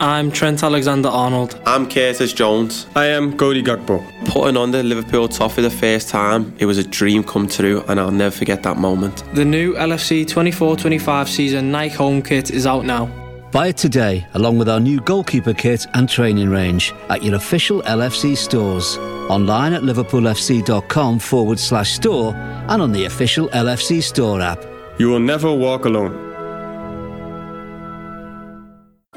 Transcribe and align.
I'm 0.00 0.32
Trent 0.32 0.62
Alexander 0.62 1.08
Arnold. 1.08 1.58
I'm 1.66 1.88
Curtis 1.88 2.32
Jones. 2.32 2.86
I 2.96 3.06
am 3.06 3.36
Cody 3.36 3.62
Gakpo. 3.62 4.02
Putting 4.26 4.56
on 4.56 4.70
the 4.72 4.82
Liverpool 4.82 5.28
top 5.28 5.52
for 5.52 5.62
the 5.62 5.70
first 5.70 6.08
time, 6.08 6.52
it 6.58 6.66
was 6.66 6.78
a 6.78 6.84
dream 6.84 7.22
come 7.22 7.46
true, 7.46 7.82
and 7.88 8.00
I'll 8.00 8.10
never 8.10 8.34
forget 8.34 8.62
that 8.64 8.76
moment. 8.76 9.22
The 9.34 9.44
new 9.44 9.74
LFC 9.74 10.26
24 10.26 10.76
25 10.76 11.28
season 11.28 11.70
Nike 11.70 11.94
home 11.94 12.22
kit 12.22 12.50
is 12.50 12.66
out 12.66 12.84
now. 12.84 13.06
Buy 13.52 13.68
it 13.68 13.76
today, 13.76 14.26
along 14.34 14.58
with 14.58 14.68
our 14.68 14.80
new 14.80 15.00
goalkeeper 15.00 15.54
kit 15.54 15.86
and 15.94 16.08
training 16.08 16.50
range, 16.50 16.92
at 17.08 17.22
your 17.22 17.36
official 17.36 17.80
LFC 17.82 18.36
stores. 18.36 18.98
Online 19.30 19.74
at 19.74 19.82
liverpoolfc.com 19.82 21.20
forward 21.20 21.58
slash 21.58 21.92
store 21.92 22.34
and 22.34 22.82
on 22.82 22.90
the 22.90 23.04
official 23.04 23.48
LFC 23.50 24.02
store 24.02 24.40
app. 24.40 24.58
You 24.98 25.08
will 25.08 25.20
never 25.20 25.52
walk 25.52 25.84
alone. 25.84 26.33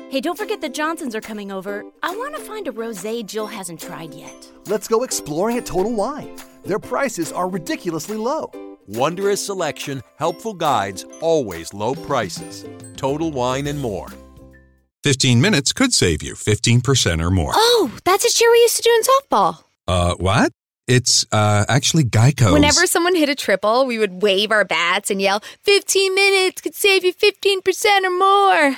Hey, 0.09 0.21
don't 0.21 0.37
forget 0.37 0.61
the 0.61 0.69
Johnsons 0.69 1.13
are 1.15 1.21
coming 1.21 1.51
over. 1.51 1.83
I 2.01 2.15
want 2.15 2.33
to 2.37 2.41
find 2.41 2.65
a 2.69 2.71
rosé 2.71 3.25
Jill 3.25 3.45
hasn't 3.47 3.82
tried 3.82 4.13
yet. 4.13 4.47
Let's 4.68 4.87
go 4.87 5.04
exploring 5.04 5.57
at 5.57 5.65
Total 5.65 5.93
Wine. 5.93 6.33
Their 6.63 6.79
prices 6.79 7.33
are 7.33 7.49
ridiculously 7.49 8.15
low. 8.15 8.49
Wondrous 8.87 9.46
selection, 9.46 10.01
helpful 10.18 10.54
guides, 10.54 11.04
always 11.19 11.73
low 11.73 11.93
prices. 11.93 12.65
Total 12.96 13.29
Wine 13.29 13.68
and 13.68 13.79
more. 13.82 14.07
15 15.04 15.41
minutes 15.41 15.73
could 15.73 15.91
save 15.93 16.24
you 16.24 16.35
15% 16.35 17.21
or 17.21 17.29
more. 17.29 17.51
Oh, 17.54 17.91
that's 18.05 18.24
a 18.24 18.29
cheer 18.33 18.49
we 18.49 18.60
used 18.60 18.77
to 18.77 18.83
do 18.83 18.91
in 18.96 19.01
softball. 19.04 19.63
Uh, 19.89 20.15
what? 20.15 20.54
It's 20.87 21.25
uh, 21.33 21.65
actually 21.68 22.05
Geico. 22.05 22.54
Whenever 22.54 22.87
someone 22.87 23.13
hit 23.13 23.27
a 23.27 23.35
triple, 23.35 23.85
we 23.85 23.97
would 23.97 24.21
wave 24.21 24.54
our 24.54 24.63
bats 24.63 25.11
and 25.11 25.21
yell, 25.21 25.41
15 25.63 26.15
minutes 26.15 26.61
could 26.61 26.75
save 26.75 27.04
you 27.04 27.13
15% 27.13 28.04
or 28.05 28.10
more. 28.10 28.77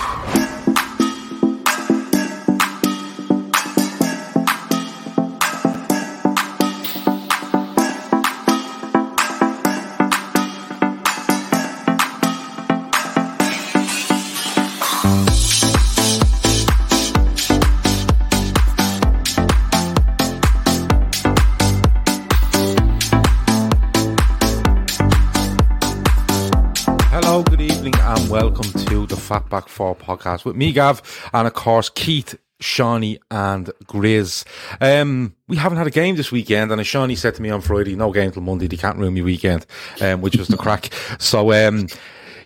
Welcome 28.31 28.71
to 28.71 29.05
the 29.07 29.15
Fatback 29.15 29.67
4 29.67 29.93
podcast 29.93 30.45
with 30.45 30.55
me, 30.55 30.71
Gav, 30.71 31.01
and 31.33 31.45
of 31.45 31.53
course, 31.53 31.89
Keith, 31.89 32.39
Shawnee, 32.61 33.19
and 33.29 33.69
Grizz. 33.83 34.45
Um, 34.79 35.35
we 35.49 35.57
haven't 35.57 35.77
had 35.77 35.87
a 35.87 35.91
game 35.91 36.15
this 36.15 36.31
weekend, 36.31 36.71
and 36.71 36.79
as 36.79 36.87
Shawnee 36.87 37.17
said 37.17 37.35
to 37.35 37.41
me 37.41 37.49
on 37.49 37.59
Friday, 37.59 37.93
no 37.93 38.13
game 38.13 38.31
till 38.31 38.41
Monday, 38.41 38.67
they 38.67 38.77
can't 38.77 38.97
ruin 38.97 39.13
me 39.13 39.21
weekend, 39.21 39.65
um, 39.99 40.21
which 40.21 40.37
was 40.37 40.47
the 40.47 40.55
crack. 40.55 40.91
So, 41.19 41.51
um, 41.51 41.87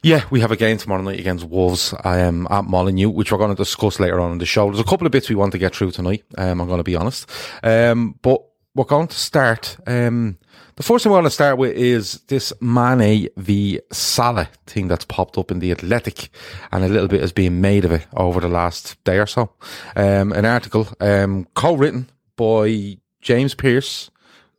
yeah, 0.02 0.24
we 0.32 0.40
have 0.40 0.52
a 0.52 0.58
game 0.58 0.78
tomorrow 0.78 1.04
night 1.04 1.20
against 1.20 1.46
Wolves 1.46 1.94
um, 2.04 2.48
at 2.50 2.66
Molyneux, 2.66 3.12
which 3.12 3.32
we're 3.32 3.38
going 3.38 3.56
to 3.56 3.56
discuss 3.56 4.00
later 4.00 4.20
on 4.20 4.32
in 4.32 4.38
the 4.40 4.46
show. 4.48 4.66
There's 4.66 4.80
a 4.80 4.84
couple 4.84 5.06
of 5.06 5.12
bits 5.12 5.30
we 5.30 5.36
want 5.36 5.52
to 5.52 5.60
get 5.60 5.76
through 5.76 5.92
tonight, 5.92 6.24
um, 6.40 6.62
I'm 6.62 6.68
going 6.68 6.80
to 6.80 6.84
be 6.84 6.96
honest. 6.96 7.30
Um, 7.62 8.18
but 8.24 8.44
we're 8.74 8.86
going 8.86 9.08
to 9.08 9.16
start. 9.16 9.78
Um, 9.86 10.40
the 10.76 10.84
first 10.84 11.04
thing 11.04 11.12
we 11.12 11.16
want 11.16 11.26
to 11.26 11.32
start 11.32 11.58
with 11.58 11.76
is 11.76 12.22
this 12.28 12.52
Mane 12.62 13.30
v 13.38 13.80
Salah 13.92 14.50
thing 14.68 14.88
that's 14.88 15.06
popped 15.06 15.38
up 15.38 15.52
in 15.52 15.60
the 15.60 15.72
Athletic, 15.72 16.30
and 16.72 16.84
a 16.84 16.90
little 16.90 17.08
bit 17.08 17.24
is 17.24 17.32
being 17.32 17.62
made 17.62 17.86
of 17.86 17.92
it 17.92 18.06
over 18.14 18.40
the 18.40 18.50
last 18.50 19.02
day 19.04 19.18
or 19.18 19.28
so. 19.28 19.52
Um, 19.96 20.32
an 20.34 20.46
article 20.46 20.88
um, 21.00 21.48
co-written 21.54 22.10
by 22.36 22.98
James 23.22 23.56
Pearce, 23.56 24.12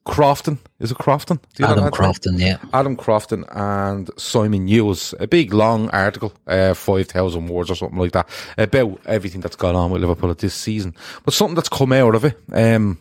Crafton. 0.06 0.58
Is 0.78 0.92
it 0.92 0.98
Crafton? 0.98 1.40
Adam? 1.60 1.90
Crafton, 1.90 2.38
yeah. 2.38 2.58
Adam 2.72 2.96
Crafton 2.96 3.44
and 3.50 4.08
Simon 4.16 4.68
Hughes. 4.68 5.14
A 5.20 5.26
big 5.26 5.52
long 5.52 5.90
article, 5.90 6.32
uh, 6.46 6.74
5,000 6.74 7.48
words 7.48 7.70
or 7.70 7.74
something 7.74 7.98
like 7.98 8.12
that, 8.12 8.28
about 8.56 9.00
everything 9.06 9.40
that's 9.40 9.56
gone 9.56 9.74
on 9.74 9.90
with 9.90 10.00
Liverpool 10.00 10.32
this 10.34 10.54
season. 10.54 10.94
But 11.24 11.34
something 11.34 11.56
that's 11.56 11.68
come 11.68 11.92
out 11.92 12.14
of 12.14 12.24
it, 12.24 12.38
um, 12.52 12.98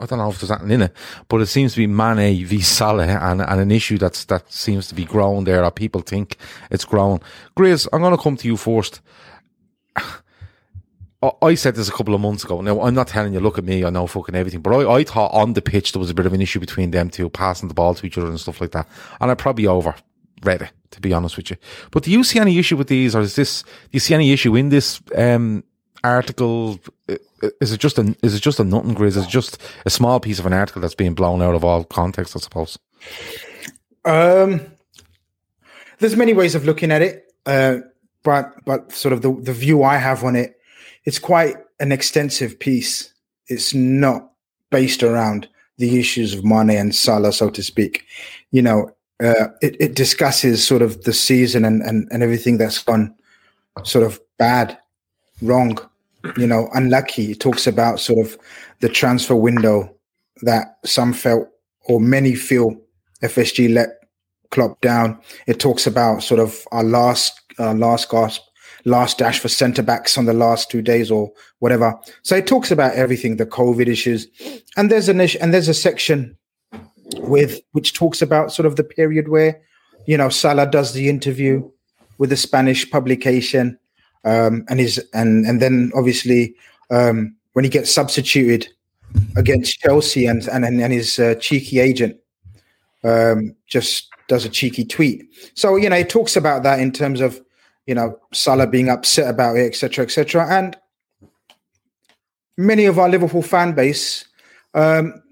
I 0.00 0.06
don't 0.06 0.18
know 0.18 0.28
if 0.30 0.40
there's 0.40 0.50
anything 0.50 0.70
in 0.70 0.82
it, 0.82 0.92
but 1.28 1.40
it 1.40 1.46
seems 1.46 1.72
to 1.74 1.78
be 1.78 1.86
Mane 1.86 2.44
v 2.44 2.60
Salah 2.60 3.06
and, 3.06 3.40
and 3.40 3.60
an 3.60 3.70
issue 3.70 3.98
that's 3.98 4.24
that 4.26 4.52
seems 4.52 4.88
to 4.88 4.94
be 4.94 5.04
growing 5.04 5.44
there, 5.44 5.64
or 5.64 5.70
people 5.70 6.00
think 6.00 6.36
it's 6.70 6.84
growing. 6.84 7.20
Grizz, 7.56 7.88
I'm 7.92 8.00
going 8.00 8.16
to 8.16 8.22
come 8.22 8.36
to 8.36 8.48
you 8.48 8.56
first. 8.56 9.00
I- 11.42 11.54
said 11.54 11.74
this 11.74 11.88
a 11.88 11.92
couple 11.92 12.14
of 12.14 12.20
months 12.20 12.44
ago. 12.44 12.60
Now, 12.60 12.82
I'm 12.82 12.94
not 12.94 13.08
telling 13.08 13.32
you, 13.32 13.40
look 13.40 13.58
at 13.58 13.64
me, 13.64 13.84
I 13.84 13.90
know 13.90 14.06
fucking 14.06 14.34
everything, 14.34 14.60
but 14.60 14.74
I, 14.74 14.98
I 14.98 15.04
thought 15.04 15.32
on 15.32 15.54
the 15.54 15.62
pitch 15.62 15.92
there 15.92 16.00
was 16.00 16.10
a 16.10 16.14
bit 16.14 16.26
of 16.26 16.32
an 16.32 16.40
issue 16.40 16.60
between 16.60 16.90
them 16.90 17.10
two, 17.10 17.28
passing 17.30 17.68
the 17.68 17.74
ball 17.74 17.94
to 17.94 18.06
each 18.06 18.18
other 18.18 18.28
and 18.28 18.38
stuff 18.38 18.60
like 18.60 18.72
that. 18.72 18.86
And 19.20 19.30
I 19.30 19.34
probably 19.34 19.64
overread 19.64 19.96
it, 20.62 20.70
to 20.90 21.00
be 21.00 21.12
honest 21.12 21.36
with 21.36 21.50
you. 21.50 21.56
But 21.90 22.04
do 22.04 22.10
you 22.12 22.22
see 22.22 22.38
any 22.38 22.58
issue 22.58 22.76
with 22.76 22.88
these, 22.88 23.16
or 23.16 23.22
is 23.22 23.34
this, 23.34 23.62
do 23.62 23.68
you 23.92 24.00
see 24.00 24.14
any 24.14 24.30
issue 24.32 24.54
in 24.56 24.68
this, 24.68 25.00
um, 25.16 25.64
article? 26.04 26.78
Is 27.60 27.72
it 27.72 27.80
just 27.80 27.98
a, 27.98 28.16
is 28.22 28.34
it 28.34 28.40
just 28.40 28.60
a 28.60 28.64
nothing 28.64 28.94
grizz? 28.94 29.16
Is 29.16 29.24
it 29.24 29.28
just 29.28 29.60
a 29.84 29.90
small 29.90 30.20
piece 30.20 30.38
of 30.38 30.46
an 30.46 30.52
article 30.52 30.80
that's 30.80 30.94
being 30.94 31.14
blown 31.14 31.42
out 31.42 31.54
of 31.54 31.64
all 31.64 31.84
context, 31.84 32.34
I 32.34 32.40
suppose? 32.40 32.78
Um, 34.04 34.60
there's 35.98 36.16
many 36.16 36.32
ways 36.32 36.54
of 36.54 36.64
looking 36.64 36.90
at 36.90 37.02
it, 37.02 37.32
uh, 37.44 37.78
but 38.22 38.52
but 38.64 38.92
sort 38.92 39.12
of 39.12 39.22
the 39.22 39.32
the 39.32 39.52
view 39.52 39.82
I 39.82 39.96
have 39.96 40.24
on 40.24 40.36
it, 40.36 40.58
it's 41.04 41.18
quite 41.18 41.56
an 41.80 41.92
extensive 41.92 42.58
piece. 42.58 43.12
It's 43.48 43.74
not 43.74 44.30
based 44.70 45.02
around 45.02 45.48
the 45.78 45.98
issues 45.98 46.34
of 46.34 46.44
Mane 46.44 46.70
and 46.70 46.94
Salah, 46.94 47.32
so 47.32 47.50
to 47.50 47.62
speak. 47.62 48.04
You 48.50 48.62
know, 48.62 48.90
uh, 49.22 49.48
it 49.62 49.76
it 49.80 49.94
discusses 49.94 50.66
sort 50.66 50.82
of 50.82 51.02
the 51.04 51.12
season 51.12 51.64
and 51.64 51.82
and 51.82 52.08
and 52.10 52.22
everything 52.22 52.58
that's 52.58 52.82
gone 52.82 53.14
sort 53.84 54.04
of 54.04 54.20
bad, 54.38 54.78
wrong, 55.42 55.78
you 56.36 56.46
know, 56.46 56.68
unlucky. 56.74 57.32
It 57.32 57.40
talks 57.40 57.66
about 57.66 58.00
sort 58.00 58.26
of 58.26 58.38
the 58.80 58.88
transfer 58.88 59.36
window 59.36 59.94
that 60.42 60.76
some 60.84 61.12
felt 61.12 61.48
or 61.86 62.00
many 62.00 62.34
feel 62.34 62.76
FSG 63.22 63.72
let 63.72 63.88
Klopp 64.50 64.80
down. 64.80 65.18
It 65.46 65.60
talks 65.60 65.86
about 65.86 66.22
sort 66.22 66.40
of 66.40 66.66
our 66.72 66.84
last 66.84 67.40
uh, 67.58 67.74
last 67.74 68.10
gasp, 68.10 68.42
last 68.84 69.18
dash 69.18 69.40
for 69.40 69.48
centre 69.48 69.82
backs 69.82 70.18
on 70.18 70.26
the 70.26 70.32
last 70.32 70.70
two 70.70 70.82
days 70.82 71.10
or 71.10 71.32
whatever. 71.58 71.94
So 72.22 72.36
it 72.36 72.46
talks 72.46 72.70
about 72.70 72.94
everything, 72.94 73.36
the 73.36 73.46
COVID 73.46 73.86
issues, 73.86 74.26
and 74.76 74.90
there's 74.90 75.08
an 75.08 75.20
issue, 75.20 75.38
and 75.40 75.52
there's 75.52 75.68
a 75.68 75.74
section 75.74 76.36
with 77.18 77.60
which 77.72 77.94
talks 77.94 78.20
about 78.20 78.52
sort 78.52 78.66
of 78.66 78.76
the 78.76 78.84
period 78.84 79.28
where 79.28 79.60
you 80.06 80.16
know 80.16 80.28
Salah 80.28 80.70
does 80.70 80.92
the 80.92 81.08
interview 81.08 81.68
with 82.18 82.30
the 82.30 82.36
Spanish 82.36 82.90
publication, 82.90 83.78
um, 84.24 84.64
and 84.68 84.80
his 84.80 84.98
and 85.14 85.46
and 85.46 85.60
then 85.60 85.92
obviously 85.94 86.54
um, 86.90 87.34
when 87.52 87.64
he 87.64 87.70
gets 87.70 87.90
substituted 87.90 88.68
against 89.36 89.78
Chelsea 89.80 90.26
and 90.26 90.46
and 90.48 90.64
and 90.64 90.92
his 90.92 91.18
uh, 91.18 91.34
cheeky 91.40 91.80
agent 91.80 92.16
um, 93.04 93.54
just 93.66 94.08
does 94.28 94.44
a 94.44 94.48
cheeky 94.48 94.84
tweet. 94.84 95.24
So 95.54 95.76
you 95.76 95.88
know, 95.88 95.96
he 95.96 96.04
talks 96.04 96.36
about 96.36 96.62
that 96.64 96.80
in 96.80 96.92
terms 96.92 97.20
of 97.20 97.40
you 97.86 97.94
know 97.94 98.18
Salah 98.32 98.66
being 98.66 98.88
upset 98.88 99.30
about 99.30 99.56
it, 99.56 99.66
etc., 99.66 100.04
etc. 100.04 100.46
And 100.48 100.76
many 102.56 102.86
of 102.86 102.98
our 102.98 103.08
Liverpool 103.08 103.42
fan 103.42 103.74
base 103.74 104.24
um, 104.74 105.22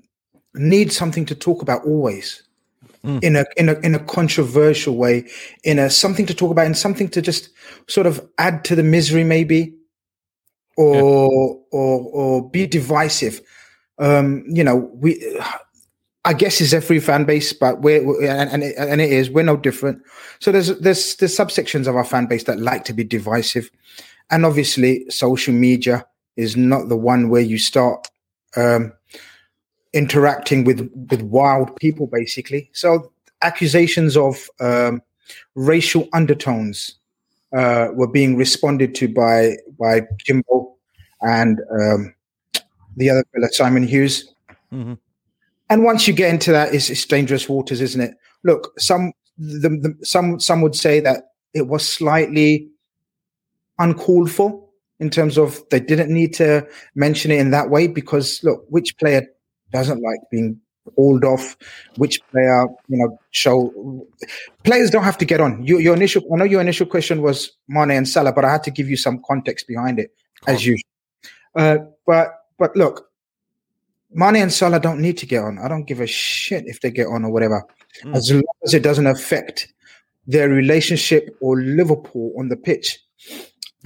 need 0.54 0.92
something 0.92 1.26
to 1.26 1.34
talk 1.34 1.62
about 1.62 1.84
always. 1.84 2.43
In 3.22 3.36
a 3.36 3.44
in 3.58 3.68
a 3.68 3.74
in 3.80 3.94
a 3.94 3.98
controversial 3.98 4.96
way, 4.96 5.28
in 5.62 5.78
a 5.78 5.90
something 5.90 6.24
to 6.26 6.32
talk 6.34 6.50
about, 6.50 6.64
and 6.64 6.76
something 6.76 7.08
to 7.10 7.20
just 7.20 7.50
sort 7.86 8.06
of 8.06 8.26
add 8.38 8.64
to 8.64 8.74
the 8.74 8.82
misery, 8.82 9.24
maybe, 9.24 9.74
or 10.76 11.60
or 11.70 12.00
or 12.12 12.50
be 12.50 12.66
divisive. 12.66 13.40
Um, 13.98 14.44
you 14.48 14.64
know, 14.64 14.90
we 14.94 15.22
I 16.24 16.32
guess 16.32 16.60
it's 16.60 16.72
every 16.72 16.98
fan 17.00 17.24
base, 17.24 17.52
but 17.52 17.82
we're, 17.82 18.02
we're- 18.04 18.26
and 18.26 18.50
and 18.50 18.62
it, 18.62 18.74
and 18.78 19.00
it 19.00 19.12
is 19.12 19.30
we're 19.30 19.44
no 19.44 19.56
different. 19.56 20.02
So 20.40 20.50
there's 20.52 20.68
there's 20.78 21.16
there's 21.16 21.36
subsections 21.36 21.86
of 21.86 21.96
our 21.96 22.04
fan 22.04 22.26
base 22.26 22.44
that 22.44 22.58
like 22.58 22.84
to 22.84 22.94
be 22.94 23.04
divisive, 23.04 23.70
and 24.30 24.46
obviously 24.46 25.04
social 25.10 25.52
media 25.54 26.06
is 26.36 26.56
not 26.56 26.88
the 26.88 26.96
one 26.96 27.28
where 27.28 27.42
you 27.42 27.58
start 27.58 28.08
um, 28.56 28.92
interacting 29.94 30.64
with 30.64 30.90
with 31.10 31.22
wild 31.22 31.74
people, 31.76 32.06
basically. 32.06 32.68
So 32.72 33.10
accusations 33.40 34.16
of 34.16 34.48
um, 34.60 35.00
racial 35.54 36.08
undertones 36.12 36.96
uh, 37.56 37.88
were 37.94 38.08
being 38.08 38.36
responded 38.36 38.94
to 38.96 39.08
by 39.08 39.56
by 39.78 40.02
Jimbo 40.18 40.76
and 41.22 41.60
um, 41.80 42.14
the 42.96 43.08
other 43.08 43.24
fellow 43.32 43.48
Simon 43.52 43.86
Hughes. 43.86 44.34
Mm-hmm. 44.72 44.94
And 45.70 45.84
once 45.84 46.06
you 46.06 46.12
get 46.12 46.28
into 46.28 46.52
that, 46.52 46.74
it's, 46.74 46.90
it's 46.90 47.06
dangerous 47.06 47.48
waters, 47.48 47.80
isn't 47.80 48.00
it? 48.00 48.14
Look, 48.42 48.78
some 48.78 49.12
the, 49.38 49.68
the, 49.68 49.98
some 50.02 50.38
some 50.40 50.60
would 50.60 50.74
say 50.74 51.00
that 51.00 51.30
it 51.54 51.68
was 51.68 51.88
slightly 51.88 52.68
uncalled 53.78 54.30
for 54.30 54.62
in 55.00 55.10
terms 55.10 55.38
of 55.38 55.62
they 55.70 55.80
didn't 55.80 56.12
need 56.12 56.34
to 56.34 56.66
mention 56.94 57.30
it 57.30 57.38
in 57.38 57.50
that 57.50 57.70
way 57.70 57.86
because 57.86 58.42
look, 58.44 58.64
which 58.68 58.96
player 58.98 59.26
doesn't 59.74 60.00
like 60.02 60.20
being 60.30 60.58
hauled 60.96 61.24
off? 61.24 61.56
Which 61.96 62.20
player, 62.30 62.66
you 62.88 62.96
know, 62.98 63.18
show 63.30 64.06
players 64.62 64.90
don't 64.90 65.04
have 65.04 65.18
to 65.18 65.24
get 65.26 65.40
on. 65.40 65.62
Your, 65.62 65.80
your 65.80 65.94
initial, 65.94 66.22
I 66.32 66.36
know 66.36 66.44
your 66.44 66.60
initial 66.62 66.86
question 66.86 67.20
was 67.20 67.50
Mane 67.68 67.90
and 67.90 68.08
Salah, 68.08 68.32
but 68.32 68.44
I 68.46 68.52
had 68.52 68.62
to 68.64 68.70
give 68.70 68.88
you 68.88 68.96
some 68.96 69.20
context 69.26 69.66
behind 69.68 69.98
it 69.98 70.10
as 70.46 70.64
usual. 70.64 70.88
Uh, 71.54 71.78
but 72.06 72.28
but 72.58 72.74
look, 72.76 73.10
Mane 74.12 74.36
and 74.36 74.52
Salah 74.52 74.80
don't 74.80 75.00
need 75.00 75.18
to 75.18 75.26
get 75.26 75.42
on. 75.42 75.58
I 75.58 75.68
don't 75.68 75.84
give 75.84 76.00
a 76.00 76.06
shit 76.06 76.64
if 76.66 76.80
they 76.80 76.90
get 76.90 77.08
on 77.08 77.24
or 77.24 77.30
whatever, 77.30 77.64
Mm. 78.02 78.16
as 78.16 78.32
long 78.32 78.42
as 78.64 78.74
it 78.74 78.82
doesn't 78.82 79.06
affect 79.06 79.72
their 80.26 80.48
relationship 80.48 81.36
or 81.40 81.60
Liverpool 81.60 82.32
on 82.38 82.48
the 82.48 82.56
pitch. 82.56 82.98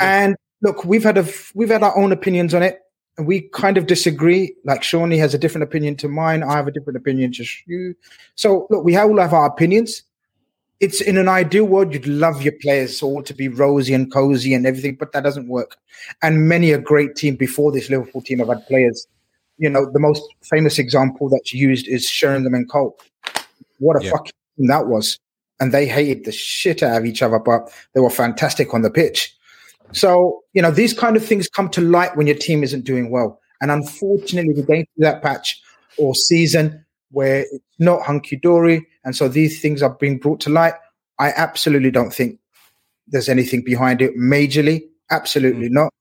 And 0.01 0.35
look, 0.63 0.85
we've 0.85 1.05
had 1.05 1.19
a 1.19 1.27
we've 1.55 1.69
had 1.69 1.83
our 1.83 1.97
own 1.97 2.13
opinions 2.13 2.55
on 2.55 2.63
it, 2.63 2.79
and 3.19 3.27
we 3.27 3.43
kind 3.53 3.77
of 3.77 3.87
disagree. 3.87 4.55
Like 4.65 4.83
Shawnee 4.83 5.19
has 5.19 5.35
a 5.35 5.39
different 5.39 5.65
opinion 5.65 5.97
to 5.97 6.09
mine. 6.09 6.45
I 6.45 6.53
have 6.53 6.69
a 6.69 6.71
different 6.71 6.97
opinion 6.97 7.33
to 7.33 7.45
you. 7.67 7.95
So 8.37 8.69
look, 8.71 8.85
we 8.85 8.97
all 8.97 9.19
have 9.19 9.35
our 9.35 9.47
opinions. 9.47 10.03
It's 10.81 11.01
in 11.01 11.19
an 11.19 11.29
ideal 11.29 11.65
world, 11.65 11.93
you'd 11.93 12.07
love 12.07 12.41
your 12.41 12.53
players 12.61 13.03
all 13.03 13.21
to 13.25 13.35
be 13.35 13.49
rosy 13.49 13.93
and 13.95 14.13
cozy 14.13 14.55
and 14.55 14.65
everything, 14.65 14.95
but 14.95 15.11
that 15.11 15.25
doesn't 15.25 15.49
work. 15.49 15.77
And 16.23 16.49
many 16.49 16.71
a 16.71 16.79
great 16.79 17.17
team 17.17 17.35
before 17.35 17.73
this 17.73 17.91
Liverpool 17.91 18.23
team 18.23 18.39
have 18.39 18.47
had 18.47 18.65
players. 18.69 19.05
You 19.57 19.69
know, 19.69 19.91
the 19.91 19.99
most 19.99 20.23
famous 20.45 20.79
example 20.79 21.29
that's 21.29 21.53
used 21.53 21.89
is 21.89 22.09
Sheringham 22.09 22.55
and 22.55 22.71
Cole. 22.71 22.97
What 23.81 24.01
a 24.01 24.05
Yeah. 24.05 24.13
fucking 24.13 24.33
team 24.57 24.69
that 24.69 24.87
was. 24.87 25.19
And 25.59 25.73
they 25.73 25.87
hated 25.87 26.25
the 26.25 26.31
shit 26.31 26.85
out 26.85 26.99
of 26.99 27.05
each 27.05 27.23
other, 27.23 27.41
but 27.41 27.73
they 27.93 28.01
were 28.01 28.11
fantastic 28.11 28.73
on 28.73 28.83
the 28.83 28.91
pitch. 28.91 29.35
So, 29.93 30.43
you 30.53 30.63
know, 30.63 30.71
these 30.71 30.93
kind 30.93 31.17
of 31.17 31.25
things 31.25 31.49
come 31.49 31.69
to 31.71 31.81
light 31.81 32.17
when 32.17 32.27
your 32.27 32.37
team 32.37 32.63
isn't 32.63 32.85
doing 32.85 33.11
well. 33.11 33.41
And 33.61 33.71
unfortunately, 33.71 34.55
we're 34.55 34.67
going 34.67 34.87
through 34.95 35.05
that 35.05 35.23
patch 35.23 35.61
or 35.97 36.15
season 36.15 36.85
where 37.11 37.41
it's 37.41 37.65
not 37.79 38.03
hunky 38.03 38.37
dory. 38.37 38.87
And 39.05 39.17
so 39.17 39.29
these 39.29 39.61
things 39.61 39.83
are 39.83 39.95
being 39.95 40.19
brought 40.19 40.41
to 40.41 40.51
light. 40.51 40.75
I 41.19 41.33
absolutely 41.37 41.91
don't 41.91 42.13
think 42.13 42.39
there's 43.09 43.29
anything 43.29 43.65
behind 43.65 44.03
it 44.03 44.17
majorly. 44.17 44.83
Absolutely 45.11 45.69
not. 45.69 45.93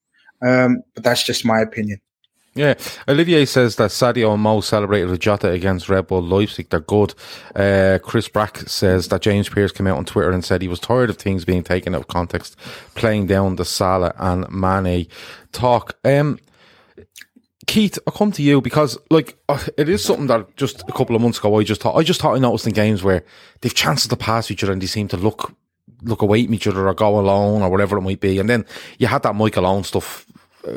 Um, 0.45 0.83
but 0.93 1.03
that's 1.03 1.23
just 1.23 1.45
my 1.45 1.59
opinion. 1.59 1.99
Yeah, 2.57 2.73
Olivier 3.07 3.45
says 3.45 3.75
that 3.75 3.91
Sadio 3.91 4.33
and 4.33 4.41
Mo 4.41 4.61
celebrated 4.61 5.11
with 5.11 5.19
Jota 5.19 5.51
against 5.51 5.89
Red 5.89 6.07
Bull 6.07 6.23
Leipzig. 6.23 6.69
They're 6.69 6.79
good. 6.79 7.13
Uh, 7.55 7.99
Chris 8.01 8.27
Brack 8.27 8.57
says 8.57 9.09
that 9.09 9.21
James 9.21 9.47
Pearce 9.47 9.71
came 9.71 9.85
out 9.85 9.99
on 9.99 10.05
Twitter 10.05 10.31
and 10.31 10.43
said 10.43 10.63
he 10.63 10.67
was 10.67 10.79
tired 10.79 11.11
of 11.11 11.17
things 11.17 11.45
being 11.45 11.63
taken 11.63 11.93
out 11.93 12.01
of 12.01 12.07
context, 12.07 12.57
playing 12.95 13.27
down 13.27 13.57
the 13.57 13.65
Salah 13.65 14.15
and 14.17 14.49
Mane 14.49 15.05
talk. 15.51 15.99
Um, 16.03 16.39
Keith, 17.67 17.99
I'll 18.07 18.13
come 18.13 18.31
to 18.31 18.41
you 18.41 18.59
because, 18.59 18.97
like, 19.11 19.37
uh, 19.47 19.63
it 19.77 19.87
is 19.87 20.03
something 20.03 20.25
that 20.27 20.55
just 20.57 20.81
a 20.89 20.93
couple 20.93 21.15
of 21.15 21.21
months 21.21 21.37
ago 21.37 21.59
I 21.59 21.63
just 21.63 21.81
thought 21.81 21.95
I 21.95 22.01
just 22.01 22.19
thought 22.19 22.35
I 22.35 22.39
noticed 22.39 22.65
in 22.65 22.73
games 22.73 23.03
where 23.03 23.23
they've 23.61 23.73
chances 23.73 24.07
to 24.07 24.15
pass 24.15 24.49
each 24.49 24.63
other 24.63 24.73
and 24.73 24.81
they 24.81 24.87
seem 24.87 25.07
to 25.09 25.17
look 25.17 25.53
look 26.03 26.21
away 26.21 26.45
from 26.45 26.53
each 26.53 26.67
other 26.67 26.87
or 26.87 26.93
go 26.93 27.19
alone 27.19 27.61
or 27.61 27.69
whatever 27.69 27.97
it 27.97 28.01
might 28.01 28.19
be. 28.19 28.39
And 28.39 28.49
then 28.49 28.65
you 28.99 29.07
had 29.07 29.23
that 29.23 29.35
Michael 29.35 29.65
Owen 29.65 29.83
stuff 29.83 30.25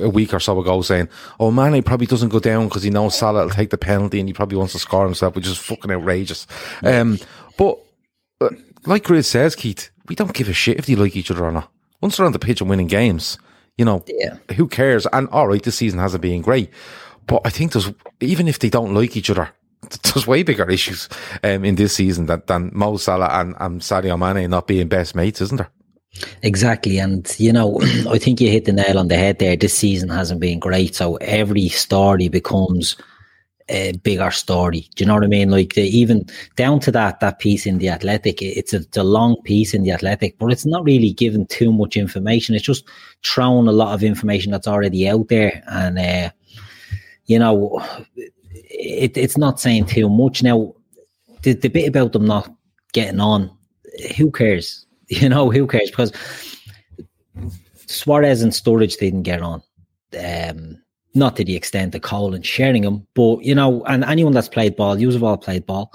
a 0.00 0.08
week 0.08 0.32
or 0.32 0.40
so 0.40 0.58
ago 0.60 0.82
saying, 0.82 1.08
"Oh, 1.38 1.50
Mane 1.50 1.82
probably 1.82 2.06
doesn't 2.06 2.28
go 2.28 2.40
down 2.40 2.68
because 2.68 2.82
he 2.82 2.90
knows 2.90 3.16
Salah 3.16 3.42
will 3.42 3.50
take 3.50 3.70
the 3.70 3.78
penalty 3.78 4.20
and 4.20 4.28
he 4.28 4.32
probably 4.32 4.58
wants 4.58 4.72
to 4.72 4.78
score 4.78 5.04
himself," 5.04 5.34
which 5.34 5.46
is 5.46 5.58
fucking 5.58 5.90
outrageous. 5.90 6.46
Um, 6.82 7.18
but 7.56 7.78
uh, 8.40 8.50
like 8.86 9.04
Grizz 9.04 9.26
says, 9.26 9.54
Keith, 9.54 9.90
we 10.08 10.14
don't 10.14 10.32
give 10.32 10.48
a 10.48 10.52
shit 10.52 10.78
if 10.78 10.86
they 10.86 10.94
like 10.94 11.16
each 11.16 11.30
other 11.30 11.44
or 11.44 11.52
not. 11.52 11.70
Once 12.00 12.16
they're 12.16 12.26
on 12.26 12.32
the 12.32 12.38
pitch 12.38 12.60
and 12.60 12.70
winning 12.70 12.86
games, 12.86 13.38
you 13.76 13.84
know, 13.84 14.04
who 14.56 14.68
cares? 14.68 15.06
And 15.12 15.28
all 15.28 15.48
right, 15.48 15.62
this 15.62 15.76
season 15.76 15.98
hasn't 15.98 16.22
been 16.22 16.42
great, 16.42 16.70
but 17.26 17.42
I 17.44 17.50
think 17.50 17.72
there's 17.72 17.92
even 18.20 18.48
if 18.48 18.58
they 18.58 18.70
don't 18.70 18.94
like 18.94 19.16
each 19.16 19.30
other. 19.30 19.50
There's 20.02 20.26
way 20.26 20.42
bigger 20.42 20.70
issues 20.70 21.08
um, 21.42 21.64
in 21.64 21.76
this 21.76 21.94
season 21.94 22.26
than, 22.26 22.42
than 22.46 22.70
Mo 22.74 22.98
Salah 22.98 23.30
and, 23.40 23.56
and 23.58 23.80
Sadio 23.80 24.18
Mane 24.18 24.50
not 24.50 24.66
being 24.66 24.88
best 24.88 25.14
mates, 25.14 25.40
isn't 25.40 25.56
there? 25.56 25.70
Exactly. 26.42 26.98
And, 26.98 27.32
you 27.38 27.52
know, 27.52 27.80
I 28.08 28.18
think 28.18 28.40
you 28.40 28.50
hit 28.50 28.64
the 28.64 28.72
nail 28.72 28.98
on 28.98 29.08
the 29.08 29.16
head 29.16 29.38
there. 29.38 29.56
This 29.56 29.74
season 29.74 30.08
hasn't 30.08 30.40
been 30.40 30.58
great. 30.58 30.94
So 30.94 31.16
every 31.16 31.68
story 31.68 32.28
becomes 32.28 32.96
a 33.68 33.92
bigger 33.98 34.30
story. 34.32 34.88
Do 34.96 35.04
you 35.04 35.06
know 35.06 35.14
what 35.14 35.24
I 35.24 35.28
mean? 35.28 35.50
Like 35.50 35.74
the, 35.74 35.82
even 35.82 36.26
down 36.56 36.80
to 36.80 36.90
that, 36.92 37.20
that 37.20 37.38
piece 37.38 37.66
in 37.66 37.78
the 37.78 37.88
athletic, 37.88 38.42
it's 38.42 38.72
a, 38.72 38.78
it's 38.78 38.96
a 38.96 39.04
long 39.04 39.40
piece 39.44 39.74
in 39.74 39.84
the 39.84 39.92
athletic, 39.92 40.38
but 40.38 40.50
it's 40.50 40.66
not 40.66 40.84
really 40.84 41.12
given 41.12 41.46
too 41.46 41.72
much 41.72 41.96
information. 41.96 42.54
It's 42.54 42.64
just 42.64 42.88
throwing 43.24 43.68
a 43.68 43.72
lot 43.72 43.94
of 43.94 44.02
information 44.02 44.50
that's 44.50 44.66
already 44.66 45.08
out 45.08 45.28
there. 45.28 45.62
And, 45.68 45.98
uh, 45.98 46.30
you 47.26 47.38
know, 47.38 47.80
it, 48.52 49.16
it's 49.16 49.38
not 49.38 49.60
saying 49.60 49.86
too 49.86 50.08
much. 50.08 50.42
Now, 50.42 50.74
the, 51.42 51.52
the 51.52 51.68
bit 51.68 51.88
about 51.88 52.12
them 52.12 52.26
not 52.26 52.52
getting 52.92 53.20
on, 53.20 53.50
who 54.16 54.32
cares? 54.32 54.84
You 55.20 55.28
know, 55.28 55.50
who 55.50 55.66
cares? 55.66 55.90
Because 55.90 56.12
Suarez 57.86 58.42
and 58.42 58.52
Sturridge 58.52 58.96
didn't 58.98 59.24
get 59.24 59.42
on. 59.42 59.60
Um, 60.16 60.80
not 61.14 61.36
to 61.36 61.44
the 61.44 61.56
extent 61.56 61.94
of 61.96 62.02
Cole 62.02 62.34
and 62.34 62.46
Sheringham, 62.46 63.06
but 63.14 63.42
you 63.42 63.54
know, 63.54 63.82
and 63.84 64.04
anyone 64.04 64.32
that's 64.32 64.48
played 64.48 64.76
ball, 64.76 65.00
you 65.00 65.10
have 65.10 65.22
all 65.24 65.36
played 65.36 65.66
ball. 65.66 65.92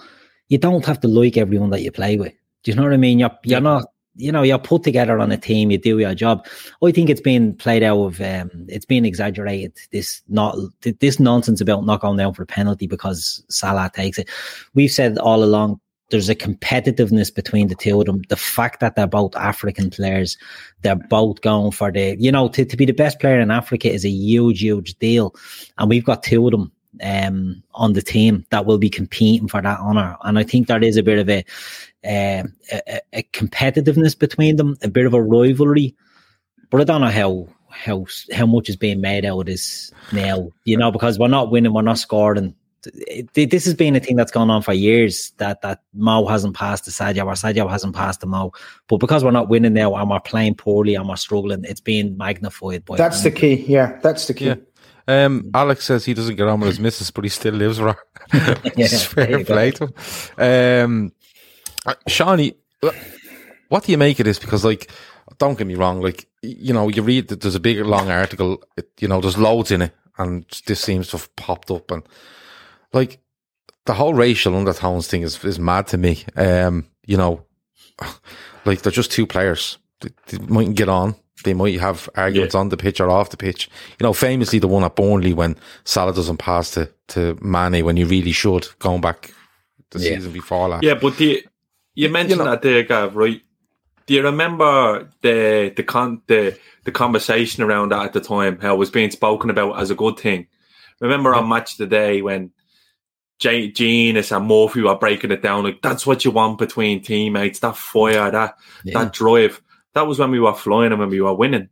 You 0.49 0.57
don't 0.57 0.85
have 0.85 0.99
to 0.99 1.07
like 1.07 1.37
everyone 1.37 1.69
that 1.69 1.81
you 1.81 1.91
play 1.91 2.17
with. 2.17 2.33
Do 2.63 2.71
you 2.71 2.75
know 2.75 2.83
what 2.83 2.93
I 2.93 2.97
mean? 2.97 3.19
You're 3.19 3.31
you're 3.43 3.61
not, 3.61 3.85
you 4.15 4.31
know, 4.31 4.41
you're 4.41 4.59
put 4.59 4.83
together 4.83 5.19
on 5.19 5.31
a 5.31 5.37
team. 5.37 5.71
You 5.71 5.77
do 5.77 5.99
your 5.99 6.13
job. 6.13 6.45
I 6.83 6.91
think 6.91 7.09
it's 7.09 7.21
been 7.21 7.55
played 7.55 7.83
out 7.83 7.99
of, 7.99 8.21
um, 8.21 8.65
it's 8.67 8.85
been 8.85 9.05
exaggerated. 9.05 9.77
This 9.91 10.21
not 10.27 10.57
this 10.81 11.19
nonsense 11.19 11.61
about 11.61 11.85
not 11.85 12.01
going 12.01 12.17
down 12.17 12.33
for 12.33 12.43
a 12.43 12.47
penalty 12.47 12.87
because 12.87 13.43
Salah 13.49 13.91
takes 13.93 14.19
it. 14.19 14.29
We've 14.73 14.91
said 14.91 15.17
all 15.17 15.43
along 15.43 15.79
there's 16.09 16.29
a 16.29 16.35
competitiveness 16.35 17.33
between 17.33 17.67
the 17.67 17.75
two 17.75 17.99
of 17.99 18.05
them. 18.05 18.21
The 18.29 18.35
fact 18.35 18.79
that 18.79 18.95
they're 18.95 19.07
both 19.07 19.35
African 19.35 19.89
players, 19.89 20.37
they're 20.81 20.95
both 20.95 21.41
going 21.41 21.71
for 21.71 21.91
the, 21.91 22.15
you 22.19 22.31
know, 22.31 22.47
to, 22.49 22.63
to 22.63 22.77
be 22.77 22.85
the 22.85 22.93
best 22.93 23.19
player 23.19 23.39
in 23.39 23.51
Africa 23.51 23.91
is 23.91 24.05
a 24.05 24.09
huge, 24.09 24.61
huge 24.61 24.95
deal. 24.95 25.35
And 25.77 25.89
we've 25.89 26.05
got 26.05 26.23
two 26.23 26.45
of 26.45 26.51
them 26.51 26.71
um, 27.03 27.63
on 27.73 27.93
the 27.93 28.01
team 28.01 28.45
that 28.51 28.65
will 28.65 28.77
be 28.77 28.89
competing 28.89 29.47
for 29.47 29.61
that 29.61 29.79
honour. 29.79 30.15
And 30.23 30.37
I 30.37 30.43
think 30.43 30.67
there 30.67 30.83
is 30.83 30.97
a 30.97 31.03
bit 31.03 31.19
of 31.19 31.29
a, 31.29 31.43
uh, 32.05 32.43
a, 32.71 33.01
a 33.13 33.23
competitiveness 33.33 34.17
between 34.17 34.57
them, 34.57 34.77
a 34.83 34.87
bit 34.87 35.07
of 35.07 35.13
a 35.13 35.21
rivalry. 35.21 35.95
But 36.69 36.81
I 36.81 36.83
don't 36.83 37.01
know 37.01 37.07
how 37.07 37.47
how 37.69 38.05
how 38.33 38.45
much 38.45 38.69
is 38.69 38.77
being 38.77 39.01
made 39.01 39.25
out 39.25 39.39
of 39.39 39.45
this 39.47 39.91
now, 40.13 40.49
you 40.63 40.77
know, 40.77 40.91
because 40.91 41.19
we're 41.19 41.27
not 41.27 41.51
winning, 41.51 41.73
we're 41.73 41.81
not 41.81 41.99
scoring 41.99 42.55
it, 43.07 43.49
this 43.49 43.65
has 43.65 43.73
been 43.73 43.95
a 43.95 43.99
thing 43.99 44.15
that's 44.15 44.31
gone 44.31 44.49
on 44.49 44.61
for 44.61 44.73
years 44.73 45.31
that 45.37 45.61
that 45.61 45.81
Mo 45.93 46.25
hasn't 46.27 46.55
passed 46.55 46.85
to 46.85 46.91
Sadio 46.91 47.25
or 47.25 47.33
Sadio 47.33 47.69
hasn't 47.69 47.95
passed 47.95 48.21
to 48.21 48.27
Mo. 48.27 48.51
But 48.87 48.97
because 48.97 49.23
we're 49.23 49.31
not 49.31 49.49
winning 49.49 49.73
now 49.73 49.95
and 49.95 50.09
we're 50.09 50.19
playing 50.19 50.55
poorly 50.55 50.95
and 50.95 51.07
we're 51.07 51.15
struggling, 51.15 51.63
it's 51.63 51.81
being 51.81 52.17
magnified. 52.17 52.85
By 52.85 52.97
That's 52.97 53.23
the 53.23 53.31
key. 53.31 53.65
Yeah, 53.67 53.99
that's 54.01 54.27
the 54.27 54.33
key. 54.33 54.45
Yeah. 54.45 54.55
Um, 55.07 55.51
Alex 55.53 55.85
says 55.85 56.05
he 56.05 56.13
doesn't 56.13 56.35
get 56.35 56.47
on 56.47 56.59
with 56.59 56.69
his 56.69 56.79
missus, 56.79 57.11
but 57.11 57.23
he 57.23 57.29
still 57.29 57.53
lives 57.53 57.79
with 57.79 57.95
her. 58.31 58.55
Yeah, 58.75 58.87
fair 58.87 59.43
play 59.43 59.71
to 59.71 59.87
him. 59.87 59.93
Um, 60.37 61.11
uh, 61.85 61.93
Shawnee, 62.07 62.55
uh, 62.81 62.91
what 63.69 63.83
do 63.83 63.91
you 63.91 63.97
make 63.97 64.19
of 64.19 64.25
this? 64.25 64.39
Because, 64.39 64.65
like, 64.65 64.89
don't 65.37 65.57
get 65.57 65.67
me 65.67 65.75
wrong, 65.75 66.01
like, 66.01 66.27
you 66.41 66.73
know, 66.73 66.87
you 66.87 67.03
read 67.03 67.27
that 67.27 67.41
there's 67.41 67.55
a 67.55 67.59
big, 67.59 67.77
long 67.79 68.09
article, 68.09 68.63
it, 68.77 68.89
you 68.99 69.07
know, 69.07 69.21
there's 69.21 69.37
loads 69.37 69.71
in 69.71 69.83
it, 69.83 69.93
and 70.17 70.45
this 70.65 70.81
seems 70.81 71.09
to 71.09 71.17
have 71.17 71.35
popped 71.35 71.69
up, 71.69 71.91
and, 71.91 72.03
like, 72.95 73.19
the 73.85 73.93
whole 73.93 74.15
racial 74.15 74.55
undertones 74.55 75.07
thing 75.07 75.21
is, 75.21 75.43
is 75.43 75.59
mad 75.59 75.85
to 75.87 75.97
me. 75.97 76.23
Um, 76.35 76.87
you 77.05 77.17
know, 77.17 77.45
like, 78.65 78.81
they're 78.81 78.91
just 78.91 79.11
two 79.11 79.27
players. 79.27 79.77
They, 80.01 80.09
they 80.27 80.37
mightn't 80.45 80.75
get 80.77 80.89
on. 80.89 81.15
They 81.43 81.53
might 81.53 81.79
have 81.79 82.09
arguments 82.15 82.55
on 82.55 82.69
the 82.69 82.77
pitch 82.77 82.99
or 82.99 83.09
off 83.11 83.29
the 83.29 83.37
pitch. 83.37 83.69
You 83.99 84.05
know, 84.05 84.13
famously 84.13 84.57
the 84.57 84.67
one 84.67 84.83
at 84.83 84.95
Burnley 84.95 85.33
when 85.33 85.55
Salah 85.83 86.13
doesn't 86.13 86.37
pass 86.37 86.71
to, 86.71 86.89
to 87.09 87.37
Mane 87.41 87.85
when 87.85 87.97
you 87.97 88.07
really 88.07 88.31
should, 88.31 88.67
going 88.79 89.01
back 89.01 89.31
the 89.91 89.99
Yeah. 89.99 90.15
season 90.15 90.31
before 90.31 90.69
that. 90.69 90.81
Yeah, 90.81 90.95
but 90.95 91.17
the, 91.17 91.45
you 91.93 92.09
mentioned 92.09 92.41
that 92.41 92.61
there, 92.63 92.81
Gav, 92.83 93.15
right? 93.15 93.41
Do 94.07 94.13
you 94.13 94.23
remember 94.23 95.09
the 95.21 95.73
the 95.75 95.83
con 95.83 96.21
the 96.27 96.57
the 96.83 96.91
conversation 96.91 97.63
around 97.63 97.89
that 97.91 98.05
at 98.05 98.13
the 98.13 98.21
time? 98.21 98.59
How 98.59 98.75
it 98.75 98.77
was 98.77 98.91
being 98.91 99.09
spoken 99.11 99.49
about 99.49 99.79
as 99.79 99.89
a 99.91 99.95
good 99.95 100.17
thing. 100.17 100.47
Remember 101.01 101.33
on 101.33 101.49
Match 101.49 101.73
of 101.73 101.77
the 101.79 101.87
Day 101.87 102.21
when 102.21 102.51
Jay, 103.39 103.69
Jenas 103.69 104.31
and 104.31 104.47
Murphy 104.47 104.81
were 104.81 104.95
breaking 104.95 105.31
it 105.31 105.41
down 105.41 105.63
like 105.65 105.81
that's 105.81 106.07
what 106.07 106.23
you 106.23 106.31
want 106.31 106.57
between 106.57 107.01
teammates, 107.01 107.59
that 107.59 107.75
fire, 107.77 108.31
that 108.31 108.55
Yeah. 108.83 109.03
that 109.03 109.13
drive. 109.13 109.61
That 109.93 110.07
was 110.07 110.19
when 110.19 110.31
we 110.31 110.39
were 110.39 110.53
flying 110.53 110.91
and 110.91 110.99
when 110.99 111.09
we 111.09 111.21
were 111.21 111.33
winning. 111.33 111.69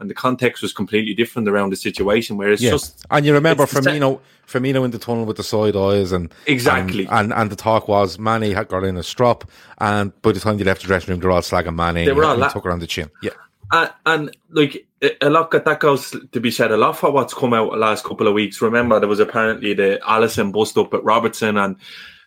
And 0.00 0.08
the 0.08 0.14
context 0.14 0.62
was 0.62 0.72
completely 0.72 1.12
different 1.12 1.48
around 1.48 1.70
the 1.70 1.76
situation 1.76 2.36
where 2.36 2.50
it's 2.52 2.62
Yeah. 2.62 2.70
just 2.72 3.04
and 3.10 3.26
you 3.26 3.32
remember 3.34 3.66
the 3.66 3.72
sa- 3.72 3.80
Firmino, 3.90 4.20
Firmino 4.46 4.84
in 4.84 4.90
the 4.92 4.98
tunnel 4.98 5.24
with 5.24 5.36
the 5.38 5.42
side 5.42 5.74
eyes, 5.76 6.12
and 6.12 6.32
Exactly. 6.46 7.06
and 7.06 7.12
and, 7.14 7.32
and 7.32 7.50
the 7.50 7.56
talk 7.56 7.88
was 7.88 8.18
Mane 8.18 8.54
had 8.54 8.68
got 8.68 8.84
in 8.84 8.96
a 8.96 9.02
strop, 9.02 9.44
and 9.78 10.12
by 10.22 10.32
the 10.32 10.40
time 10.40 10.56
they 10.56 10.64
left 10.64 10.82
the 10.82 10.86
dressing 10.86 11.10
room, 11.12 11.20
they're 11.20 11.30
all 11.30 11.40
slagging 11.40 11.74
Mane. 11.74 12.06
They 12.06 12.12
were 12.12 12.24
all 12.24 12.32
and 12.32 12.40
la- 12.42 12.48
took 12.48 12.64
her 12.64 12.70
on 12.70 12.78
the 12.78 12.86
chin. 12.86 13.10
Yeah, 13.22 13.30
And, 13.72 13.90
and 14.06 14.36
like 14.50 14.86
a- 15.02 15.30
lot 15.30 15.50
that 15.50 15.80
goes 15.80 16.14
to 16.32 16.40
be 16.40 16.50
said 16.50 16.72
a 16.72 16.76
lot 16.76 16.96
for 16.96 17.10
what's 17.10 17.34
come 17.34 17.54
out 17.54 17.70
the 17.70 17.76
last 17.76 18.04
couple 18.04 18.26
of 18.26 18.34
weeks. 18.34 18.60
Remember, 18.60 18.98
there 18.98 19.08
was 19.08 19.20
apparently 19.20 19.74
the 19.74 20.00
Alisson 20.02 20.52
bust 20.52 20.76
up 20.78 20.94
at 20.94 21.04
Robertson, 21.04 21.56
and 21.56 21.76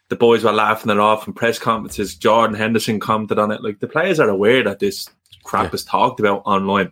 the 0.09 0.15
boys 0.15 0.43
were 0.43 0.51
laughing 0.51 0.91
it 0.91 0.99
off 0.99 1.27
in 1.27 1.33
press 1.33 1.59
conferences. 1.59 2.15
Jordan 2.15 2.55
Henderson 2.55 2.99
commented 2.99 3.39
on 3.39 3.51
it. 3.51 3.63
Like 3.63 3.79
the 3.79 3.87
players 3.87 4.19
are 4.19 4.29
aware 4.29 4.63
that 4.63 4.79
this 4.79 5.09
crap 5.43 5.73
is 5.73 5.83
talked 5.83 6.19
about 6.19 6.43
online. 6.45 6.91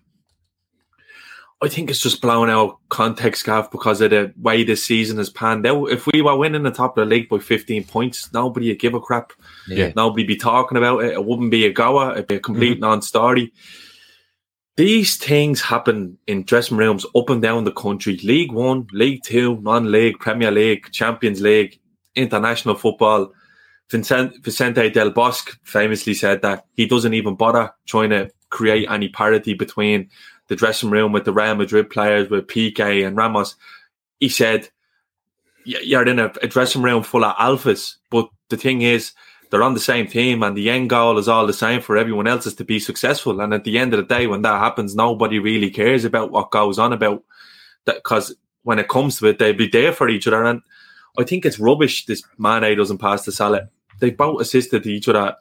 I 1.61 1.67
think 1.67 1.89
it's 1.89 1.99
just 1.99 2.21
blown 2.21 2.49
out 2.49 2.77
context, 2.87 3.45
Gav, 3.45 3.69
because 3.69 3.99
of 3.99 4.11
the 4.11 4.33
way 4.37 4.63
this 4.63 4.85
season 4.85 5.17
has 5.17 5.29
panned 5.29 5.67
out. 5.67 5.87
If 5.87 6.07
we 6.07 6.21
were 6.21 6.37
winning 6.37 6.63
the 6.63 6.71
top 6.71 6.97
of 6.97 7.07
the 7.07 7.13
league 7.13 7.27
by 7.27 7.39
15 7.39 7.83
points, 7.83 8.31
nobody 8.31 8.69
would 8.69 8.79
give 8.79 8.93
a 8.93 9.01
crap. 9.01 9.33
Yeah. 9.67 9.91
Nobody'd 9.93 10.27
be 10.27 10.37
talking 10.37 10.77
about 10.77 11.03
it. 11.03 11.13
It 11.13 11.25
wouldn't 11.25 11.51
be 11.51 11.65
a 11.65 11.73
goer. 11.73 12.13
It'd 12.13 12.27
be 12.27 12.35
a 12.35 12.39
complete 12.39 12.75
mm-hmm. 12.75 12.81
non-story. 12.81 13.51
These 14.79 15.17
things 15.17 15.59
happen 15.59 16.17
in 16.25 16.43
dressing 16.43 16.77
rooms 16.77 17.05
up 17.13 17.29
and 17.29 17.41
down 17.41 17.65
the 17.65 17.71
country. 17.73 18.15
League 18.23 18.53
One, 18.53 18.87
League 18.93 19.23
Two, 19.23 19.59
non-league, 19.59 20.19
Premier 20.19 20.51
League, 20.51 20.89
Champions 20.93 21.41
League, 21.41 21.81
international 22.15 22.75
football. 22.75 23.33
Vicente 23.89 24.89
Del 24.89 25.09
Bosque 25.09 25.59
famously 25.63 26.13
said 26.13 26.41
that 26.43 26.65
he 26.75 26.85
doesn't 26.85 27.13
even 27.13 27.35
bother 27.35 27.73
trying 27.87 28.11
to 28.11 28.31
create 28.51 28.89
any 28.89 29.09
parity 29.09 29.53
between 29.53 30.09
the 30.47 30.55
dressing 30.55 30.89
room 30.89 31.11
with 31.11 31.25
the 31.25 31.33
Real 31.33 31.55
Madrid 31.55 31.89
players, 31.89 32.29
with 32.29 32.47
Piqué 32.47 33.05
and 33.05 33.17
Ramos. 33.17 33.57
He 34.21 34.29
said, 34.29 34.69
you're 35.65 36.07
in 36.07 36.19
a 36.19 36.29
dressing 36.47 36.83
room 36.83 37.03
full 37.03 37.25
of 37.25 37.35
alphas, 37.35 37.97
but 38.09 38.29
the 38.47 38.55
thing 38.55 38.81
is, 38.83 39.11
they're 39.49 39.63
on 39.63 39.73
the 39.73 39.79
same 39.79 40.07
team, 40.07 40.43
and 40.43 40.55
the 40.55 40.69
end 40.69 40.89
goal 40.89 41.17
is 41.17 41.27
all 41.27 41.47
the 41.47 41.53
same 41.53 41.81
for 41.81 41.97
everyone 41.97 42.27
else 42.27 42.45
is 42.45 42.53
to 42.55 42.63
be 42.63 42.79
successful. 42.79 43.41
And 43.41 43.53
at 43.53 43.63
the 43.63 43.77
end 43.77 43.93
of 43.93 43.97
the 43.97 44.15
day, 44.15 44.27
when 44.27 44.43
that 44.43 44.59
happens, 44.59 44.95
nobody 44.95 45.39
really 45.39 45.71
cares 45.71 46.05
about 46.05 46.31
what 46.31 46.51
goes 46.51 46.77
on 46.77 46.93
about 46.93 47.23
that 47.85 47.97
because 47.97 48.35
when 48.63 48.79
it 48.79 48.89
comes 48.89 49.17
to 49.17 49.27
it, 49.27 49.39
they'll 49.39 49.53
be 49.53 49.67
there 49.67 49.91
for 49.91 50.09
each 50.09 50.27
other. 50.27 50.43
And 50.43 50.61
I 51.17 51.23
think 51.23 51.45
it's 51.45 51.59
rubbish. 51.59 52.05
This 52.05 52.23
Mane 52.37 52.77
doesn't 52.77 52.99
pass 52.99 53.25
the 53.25 53.31
Salah. 53.31 53.69
They 53.99 54.11
both 54.11 54.41
assisted 54.41 54.85
each 54.85 55.07
other 55.07 55.35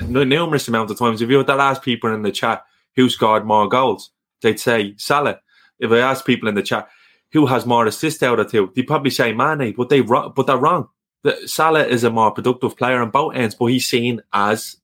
numerous 0.00 0.68
amount 0.68 0.90
of 0.90 0.98
times. 0.98 1.22
If 1.22 1.30
you 1.30 1.38
were 1.38 1.44
to 1.44 1.52
ask 1.52 1.82
people 1.82 2.12
in 2.12 2.22
the 2.22 2.32
chat 2.32 2.64
who 2.94 3.08
scored 3.08 3.44
more 3.44 3.68
goals, 3.68 4.10
they'd 4.40 4.60
say 4.60 4.94
Salah. 4.96 5.40
If 5.78 5.90
I 5.90 5.98
ask 5.98 6.24
people 6.24 6.48
in 6.48 6.54
the 6.54 6.62
chat 6.62 6.88
who 7.32 7.46
has 7.46 7.66
more 7.66 7.86
assists 7.86 8.22
out 8.22 8.40
of 8.40 8.50
two, 8.50 8.72
they'd 8.74 8.86
probably 8.86 9.10
say 9.10 9.32
Mane, 9.32 9.74
but 9.76 9.88
they 9.88 10.00
but 10.00 10.46
they're 10.46 10.56
wrong. 10.56 10.88
The, 11.26 11.48
Salah 11.48 11.84
is 11.84 12.04
a 12.04 12.10
more 12.10 12.30
productive 12.30 12.76
player 12.76 13.02
on 13.02 13.10
both 13.10 13.34
ends, 13.34 13.56
but 13.56 13.66
he's 13.66 13.86
seen 13.86 14.22
as 14.32 14.76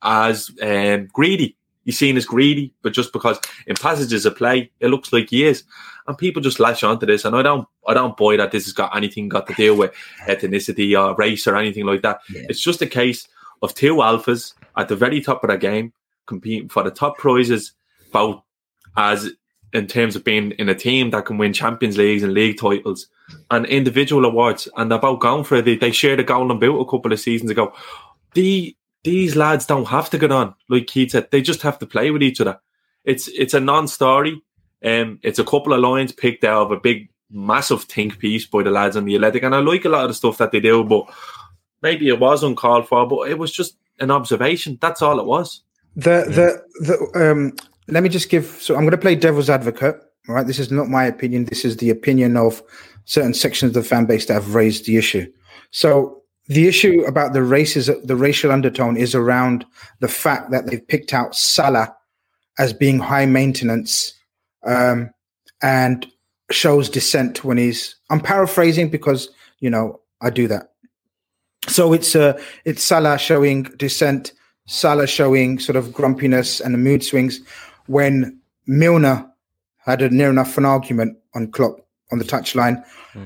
as 0.00 0.48
um, 0.62 1.08
greedy. 1.12 1.56
He's 1.84 1.98
seen 1.98 2.16
as 2.16 2.24
greedy, 2.24 2.72
but 2.82 2.92
just 2.92 3.12
because 3.12 3.40
in 3.66 3.74
passages 3.74 4.24
of 4.26 4.36
play, 4.36 4.70
it 4.78 4.88
looks 4.88 5.12
like 5.12 5.30
he 5.30 5.44
is, 5.44 5.64
and 6.06 6.16
people 6.16 6.40
just 6.40 6.60
latch 6.60 6.84
onto 6.84 7.04
this. 7.04 7.24
And 7.24 7.34
I 7.34 7.42
don't, 7.42 7.66
I 7.84 7.94
don't 7.94 8.16
buy 8.16 8.36
that 8.36 8.52
this 8.52 8.66
has 8.66 8.72
got 8.72 8.94
anything 8.94 9.28
got 9.28 9.48
to 9.48 9.54
do 9.54 9.74
with 9.74 9.92
ethnicity 10.28 10.96
or 10.96 11.16
race 11.16 11.48
or 11.48 11.56
anything 11.56 11.84
like 11.84 12.02
that. 12.02 12.20
It's 12.28 12.60
just 12.60 12.80
a 12.82 12.86
case 12.86 13.26
of 13.60 13.74
two 13.74 13.96
alphas 13.96 14.54
at 14.76 14.86
the 14.86 14.94
very 14.94 15.20
top 15.20 15.42
of 15.42 15.50
the 15.50 15.58
game 15.58 15.92
competing 16.26 16.68
for 16.68 16.84
the 16.84 16.92
top 16.92 17.18
prizes, 17.18 17.72
both 18.12 18.40
as 18.96 19.30
in 19.72 19.86
terms 19.86 20.16
of 20.16 20.24
being 20.24 20.52
in 20.52 20.68
a 20.68 20.74
team 20.74 21.10
that 21.10 21.26
can 21.26 21.38
win 21.38 21.52
Champions 21.52 21.96
Leagues 21.96 22.22
and 22.22 22.32
league 22.32 22.58
titles 22.58 23.08
and 23.50 23.66
individual 23.66 24.24
awards. 24.24 24.68
And 24.76 24.90
both 24.90 25.20
going 25.20 25.44
for 25.44 25.56
it. 25.56 25.64
They, 25.64 25.76
they 25.76 25.92
shared 25.92 26.20
a 26.20 26.24
golden 26.24 26.58
boot 26.58 26.80
a 26.80 26.90
couple 26.90 27.12
of 27.12 27.20
seasons 27.20 27.50
ago. 27.50 27.72
The 28.34 28.74
these 29.04 29.36
lads 29.36 29.64
don't 29.64 29.88
have 29.88 30.10
to 30.10 30.18
get 30.18 30.32
on, 30.32 30.54
like 30.68 30.86
Keith 30.86 31.12
said. 31.12 31.30
They 31.30 31.40
just 31.40 31.62
have 31.62 31.78
to 31.78 31.86
play 31.86 32.10
with 32.10 32.22
each 32.22 32.40
other. 32.40 32.60
It's 33.04 33.28
it's 33.28 33.54
a 33.54 33.60
non-story. 33.60 34.42
Um, 34.84 35.18
it's 35.22 35.38
a 35.38 35.44
couple 35.44 35.72
of 35.72 35.80
lines 35.80 36.12
picked 36.12 36.44
out 36.44 36.62
of 36.62 36.72
a 36.72 36.80
big, 36.80 37.08
massive 37.30 37.84
think 37.84 38.18
piece 38.18 38.46
by 38.46 38.62
the 38.62 38.70
lads 38.70 38.96
on 38.96 39.04
the 39.04 39.16
Athletic, 39.16 39.42
and 39.42 39.54
I 39.54 39.60
like 39.60 39.84
a 39.84 39.88
lot 39.88 40.02
of 40.02 40.08
the 40.08 40.14
stuff 40.14 40.38
that 40.38 40.52
they 40.52 40.60
do. 40.60 40.84
But 40.84 41.06
maybe 41.82 42.08
it 42.08 42.20
was 42.20 42.42
uncalled 42.42 42.88
for, 42.88 43.06
but 43.06 43.30
it 43.30 43.38
was 43.38 43.52
just 43.52 43.76
an 44.00 44.10
observation. 44.10 44.78
That's 44.80 45.02
all 45.02 45.20
it 45.20 45.26
was. 45.26 45.62
The 45.96 46.24
the 46.28 46.86
the 46.86 47.30
um 47.30 47.54
let 47.88 48.02
me 48.02 48.08
just 48.08 48.28
give 48.28 48.46
so 48.60 48.74
I'm 48.74 48.82
going 48.82 48.92
to 48.92 48.98
play 48.98 49.14
devil's 49.14 49.50
advocate, 49.50 49.96
all 50.28 50.34
right? 50.34 50.46
This 50.46 50.58
is 50.58 50.70
not 50.70 50.88
my 50.88 51.04
opinion. 51.04 51.46
This 51.46 51.64
is 51.64 51.78
the 51.78 51.90
opinion 51.90 52.36
of 52.36 52.62
certain 53.04 53.34
sections 53.34 53.70
of 53.70 53.82
the 53.82 53.88
fan 53.88 54.04
base 54.04 54.26
that 54.26 54.34
have 54.34 54.54
raised 54.54 54.86
the 54.86 54.96
issue. 54.96 55.26
So 55.70 56.22
the 56.48 56.66
issue 56.66 57.02
about 57.06 57.32
the 57.32 57.42
races 57.42 57.90
the 58.04 58.16
racial 58.16 58.52
undertone 58.52 58.96
is 58.96 59.14
around 59.14 59.64
the 60.00 60.08
fact 60.08 60.50
that 60.50 60.66
they've 60.66 60.86
picked 60.86 61.12
out 61.12 61.34
Salah 61.34 61.94
as 62.58 62.72
being 62.72 62.98
high 62.98 63.26
maintenance 63.26 64.14
um 64.66 65.10
and 65.62 66.06
shows 66.50 66.88
dissent 66.88 67.44
when 67.44 67.58
he's 67.58 67.96
I'm 68.10 68.20
paraphrasing 68.20 68.88
because 68.88 69.30
you 69.60 69.70
know 69.70 70.00
I 70.20 70.30
do 70.30 70.48
that. 70.48 70.72
So 71.68 71.92
it's 71.92 72.16
uh 72.16 72.40
it's 72.64 72.82
Salah 72.82 73.18
showing 73.18 73.64
dissent, 73.76 74.32
Salah 74.66 75.06
showing 75.06 75.58
sort 75.58 75.76
of 75.76 75.92
grumpiness 75.92 76.60
and 76.60 76.74
the 76.74 76.78
mood 76.78 77.04
swings 77.04 77.40
when 77.88 78.38
Milner 78.66 79.26
had 79.78 80.02
a 80.02 80.10
near 80.10 80.30
enough 80.30 80.56
an 80.56 80.64
argument 80.64 81.16
on 81.34 81.50
Klopp 81.50 81.80
on 82.12 82.18
the 82.18 82.24
touchline. 82.24 82.82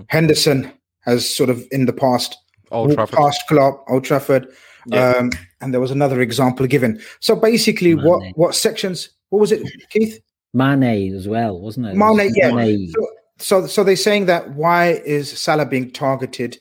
Henderson 0.09 0.73
has 1.01 1.29
sort 1.33 1.51
of 1.51 1.63
in 1.71 1.87
the 1.87 1.93
past 1.93 2.37
Old 2.71 2.95
Trafford. 2.95 3.17
past 3.19 3.41
Klopp, 3.49 3.85
Old 3.89 4.05
Trafford, 4.05 4.49
Yeah. 4.87 5.11
um, 5.11 5.31
and 5.61 5.73
there 5.73 5.81
was 5.81 5.91
another 5.91 6.21
example 6.21 6.67
given. 6.67 7.01
So 7.21 7.37
basically, 7.37 7.95
what 7.95 8.23
what 8.37 8.55
sections? 8.55 9.11
What 9.29 9.41
was 9.41 9.53
it, 9.53 9.63
Keith? 9.91 10.21
Mane 10.55 11.15
as 11.15 11.27
well, 11.29 11.61
wasn't 11.61 11.87
it? 11.87 11.91
It 11.91 11.97
Mane, 11.97 12.17
was 12.17 12.37
yeah. 12.37 12.53
Mane. 12.53 12.93
So, 12.93 13.07
so, 13.39 13.67
so 13.67 13.85
they're 13.85 13.97
saying 13.97 14.27
that 14.27 14.55
why 14.55 15.03
is 15.05 15.31
Salah 15.39 15.67
being 15.67 15.91
targeted? 15.91 16.59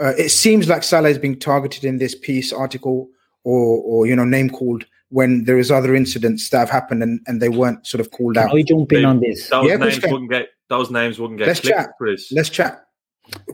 Uh, 0.00 0.14
it 0.18 0.30
seems 0.30 0.68
like 0.68 0.82
Salah 0.82 1.08
is 1.08 1.18
being 1.18 1.38
targeted 1.38 1.84
in 1.84 1.98
this 1.98 2.14
piece, 2.14 2.52
article, 2.52 3.08
or, 3.44 3.78
or 3.82 4.06
you 4.06 4.14
know, 4.16 4.24
name 4.24 4.50
called 4.50 4.84
when 5.10 5.44
there 5.44 5.58
is 5.58 5.70
other 5.70 5.94
incidents 5.94 6.48
that 6.50 6.58
have 6.58 6.70
happened 6.70 7.02
and, 7.02 7.20
and 7.26 7.40
they 7.40 7.48
weren't 7.48 7.86
sort 7.86 8.00
of 8.00 8.10
called 8.10 8.36
out. 8.36 8.52
Are 8.52 8.62
jump 8.62 8.92
in 8.92 9.04
on 9.04 9.20
this? 9.20 9.48
Those 9.48 9.68
Yeah, 9.68 9.76
names 9.76 10.02
wouldn't 10.02 10.30
get 10.30 10.48
those 10.68 10.90
names 10.90 11.18
wouldn't 11.18 11.38
get 11.38 11.48
Let's 11.48 11.60
clicked, 11.60 11.78
chat. 11.78 11.90
Chris. 11.96 12.30
Let's 12.32 12.50
chat. 12.50 12.84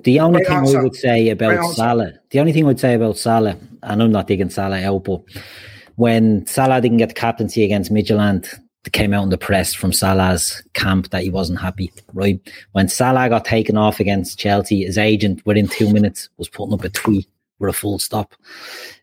The 0.03 0.21
only 0.21 0.39
Great 0.39 0.49
thing 0.49 0.57
answer. 0.59 0.81
I 0.81 0.83
would 0.83 0.95
say 0.97 1.29
about. 1.31 1.75
Salah, 1.75 2.13
the 2.31 2.41
only 2.41 2.53
thing 2.53 2.67
I'd 2.67 2.81
say 2.81 2.95
about 2.95 3.19
Salah, 3.19 3.57
and 3.83 4.03
I'm 4.03 4.13
not 4.13 4.27
digging 4.27 4.51
Salah 4.51 4.81
out, 4.83 5.05
but 5.05 5.23
when 5.97 6.47
Salah 6.47 6.81
didn't 6.81 6.99
get 6.99 7.09
the 7.09 7.15
captaincy 7.15 7.65
against 7.65 7.93
Midtjylland, 7.93 8.49
it 8.85 8.93
came 8.93 9.15
out 9.15 9.23
in 9.25 9.31
the 9.31 9.39
press 9.39 9.73
from 9.75 9.93
Salah's 9.93 10.63
camp 10.75 11.11
that 11.11 11.23
he 11.23 11.31
wasn't 11.31 11.61
happy, 11.61 11.93
right? 12.13 12.41
When 12.73 12.89
Salah 12.89 13.29
got 13.29 13.45
taken 13.45 13.77
off 13.77 13.99
against 14.01 14.39
Chelsea, 14.39 14.85
his 14.85 14.99
agent 14.99 15.45
within 15.47 15.69
two 15.69 15.93
minutes 15.93 16.29
was 16.37 16.49
putting 16.49 16.75
up 16.75 16.85
a 16.85 16.91
tweet 16.91 17.29
with 17.59 17.71
a 17.71 17.73
full 17.73 17.99
stop. 17.99 18.35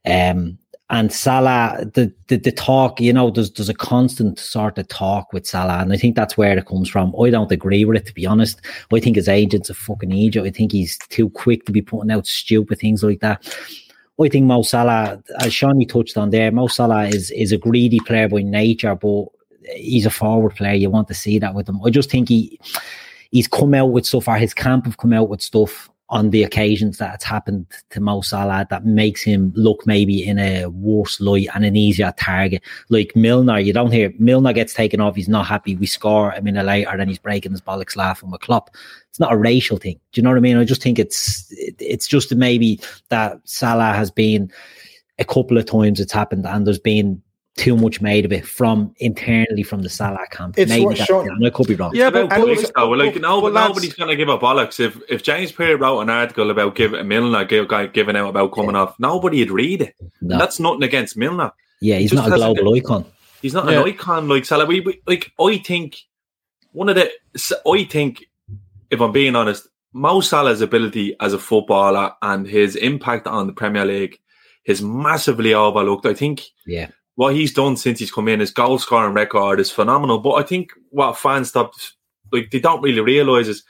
Um, 0.05 0.57
and 0.91 1.11
Salah, 1.11 1.85
the, 1.93 2.13
the 2.27 2.35
the 2.35 2.51
talk, 2.51 2.99
you 2.99 3.13
know, 3.13 3.31
there's 3.31 3.49
there's 3.51 3.69
a 3.69 3.73
constant 3.73 4.37
sort 4.37 4.77
of 4.77 4.89
talk 4.89 5.31
with 5.31 5.47
Salah, 5.47 5.79
and 5.79 5.93
I 5.93 5.97
think 5.97 6.17
that's 6.17 6.37
where 6.37 6.57
it 6.57 6.65
comes 6.65 6.89
from. 6.89 7.15
I 7.19 7.29
don't 7.29 7.51
agree 7.51 7.85
with 7.85 7.95
it, 7.95 8.05
to 8.07 8.13
be 8.13 8.25
honest. 8.25 8.59
I 8.93 8.99
think 8.99 9.15
his 9.15 9.29
agent's 9.29 9.69
a 9.69 9.73
fucking 9.73 10.11
idiot. 10.11 10.45
I 10.45 10.51
think 10.51 10.73
he's 10.73 10.97
too 11.09 11.29
quick 11.29 11.65
to 11.65 11.71
be 11.71 11.81
putting 11.81 12.11
out 12.11 12.27
stupid 12.27 12.79
things 12.79 13.03
like 13.03 13.21
that. 13.21 13.41
I 14.21 14.27
think 14.27 14.45
Mo 14.45 14.63
Salah, 14.63 15.23
as 15.39 15.53
Shawnee 15.53 15.85
touched 15.85 16.17
on 16.17 16.29
there, 16.29 16.51
Mo 16.51 16.67
Salah 16.67 17.07
is 17.07 17.31
is 17.31 17.53
a 17.53 17.57
greedy 17.57 18.01
player 18.01 18.27
by 18.27 18.41
nature, 18.41 18.93
but 18.93 19.27
he's 19.73 20.05
a 20.05 20.11
forward 20.11 20.55
player. 20.55 20.73
You 20.73 20.89
want 20.89 21.07
to 21.07 21.13
see 21.13 21.39
that 21.39 21.55
with 21.55 21.69
him. 21.69 21.79
I 21.85 21.89
just 21.89 22.11
think 22.11 22.27
he 22.27 22.59
he's 23.31 23.47
come 23.47 23.73
out 23.73 23.93
with 23.93 24.05
stuff, 24.05 24.27
or 24.27 24.35
his 24.35 24.53
camp 24.53 24.87
have 24.87 24.97
come 24.97 25.13
out 25.13 25.29
with 25.29 25.41
stuff 25.41 25.89
on 26.11 26.29
the 26.29 26.43
occasions 26.43 26.97
that 26.97 27.15
it's 27.15 27.23
happened 27.23 27.65
to 27.89 28.01
Mo 28.01 28.19
Salah 28.21 28.67
that 28.69 28.85
makes 28.85 29.23
him 29.23 29.53
look 29.55 29.87
maybe 29.87 30.25
in 30.25 30.37
a 30.37 30.65
worse 30.67 31.21
light 31.21 31.47
and 31.55 31.63
an 31.63 31.77
easier 31.77 32.13
target. 32.17 32.61
Like 32.89 33.15
Milner, 33.15 33.59
you 33.59 33.71
don't 33.71 33.91
hear 33.91 34.13
Milner 34.19 34.51
gets 34.51 34.73
taken 34.73 34.99
off, 34.99 35.15
he's 35.15 35.29
not 35.29 35.47
happy. 35.47 35.75
We 35.75 35.87
score 35.87 36.31
a 36.31 36.41
minute 36.41 36.65
later, 36.65 36.95
then 36.97 37.07
he's 37.07 37.17
breaking 37.17 37.53
his 37.53 37.61
bollocks 37.61 37.95
laughing 37.95 38.29
with 38.29 38.41
Klopp. 38.41 38.69
It's 39.09 39.19
not 39.19 39.31
a 39.31 39.37
racial 39.37 39.77
thing. 39.77 39.99
Do 40.11 40.19
you 40.19 40.23
know 40.23 40.31
what 40.31 40.37
I 40.37 40.41
mean? 40.41 40.57
I 40.57 40.65
just 40.65 40.83
think 40.83 40.99
it's 40.99 41.47
it's 41.79 42.07
just 42.07 42.35
maybe 42.35 42.79
that 43.09 43.39
Salah 43.45 43.93
has 43.93 44.11
been 44.11 44.51
a 45.17 45.25
couple 45.25 45.57
of 45.57 45.65
times 45.65 45.99
it's 45.99 46.13
happened 46.13 46.45
and 46.45 46.67
there's 46.67 46.79
been 46.79 47.21
too 47.57 47.75
much 47.75 48.01
made 48.01 48.23
of 48.25 48.31
it 48.31 48.47
from 48.47 48.93
internally 48.97 49.63
from 49.63 49.81
the 49.81 49.89
Salah 49.89 50.25
camp. 50.31 50.57
It's 50.57 50.69
Maybe 50.69 50.85
what 50.85 50.97
that's 50.97 51.07
Sean- 51.07 51.41
it, 51.41 51.45
I 51.45 51.49
could 51.49 51.67
be 51.67 51.75
wrong. 51.75 51.91
Yeah, 51.93 52.09
but, 52.09 52.31
and 52.31 52.43
clicks, 52.43 52.61
also- 52.63 52.73
though. 52.75 52.89
Like, 52.91 53.15
no, 53.19 53.41
but 53.41 53.53
but 53.53 53.67
nobody's 53.67 53.93
going 53.93 54.09
to 54.09 54.15
give 54.15 54.29
a 54.29 54.37
bollocks. 54.37 54.79
If 54.79 54.99
if 55.09 55.21
James 55.23 55.51
Pearce 55.51 55.79
wrote 55.79 55.99
an 56.01 56.09
article 56.09 56.49
about 56.49 56.75
giving 56.75 57.07
Milner 57.07 57.43
give, 57.45 57.67
guy 57.67 57.87
giving 57.87 58.15
out 58.15 58.29
about 58.29 58.53
coming 58.53 58.75
off, 58.75 58.97
nobody 58.99 59.39
would 59.39 59.51
read 59.51 59.81
it. 59.81 59.95
No. 60.21 60.37
That's 60.37 60.59
nothing 60.59 60.83
against 60.83 61.17
Milner. 61.17 61.51
Yeah, 61.81 61.97
he's 61.97 62.11
Just 62.11 62.21
not 62.21 62.29
a 62.29 62.31
hasn't 62.41 62.57
global 62.57 62.75
icon. 62.75 63.05
He's 63.41 63.53
not 63.53 63.69
Yeah. 63.69 63.81
an 63.81 63.87
icon 63.87 64.27
like 64.29 64.45
Salah. 64.45 64.65
We, 64.65 64.79
we 64.81 65.01
like 65.05 65.31
I 65.39 65.57
think 65.57 65.97
one 66.71 66.87
of 66.89 66.95
the 66.95 67.11
I 67.67 67.83
think 67.83 68.25
if 68.89 69.01
I'm 69.01 69.11
being 69.11 69.35
honest, 69.35 69.67
Mo 69.93 70.21
Salah's 70.21 70.61
ability 70.61 71.15
as 71.19 71.33
a 71.33 71.39
footballer 71.39 72.13
and 72.21 72.47
his 72.47 72.75
impact 72.77 73.27
on 73.27 73.47
the 73.47 73.53
Premier 73.53 73.83
League 73.83 74.19
is 74.65 74.81
massively 74.81 75.53
overlooked. 75.53 76.05
I 76.05 76.13
think 76.13 76.43
Yeah. 76.65 76.87
What 77.15 77.35
he's 77.35 77.53
done 77.53 77.77
since 77.77 77.99
he's 77.99 78.11
come 78.11 78.27
in, 78.27 78.39
his 78.39 78.51
goal 78.51 78.79
scoring 78.79 79.13
record 79.13 79.59
is 79.59 79.69
phenomenal. 79.69 80.19
But 80.19 80.33
I 80.33 80.43
think 80.43 80.71
what 80.89 81.17
fans 81.17 81.49
stop 81.49 81.73
like 82.31 82.51
they 82.51 82.59
don't 82.59 82.81
really 82.81 83.01
realise 83.01 83.47
is 83.47 83.63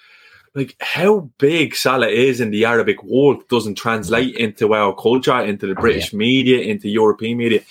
like 0.54 0.76
how 0.82 1.32
big 1.38 1.76
Salah 1.76 2.10
is 2.10 2.42
in 2.42 2.52
the 2.52 2.66
Arabic 2.66 3.02
world 3.04 3.48
doesn't 3.48 3.76
translate 3.76 4.36
into 4.36 4.74
our 4.74 4.94
culture, 4.94 5.40
into 5.40 5.66
the 5.66 5.76
British 5.76 6.14
media, 6.14 6.60
into 6.60 6.90
European 6.90 7.38
media. 7.38 7.62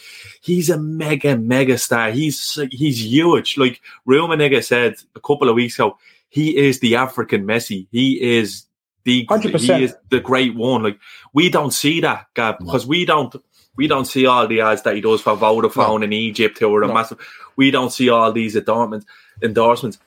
He's 0.41 0.71
a 0.71 0.79
mega, 0.79 1.37
mega 1.37 1.77
star. 1.77 2.11
He's 2.11 2.59
he's 2.71 3.05
huge. 3.05 3.59
Like 3.59 3.81
Rummenigge 4.09 4.65
said 4.65 4.97
a 5.15 5.21
couple 5.21 5.49
of 5.49 5.57
weeks 5.57 5.75
ago, 5.75 5.99
he 6.31 6.57
is 6.57 6.81
the 6.81 6.97
African 6.97 7.45
Messi. 7.45 7.87
He 7.91 8.21
is 8.39 8.65
the 9.05 9.27
100%. 9.27 9.61
he 9.61 9.85
is 9.85 9.95
the 10.11 10.21
great 10.21 10.55
one. 10.55 10.83
Like 10.83 10.99
we 11.35 11.51
don't 11.51 11.73
see 11.73 12.01
that, 12.01 12.27
Gav, 12.35 12.59
because 12.61 12.87
we 12.87 13.05
don't 13.05 13.35
we 13.77 13.87
don't 13.87 14.05
see 14.05 14.27
all 14.27 14.47
the 14.47 14.61
ads 14.61 14.83
that 14.83 14.95
he 14.95 15.01
does 15.01 15.21
for 15.21 15.37
Vodafone 15.37 16.03
in 16.05 16.13
Egypt 16.13 16.59
who 16.59 16.75
are 16.75 16.83
a 16.83 16.89
massive. 16.95 17.19
We 17.57 17.71
don't 17.71 17.93
see 17.93 18.09
all 18.09 18.33
these 18.33 18.57
endorsements. 18.57 19.07
Endorsements. 19.43 19.99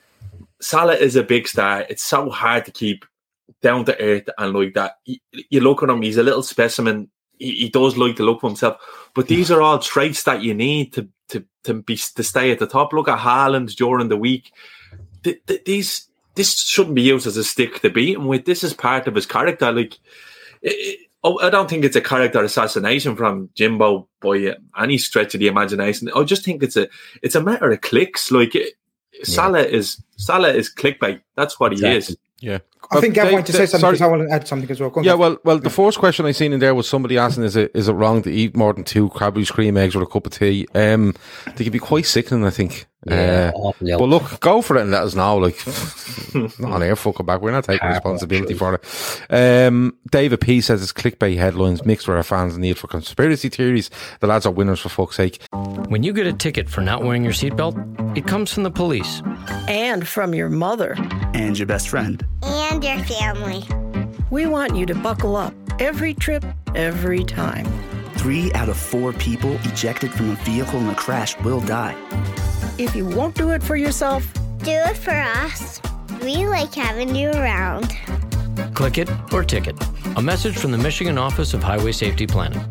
Salah 0.62 0.96
is 0.96 1.16
a 1.16 1.24
big 1.24 1.48
star. 1.48 1.86
It's 1.90 2.04
so 2.04 2.30
hard 2.30 2.66
to 2.66 2.72
keep 2.72 3.06
down 3.62 3.86
to 3.86 4.00
earth 4.00 4.30
and 4.38 4.54
like 4.54 4.74
that. 4.76 4.98
You 5.06 5.62
look 5.62 5.84
at 5.84 5.90
him; 5.90 6.02
he's 6.02 6.18
a 6.18 6.24
little 6.24 6.44
specimen. 6.44 7.10
He, 7.40 7.52
he 7.54 7.70
does 7.70 7.98
like 7.98 8.16
to 8.18 8.24
look 8.24 8.42
for 8.42 8.50
himself, 8.50 8.78
but 9.16 9.28
these 9.28 9.50
are 9.52 9.62
all 9.62 9.80
traits 9.80 10.24
that 10.24 10.42
you 10.42 10.54
need 10.54 10.94
to 10.94 11.08
to 11.30 11.44
to 11.64 11.74
be 11.76 11.96
to 11.96 12.24
stay 12.24 12.52
at 12.52 12.60
the 12.60 12.68
top. 12.68 12.94
Look 12.94 13.08
at 13.08 13.20
Haaland 13.20 13.76
during 13.76 14.10
the 14.10 14.18
week. 14.18 14.52
Th- 15.24 15.42
th- 15.48 15.64
these 15.66 16.08
this 16.36 16.60
shouldn't 16.60 16.96
be 16.96 17.02
used 17.04 17.28
as 17.28 17.38
a 17.38 17.44
stick 17.44 17.82
to 17.82 17.90
beat 17.90 18.16
him 18.16 18.28
with. 18.28 18.46
This 18.46 18.64
is 18.64 18.74
part 18.74 19.08
of 19.08 19.16
his 19.16 19.26
character. 19.26 19.72
Like, 19.72 19.94
it, 20.62 20.72
it- 20.72 21.00
oh, 21.24 21.40
I 21.40 21.50
don't 21.50 21.70
think 21.70 21.86
it's 21.86 21.96
a 21.96 22.02
character 22.02 22.44
assassination 22.44 23.16
from 23.16 23.50
Jimbo 23.56 24.08
by 24.22 24.56
any 24.78 24.98
stretch 24.98 25.34
of 25.34 25.40
the 25.40 25.48
imagination. 25.48 26.10
I 26.16 26.24
just 26.24 26.44
think 26.44 26.64
it's 26.64 26.78
a 26.78 26.88
it's 27.22 27.36
a 27.36 27.44
matter 27.44 27.72
of 27.72 27.82
clicks. 27.82 28.32
Like 28.32 28.56
it, 28.56 28.74
Salah 29.24 29.64
is 29.64 30.02
Salah 30.18 30.50
is 30.50 30.74
clickbait. 30.74 31.22
That's 31.36 31.60
what 31.60 31.74
he 31.74 31.86
is. 31.86 32.18
Yeah. 32.40 32.60
I 32.92 33.00
think 33.02 33.14
Gav 33.14 33.26
Dave- 33.26 33.34
wanted 33.34 33.46
to 33.48 33.54
say 33.54 33.66
something 33.66 33.80
sorry. 33.80 33.94
because 33.94 34.02
I 34.02 34.08
want 34.08 34.28
to 34.28 34.34
add 34.34 34.48
something 34.48 34.70
as 34.70 34.80
well. 34.80 34.90
Go 34.90 35.02
Yeah, 35.02 35.14
well, 35.14 35.38
well, 35.44 35.58
the 35.60 35.70
first 35.70 36.00
question 36.00 36.26
I 36.26 36.32
seen 36.32 36.54
in 36.54 36.60
there 36.60 36.76
was 36.76 36.88
somebody 36.88 37.18
asking, 37.18 37.44
"Is 37.44 37.56
it 37.56 37.72
is 37.74 37.88
it 37.88 37.94
wrong 37.94 38.22
to 38.24 38.32
eat 38.32 38.56
more 38.56 38.74
than 38.74 38.84
two 38.84 39.10
Cadbury's 39.10 39.52
cream 39.52 39.78
eggs 39.78 39.96
with 39.96 40.04
a 40.04 40.12
cup 40.12 40.26
of 40.26 40.34
tea?" 40.34 40.68
Um, 40.76 41.14
they 41.56 41.64
can 41.64 41.74
be 41.74 41.80
quite 41.80 42.06
sickening, 42.06 42.46
I 42.46 42.50
think. 42.50 42.88
Yeah, 43.06 43.52
uh, 43.54 43.72
but 43.82 44.06
look, 44.06 44.40
go 44.40 44.62
for 44.62 44.78
it 44.78 44.84
and 44.84 44.92
let 44.92 45.04
us 45.04 45.14
know. 45.14 45.36
Like, 45.36 45.58
not 46.58 46.72
on 46.72 46.82
air, 46.84 46.96
fucking 46.96 47.26
back. 47.26 47.42
We're 47.42 47.52
not 47.52 47.66
taking 47.66 47.90
responsibility 47.90 48.54
for 48.54 48.76
it. 48.76 49.22
Um, 49.30 49.98
David 50.10 50.40
P 50.40 50.62
says 50.62 50.82
it's 50.82 50.94
clickbait 50.94 51.36
headlines 51.36 51.84
mixed 51.86 52.08
with 52.08 52.16
our 52.16 52.24
fans' 52.24 52.58
need 52.58 52.78
for 52.78 52.88
conspiracy 52.88 53.50
theories. 53.50 53.90
The 54.22 54.28
lads 54.28 54.46
are 54.46 54.54
winners 54.54 54.80
for 54.80 54.88
fuck's 54.88 55.18
sake. 55.18 55.42
When 55.90 56.04
you 56.04 56.14
get 56.14 56.28
a 56.28 56.34
ticket 56.34 56.70
for 56.70 56.80
not 56.80 57.04
wearing 57.04 57.26
your 57.26 57.34
seatbelt, 57.34 58.18
it 58.18 58.26
comes 58.26 58.54
from 58.54 58.64
the 58.64 58.72
police. 58.72 59.22
And 59.68 60.08
from 60.08 60.34
your 60.34 60.50
mother. 60.50 60.96
And 61.34 61.60
your 61.60 61.68
best 61.68 61.90
friend. 61.90 62.26
And 62.42 62.73
your 62.82 63.00
family. 63.04 63.64
We 64.30 64.46
want 64.46 64.76
you 64.76 64.86
to 64.88 64.96
buckle 64.96 65.36
up 65.36 65.54
every 65.80 66.14
trip, 66.14 66.44
every 66.76 67.24
time. 67.24 67.66
Three 68.16 68.52
out 68.54 68.70
of 68.70 68.78
four 68.78 69.14
people 69.14 69.60
ejected 69.66 70.12
from 70.14 70.32
a 70.32 70.36
vehicle 70.38 70.80
in 70.80 70.90
a 70.90 70.96
crash 70.96 71.38
will 71.40 71.60
die. 71.62 71.96
If 72.80 72.96
you 72.96 73.06
won't 73.06 73.36
do 73.36 73.52
it 73.52 73.62
for 73.62 73.76
yourself, 73.76 74.26
Do 74.64 74.72
it 74.72 74.96
for 74.96 75.12
us. 75.12 75.82
We 76.22 76.48
like 76.48 76.74
having 76.74 77.14
you 77.14 77.32
around. 77.32 77.98
Click 78.74 78.98
it 78.98 79.10
or 79.34 79.44
ticket. 79.44 79.76
A 80.16 80.22
message 80.22 80.56
from 80.56 80.72
the 80.72 80.78
Michigan 80.78 81.18
Office 81.18 81.54
of 81.54 81.62
Highway 81.62 81.92
Safety 81.92 82.26
Planning. 82.26 82.64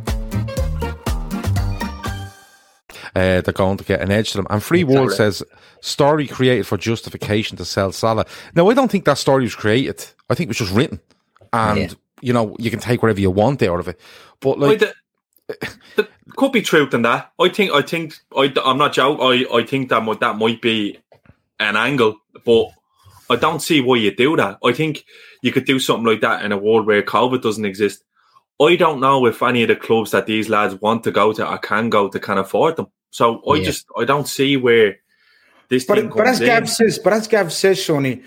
Uh, 3.14 3.42
they're 3.42 3.53
going 3.53 3.77
to 3.77 3.85
get 3.85 4.01
an 4.01 4.11
edge 4.11 4.31
to 4.31 4.38
them. 4.38 4.46
And 4.48 4.62
Free 4.62 4.85
World 4.85 5.12
says 5.12 5.42
story 5.83 6.27
created 6.27 6.66
for 6.66 6.79
justification 6.79 7.57
to 7.59 7.64
sell 7.64 7.92
Salah. 7.92 8.25
Now, 8.55 8.70
I 8.70 8.75
don't 8.75 8.90
think 8.90 9.05
that 9.05 9.18
story 9.18 9.42
was 9.44 9.55
created. 9.55 10.07
I 10.31 10.35
think 10.35 10.46
it 10.46 10.51
was 10.51 10.59
just 10.59 10.72
written, 10.72 11.01
and 11.53 11.79
Yeah. 11.79 11.88
you 12.22 12.33
know 12.33 12.57
you 12.59 12.70
can 12.70 12.81
take 12.81 13.03
whatever 13.03 13.20
you 13.20 13.31
want 13.31 13.62
out 13.62 13.81
of 13.81 13.88
it. 13.88 14.01
But 14.40 14.59
Like, 14.59 14.81
like, 14.81 14.94
the, 15.48 15.68
the, 15.96 16.09
could 16.37 16.53
be 16.53 16.62
truth 16.62 16.94
in 16.94 17.03
that. 17.03 17.33
I 17.38 17.48
think. 17.51 17.72
I 17.72 17.83
think. 17.83 18.14
I, 18.35 18.53
I'm 18.64 18.79
not 18.79 18.94
joking. 18.94 19.25
I, 19.25 19.57
I 19.59 19.64
think 19.64 19.90
that 19.90 20.03
might, 20.03 20.20
that 20.20 20.37
might 20.38 20.62
be 20.62 20.98
an 21.61 21.77
angle, 21.77 22.16
but 22.46 22.70
I 23.29 23.37
don't 23.37 23.61
see 23.61 23.81
why 23.81 23.96
you 23.96 24.14
do 24.14 24.37
that. 24.37 24.59
I 24.64 24.72
think 24.72 25.05
you 25.42 25.53
could 25.53 25.64
do 25.64 25.79
something 25.79 26.07
like 26.07 26.20
that 26.22 26.44
in 26.44 26.53
a 26.53 26.57
world 26.59 26.87
where 26.87 27.03
COVID 27.03 27.42
doesn't 27.42 27.64
exist. 27.64 28.05
I 28.61 28.77
don't 28.77 29.01
know 29.01 29.27
if 29.27 29.42
any 29.42 29.62
of 29.62 29.68
the 29.68 29.77
clubs 29.77 30.12
that 30.12 30.27
these 30.27 30.48
lads 30.48 30.81
want 30.81 31.05
to 31.05 31.11
go 31.11 31.33
to 31.33 31.46
or 31.48 31.59
can 31.59 31.90
go 31.90 32.09
to 32.09 32.20
can 32.20 32.38
afford 32.38 32.77
them. 32.77 32.87
So 33.12 33.42
I 33.46 33.57
Yeah. 33.57 33.64
just 33.64 33.87
I 33.96 34.05
don't 34.05 34.27
see 34.27 34.57
where 34.57 34.96
this 35.68 35.85
But, 35.85 36.11
but 36.11 36.27
as 36.27 36.40
Gav 36.40 36.68
says, 36.68 36.98
but 36.98 37.12
as 37.12 37.29
Gav 37.29 37.53
says, 37.53 37.79
Shawnee, 37.79 38.22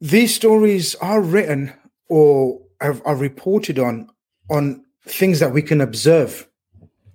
these 0.00 0.34
stories 0.34 0.94
are 0.96 1.22
written 1.22 1.72
or 2.08 2.60
are, 2.80 3.00
are 3.04 3.16
reported 3.16 3.78
on 3.78 4.10
on 4.50 4.84
things 5.06 5.40
that 5.40 5.52
we 5.52 5.62
can 5.62 5.80
observe. 5.80 6.48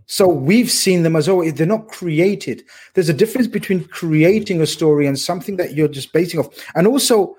So 0.08 0.28
we've 0.28 0.72
seen 0.72 1.04
them 1.04 1.16
as 1.16 1.30
well. 1.30 1.50
They're 1.52 1.66
not 1.66 1.88
created. 1.88 2.64
There's 2.94 3.10
a 3.10 3.14
difference 3.14 3.48
between 3.48 3.86
creating 3.86 4.62
a 4.62 4.66
story 4.66 5.08
and 5.08 5.18
something 5.18 5.58
that 5.58 5.74
you're 5.74 5.88
just 5.88 6.12
basing 6.12 6.40
off. 6.40 6.50
And 6.76 6.88
also, 6.88 7.36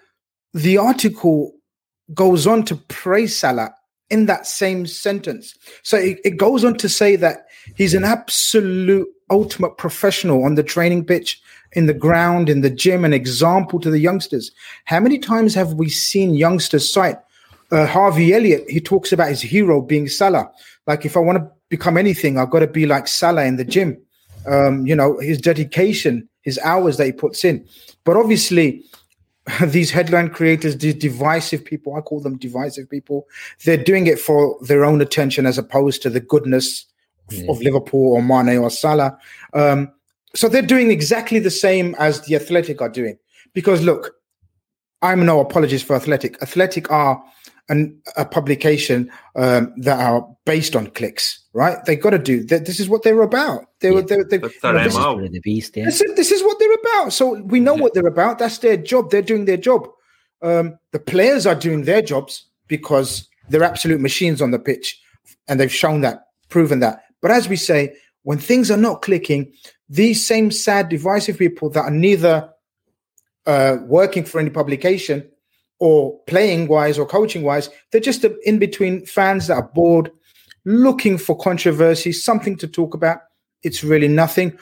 the 0.54 0.78
article 0.78 1.52
goes 2.14 2.46
on 2.46 2.64
to 2.64 2.76
praise 2.76 3.36
Salah 3.36 3.74
in 4.08 4.26
that 4.26 4.46
same 4.46 4.86
sentence. 4.86 5.54
So 5.82 5.96
it, 5.96 6.18
it 6.24 6.36
goes 6.36 6.64
on 6.64 6.76
to 6.78 6.88
say 6.88 7.16
that 7.16 7.46
he's 7.76 7.94
an 7.94 8.04
absolute 8.04 9.08
ultimate 9.32 9.76
professional 9.76 10.44
on 10.44 10.54
the 10.54 10.62
training 10.62 11.04
pitch, 11.04 11.42
in 11.72 11.86
the 11.86 11.94
ground, 11.94 12.48
in 12.48 12.60
the 12.60 12.70
gym, 12.70 13.04
an 13.04 13.12
example 13.12 13.80
to 13.80 13.90
the 13.90 13.98
youngsters. 13.98 14.50
How 14.84 15.00
many 15.00 15.18
times 15.18 15.54
have 15.54 15.74
we 15.74 15.88
seen 15.88 16.34
youngsters 16.34 16.92
cite 16.92 17.18
uh, 17.70 17.86
Harvey 17.86 18.34
Elliott? 18.34 18.68
He 18.68 18.80
talks 18.80 19.12
about 19.12 19.28
his 19.28 19.40
hero 19.40 19.80
being 19.80 20.08
Salah. 20.08 20.50
Like, 20.86 21.06
if 21.06 21.16
I 21.16 21.20
want 21.20 21.38
to 21.38 21.50
become 21.68 21.96
anything, 21.96 22.38
I've 22.38 22.50
got 22.50 22.60
to 22.60 22.66
be 22.66 22.86
like 22.86 23.08
Salah 23.08 23.44
in 23.44 23.56
the 23.56 23.64
gym. 23.64 23.96
Um, 24.46 24.86
you 24.86 24.94
know, 24.94 25.18
his 25.20 25.38
dedication, 25.40 26.28
his 26.42 26.58
hours 26.58 26.96
that 26.96 27.06
he 27.06 27.12
puts 27.12 27.44
in. 27.44 27.66
But 28.04 28.16
obviously, 28.16 28.84
these 29.62 29.90
headline 29.90 30.28
creators, 30.28 30.76
these 30.76 30.94
divisive 30.94 31.64
people, 31.64 31.94
I 31.94 32.00
call 32.00 32.20
them 32.20 32.36
divisive 32.36 32.90
people, 32.90 33.26
they're 33.64 33.82
doing 33.82 34.06
it 34.08 34.18
for 34.18 34.58
their 34.62 34.84
own 34.84 35.00
attention 35.00 35.46
as 35.46 35.58
opposed 35.58 36.02
to 36.02 36.10
the 36.10 36.20
goodness 36.20 36.86
of- 37.40 37.48
of 37.50 37.62
Liverpool 37.62 38.12
or 38.14 38.22
Mane 38.22 38.58
or 38.58 38.70
Salah. 38.70 39.18
Um, 39.54 39.90
so 40.34 40.48
they're 40.48 40.62
doing 40.62 40.90
exactly 40.90 41.38
the 41.38 41.50
same 41.50 41.94
as 41.98 42.22
the 42.22 42.34
Athletic 42.36 42.80
are 42.80 42.88
doing. 42.88 43.18
Because 43.54 43.82
look, 43.82 44.14
I'm 45.02 45.26
no 45.26 45.40
apologist 45.40 45.84
for 45.84 45.96
Athletic. 45.96 46.40
Athletic 46.42 46.90
are 46.90 47.22
an, 47.68 48.00
a 48.16 48.24
publication 48.24 49.10
um, 49.36 49.72
that 49.78 50.00
are 50.00 50.26
based 50.46 50.74
on 50.76 50.86
clicks, 50.88 51.40
right? 51.52 51.84
They 51.84 51.96
got 51.96 52.10
to 52.10 52.18
do. 52.18 52.44
That. 52.44 52.66
This 52.66 52.80
is 52.80 52.88
what 52.88 53.02
they're 53.02 53.20
about. 53.22 53.66
They 53.80 53.90
were. 53.90 54.02
They, 54.02 54.16
they, 54.28 54.36
you 54.36 54.48
know, 54.72 54.78
this 54.84 54.94
is- 54.94 54.98
The 55.32 55.40
beast, 55.40 55.76
yeah. 55.76 55.84
this 55.86 56.00
is, 56.00 56.14
this 56.16 56.30
is 56.32 56.42
what 56.42 56.58
they're 56.58 56.72
about. 56.74 57.12
So 57.12 57.42
we 57.42 57.60
know 57.60 57.74
what 57.74 57.94
they're 57.94 58.06
about. 58.06 58.38
That's 58.38 58.58
their 58.58 58.76
job. 58.76 59.10
They're 59.10 59.22
doing 59.22 59.44
their 59.44 59.56
job. 59.56 59.88
Um, 60.40 60.78
the 60.92 60.98
players 60.98 61.46
are 61.46 61.54
doing 61.54 61.82
their 61.84 62.02
jobs 62.02 62.46
because 62.68 63.28
they're 63.48 63.62
absolute 63.62 64.00
machines 64.00 64.40
on 64.42 64.50
the 64.50 64.58
pitch, 64.58 65.00
and 65.48 65.58
they've 65.60 65.72
shown 65.72 66.00
that, 66.02 66.26
proven 66.48 66.80
that. 66.80 67.02
But 67.22 67.30
as 67.30 67.48
we 67.48 67.56
say, 67.56 67.96
when 68.24 68.38
things 68.38 68.70
are 68.70 68.76
not 68.76 69.00
clicking, 69.00 69.52
these 69.88 70.26
same 70.26 70.50
sad, 70.50 70.88
divisive 70.88 71.38
people 71.38 71.70
that 71.70 71.84
are 71.84 71.90
neither 71.90 72.50
uh, 73.46 73.76
working 73.86 74.24
for 74.24 74.40
any 74.40 74.50
publication 74.50 75.28
or 75.78 76.18
playing 76.26 76.68
wise 76.68 76.98
or 76.98 77.06
coaching 77.06 77.42
wise, 77.42 77.70
they're 77.90 78.00
just 78.00 78.24
in 78.44 78.58
between 78.58 79.06
fans 79.06 79.46
that 79.46 79.54
are 79.54 79.70
bored, 79.74 80.10
looking 80.64 81.18
for 81.18 81.36
controversy, 81.36 82.12
something 82.12 82.56
to 82.56 82.68
talk 82.68 82.94
about. 82.94 83.18
It's 83.62 83.82
really 83.82 84.08
nothing. 84.08 84.56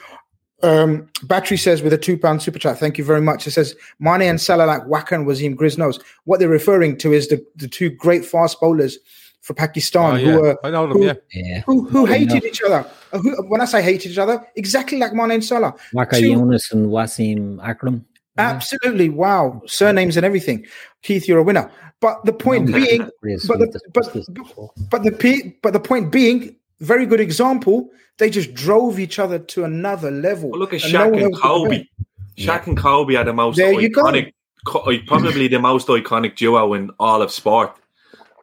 Um, 0.63 1.07
Battery 1.23 1.57
says 1.57 1.81
with 1.81 1.93
a 1.93 1.97
two 1.97 2.17
pound 2.17 2.43
super 2.43 2.59
chat, 2.59 2.79
thank 2.79 2.97
you 2.97 3.03
very 3.03 3.21
much. 3.21 3.47
It 3.47 3.51
says 3.51 3.75
Mane 3.99 4.23
and 4.23 4.39
Salah 4.39 4.65
like 4.65 4.83
Waqar 4.83 5.13
and 5.13 5.27
Wasim 5.27 5.55
Griznos. 5.55 5.99
What 6.25 6.39
they're 6.39 6.49
referring 6.49 6.97
to 6.97 7.13
is 7.13 7.27
the, 7.29 7.43
the 7.55 7.67
two 7.67 7.89
great 7.89 8.25
fast 8.25 8.59
bowlers 8.59 8.99
for 9.41 9.53
Pakistan 9.53 10.13
Oh, 10.13 10.17
who 10.17 10.29
yeah. 10.31 10.37
were 10.37 10.57
I 10.63 10.69
know 10.69 10.87
them, 10.87 10.97
who, 10.97 11.05
yeah. 11.05 11.13
Yeah. 11.33 11.61
who, 11.65 11.85
who 11.89 12.05
I 12.07 12.19
hated 12.19 12.43
know. 12.43 12.47
each 12.49 12.61
other. 12.63 12.85
Uh, 13.11 13.17
who, 13.19 13.35
when 13.49 13.59
I 13.61 13.65
say 13.65 13.81
hated 13.81 14.11
each 14.11 14.17
other, 14.17 14.45
exactly 14.55 14.97
like 14.99 15.13
Mane 15.13 15.31
and 15.31 15.43
Salah. 15.43 15.73
Waqar 15.95 16.19
Two- 16.19 16.31
Younis 16.31 16.71
and 16.71 16.87
Wasim 16.89 17.59
Akram. 17.63 18.05
Absolutely, 18.37 19.09
wow, 19.09 19.61
surnames 19.67 20.15
and 20.17 20.25
everything. 20.25 20.65
Keith, 21.03 21.27
you're 21.27 21.39
a 21.39 21.43
winner. 21.43 21.69
But 21.99 22.23
the 22.25 22.33
point 22.33 22.69
No, 22.69 22.77
being, 22.77 23.01
but 23.21 23.59
the, 23.59 23.67
the- 23.67 23.81
but, 23.93 24.13
but 24.89 25.03
the 25.03 25.53
but 25.61 25.73
the 25.73 25.79
point 25.79 26.11
being, 26.11 26.55
very 26.79 27.05
good 27.05 27.19
example. 27.19 27.89
They 28.17 28.29
just 28.29 28.53
drove 28.53 28.99
each 28.99 29.17
other 29.19 29.39
to 29.39 29.63
another 29.63 30.11
level. 30.11 30.51
Well, 30.51 30.59
look 30.59 30.73
at 30.73 30.83
and 30.83 30.93
Shaq 30.93 31.11
no 31.11 31.25
and 31.25 31.35
Kobe. 31.35 31.69
compare. 31.77 31.87
Shaq 32.37 32.67
and 32.67 32.77
Kobe 32.77 33.15
are 33.15 33.23
the 33.23 33.33
most 33.33 33.57
There 33.57 33.73
you 33.79 33.89
go. 33.89 34.03
iconic, 34.03 34.31
probably 35.07 35.47
the 35.47 35.59
most 35.59 35.87
iconic 35.87 36.35
duo 36.35 36.73
in 36.73 36.91
all 36.99 37.21
of 37.23 37.31
sport. 37.31 37.75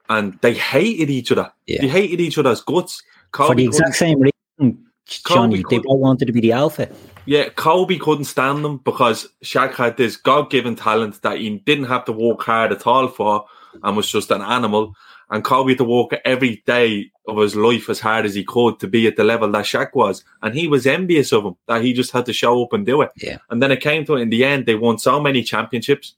And 0.09 0.39
they 0.41 0.55
hated 0.55 1.11
each 1.11 1.31
other. 1.33 1.53
Yeah. 1.67 1.83
They 1.83 1.89
hated 1.89 2.21
each 2.21 2.39
other's 2.39 2.63
guts. 2.63 3.03
Kobe 3.33 3.49
For 3.49 3.55
the 3.55 3.65
exact 3.65 3.97
same 3.97 4.21
reason, 4.21 4.87
Johnny, 5.07 5.63
they 5.69 5.79
both 5.79 5.99
wanted 5.99 6.27
to 6.27 6.33
be 6.33 6.41
the 6.41 6.53
alpha. 6.53 6.89
Yeah, 7.27 7.51
Kobe 7.51 7.99
couldn't 7.99 8.25
stand 8.25 8.65
them 8.65 8.79
because 8.79 9.29
Shaq 9.45 9.75
had 9.75 9.99
this 9.99 10.17
God 10.17 10.51
given 10.51 10.77
talent 10.77 11.21
that 11.21 11.39
he 11.39 11.59
didn't 11.59 11.85
have 11.85 12.07
to 12.07 12.13
work 12.13 12.43
hard 12.43 12.73
at 12.73 12.87
all 12.87 13.09
for 13.09 13.45
and 13.83 13.97
was 13.97 14.11
just 14.11 14.31
an 14.31 14.41
animal. 14.41 14.95
And 15.31 15.45
Kobe 15.45 15.73
had 15.73 15.79
to 15.79 15.85
work 15.85 16.19
every 16.25 16.63
day 16.67 17.11
of 17.27 17.37
his 17.37 17.55
life 17.55 17.91
as 17.91 18.01
hard 18.01 18.25
as 18.25 18.35
he 18.35 18.45
could 18.45 18.81
to 18.81 18.89
be 18.89 19.07
at 19.07 19.17
the 19.17 19.25
level 19.25 19.51
that 19.53 19.67
Shaq 19.67 19.91
was. 19.93 20.25
And 20.41 20.55
he 20.55 20.69
was 20.69 20.87
envious 20.87 21.31
of 21.33 21.45
him 21.45 21.57
that 21.67 21.83
he 21.83 21.93
just 21.93 22.13
had 22.13 22.25
to 22.27 22.33
show 22.33 22.65
up 22.65 22.73
and 22.73 22.87
do 22.87 23.03
it. 23.03 23.11
Yeah. 23.17 23.37
And 23.51 23.63
then 23.63 23.71
it 23.71 23.83
came 23.83 24.07
to 24.07 24.17
it 24.17 24.23
in 24.23 24.31
the 24.31 24.45
end, 24.45 24.65
they 24.65 24.75
won 24.75 24.99
so 24.99 25.21
many 25.21 25.43
championships. 25.43 26.15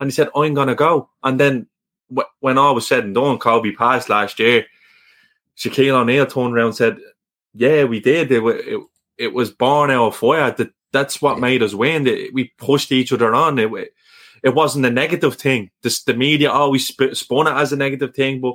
And 0.00 0.08
he 0.08 0.12
said, 0.12 0.30
I'm 0.34 0.54
going 0.54 0.66
to 0.66 0.74
go. 0.74 1.10
And 1.22 1.38
then 1.38 1.68
when 2.40 2.58
all 2.58 2.74
was 2.74 2.86
said 2.86 3.04
and 3.04 3.14
done, 3.14 3.38
Kobe 3.38 3.72
passed 3.72 4.08
last 4.08 4.38
year. 4.38 4.66
Shaquille 5.56 5.94
O'Neal 6.00 6.26
turned 6.26 6.54
around 6.54 6.66
and 6.66 6.76
said, 6.76 6.98
Yeah, 7.54 7.84
we 7.84 8.00
did. 8.00 8.32
It, 8.32 8.42
it, 8.42 8.80
it 9.18 9.34
was 9.34 9.50
born 9.50 9.90
out 9.90 10.06
of 10.08 10.16
fire. 10.16 10.50
That 10.50 10.70
that's 10.92 11.20
what 11.22 11.38
made 11.38 11.62
us 11.62 11.74
win. 11.74 12.06
It- 12.06 12.34
we 12.34 12.52
pushed 12.58 12.92
each 12.92 13.12
other 13.12 13.34
on. 13.34 13.58
It, 13.58 13.92
it 14.42 14.54
wasn't 14.54 14.86
a 14.86 14.90
negative 14.90 15.34
thing. 15.36 15.70
This, 15.82 16.02
the 16.02 16.14
media 16.14 16.50
always 16.50 16.86
sp- 16.88 17.12
spun 17.12 17.46
it 17.46 17.52
as 17.60 17.72
a 17.72 17.76
negative 17.76 18.14
thing, 18.14 18.40
but 18.40 18.54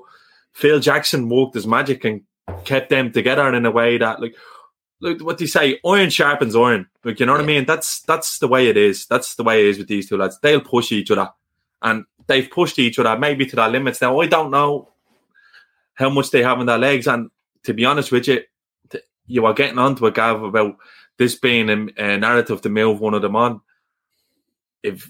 Phil 0.54 0.80
Jackson 0.80 1.30
worked 1.30 1.54
his 1.54 1.68
magic 1.68 2.04
and 2.06 2.22
kept 2.64 2.90
them 2.90 3.12
together 3.12 3.54
in 3.54 3.66
a 3.66 3.72
way 3.72 3.98
that, 4.00 4.20
like, 4.20 4.36
like 5.02 5.22
what 5.22 5.38
they 5.38 5.46
say, 5.46 5.80
iron 5.86 6.10
sharpens 6.10 6.56
iron. 6.56 6.88
Like, 7.04 7.20
you 7.20 7.26
know 7.28 7.34
what 7.34 7.42
I 7.42 7.46
mean? 7.46 7.66
That's 7.66 8.02
that's 8.02 8.40
the 8.40 8.48
way 8.48 8.68
it 8.68 8.78
is. 8.78 9.06
That's 9.06 9.36
the 9.36 9.44
way 9.44 9.60
it 9.60 9.68
is 9.68 9.78
with 9.78 9.88
these 9.88 10.10
two 10.10 10.18
lads. 10.18 10.40
They'll 10.42 10.62
push 10.62 10.92
each 10.92 11.12
other, 11.12 11.30
and 11.82 12.06
they've 12.28 12.50
pushed 12.50 12.80
each 12.80 13.00
other 13.00 13.18
maybe 13.18 13.46
to 13.46 13.56
their 13.56 13.70
limits. 13.70 14.02
Now, 14.02 14.20
I 14.20 14.28
don't 14.28 14.52
know 14.52 14.90
how 15.94 16.10
much 16.10 16.32
they 16.32 16.44
have 16.44 16.60
in 16.60 16.66
their 16.66 16.78
legs, 16.78 17.08
and 17.08 17.30
to 17.64 17.74
be 17.74 17.86
honest 17.86 18.12
with 18.12 18.28
you, 18.28 18.42
you 19.28 19.46
are 19.46 19.54
getting 19.54 19.80
onto 19.80 20.06
a 20.06 20.12
Gav 20.12 20.44
about 20.44 20.78
this 21.18 21.36
being 21.36 21.70
a, 21.70 22.04
a 22.04 22.18
narrative 22.18 22.62
to 22.62 22.70
move 22.70 23.00
one 23.00 23.14
of 23.14 23.22
them 23.22 23.36
on. 23.36 23.62
If 24.84 25.10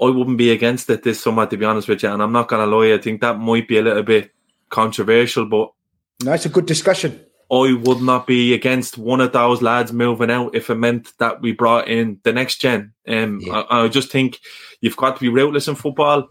I 0.00 0.04
wouldn't 0.06 0.38
be 0.38 0.50
against 0.50 0.88
it 0.90 1.02
this 1.02 1.20
summer, 1.20 1.46
to 1.46 1.56
be 1.56 1.64
honest 1.64 1.88
with 1.88 2.02
you, 2.02 2.10
and 2.10 2.22
I'm 2.22 2.32
not 2.32 2.48
going 2.48 2.68
to 2.68 2.76
lie, 2.76 2.94
I 2.94 2.98
think 2.98 3.20
that 3.20 3.38
might 3.38 3.68
be 3.68 3.78
a 3.78 3.82
little 3.82 4.02
bit 4.02 4.30
controversial, 4.70 5.46
but 5.46 5.72
No, 6.22 6.32
it's 6.32 6.46
a 6.46 6.50
good 6.50 6.66
discussion. 6.66 7.25
I 7.50 7.80
would 7.80 8.02
not 8.02 8.26
be 8.26 8.54
against 8.54 8.98
one 8.98 9.20
of 9.20 9.32
those 9.32 9.62
lads 9.62 9.92
moving 9.92 10.30
out 10.30 10.54
if 10.54 10.68
it 10.68 10.74
meant 10.74 11.12
that 11.18 11.40
we 11.40 11.52
brought 11.52 11.88
in 11.88 12.18
the 12.24 12.32
next 12.32 12.60
gen. 12.60 12.92
Um, 13.06 13.40
I, 13.50 13.84
I 13.84 13.88
just 13.88 14.10
think 14.10 14.40
you've 14.80 14.96
got 14.96 15.16
to 15.16 15.20
be 15.20 15.28
ruthless 15.28 15.68
in 15.68 15.76
football. 15.76 16.28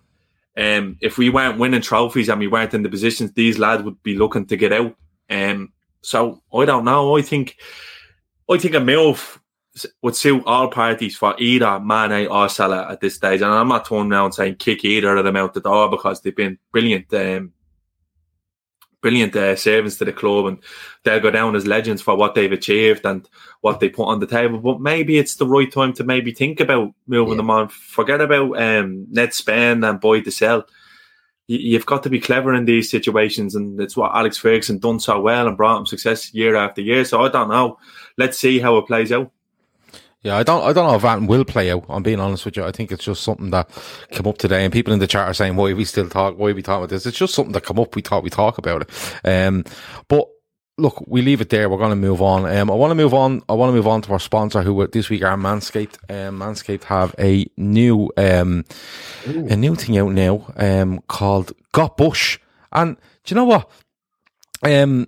Um, 0.58 0.98
if 1.02 1.18
we 1.18 1.30
weren't 1.30 1.60
winning 1.60 1.82
trophies 1.82 2.30
and 2.30 2.40
we 2.40 2.48
weren't 2.48 2.74
in 2.74 2.84
the 2.84 2.90
positions, 2.90 3.32
these 3.34 3.58
lads 3.58 3.84
would 3.84 4.02
be 4.04 4.18
looking 4.18 4.46
to 4.48 4.58
get 4.58 4.74
out. 4.74 4.96
Um, 5.30 5.72
so 6.02 6.42
I 6.54 6.66
don't 6.66 6.86
know. 6.86 7.18
I 7.18 7.22
think 7.22 7.58
I 8.50 8.58
think 8.58 8.76
a 8.76 8.80
move 8.80 9.40
would 10.02 10.16
suit 10.16 10.44
all 10.46 10.70
parties 10.70 11.18
for 11.18 11.36
either 11.38 11.80
Mane 11.80 12.28
or 12.28 12.48
Salah 12.48 12.92
at 12.92 13.02
this 13.02 13.16
stage. 13.16 13.42
And 13.42 13.52
I'm 13.52 13.68
not 13.68 13.86
turning 13.86 14.12
around 14.12 14.26
and 14.26 14.34
saying 14.34 14.56
kick 14.56 14.86
either 14.86 15.18
of 15.18 15.26
them 15.26 15.36
out 15.36 15.54
the 15.54 15.62
door 15.62 15.90
because 15.90 16.22
they've 16.22 16.36
been 16.36 16.58
brilliant. 16.72 17.14
Um, 17.14 17.54
brilliant 19.06 19.36
uh, 19.36 19.56
servants 19.56 19.98
to 19.98 20.06
the 20.06 20.12
club 20.12 20.48
and 20.48 20.58
they'll 21.04 21.20
go 21.20 21.30
down 21.30 21.56
as 21.56 21.68
legends 21.68 22.02
for 22.02 22.16
what 22.16 22.34
they've 22.34 22.52
achieved 22.52 23.06
and 23.06 23.30
what 23.62 23.80
they 23.80 23.88
put 23.88 24.08
on 24.08 24.20
the 24.20 24.26
table. 24.26 24.58
But 24.58 24.82
maybe 24.82 25.20
it's 25.20 25.36
the 25.36 25.46
right 25.46 25.72
time 25.72 25.94
to 25.94 26.04
maybe 26.04 26.34
think 26.34 26.60
about 26.60 26.92
moving 27.06 27.38
them 27.38 27.52
on. 27.52 27.70
Forget 27.70 28.20
about 28.20 28.60
um, 28.60 29.06
Ned 29.12 29.32
Spain 29.32 29.84
and 29.84 30.00
Boyd 30.00 30.26
to 30.26 30.32
sell. 30.32 30.66
You've 31.46 31.86
got 31.86 32.02
to 32.02 32.10
be 32.10 32.20
clever 32.20 32.56
in 32.56 32.66
these 32.66 32.90
situations, 32.90 33.54
and 33.54 33.80
it's 33.80 33.96
what 33.96 34.16
Alex 34.16 34.40
Ferguson 34.40 34.80
done 34.80 35.00
so 35.00 35.22
well 35.22 35.48
and 35.48 35.56
brought 35.56 35.78
him 35.78 35.86
success 35.86 36.34
year 36.34 36.56
after 36.56 36.82
year. 36.82 37.06
So 37.06 37.22
I 37.22 37.30
don't 37.30 37.50
know. 37.50 37.78
Let's 38.18 38.40
see 38.40 38.58
how 38.58 38.76
it 38.80 38.88
plays 38.88 39.12
out. 39.12 39.32
Yeah, 40.26 40.38
I 40.38 40.44
don't, 40.44 40.64
I 40.64 40.74
don't 40.74 40.88
know 40.90 40.96
if 40.96 41.04
that 41.04 41.22
will 41.22 41.46
play 41.46 41.72
out. 41.72 41.86
I'm 41.88 42.02
being 42.02 42.20
honest 42.20 42.46
with 42.46 42.58
you. 42.58 42.66
I 42.66 42.72
think 42.72 42.92
it's 42.92 43.06
just 43.06 43.22
something 43.22 43.52
that 43.52 43.70
came 44.10 44.26
up 44.26 44.40
today, 44.40 44.64
and 44.66 44.74
people 44.74 44.92
in 44.92 44.98
the 44.98 45.06
chat 45.06 45.28
are 45.30 45.36
saying, 45.36 45.56
"Why 45.56 45.72
we 45.74 45.86
still 45.86 46.10
talk? 46.10 46.36
Why 46.40 46.52
we 46.52 46.64
talk 46.64 46.80
about 46.80 46.90
this?" 46.90 47.06
It's 47.06 47.20
just 47.20 47.36
something 47.36 47.54
that 47.54 47.64
come 47.64 47.80
up. 47.80 47.96
We 47.96 48.02
thought 48.02 48.24
we 48.24 48.32
talk 48.32 48.58
about 48.58 48.82
it. 48.82 48.90
Um, 49.24 49.66
but 50.08 50.28
look, 50.80 51.04
we 51.08 51.22
leave 51.22 51.42
it 51.42 51.52
there. 51.52 51.70
We're 51.70 51.78
going 51.78 51.92
to 51.92 51.96
move 51.96 52.24
on. 52.24 52.48
Um, 52.48 52.72
I 52.72 52.74
want 52.74 52.92
to 52.92 52.96
move 52.96 53.14
on. 53.14 53.44
I 53.48 53.54
want 53.54 53.70
to 53.70 53.76
move 53.76 53.88
on 53.88 54.02
to 54.02 54.14
our 54.14 54.20
sponsor, 54.20 54.64
who 54.64 54.74
were- 54.74 54.88
this 54.88 55.12
week 55.12 55.24
are 55.24 55.38
Manscaped. 55.38 55.98
Um, 56.10 56.40
Manscaped 56.40 56.86
have 56.86 57.14
a 57.20 57.46
new, 57.56 58.10
um, 58.18 58.66
a 59.28 59.56
new 59.56 59.76
thing 59.76 59.96
out 60.00 60.12
now, 60.12 60.52
um, 60.58 61.02
called 61.08 61.54
Got 61.72 61.98
Bush. 61.98 62.40
And 62.72 62.98
do 63.26 63.36
you 63.36 63.36
know 63.36 63.46
what? 63.46 63.70
Um, 64.64 65.08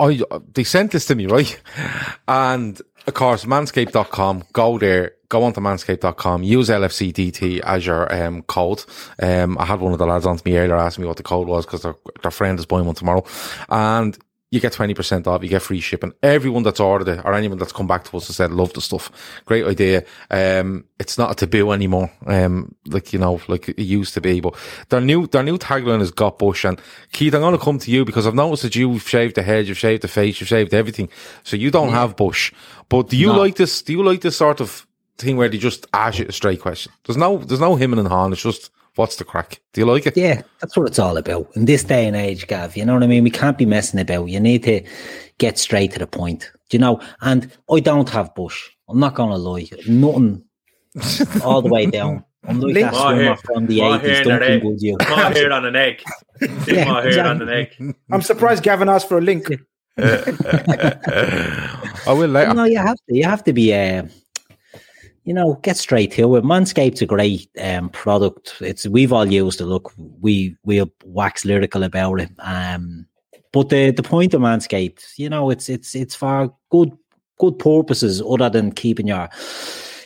I 0.00 0.20
they 0.52 0.64
sent 0.64 0.92
this 0.92 1.06
to 1.06 1.14
me, 1.14 1.26
right? 1.26 1.58
And 2.28 2.80
of 3.08 3.14
course, 3.14 3.46
manscaped.com, 3.46 4.44
go 4.52 4.78
there, 4.78 5.12
go 5.30 5.42
onto 5.42 5.60
manscaped.com, 5.60 6.42
use 6.42 6.68
LFCDT 6.68 7.60
as 7.60 7.86
your 7.86 8.12
um, 8.14 8.42
code. 8.42 8.84
Um, 9.18 9.56
I 9.58 9.64
had 9.64 9.80
one 9.80 9.92
of 9.92 9.98
the 9.98 10.06
lads 10.06 10.26
on 10.26 10.36
to 10.36 10.42
me 10.44 10.58
earlier 10.58 10.76
asking 10.76 11.02
me 11.02 11.08
what 11.08 11.16
the 11.16 11.22
code 11.22 11.48
was 11.48 11.64
because 11.64 11.82
their, 11.82 11.96
their 12.20 12.30
friend 12.30 12.58
is 12.58 12.66
buying 12.66 12.84
one 12.84 12.94
tomorrow. 12.94 13.24
And 13.70 14.16
you 14.50 14.60
get 14.60 14.72
20% 14.72 15.26
off, 15.26 15.42
you 15.42 15.48
get 15.48 15.60
free 15.60 15.80
shipping. 15.80 16.14
Everyone 16.22 16.62
that's 16.62 16.80
ordered 16.80 17.08
it 17.08 17.24
or 17.24 17.34
anyone 17.34 17.58
that's 17.58 17.72
come 17.72 17.86
back 17.86 18.04
to 18.04 18.16
us 18.16 18.28
and 18.28 18.34
said, 18.36 18.50
love 18.50 18.72
the 18.72 18.80
stuff. 18.80 19.10
Great 19.44 19.66
idea. 19.66 20.04
Um, 20.30 20.84
it's 20.98 21.18
not 21.18 21.30
a 21.30 21.34
taboo 21.34 21.72
anymore. 21.72 22.10
Um, 22.26 22.74
like, 22.86 23.12
you 23.12 23.18
know, 23.18 23.40
like 23.46 23.68
it 23.68 23.78
used 23.78 24.14
to 24.14 24.22
be, 24.22 24.40
but 24.40 24.54
their 24.88 25.02
new, 25.02 25.26
their 25.26 25.42
new 25.42 25.58
tagline 25.58 26.00
is 26.00 26.10
got 26.10 26.38
bush. 26.38 26.64
And 26.64 26.80
Keith, 27.12 27.34
I'm 27.34 27.42
going 27.42 27.58
to 27.58 27.62
come 27.62 27.78
to 27.78 27.90
you 27.90 28.06
because 28.06 28.26
I've 28.26 28.34
noticed 28.34 28.62
that 28.62 28.74
you've 28.74 29.06
shaved 29.06 29.34
the 29.34 29.42
head, 29.42 29.68
you've 29.68 29.78
shaved 29.78 30.02
the 30.02 30.08
face, 30.08 30.40
you've 30.40 30.48
shaved 30.48 30.72
everything. 30.72 31.10
So 31.44 31.56
you 31.56 31.70
don't 31.70 31.90
have 31.90 32.16
bush, 32.16 32.52
but 32.88 33.08
do 33.08 33.16
you 33.16 33.28
No. 33.28 33.38
like 33.38 33.56
this? 33.56 33.82
Do 33.82 33.92
you 33.92 34.02
like 34.02 34.20
this 34.20 34.36
sort 34.36 34.60
of 34.60 34.86
thing 35.18 35.36
where 35.36 35.48
they 35.48 35.58
just 35.58 35.86
ask 35.92 36.18
you 36.18 36.26
a 36.28 36.32
straight 36.32 36.60
question? 36.60 36.92
There's 37.06 37.16
no, 37.16 37.38
there's 37.38 37.60
no 37.60 37.76
him 37.76 37.92
and 37.92 38.08
han. 38.08 38.32
It's 38.32 38.42
just, 38.42 38.70
what's 38.96 39.16
the 39.16 39.24
crack? 39.24 39.60
Do 39.72 39.80
you 39.80 39.86
like 39.86 40.06
it? 40.06 40.16
Yeah, 40.16 40.42
that's 40.60 40.76
what 40.76 40.86
it's 40.88 40.98
all 40.98 41.16
about. 41.16 41.50
In 41.56 41.64
this 41.66 41.84
day 41.84 42.06
and 42.06 42.16
age, 42.16 42.46
Gav, 42.46 42.76
you 42.76 42.84
know 42.84 42.94
what 42.94 43.02
I 43.02 43.06
mean? 43.06 43.24
We 43.24 43.30
can't 43.30 43.58
be 43.58 43.66
messing 43.66 44.00
about. 44.00 44.26
You 44.26 44.40
need 44.40 44.62
to 44.64 44.82
get 45.38 45.58
straight 45.58 45.92
to 45.92 45.98
the 45.98 46.06
point. 46.06 46.50
Do 46.70 46.76
you 46.76 46.80
know? 46.80 47.00
And 47.20 47.50
I 47.70 47.80
don't 47.80 48.08
have 48.10 48.34
bush. 48.34 48.68
I'm 48.88 48.98
not 49.00 49.14
gonna 49.14 49.36
lie. 49.36 49.68
Nothing 49.86 50.44
all 51.44 51.62
the 51.62 51.68
way 51.68 51.86
down. 51.86 52.24
I'm 52.46 52.60
like 52.60 52.74
that 52.74 52.92
More 52.92 53.12
swimmer 53.12 53.36
from 53.36 53.66
the 53.66 53.80
more 53.80 53.98
hair 53.98 54.10
eighties. 54.10 54.18
in 54.20 54.28
Don't 54.28 54.40
their 54.40 54.60
think 54.60 54.64
egg. 54.74 54.82
you. 54.82 54.96
More 55.08 55.18
hair 55.32 55.52
on 55.52 55.64
an 55.66 55.76
egg. 55.76 56.02
Yeah, 56.66 56.84
more 56.92 57.02
hair 57.02 57.26
on 57.26 57.42
an 57.42 57.48
egg. 57.48 57.94
I'm 58.10 58.22
surprised 58.22 58.62
Gavin 58.62 58.88
asked 58.88 59.08
for 59.08 59.18
a 59.18 59.20
link. 59.20 59.48
I 62.06 62.12
will 62.12 62.30
later. 62.30 62.54
No, 62.54 62.64
you 62.64 62.78
have 62.78 62.96
to. 62.96 63.16
You 63.16 63.24
have 63.24 63.44
to 63.44 63.52
be. 63.52 63.74
Uh, 63.74 64.04
you 65.24 65.34
know, 65.34 65.54
get 65.62 65.76
straight 65.76 66.12
to 66.12 66.36
it. 66.36 66.44
Manscaped's 66.44 67.02
a 67.02 67.06
great 67.06 67.50
um, 67.60 67.90
product. 67.90 68.54
It's 68.60 68.86
we've 68.86 69.12
all 69.12 69.30
used 69.30 69.60
it. 69.60 69.66
Look, 69.66 69.92
we 69.98 70.56
we 70.64 70.82
wax 71.04 71.44
lyrical 71.44 71.82
about 71.82 72.20
it. 72.20 72.30
Um, 72.38 73.06
but 73.52 73.68
the 73.68 73.90
the 73.90 74.02
point 74.02 74.32
of 74.32 74.40
Manscaped, 74.40 75.18
you 75.18 75.28
know, 75.28 75.50
it's 75.50 75.68
it's 75.68 75.94
it's 75.94 76.14
for 76.14 76.54
good 76.70 76.96
good 77.38 77.58
purposes 77.58 78.22
other 78.26 78.48
than 78.48 78.72
keeping 78.72 79.08
your 79.08 79.28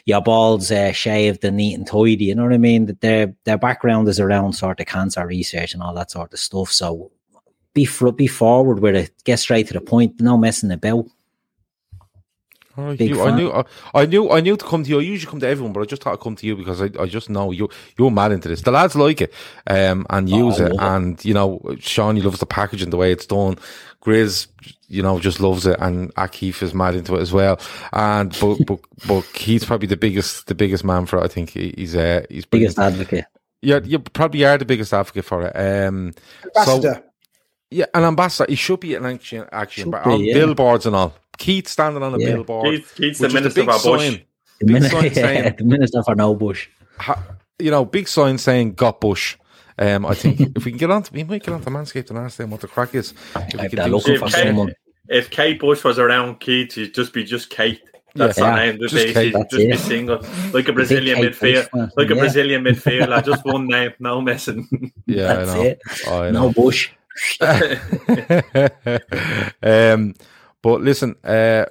your 0.07 0.21
balls 0.21 0.73
uh, 0.73 0.91
shaved 0.91 1.45
and 1.45 1.57
neat 1.57 1.75
and 1.75 1.87
tidy. 1.87 2.25
You 2.25 2.35
know 2.35 2.43
what 2.43 2.53
I 2.53 2.59
mean? 2.59 2.87
That 2.87 3.01
their 3.01 3.33
their 3.45 3.59
background 3.59 4.09
is 4.09 4.19
around 4.19 4.55
sort 4.55 4.81
of 4.81 4.87
cancer 4.87 5.25
research 5.25 5.75
and 5.75 5.83
all 5.85 5.95
that 5.95 6.11
sort 6.11 6.33
of 6.33 6.41
stuff. 6.41 6.73
So 6.73 7.13
be 7.75 7.85
fr- 7.85 8.11
be 8.11 8.27
forward 8.27 8.81
with 8.81 8.95
it. 8.97 9.11
Get 9.25 9.39
straight 9.39 9.67
to 9.69 9.75
the 9.75 9.81
point. 9.81 10.21
No 10.21 10.37
messing 10.37 10.71
about. 10.71 11.07
Oh, 12.75 12.97
Big 12.97 13.11
you, 13.11 13.23
I 13.23 13.37
knew, 13.37 13.51
I, 13.53 13.65
I 13.93 14.07
knew, 14.07 14.31
I 14.31 14.41
knew 14.41 14.57
to 14.57 14.65
come 14.65 14.83
to 14.83 14.89
you. 14.89 14.99
I 14.99 15.03
usually 15.03 15.31
come 15.31 15.41
to 15.41 15.47
everyone, 15.47 15.75
but 15.75 15.81
I 15.81 15.85
just 15.85 16.03
thought 16.03 16.15
I'd 16.15 16.21
come 16.21 16.37
to 16.37 16.47
you 16.47 16.57
because 16.57 16.81
I, 16.81 16.89
I 16.99 17.05
just 17.05 17.29
know 17.29 17.51
you, 17.51 17.69
you're 17.99 18.11
mad 18.11 18.33
into 18.33 18.49
this. 18.49 18.63
The 18.63 18.71
lads 18.71 18.95
like 18.97 19.21
it, 19.21 19.35
um, 19.67 20.07
and 20.09 20.33
Oh, 20.33 20.37
use 20.49 20.59
I 20.59 20.65
it. 20.67 20.73
love 20.73 20.73
it. 20.73 20.81
And, 20.97 21.25
you 21.27 21.35
know, 21.35 21.61
Sean, 21.81 22.17
he 22.17 22.23
loves 22.23 22.39
the 22.41 22.47
packaging, 22.47 22.89
the 22.89 22.97
way 22.97 23.13
it's 23.13 23.27
done. 23.27 23.59
Grizz, 24.03 24.47
you 24.89 25.03
know, 25.03 25.19
just 25.19 25.39
loves 25.39 25.67
it. 25.67 25.77
And 25.81 26.15
Akif 26.15 26.63
is 26.63 26.73
mad 26.73 26.95
into 26.95 27.15
it 27.17 27.21
as 27.21 27.31
well. 27.31 27.61
And, 27.93 28.35
but, 28.41 28.57
but, 28.67 28.81
but 29.07 29.25
he's 29.37 29.67
probably 29.67 29.89
the 29.89 29.99
biggest, 29.99 30.47
the 30.47 30.55
biggest 30.55 30.83
man 30.83 31.05
for 31.05 31.19
it. 31.19 31.25
I 31.25 31.29
think 31.29 31.51
he, 31.51 31.75
he's, 31.77 31.95
uh, 31.95 32.25
he's 32.31 32.47
Biggest 32.47 32.77
brilliant. 32.77 33.01
advocate. 33.03 33.25
Yeah, 33.61 33.81
you 33.85 33.99
probably 33.99 34.47
are 34.47 34.57
the 34.57 34.65
biggest 34.65 34.95
advocate 34.95 35.27
for 35.27 35.47
it. 35.47 35.55
Um, 35.55 36.15
so, 36.65 36.77
Ambassador. 36.77 37.05
Yeah, 37.73 37.87
an 37.95 38.05
ambassador. 38.05 38.51
He 38.51 38.57
should 38.57 38.81
be 38.81 38.95
an 38.95 39.05
action, 39.07 39.45
action 39.53 39.85
Should 39.85 39.91
but 39.93 40.05
be, 40.05 40.11
on 40.11 40.21
yeah. 40.25 40.35
billboards 40.35 40.87
and 40.87 40.95
all. 40.97 41.15
Keith 41.39 41.67
standing 41.69 42.03
on 42.03 42.15
a 42.15 42.19
Yeah. 42.19 42.33
billboard. 42.35 42.65
Keith- 42.67 42.93
Keith's 42.97 43.19
the 43.19 43.29
minister 43.29 43.61
big 43.63 43.69
of 43.69 43.75
our 43.75 43.83
bush. 43.83 44.01
sign- 44.07 44.23
The 44.61 44.67
Big 44.67 44.73
min- 44.83 44.91
sign 44.91 45.05
yeah, 45.07 45.13
saying, 45.13 45.55
the 45.59 45.65
minister 45.65 46.03
for 46.05 46.15
no 46.15 46.35
bush. 46.35 46.69
ha- 46.99 47.23
you 47.59 47.71
know, 47.71 47.85
big 47.85 48.07
sign 48.09 48.39
saying 48.39 48.75
"Got 48.75 49.01
Bush." 49.01 49.37
Um, 49.79 50.05
I 50.07 50.15
think 50.15 50.41
if 50.57 50.65
we 50.65 50.71
can 50.73 50.79
get 50.79 50.91
on 50.91 51.03
to, 51.03 51.13
we 51.13 51.25
might 51.25 51.43
get 51.43 51.55
on 51.55 51.63
to 51.63 51.71
Manscaped 51.71 52.11
and 52.11 52.19
ask 52.19 52.37
them 52.37 52.51
what 52.51 52.61
the 52.61 52.69
crack 52.69 52.95
is. 52.95 53.15
If 53.35 53.55
we 53.63 53.69
can 53.71 53.91
do 53.91 53.97
if, 53.97 54.19
something. 54.21 54.67
Kate, 54.67 54.77
if 55.09 55.31
Kate 55.31 55.59
Bush 55.59 55.83
was 55.83 55.99
around 55.99 56.39
Keith, 56.41 56.75
he'd 56.75 56.95
just 56.95 57.13
be 57.13 57.25
just 57.25 57.51
Kate. 57.51 57.81
That's 58.15 58.39
Yeah. 58.39 58.51
her 58.51 58.67
name. 58.67 58.79
Just 58.81 58.95
Just, 58.95 59.15
Kate. 59.15 59.33
just, 59.33 59.51
That's 59.51 59.57
be 59.57 59.71
it. 59.71 59.79
single, 59.79 60.21
like 60.53 60.69
a 60.69 60.73
Brazilian 60.73 61.17
Kate 61.17 61.33
midfield, 61.33 61.71
Bush, 61.71 61.91
like 61.97 62.11
a 62.11 62.15
yeah. 62.15 62.21
Brazilian 62.21 62.63
midfielder. 62.65 63.25
Just 63.25 63.45
one 63.47 63.67
name, 63.67 63.93
no 63.99 64.21
messing. 64.21 64.93
Yeah, 65.07 65.35
That's 65.35 65.51
I 65.51 65.55
know. 65.57 65.63
it. 65.63 65.81
I 66.09 66.31
No 66.31 66.53
bush. 66.53 66.91
Um, 69.63 70.15
but 70.63 70.81
listen, 70.81 71.17
uh, 71.25 71.67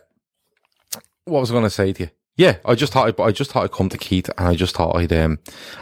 what 1.25 1.39
was 1.39 1.51
I 1.51 1.53
going 1.53 1.63
to 1.63 1.69
say 1.69 1.93
to 1.93 2.03
you? 2.03 2.09
Yeah, 2.37 2.57
I 2.65 2.75
just 2.75 2.93
thought 2.93 3.19
I, 3.19 3.23
I 3.23 3.31
just 3.31 3.51
thought 3.51 3.65
I'd 3.65 3.71
come 3.71 3.89
to 3.89 3.97
Keith 3.97 4.29
and 4.37 4.47
I 4.47 4.55
just 4.55 4.73
thought 4.73 4.95
I'd 4.95 5.11
um, 5.13 5.37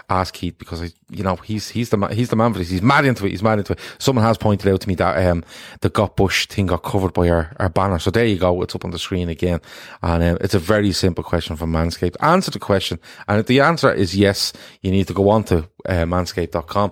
ask 0.09 0.33
Keith 0.33 0.57
because 0.57 0.81
I, 0.81 0.89
you 1.09 1.23
know, 1.23 1.35
he's 1.37 1.69
he's 1.69 1.89
the 1.89 1.95
man, 1.95 2.11
he's 2.11 2.29
the 2.29 2.35
man 2.35 2.51
for 2.51 2.59
this. 2.59 2.69
He's 2.69 2.81
mad 2.81 3.05
into 3.05 3.25
it. 3.25 3.29
He's 3.29 3.43
mad 3.43 3.59
into 3.59 3.73
it. 3.73 3.79
Someone 3.99 4.25
has 4.25 4.37
pointed 4.37 4.69
out 4.69 4.81
to 4.81 4.87
me 4.87 4.95
that 4.95 5.25
um, 5.25 5.45
the 5.81 5.89
Got 5.89 6.17
Bush 6.17 6.47
thing 6.47 6.65
got 6.65 6.83
covered 6.83 7.13
by 7.13 7.29
our, 7.29 7.53
our 7.59 7.69
banner. 7.69 7.99
So 7.99 8.09
there 8.09 8.25
you 8.25 8.37
go. 8.37 8.61
It's 8.63 8.75
up 8.75 8.83
on 8.83 8.91
the 8.91 8.99
screen 8.99 9.29
again, 9.29 9.61
and 10.01 10.23
um, 10.23 10.37
it's 10.41 10.55
a 10.55 10.59
very 10.59 10.91
simple 10.91 11.23
question 11.23 11.55
from 11.55 11.71
Manscaped. 11.71 12.17
Answer 12.19 12.51
the 12.51 12.59
question, 12.59 12.99
and 13.27 13.39
if 13.39 13.45
the 13.45 13.61
answer 13.61 13.93
is 13.93 14.17
yes, 14.17 14.51
you 14.81 14.91
need 14.91 15.07
to 15.07 15.13
go 15.13 15.29
on 15.29 15.43
to 15.45 15.59
uh, 15.87 16.03
manscaped.com. 16.03 16.91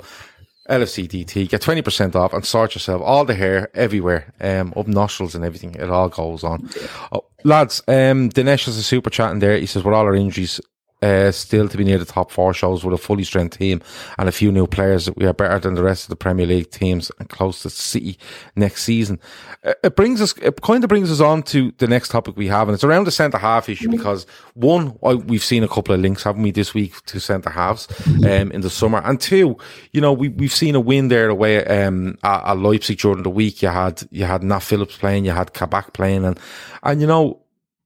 LFCDT, 0.70 1.50
get 1.50 1.62
20% 1.62 2.16
off 2.16 2.34
and 2.34 2.46
sort 2.46 2.76
yourself 2.76 3.02
all 3.04 3.26
the 3.26 3.36
hair 3.36 3.70
everywhere, 3.74 4.34
um, 4.42 4.74
up 4.76 4.88
nostrils 4.88 5.36
and 5.36 5.46
everything. 5.46 5.76
It 5.76 5.90
all 5.90 6.10
goes 6.10 6.44
on. 6.44 6.70
Oh, 7.12 7.26
lads, 7.44 7.82
um, 7.88 8.30
Dinesh 8.30 8.66
has 8.66 8.78
a 8.78 8.84
super 8.84 9.10
chat 9.10 9.32
in 9.32 9.40
there. 9.40 9.58
He 9.58 9.66
says, 9.66 9.84
with 9.84 9.94
all 9.94 10.06
our 10.06 10.16
injuries, 10.16 10.60
uh, 11.02 11.32
still 11.32 11.68
to 11.68 11.78
be 11.78 11.84
near 11.84 11.98
the 11.98 12.06
top 12.06 12.32
four 12.32 12.54
shows 12.54 12.84
with 12.84 12.94
a 12.94 12.98
fully 12.98 13.24
strength 13.24 13.58
team 13.58 13.82
and 14.18 14.28
a 14.28 14.32
few 14.32 14.52
new 14.52 14.68
players. 14.68 15.10
We 15.16 15.26
are 15.26 15.34
better 15.34 15.60
than 15.60 15.76
the 15.76 15.84
rest 15.84 16.06
of 16.06 16.10
the 16.10 16.16
Premier 16.16 16.46
League 16.46 16.72
teams 16.72 17.12
and 17.20 17.30
close 17.30 17.62
to 17.64 17.70
City 17.70 18.18
next 18.56 18.84
season. 18.84 19.20
Uh, 19.64 19.74
It 19.84 19.96
brings 19.96 20.22
us, 20.22 20.34
it 20.42 20.62
kind 20.62 20.84
of 20.84 20.88
brings 20.88 21.12
us 21.12 21.22
on 21.22 21.44
to 21.44 21.72
the 21.78 21.88
next 21.88 22.10
topic 22.10 22.36
we 22.36 22.48
have, 22.48 22.68
and 22.68 22.74
it's 22.74 22.84
around 22.84 23.06
the 23.06 23.12
centre 23.12 23.38
half 23.38 23.70
issue 23.70 23.90
because 23.90 24.26
one, 24.54 24.98
we've 25.02 25.44
seen 25.44 25.64
a 25.64 25.68
couple 25.68 25.94
of 25.94 26.02
links, 26.02 26.24
haven't 26.24 26.42
we, 26.42 26.52
this 26.52 26.74
week 26.74 27.04
to 27.06 27.20
centre 27.20 27.50
halves 27.50 27.88
um, 28.26 28.52
in 28.52 28.62
the 28.62 28.70
summer, 28.70 29.02
and 29.06 29.22
two, 29.22 29.58
you 29.92 30.02
know, 30.02 30.14
we 30.14 30.30
we've 30.30 30.54
seen 30.54 30.76
a 30.76 30.80
win 30.80 31.10
there 31.10 31.30
away 31.30 31.64
um, 31.66 32.18
at, 32.24 32.44
at 32.44 32.58
Leipzig 32.58 33.00
during 33.00 33.24
the 33.24 33.30
week. 33.30 33.62
You 33.62 33.70
had 33.70 34.02
you 34.12 34.26
had 34.26 34.44
Nat 34.44 34.60
Phillips 34.60 34.98
playing, 34.98 35.26
you 35.26 35.32
had 35.32 35.54
Kabak 35.54 35.94
playing, 35.94 36.26
and 36.26 36.40
and 36.84 37.02
you 37.02 37.08
know 37.08 37.40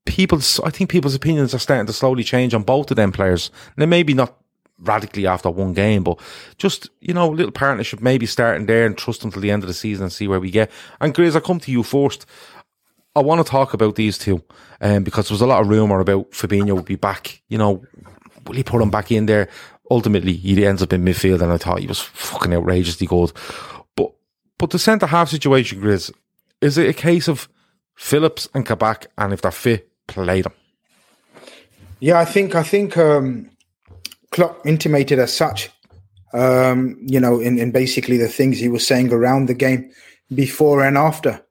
people's 0.06 0.60
I 0.62 0.70
think 0.70 0.90
people's 0.90 1.16
opinions 1.16 1.54
are 1.54 1.60
starting 1.60 1.88
to 1.88 1.94
slowly 1.94 2.24
change 2.24 2.54
on 2.54 2.64
both 2.64 2.92
of 2.92 2.98
them 2.98 3.12
players. 3.12 3.52
Now 3.78 3.86
maybe 3.86 4.14
not 4.14 4.38
radically 4.82 5.28
after 5.28 5.50
one 5.50 5.74
game, 5.74 6.04
but 6.04 6.20
just, 6.58 6.90
you 7.00 7.14
know, 7.14 7.30
a 7.30 7.34
little 7.34 7.52
partnership 7.52 8.02
maybe 8.02 8.26
starting 8.26 8.66
there 8.66 8.86
and 8.86 8.98
trust 8.98 9.22
them 9.22 9.32
till 9.32 9.42
the 9.42 9.52
end 9.52 9.64
of 9.64 9.68
the 9.68 9.74
season 9.74 10.06
and 10.06 10.14
see 10.14 10.28
where 10.28 10.40
we 10.40 10.52
get. 10.52 10.72
And 11.00 11.14
Grizz, 11.14 11.36
I 11.36 11.40
come 11.40 11.60
to 11.60 11.72
you 11.72 11.84
first. 11.84 12.26
I 13.16 13.20
want 13.20 13.46
to 13.46 13.50
talk 13.50 13.74
about 13.74 13.96
these 13.96 14.18
two, 14.18 14.42
um, 14.80 15.04
because 15.04 15.28
there 15.28 15.36
was 15.36 15.42
a 15.42 15.46
lot 15.46 15.62
of 15.62 15.68
rumour 15.68 16.00
about 16.00 16.32
Fabinho 16.32 16.76
would 16.76 16.86
be 16.86 16.96
back. 16.96 17.42
You 17.50 17.58
know, 17.58 17.84
will 18.48 18.56
he 18.56 18.64
put 18.64 18.82
him 18.82 18.90
back 18.90 19.12
in 19.12 19.26
there? 19.26 19.50
Ultimately, 19.90 20.34
he 20.34 20.66
ends 20.66 20.82
up 20.82 20.94
in 20.94 21.04
midfield, 21.04 21.42
and 21.42 21.52
I 21.52 21.58
thought 21.58 21.80
he 21.80 21.88
was 21.88 22.00
fucking 22.00 22.54
outrageously 22.54 23.08
good. 23.08 23.34
But 23.96 24.14
but 24.58 24.70
the 24.70 24.80
centre 24.80 25.08
half 25.08 25.30
situation, 25.30 25.82
Grizz, 25.82 26.14
is 26.62 26.78
it 26.78 26.90
a 26.90 26.94
case 26.94 27.28
of 27.28 27.50
Phillips 27.96 28.48
and 28.54 28.66
Kabak, 28.66 29.08
and 29.18 29.34
if 29.34 29.42
they're 29.42 29.52
fit, 29.52 29.91
play 30.14 30.42
them? 30.42 30.54
Yeah, 32.00 32.20
I 32.20 32.26
think 32.26 32.56
I 32.56 32.64
think 32.64 32.98
um, 32.98 33.50
Klopp 34.32 34.66
intimated 34.66 35.20
as 35.20 35.34
such. 35.34 35.70
Um, 36.34 36.98
you 37.02 37.20
know, 37.20 37.40
in, 37.40 37.60
in 37.60 37.72
basically 37.72 38.18
the 38.18 38.30
things 38.30 38.58
he 38.58 38.70
was 38.70 38.88
saying 38.88 39.12
around 39.12 39.48
the 39.48 39.54
game, 39.54 39.92
before 40.34 40.84
and 40.84 40.98
after. 40.98 41.42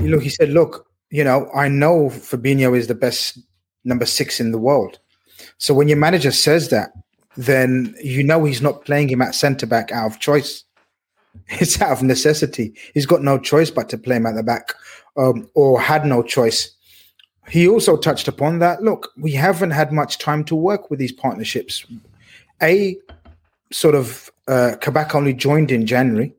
Look, 0.00 0.22
he 0.22 0.28
said, 0.28 0.50
"Look, 0.50 0.86
you 1.10 1.24
know, 1.24 1.48
I 1.54 1.68
know 1.68 2.10
Fabinho 2.10 2.76
is 2.76 2.88
the 2.88 2.94
best 2.94 3.38
number 3.84 4.06
six 4.06 4.40
in 4.40 4.52
the 4.52 4.58
world. 4.58 4.98
So 5.58 5.72
when 5.72 5.88
your 5.88 5.96
manager 5.96 6.32
says 6.32 6.68
that, 6.70 6.90
then 7.36 7.94
you 8.02 8.22
know 8.22 8.44
he's 8.44 8.62
not 8.62 8.84
playing 8.84 9.08
him 9.08 9.22
at 9.22 9.34
centre 9.34 9.66
back 9.66 9.92
out 9.92 10.10
of 10.10 10.20
choice. 10.20 10.64
It's 11.48 11.80
out 11.80 11.92
of 11.92 12.02
necessity. 12.02 12.74
He's 12.92 13.06
got 13.06 13.22
no 13.22 13.38
choice 13.38 13.70
but 13.70 13.88
to 13.90 13.98
play 13.98 14.16
him 14.16 14.26
at 14.26 14.34
the 14.34 14.42
back, 14.42 14.74
um, 15.16 15.48
or 15.54 15.80
had 15.80 16.04
no 16.04 16.22
choice." 16.22 16.76
He 17.50 17.68
also 17.68 17.96
touched 17.96 18.28
upon 18.28 18.60
that. 18.60 18.82
Look, 18.82 19.10
we 19.16 19.32
haven't 19.32 19.72
had 19.72 19.92
much 19.92 20.18
time 20.18 20.44
to 20.44 20.54
work 20.54 20.88
with 20.90 20.98
these 20.98 21.12
partnerships. 21.12 21.84
A 22.62 22.96
sort 23.72 23.94
of 23.94 24.30
uh, 24.48 24.76
Kabak 24.80 25.14
only 25.14 25.34
joined 25.34 25.70
in 25.70 25.86
January, 25.86 26.32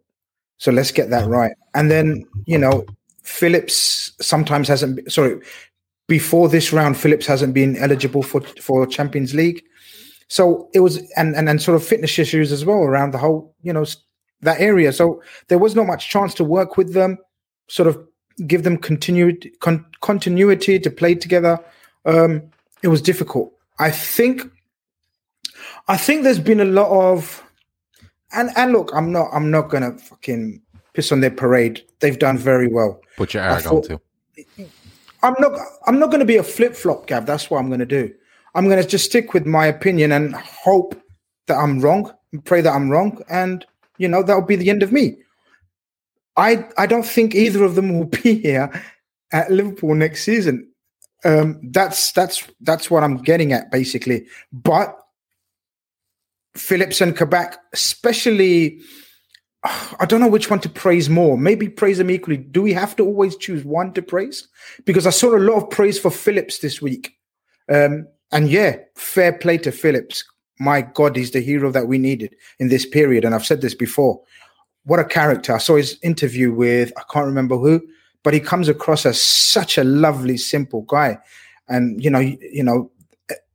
so 0.58 0.72
let's 0.72 0.92
get 0.92 1.10
that 1.10 1.28
right. 1.28 1.54
And 1.74 1.92
then 1.92 2.26
you 2.46 2.58
know, 2.58 2.86
Phillips 3.24 4.14
sometimes 4.22 4.68
hasn't. 4.68 5.12
Sorry, 5.12 5.40
before 6.08 6.50
this 6.50 6.74
round, 6.74 6.98
Phillips 6.98 7.26
hasn't 7.26 7.54
been 7.54 7.78
eligible 7.78 8.24
for 8.24 8.42
for 8.42 8.86
Champions 8.88 9.34
League. 9.34 9.64
So 10.28 10.70
it 10.74 10.80
was, 10.80 10.98
and 11.18 11.36
and 11.36 11.50
and 11.50 11.62
sort 11.62 11.76
of 11.76 11.86
fitness 11.86 12.18
issues 12.18 12.52
as 12.52 12.64
well 12.64 12.84
around 12.84 13.12
the 13.12 13.18
whole, 13.18 13.54
you 13.62 13.74
know, 13.74 13.86
that 14.42 14.62
area. 14.62 14.94
So 14.94 15.22
there 15.50 15.60
was 15.60 15.76
not 15.76 15.88
much 15.88 16.10
chance 16.10 16.34
to 16.36 16.44
work 16.44 16.78
with 16.78 16.94
them. 16.94 17.18
Sort 17.68 17.88
of 17.88 17.98
give 18.48 18.64
them 18.64 18.78
continuity 18.78 19.52
con- 19.60 19.86
continuity 20.02 20.80
to 20.80 20.90
play 20.90 21.16
together. 21.16 21.60
Um, 22.06 22.44
it 22.84 22.88
was 22.88 23.02
difficult. 23.02 23.54
I 23.80 23.92
think. 23.92 24.44
I 25.88 25.98
think 25.98 26.24
there's 26.24 26.40
been 26.40 26.60
a 26.60 26.66
lot 26.66 26.90
of, 26.90 27.44
and 28.34 28.50
and 28.56 28.72
look, 28.72 28.92
I'm 28.94 29.12
not 29.12 29.30
I'm 29.34 29.52
not 29.52 29.70
gonna 29.70 29.98
fucking 29.98 30.62
piss 30.94 31.12
on 31.12 31.22
their 31.22 31.32
parade. 31.32 31.84
They've 32.00 32.18
done 32.20 32.38
very 32.38 32.68
well. 32.68 33.02
Put 33.18 33.34
your 33.34 33.44
I 33.44 33.56
are 33.56 33.62
thought- 33.62 33.86
to. 33.86 34.02
I'm 35.24 35.36
not 35.40 35.52
I'm 35.86 36.00
not 36.00 36.08
going 36.08 36.20
to 36.22 36.26
be 36.26 36.38
a 36.38 36.44
flip 36.44 36.76
flop, 36.76 37.06
Gav. 37.08 37.26
That's 37.28 37.50
what 37.50 37.60
I'm 37.60 37.68
going 37.68 37.80
to 37.80 37.86
do. 37.86 38.12
I'm 38.56 38.66
going 38.68 38.82
to 38.82 38.88
just 38.88 39.06
stick 39.06 39.34
with 39.34 39.46
my 39.46 39.68
opinion 39.68 40.12
and 40.12 40.34
hope 40.36 41.00
that 41.48 41.58
I'm 41.58 41.80
wrong. 41.80 42.12
Pray 42.46 42.62
that 42.62 42.72
I'm 42.74 42.90
wrong, 42.90 43.22
and 43.30 43.66
you 43.98 44.08
know 44.08 44.24
that'll 44.24 44.42
be 44.42 44.56
the 44.56 44.70
end 44.70 44.82
of 44.82 44.92
me. 44.92 45.18
I 46.38 46.68
I 46.78 46.86
don't 46.86 47.06
think 47.06 47.36
either 47.36 47.64
of 47.64 47.76
them 47.76 47.98
will 47.98 48.06
be 48.24 48.42
here 48.42 48.70
at 49.32 49.52
Liverpool 49.52 49.96
next 49.96 50.24
season. 50.24 50.68
Um, 51.24 51.60
that's 51.72 52.12
that's 52.12 52.48
that's 52.62 52.90
what 52.90 53.04
I'm 53.04 53.18
getting 53.18 53.54
at 53.54 53.72
basically. 53.72 54.26
But 54.52 54.98
Phillips 56.56 57.00
and 57.00 57.16
Kabak, 57.16 57.58
especially, 57.74 58.82
I 59.64 60.06
don't 60.06 60.20
know 60.20 60.28
which 60.28 60.50
one 60.50 60.60
to 60.62 60.70
praise 60.70 61.10
more. 61.10 61.38
Maybe 61.38 61.70
praise 61.70 61.98
them 61.98 62.12
equally. 62.12 62.38
Do 62.38 62.62
we 62.62 62.74
have 62.74 62.96
to 62.98 63.06
always 63.06 63.38
choose 63.38 63.64
one 63.64 63.94
to 63.94 64.02
praise? 64.02 64.48
Because 64.86 65.08
I 65.08 65.12
saw 65.12 65.36
a 65.36 65.40
lot 65.40 65.64
of 65.64 65.70
praise 65.70 66.00
for 66.00 66.12
Phillips 66.12 66.60
this 66.60 66.82
week. 66.82 67.16
Um, 67.72 68.08
and 68.32 68.50
yeah, 68.50 68.78
fair 68.96 69.34
play 69.34 69.58
to 69.60 69.72
Phillips. 69.72 70.24
My 70.60 70.82
God, 70.82 71.16
he's 71.16 71.32
the 71.32 71.40
hero 71.40 71.72
that 71.72 71.88
we 71.88 71.98
needed 71.98 72.36
in 72.60 72.70
this 72.70 72.86
period. 72.86 73.24
And 73.24 73.34
I've 73.34 73.46
said 73.46 73.62
this 73.62 73.74
before. 73.74 74.22
What 74.86 75.00
a 75.00 75.06
character. 75.06 75.54
I 75.54 75.60
saw 75.60 75.76
his 75.76 75.98
interview 76.02 76.52
with, 76.52 76.92
I 76.98 77.04
can't 77.12 77.26
remember 77.26 77.58
who, 77.58 77.82
but 78.24 78.34
he 78.34 78.40
comes 78.40 78.68
across 78.68 79.06
as 79.06 79.22
such 79.22 79.78
a 79.78 79.84
lovely, 79.84 80.38
simple 80.38 80.82
guy. 80.84 81.18
And, 81.68 82.04
you 82.04 82.10
know, 82.10 82.20
you, 82.20 82.64
know, 82.64 82.92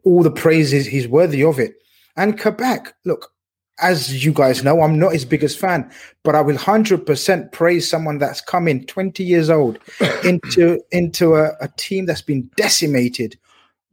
all 0.05 0.23
the 0.23 0.31
praises, 0.31 0.87
he's 0.87 1.09
worthy 1.09 1.43
of 1.43 1.59
it. 1.59 1.75
And 2.17 2.39
Kabak, 2.39 2.95
look, 3.05 3.33
as 3.79 4.25
you 4.25 4.33
guys 4.33 4.65
know, 4.65 4.81
I'm 4.81 4.99
not 4.99 5.13
his 5.13 5.25
biggest 5.25 5.59
fan, 5.59 5.91
but 6.23 6.35
I 6.35 6.41
will 6.41 6.57
100% 6.57 7.53
praise 7.53 7.89
someone 7.89 8.19
that's 8.19 8.41
come 8.41 8.69
in 8.69 8.87
20 8.87 9.23
years 9.23 9.51
old 9.51 9.79
into 10.25 10.81
into 10.93 11.35
a, 11.35 11.53
a 11.61 11.69
team 11.77 12.07
that's 12.07 12.23
been 12.23 12.51
decimated. 12.57 13.39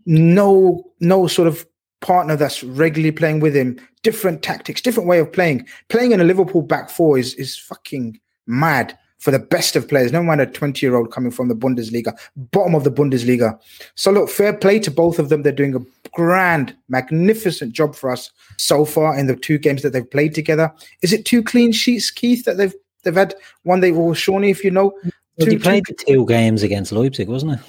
No, 0.06 0.92
no 1.00 1.28
sort 1.28 1.48
of 1.48 1.66
partner 2.04 2.36
that's 2.36 2.64
regularly 2.64 3.12
playing 3.12 3.40
with 3.40 3.56
him. 3.56 3.80
Different 4.04 4.44
tactics, 4.44 4.82
different 4.82 5.10
way 5.10 5.18
of 5.20 5.32
playing. 5.32 5.66
Playing 5.90 6.12
in 6.12 6.22
a 6.22 6.26
Liverpool 6.26 6.62
back 6.62 6.92
four 6.92 7.18
is 7.18 7.34
is 7.36 7.58
fucking 7.58 8.20
mad 8.46 8.96
for 9.18 9.32
the 9.32 9.40
best 9.40 9.78
of 9.78 9.88
players. 9.88 10.12
No 10.12 10.22
matter 10.22 10.46
20 10.46 10.86
year 10.86 10.96
old 10.96 11.12
coming 11.12 11.32
from 11.32 11.48
the 11.48 11.56
Bundesliga, 11.56 12.16
bottom 12.36 12.76
of 12.76 12.84
the 12.84 12.92
Bundesliga. 12.92 13.58
So 13.96 14.12
look, 14.12 14.30
fair 14.30 14.54
play 14.54 14.80
to 14.80 14.92
both 14.92 15.18
of 15.18 15.30
them. 15.30 15.42
They're 15.42 15.54
doing 15.54 15.76
a 15.76 16.10
grand, 16.12 16.76
magnificent 16.90 17.72
job 17.72 17.96
for 17.96 18.12
us 18.12 18.30
so 18.58 18.84
far 18.84 19.18
in 19.18 19.28
the 19.28 19.36
two 19.36 19.58
games 19.58 19.82
that 19.82 19.94
they've 19.94 20.12
played 20.12 20.36
together. 20.36 20.72
Is 21.02 21.14
it 21.14 21.26
two 21.26 21.42
clean 21.42 21.72
sheets, 21.72 22.12
Keith, 22.12 22.44
that 22.46 22.58
they've 22.58 22.76
they've 23.04 23.16
had? 23.16 23.34
One 23.64 23.80
they 23.80 23.94
were 23.94 24.14
Shawnee, 24.14 24.52
if 24.52 24.64
you 24.64 24.72
know. 24.72 24.94
Well, 25.38 25.48
he 25.48 25.58
played 25.58 25.86
the 25.88 25.94
two 25.94 26.26
games 26.28 26.62
against 26.62 26.92
Leipzig, 26.92 27.30
wasn't 27.30 27.54
it? 27.54 27.60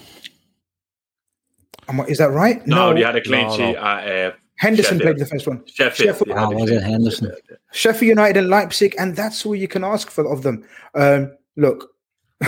Am 1.88 2.00
I- 2.00 2.04
Is 2.06 2.18
that 2.18 2.30
right? 2.30 2.66
No, 2.66 2.94
they 2.94 3.02
had 3.02 3.16
a 3.16 3.22
clean 3.22 3.46
No, 3.48 3.56
sheet 3.56 3.72
no. 3.74 3.78
at 3.82 4.08
uh, 4.08 4.32
Henderson 4.56 4.98
Sheffield. 4.98 5.02
played 5.02 5.18
the 5.18 5.26
first 5.26 5.46
one. 5.46 5.62
Sheffield. 5.66 6.08
Sheffield. 6.16 6.28
they 6.28 6.40
had 6.40 6.48
was 6.60 6.70
it 6.70 6.82
Henderson? 6.82 7.32
Sheffield 7.72 8.08
United 8.08 8.36
and 8.38 8.48
Leipzig, 8.48 8.94
and 8.98 9.16
that's 9.16 9.44
all 9.44 9.54
you 9.54 9.68
can 9.68 9.84
ask 9.84 10.10
for 10.10 10.26
of 10.30 10.42
them. 10.42 10.64
Um, 10.94 11.36
look, 11.56 11.90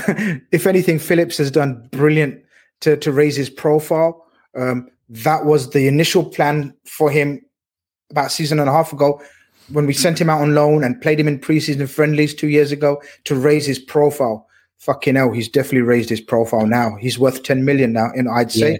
if 0.52 0.66
anything, 0.66 0.98
Phillips 0.98 1.38
has 1.38 1.50
done 1.50 1.88
brilliant 1.92 2.42
to 2.80 2.96
to 2.98 3.12
raise 3.12 3.36
his 3.36 3.50
profile. 3.50 4.24
Um, 4.54 4.88
that 5.08 5.44
was 5.44 5.70
the 5.70 5.86
initial 5.88 6.24
plan 6.24 6.74
for 6.86 7.10
him 7.10 7.40
about 8.10 8.26
a 8.26 8.30
season 8.30 8.58
and 8.60 8.68
a 8.68 8.72
half 8.72 8.92
ago. 8.92 9.20
when 9.72 9.84
we 9.86 9.92
sent 9.92 10.20
him 10.20 10.30
out 10.30 10.40
on 10.40 10.54
loan 10.54 10.84
and 10.84 11.00
played 11.02 11.18
him 11.18 11.26
in 11.26 11.40
preseason 11.40 11.88
friendlies 11.88 12.34
two 12.34 12.46
years 12.48 12.70
ago 12.70 13.02
to 13.24 13.34
raise 13.34 13.66
his 13.66 13.80
profile. 13.80 14.46
Fucking 14.78 15.16
hell, 15.16 15.32
he's 15.32 15.48
definitely 15.48 15.80
raised 15.80 16.08
his 16.08 16.20
profile 16.20 16.66
now. 16.66 16.94
He's 17.00 17.18
worth 17.18 17.42
10 17.42 17.64
million 17.64 17.92
now, 17.92 18.10
and 18.14 18.28
I'd 18.28 18.52
say. 18.52 18.72
Yeah. 18.72 18.78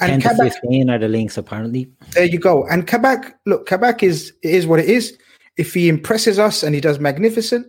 And 0.00 0.22
10 0.22 0.36
to 0.36 0.36
Kabak, 0.36 0.52
15 0.60 0.90
are 0.90 0.98
the 0.98 1.08
links, 1.08 1.36
apparently. 1.36 1.90
there 2.12 2.24
you 2.24 2.38
go. 2.38 2.64
And 2.66 2.86
Kabak, 2.86 3.36
look, 3.46 3.66
Kabak 3.66 4.02
is 4.02 4.32
is 4.42 4.66
what 4.66 4.80
it 4.80 4.88
is. 4.88 5.16
If 5.56 5.74
he 5.74 5.88
impresses 5.88 6.38
us 6.38 6.62
and 6.62 6.74
he 6.74 6.80
does 6.80 7.00
magnificent, 7.00 7.66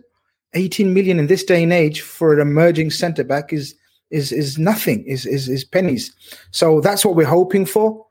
18 0.54 0.94
million 0.94 1.18
in 1.18 1.26
this 1.26 1.42
day 1.44 1.62
and 1.62 1.72
age 1.72 2.02
for 2.02 2.32
an 2.32 2.40
emerging 2.40 2.90
centre 2.90 3.24
back 3.24 3.52
is 3.52 3.74
is 4.10 4.32
is 4.32 4.58
nothing, 4.58 5.04
is 5.06 5.26
is 5.26 5.48
is 5.48 5.64
pennies. 5.64 6.14
So 6.52 6.80
that's 6.80 7.04
what 7.04 7.16
we're 7.16 7.26
hoping 7.26 7.66
for. 7.66 8.06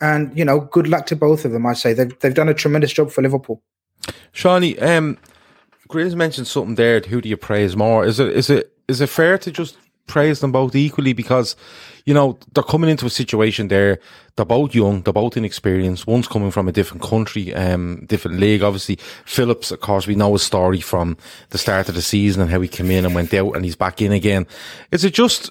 And 0.00 0.36
you 0.36 0.44
know, 0.44 0.60
good 0.60 0.88
luck 0.88 1.06
to 1.06 1.16
both 1.16 1.44
of 1.44 1.52
them. 1.52 1.66
I 1.66 1.74
say 1.74 1.92
they've 1.92 2.18
they've 2.20 2.34
done 2.34 2.48
a 2.48 2.54
tremendous 2.54 2.92
job 2.92 3.10
for 3.10 3.22
Liverpool. 3.22 3.62
Shawnee, 4.32 4.78
um, 4.78 5.18
Grizz 5.88 6.14
mentioned 6.14 6.46
something 6.46 6.76
there. 6.76 7.00
Who 7.00 7.20
do 7.20 7.28
you 7.28 7.36
praise 7.36 7.76
more? 7.76 8.04
Is 8.04 8.18
it 8.18 8.36
is 8.36 8.50
it 8.50 8.72
is 8.88 9.00
it 9.00 9.08
fair 9.08 9.38
to 9.38 9.50
just 9.50 9.76
praise 10.10 10.40
them 10.40 10.52
both 10.52 10.74
equally 10.74 11.12
because 11.12 11.56
you 12.04 12.12
know 12.12 12.38
they're 12.52 12.64
coming 12.64 12.90
into 12.90 13.06
a 13.06 13.10
situation 13.10 13.68
there. 13.68 14.00
They're 14.36 14.44
both 14.44 14.74
young, 14.74 15.02
they're 15.02 15.12
both 15.12 15.36
inexperienced. 15.36 16.06
One's 16.06 16.28
coming 16.28 16.50
from 16.50 16.68
a 16.68 16.72
different 16.72 17.02
country, 17.02 17.54
um, 17.54 18.04
different 18.06 18.38
league. 18.38 18.62
Obviously, 18.62 18.96
Phillips, 19.24 19.70
of 19.70 19.80
course, 19.80 20.06
we 20.06 20.14
know 20.14 20.32
his 20.32 20.42
story 20.42 20.80
from 20.80 21.16
the 21.50 21.58
start 21.58 21.88
of 21.88 21.94
the 21.94 22.02
season 22.02 22.42
and 22.42 22.50
how 22.50 22.60
he 22.60 22.68
came 22.68 22.90
in 22.90 23.04
and 23.04 23.14
went 23.14 23.32
out, 23.34 23.54
and 23.54 23.64
he's 23.64 23.76
back 23.76 24.02
in 24.02 24.12
again. 24.12 24.46
Is 24.90 25.04
it 25.04 25.14
just 25.14 25.50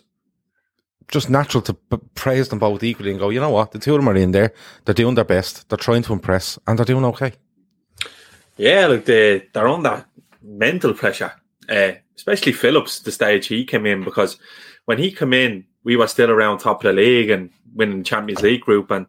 just 1.12 1.30
natural 1.30 1.62
to 1.64 1.74
praise 2.14 2.50
them 2.50 2.60
both 2.60 2.84
equally 2.84 3.10
and 3.10 3.20
go, 3.20 3.30
you 3.30 3.40
know 3.40 3.50
what, 3.50 3.72
the 3.72 3.80
two 3.80 3.96
of 3.96 4.00
them 4.00 4.10
are 4.10 4.16
in 4.16 4.32
there, 4.32 4.54
they're 4.86 4.94
doing 4.94 5.16
their 5.16 5.26
best, 5.26 5.68
they're 5.70 5.78
trying 5.78 6.04
to 6.04 6.14
impress, 6.14 6.60
and 6.68 6.78
they're 6.78 6.86
doing 6.86 7.06
okay. 7.06 7.34
Yeah, 8.58 8.88
look, 8.88 9.06
they 9.06 9.48
they're 9.54 9.68
under 9.68 10.06
mental 10.42 10.94
pressure, 10.94 11.34
uh, 11.68 11.94
especially 12.20 12.52
Phillips. 12.52 13.00
The 13.00 13.12
stage 13.12 13.48
he 13.48 13.64
came 13.64 13.86
in 13.86 14.04
because 14.04 14.38
when 14.86 14.98
he 14.98 15.12
came 15.12 15.34
in, 15.34 15.66
we 15.84 15.96
were 15.96 16.08
still 16.08 16.30
around 16.30 16.58
top 16.58 16.84
of 16.84 16.90
the 16.90 17.02
league 17.02 17.30
and 17.30 17.50
winning 17.74 18.00
the 18.00 18.04
Champions 18.04 18.42
League 18.42 18.62
group, 18.62 18.92
and 18.92 19.08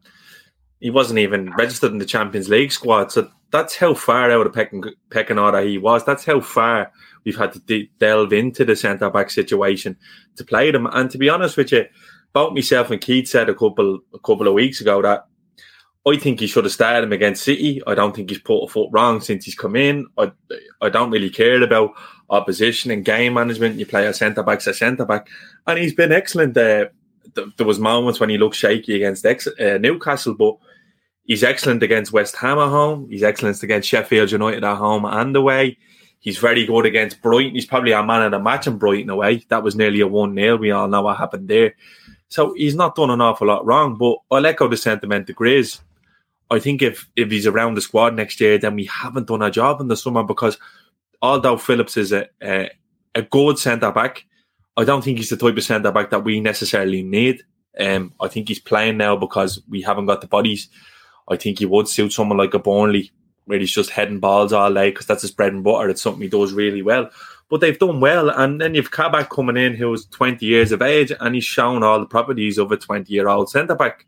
he 0.79 0.90
wasn't 0.90 1.18
even 1.18 1.53
registered 1.55 1.90
in 1.90 1.99
the 1.99 2.05
Champions 2.07 2.49
League 2.49 2.73
squad. 2.73 3.11
So 3.11 3.29
that's 3.51 3.77
how 3.77 3.94
far 3.94 4.31
out 4.31 4.46
of 4.46 4.53
pecking 4.53 4.85
pecking 5.11 5.38
order 5.38 5.61
he 5.61 5.77
was. 5.77 6.05
That's 6.05 6.25
how 6.25 6.40
far 6.40 6.92
we've 7.25 7.37
had 7.37 7.53
to 7.55 7.61
de- 7.61 7.90
delve 7.99 8.33
into 8.33 8.64
the 8.64 8.77
centre 8.77 9.11
back 9.11 9.31
situation 9.31 9.96
to 10.37 10.44
play 10.44 10.70
them. 10.70 10.87
And 10.87 11.11
to 11.11 11.18
be 11.18 11.29
honest 11.29 11.57
with 11.57 11.73
you, 11.73 11.87
both 12.33 12.55
myself 12.55 12.90
and 12.90 13.01
Keith 13.01 13.29
said 13.29 13.49
a 13.49 13.55
couple 13.55 13.99
a 14.14 14.18
couple 14.20 14.46
of 14.46 14.55
weeks 14.55 14.81
ago 14.81 15.03
that 15.03 15.27
I 16.07 16.16
think 16.16 16.40
he 16.40 16.46
should 16.46 16.64
have 16.64 16.73
started 16.73 17.05
him 17.05 17.12
against 17.12 17.42
City. 17.42 17.83
I 17.87 17.94
don't 17.94 18.14
think 18.14 18.31
he's 18.31 18.38
put 18.38 18.64
a 18.64 18.68
foot 18.68 18.88
wrong 18.92 19.20
since 19.20 19.44
he's 19.44 19.55
come 19.55 19.77
in. 19.77 20.07
I 20.16 20.31
I 20.81 20.88
don't 20.88 21.11
really 21.11 21.31
care 21.31 21.62
about 21.62 21.90
opposition 22.31 22.90
and 22.90 23.05
game 23.05 23.35
management. 23.35 23.79
You 23.79 23.87
play 23.87 24.07
a 24.07 24.14
centre 24.14 24.43
back, 24.43 24.64
a 24.66 24.73
centre 24.73 25.05
back, 25.05 25.29
and 25.66 25.79
he's 25.79 25.95
been 25.95 26.12
excellent. 26.12 26.57
Uh, 26.57 26.87
th- 27.35 27.49
there 27.57 27.66
was 27.66 27.79
moments 27.79 28.21
when 28.21 28.31
he 28.31 28.38
looked 28.38 28.57
shaky 28.57 28.97
against 28.97 29.27
ex- 29.27 29.47
uh, 29.47 29.79
Newcastle, 29.81 30.35
but 30.35 30.57
he's 31.25 31.45
excellent 31.45 31.83
against 31.83 32.12
West 32.12 32.37
Ham 32.37 32.59
at 32.59 32.69
home. 32.69 33.09
He's 33.11 33.23
excellent 33.23 33.62
against 33.62 33.88
Sheffield 33.88 34.31
United 34.31 34.64
at 34.64 34.77
home 34.77 35.05
and 35.05 35.35
away. 35.37 35.77
He's 36.21 36.38
very 36.38 36.66
good 36.66 36.85
against 36.85 37.23
Brighton. 37.23 37.55
He's 37.55 37.66
probably 37.66 37.95
our 37.95 38.05
man 38.05 38.23
of 38.23 38.33
the 38.33 38.38
match 38.38 38.66
in 38.66 38.77
Brighton 38.77 39.11
away. 39.11 39.45
That 39.49 39.62
was 39.62 39.75
nearly 39.75 40.01
a 40.01 40.07
one 40.07 40.35
0 40.35 40.59
We 40.59 40.71
all 40.71 40.87
know 40.87 41.03
what 41.03 41.16
happened 41.16 41.49
there. 41.49 41.75
So 42.29 42.53
he's 42.55 42.75
not 42.75 42.95
done 42.95 43.11
an 43.11 43.23
awful 43.23 43.47
lot 43.47 43.64
wrong. 43.64 43.97
But 43.97 44.19
I'll 44.31 44.45
echo 44.45 44.69
the 44.69 44.77
sentiment 44.77 45.27
to 45.27 45.35
Grizz. 45.35 45.81
I 46.51 46.59
think 46.59 46.83
if 46.83 47.09
if 47.16 47.31
he's 47.31 47.47
around 47.47 47.75
the 47.75 47.81
squad 47.81 48.14
next 48.14 48.38
year, 48.40 48.59
then 48.59 48.75
we 48.75 48.85
haven't 48.85 49.29
done 49.29 49.43
our 49.43 49.51
job 49.51 49.81
in 49.81 49.88
the 49.88 49.97
summer 49.97 50.23
because 50.23 50.59
although 51.22 51.56
Phillips 51.56 51.96
is 51.96 52.12
a 52.12 52.28
a, 52.42 52.70
a 53.14 53.22
good 53.22 53.59
centre 53.59 53.92
back, 53.92 54.26
I 54.76 54.85
don't 54.85 55.02
think 55.02 55.18
he's 55.18 55.30
the 55.30 55.37
type 55.37 55.56
of 55.56 55.64
centre 55.64 55.92
back 55.92 56.11
that 56.11 56.24
we 56.24 56.40
necessarily 56.40 57.02
need. 57.02 57.42
Um, 57.78 58.12
I 58.20 58.28
think 58.28 58.48
he's 58.48 58.59
playing 58.59 58.96
now 58.96 59.16
because 59.16 59.62
we 59.68 59.83
haven't 59.83 60.06
got 60.06 60.20
the 60.20 60.26
bodies. 60.26 60.68
I 61.28 61.37
think 61.37 61.59
he 61.59 61.66
would 61.66 61.88
suit 61.88 62.12
someone 62.12 62.38
like 62.38 62.54
a 62.54 62.59
Burnley 62.59 63.12
where 63.44 63.59
he's 63.59 63.72
just 63.72 63.90
heading 63.90 64.20
balls 64.20 64.52
all 64.52 64.72
day 64.72 64.90
because 64.90 65.06
that's 65.06 65.22
his 65.22 65.33
bread 65.33 65.52
and 65.52 65.64
butter. 65.64 65.88
It's 65.88 66.02
something 66.02 66.22
he 66.22 66.28
does 66.28 66.52
really 66.52 66.83
well. 66.83 67.11
But 67.48 67.61
they've 67.61 67.78
done 67.78 67.98
well, 67.98 68.30
and 68.30 68.61
then 68.61 68.76
you've 68.76 68.92
Kabak 68.92 69.28
coming 69.28 69.56
in 69.56 69.74
who's 69.74 70.06
20 70.06 70.46
years 70.46 70.70
of 70.70 70.83
age, 70.83 71.12
and 71.18 71.35
he's 71.35 71.44
shown 71.44 71.83
all 71.83 71.98
the 71.98 72.06
properties 72.06 72.59
of 72.59 72.70
a 72.70 72.76
20 72.76 73.12
year 73.12 73.28
old 73.28 73.50
centre 73.50 73.74
back. 73.74 74.06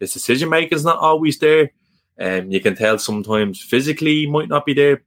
His 0.00 0.14
decision 0.14 0.48
making 0.48 0.76
is 0.76 0.84
not 0.84 0.98
always 0.98 1.38
there. 1.38 1.70
Um, 2.18 2.50
you 2.50 2.60
can 2.60 2.74
tell 2.74 2.98
sometimes 2.98 3.60
physically 3.60 4.20
he 4.20 4.26
might 4.26 4.48
not 4.48 4.64
be 4.64 4.72
there, 4.72 5.02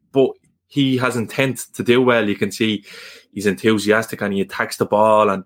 he 0.72 0.96
has 0.98 1.18
intent 1.18 1.68
to 1.74 1.84
do 1.84 2.02
well. 2.02 2.28
You 2.28 2.36
can 2.36 2.50
see 2.52 2.86
he's 3.34 3.46
enthusiastic 3.46 4.22
and 4.22 4.34
he 4.34 4.40
attacks 4.40 4.78
the 4.78 4.86
ball. 4.86 5.30
And 5.30 5.44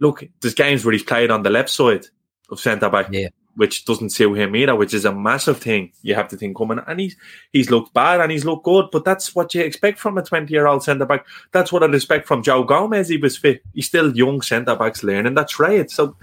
look, 0.00 0.24
there's 0.40 0.54
games 0.54 0.84
where 0.84 0.92
he's 0.92 1.04
played 1.04 1.30
on 1.30 1.44
the 1.44 1.50
left 1.50 1.70
side 1.70 2.06
of 2.50 2.58
centre 2.58 2.90
back, 2.90 3.06
Yeah. 3.12 3.28
which 3.54 3.84
doesn't 3.84 4.10
suit 4.10 4.34
him 4.34 4.56
either, 4.56 4.74
which 4.74 4.92
is 4.92 5.04
a 5.04 5.14
massive 5.14 5.58
thing. 5.58 5.92
You 6.02 6.16
have 6.16 6.26
to 6.28 6.36
think 6.36 6.56
coming, 6.58 6.80
and 6.84 6.98
he's 6.98 7.16
he's 7.52 7.70
looked 7.70 7.94
bad 7.94 8.20
and 8.20 8.32
he's 8.32 8.44
looked 8.44 8.64
good, 8.64 8.86
but 8.90 9.04
that's 9.04 9.36
what 9.36 9.54
you 9.54 9.62
expect 9.62 10.00
from 10.00 10.18
a 10.18 10.22
20 10.22 10.52
year 10.52 10.66
old 10.66 10.82
centre 10.82 11.06
back. 11.06 11.24
That's 11.52 11.70
what 11.72 11.84
I'd 11.84 11.94
expect 11.94 12.26
from 12.26 12.42
Joe 12.42 12.64
Gomez. 12.64 13.08
He 13.08 13.18
was 13.18 13.36
fit. 13.36 13.62
He's 13.72 13.86
still 13.86 14.16
young 14.16 14.42
centre 14.42 14.74
backs 14.74 15.04
learning. 15.04 15.34
That's 15.34 15.60
right. 15.60 15.88
So 15.88 16.16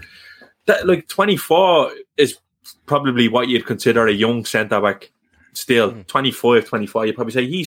that 0.66 0.86
like 0.86 1.08
24 1.08 1.92
is 2.18 2.36
probably 2.84 3.28
what 3.28 3.48
you'd 3.48 3.64
consider 3.64 4.06
a 4.06 4.12
young 4.12 4.44
centre 4.44 4.82
back. 4.82 5.10
Still, 5.54 5.90
hmm. 5.92 6.02
25, 6.02 6.66
24, 6.66 7.06
you'd 7.06 7.14
probably 7.14 7.32
say 7.32 7.46
he's 7.46 7.66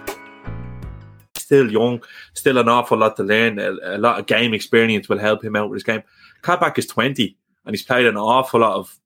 Still 1.51 1.69
young, 1.69 2.01
still 2.33 2.57
an 2.57 2.69
awful 2.69 2.97
lot 2.97 3.17
to 3.17 3.23
learn. 3.23 3.59
A, 3.59 3.71
a 3.83 3.97
lot 3.97 4.17
of 4.17 4.25
game 4.25 4.53
experience 4.53 5.09
will 5.09 5.19
help 5.19 5.43
him 5.43 5.57
out 5.57 5.69
with 5.69 5.77
his 5.77 5.83
game. 5.83 6.01
Kabak 6.41 6.79
is 6.79 6.87
20 6.87 7.37
and 7.65 7.75
he's 7.75 7.83
played 7.83 8.05
an 8.05 8.15
awful 8.15 8.61
lot 8.61 8.77
of 8.77 8.97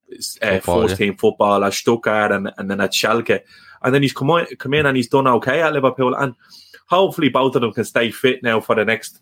uh, 0.44 0.60
Football, 0.60 0.82
first 0.82 0.98
team 0.98 1.18
football 1.18 1.64
at 1.64 1.74
Stuttgart 1.74 2.32
and, 2.32 2.52
and 2.58 2.70
then 2.70 2.82
at 2.82 2.92
Schalke. 2.92 3.42
And 3.82 3.96
then 3.96 4.04
he's 4.04 4.14
come, 4.14 4.30
on, 4.30 4.46
come 4.58 4.76
in 4.76 4.86
and 4.86 4.96
he's 4.96 5.10
done 5.10 5.26
okay 5.26 5.64
at 5.64 5.74
Liverpool. 5.74 6.14
And 6.14 6.36
hopefully 6.88 7.30
both 7.30 7.56
of 7.56 7.62
them 7.62 7.74
can 7.74 7.84
stay 7.84 8.12
fit 8.12 8.44
now 8.44 8.60
for 8.62 8.76
the 8.76 8.86
next, 8.86 9.22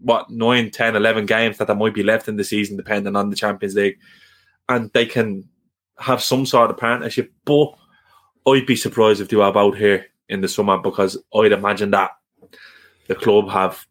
what, 0.00 0.30
9, 0.30 0.70
10, 0.70 0.94
11 0.94 1.26
games 1.26 1.58
that 1.58 1.66
there 1.66 1.74
might 1.74 1.94
be 1.94 2.04
left 2.04 2.28
in 2.28 2.36
the 2.36 2.44
season, 2.44 2.76
depending 2.76 3.16
on 3.16 3.30
the 3.30 3.36
Champions 3.36 3.74
League. 3.74 3.98
And 4.68 4.92
they 4.92 5.06
can 5.06 5.48
have 5.98 6.22
some 6.22 6.46
sort 6.46 6.70
of 6.70 6.76
partnership. 6.76 7.32
But 7.44 7.74
I'd 8.46 8.66
be 8.66 8.76
surprised 8.76 9.20
if 9.20 9.28
they 9.28 9.36
were 9.36 9.46
about 9.46 9.76
here 9.76 10.06
in 10.28 10.40
the 10.40 10.48
summer 10.48 10.78
because 10.78 11.18
I'd 11.34 11.52
imagine 11.52 11.90
that 11.90 12.12
the 13.08 13.14
club 13.14 13.48
have 13.50 13.86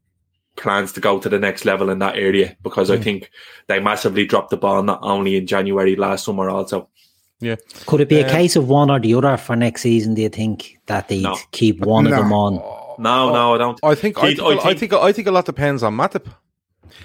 plans 0.56 0.92
to 0.94 1.00
go 1.02 1.20
to 1.20 1.30
the 1.30 1.38
next 1.38 1.66
level 1.66 1.90
in 1.90 2.00
that 2.00 2.16
area 2.16 2.56
because 2.64 2.90
I 2.90 2.98
Mm. 2.98 3.04
think 3.04 3.30
they 3.68 3.80
massively 3.80 4.26
dropped 4.26 4.50
the 4.50 4.58
ball 4.58 4.82
not 4.82 5.00
only 5.04 5.36
in 5.36 5.46
January 5.46 5.96
last 5.96 6.26
summer 6.26 6.50
also. 6.50 6.90
Yeah. 7.40 7.58
Could 7.86 8.02
it 8.02 8.10
be 8.10 8.20
a 8.22 8.26
Um, 8.26 8.32
case 8.32 8.56
of 8.56 8.68
one 8.68 8.90
or 8.90 9.00
the 9.00 9.14
other 9.14 9.38
for 9.38 9.56
next 9.56 9.82
season? 9.84 10.16
Do 10.16 10.24
you 10.24 10.30
think 10.30 10.80
that 10.88 11.08
they 11.10 11.22
would 11.22 11.38
keep 11.52 11.86
one 11.86 12.08
of 12.08 12.14
them 12.14 12.34
on? 12.34 12.54
No, 12.98 13.32
no, 13.32 13.54
I 13.54 13.58
don't. 13.60 13.80
I 13.84 13.94
think 13.94 14.18
I 14.18 14.30
Keith, 14.30 14.40
think, 14.40 14.66
I 14.66 14.74
think 14.74 14.94
I 14.94 15.12
think 15.12 15.28
a 15.28 15.32
lot 15.32 15.46
depends 15.46 15.84
on 15.84 15.96
Matip. 15.96 16.26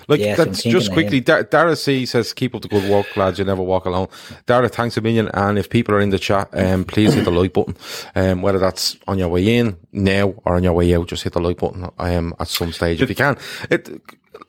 Like 0.08 0.20
Yes, 0.20 0.36
that's 0.38 0.62
just 0.62 0.92
quickly. 0.92 1.20
Dar- 1.20 1.44
Dara 1.44 1.76
C 1.76 2.06
says, 2.06 2.32
"Keep 2.32 2.54
up 2.54 2.62
the 2.62 2.68
good 2.68 2.88
work, 2.90 3.16
lads. 3.16 3.38
You 3.38 3.44
never 3.44 3.62
walk 3.62 3.84
alone." 3.84 4.08
Dara, 4.46 4.68
thanks 4.68 4.96
a 4.96 5.00
million. 5.00 5.28
And 5.34 5.58
if 5.58 5.70
people 5.70 5.94
are 5.94 6.00
in 6.00 6.10
the 6.10 6.18
chat, 6.18 6.48
um, 6.52 6.84
please 6.84 7.14
hit 7.14 7.24
the 7.24 7.30
like 7.30 7.52
button. 7.52 7.76
Um, 8.14 8.42
whether 8.42 8.58
that's 8.58 8.96
on 9.06 9.18
your 9.18 9.28
way 9.28 9.56
in 9.58 9.76
now 9.92 10.34
or 10.44 10.56
on 10.56 10.62
your 10.64 10.72
way 10.72 10.94
out, 10.94 11.08
just 11.08 11.22
hit 11.22 11.32
the 11.34 11.40
like 11.40 11.58
button. 11.58 11.88
Um, 11.98 12.34
at 12.40 12.48
some 12.48 12.72
stage 12.72 13.00
if 13.02 13.08
you 13.08 13.14
can. 13.16 13.36
It 13.70 13.88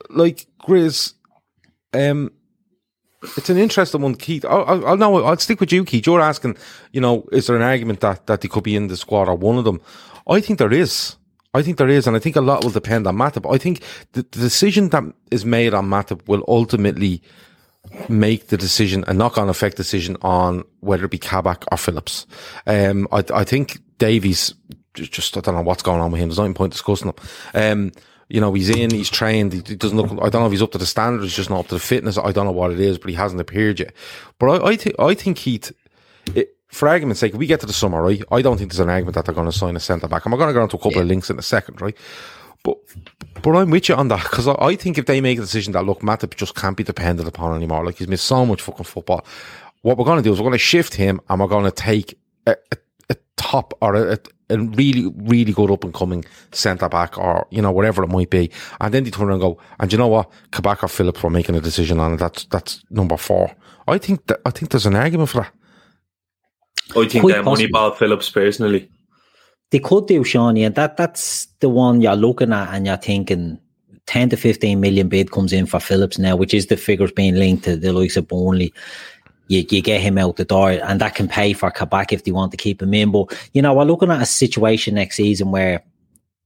like 0.09 0.47
Grizz. 0.61 1.13
Um, 1.93 2.31
it's 3.37 3.49
an 3.49 3.57
interesting 3.57 4.01
one, 4.01 4.15
Keith. 4.15 4.43
I'll, 4.45 4.65
I'll, 4.65 4.87
I'll 4.87 4.97
know. 4.97 5.23
I'll 5.23 5.37
stick 5.37 5.59
with 5.59 5.71
you, 5.71 5.85
Keith. 5.85 6.05
You're 6.05 6.21
asking, 6.21 6.57
you 6.91 6.99
know, 7.01 7.25
is 7.31 7.47
there 7.47 7.55
an 7.55 7.61
argument 7.61 8.01
that 8.01 8.27
that 8.27 8.41
they 8.41 8.47
could 8.47 8.63
be 8.63 8.75
in 8.75 8.87
the 8.87 8.97
squad 8.97 9.29
or 9.29 9.35
one 9.35 9.57
of 9.57 9.63
them? 9.63 9.81
I 10.27 10.41
think 10.41 10.59
there 10.59 10.73
is. 10.73 11.15
I 11.53 11.61
think 11.61 11.77
there 11.77 11.89
is, 11.89 12.07
and 12.07 12.15
I 12.15 12.19
think 12.19 12.35
a 12.35 12.41
lot 12.41 12.63
will 12.63 12.71
depend 12.71 13.05
on 13.05 13.15
Matip. 13.15 13.51
I 13.53 13.57
think 13.57 13.83
the, 14.13 14.23
the 14.23 14.39
decision 14.39 14.89
that 14.89 15.03
is 15.29 15.45
made 15.45 15.73
on 15.73 15.87
Matip 15.87 16.27
will 16.27 16.43
ultimately 16.47 17.21
make 18.09 18.47
the 18.47 18.57
decision, 18.57 19.03
a 19.07 19.13
knock-on 19.13 19.49
effect 19.49 19.77
decision 19.77 20.17
on 20.21 20.63
whether 20.79 21.05
it 21.05 21.11
be 21.11 21.19
Kabak 21.19 21.65
or 21.71 21.77
Phillips. 21.77 22.25
Um, 22.65 23.07
I, 23.11 23.23
I 23.33 23.43
think 23.43 23.79
Davies 23.99 24.53
just 24.93 25.35
I 25.37 25.41
don't 25.41 25.55
know 25.55 25.61
what's 25.61 25.83
going 25.83 26.01
on 26.01 26.11
with 26.11 26.21
him. 26.21 26.29
There's 26.29 26.39
no 26.39 26.53
point 26.53 26.71
discussing 26.71 27.09
him. 27.09 27.15
Um, 27.53 27.91
you 28.29 28.39
know, 28.39 28.53
he's 28.53 28.69
in, 28.69 28.91
he's 28.91 29.09
trained. 29.09 29.53
He, 29.53 29.75
doesn't 29.75 29.97
look. 29.97 30.11
I 30.11 30.29
don't 30.29 30.41
know 30.41 30.45
if 30.45 30.51
he's 30.51 30.61
up 30.61 30.71
to 30.71 30.77
the 30.77 30.85
standard. 30.85 31.23
He's 31.23 31.35
just 31.35 31.49
not 31.49 31.59
up 31.59 31.67
to 31.67 31.75
the 31.75 31.79
fitness. 31.79 32.17
I 32.17 32.31
don't 32.31 32.45
know 32.45 32.51
what 32.51 32.71
it 32.71 32.79
is, 32.79 32.97
but 32.97 33.09
he 33.09 33.15
hasn't 33.15 33.41
appeared 33.41 33.79
yet. 33.79 33.93
But 34.39 34.63
I, 34.63 34.69
I 34.69 34.75
think 34.75 34.95
I 34.99 35.13
think 35.13 35.37
Keith. 35.37 35.71
It, 36.35 36.52
for 36.73 36.87
argument's 36.87 37.19
sake, 37.19 37.35
we 37.35 37.45
get 37.45 37.59
to 37.59 37.67
the 37.67 37.73
summer, 37.73 38.01
right? 38.01 38.23
I 38.31 38.41
don't 38.41 38.57
think 38.57 38.71
there's 38.71 38.79
an 38.79 38.89
argument 38.89 39.15
that 39.15 39.25
they're 39.25 39.35
going 39.35 39.49
to 39.49 39.57
sign 39.57 39.75
a 39.75 39.79
centre 39.79 40.07
back. 40.07 40.25
I'm 40.25 40.31
going 40.31 40.47
to 40.47 40.53
go 40.53 40.63
into 40.63 40.75
a 40.75 40.79
couple 40.79 40.93
yeah. 40.93 41.01
of 41.01 41.07
links 41.07 41.29
in 41.29 41.37
a 41.37 41.43
second, 41.43 41.79
right? 41.81 41.95
But 42.63 42.77
but 43.41 43.55
I'm 43.55 43.69
with 43.69 43.89
you 43.89 43.95
on 43.95 44.07
that 44.07 44.23
because 44.23 44.47
I, 44.47 44.55
I, 44.59 44.75
think 44.75 44.97
if 44.97 45.05
they 45.05 45.21
make 45.21 45.37
a 45.37 45.41
decision 45.41 45.73
that 45.73 45.83
look, 45.83 45.99
Matip 45.99 46.35
just 46.35 46.55
can't 46.55 46.77
be 46.77 46.83
depended 46.83 47.27
upon 47.27 47.55
anymore. 47.55 47.85
Like 47.85 47.97
he's 47.97 48.07
missed 48.07 48.25
so 48.25 48.45
much 48.45 48.61
fucking 48.61 48.85
football. 48.85 49.25
What 49.81 49.97
we're 49.97 50.05
going 50.05 50.17
to 50.17 50.23
do 50.23 50.31
is 50.31 50.39
we're 50.39 50.45
going 50.45 50.53
to 50.53 50.57
shift 50.57 50.95
him 50.95 51.19
and 51.29 51.39
we're 51.39 51.47
going 51.47 51.65
to 51.65 51.71
take 51.71 52.17
a, 52.47 52.55
a, 52.71 52.77
a 53.09 53.15
top 53.35 53.73
or 53.81 53.95
a, 53.95 54.17
a, 54.49 54.57
really 54.57 55.11
really 55.15 55.51
good 55.51 55.69
up 55.69 55.83
and 55.83 55.93
coming 55.93 56.23
centre 56.53 56.87
back 56.89 57.17
or 57.17 57.47
you 57.51 57.61
know 57.61 57.71
whatever 57.71 58.03
it 58.03 58.09
might 58.09 58.29
be, 58.29 58.49
and 58.79 58.93
then 58.93 59.03
they 59.03 59.11
turn 59.11 59.27
around 59.27 59.33
and 59.33 59.41
go, 59.41 59.59
and 59.79 59.91
you 59.91 59.97
know 59.99 60.07
what, 60.07 60.31
Kabak 60.51 60.83
or 60.83 60.87
Phillips 60.87 61.21
were 61.21 61.29
making 61.29 61.55
a 61.55 61.61
decision 61.61 61.99
on 61.99 62.13
it. 62.13 62.17
That's 62.17 62.45
that's 62.45 62.83
number 62.89 63.17
four. 63.17 63.53
I 63.87 63.97
think 63.97 64.25
that 64.27 64.39
I 64.45 64.51
think 64.51 64.71
there's 64.71 64.85
an 64.85 64.95
argument 64.95 65.29
for 65.29 65.41
that. 65.41 65.51
Oh, 66.95 67.03
I 67.03 67.07
think 67.07 67.23
Quite 67.23 67.43
money 67.43 67.67
Moneyball 67.67 67.95
Phillips 67.95 68.29
personally. 68.29 68.89
They 69.71 69.79
could 69.79 70.07
do, 70.07 70.23
Shawnee, 70.23 70.63
and 70.63 70.75
that 70.75 70.97
that's 70.97 71.47
the 71.59 71.69
one 71.69 72.01
you're 72.01 72.15
looking 72.15 72.53
at 72.53 72.73
and 72.73 72.85
you're 72.85 72.97
thinking 72.97 73.59
10 74.05 74.29
to 74.29 74.37
15 74.37 74.79
million 74.79 75.07
bid 75.07 75.31
comes 75.31 75.53
in 75.53 75.65
for 75.65 75.79
Phillips 75.79 76.19
now, 76.19 76.35
which 76.35 76.53
is 76.53 76.67
the 76.67 76.77
figures 76.77 77.11
being 77.11 77.35
linked 77.35 77.63
to 77.63 77.77
the 77.77 77.93
likes 77.93 78.17
of 78.17 78.27
Burnley. 78.27 78.73
You, 79.47 79.65
you 79.69 79.81
get 79.81 80.01
him 80.01 80.17
out 80.17 80.37
the 80.37 80.45
door, 80.45 80.71
and 80.71 81.01
that 81.01 81.15
can 81.15 81.27
pay 81.27 81.53
for 81.53 81.71
Kabak 81.71 82.13
if 82.13 82.23
they 82.23 82.31
want 82.31 82.51
to 82.51 82.57
keep 82.57 82.81
him 82.81 82.93
in. 82.93 83.11
But, 83.11 83.37
you 83.53 83.61
know, 83.61 83.73
we're 83.73 83.83
looking 83.83 84.11
at 84.11 84.21
a 84.21 84.25
situation 84.25 84.95
next 84.95 85.17
season 85.17 85.51
where, 85.51 85.83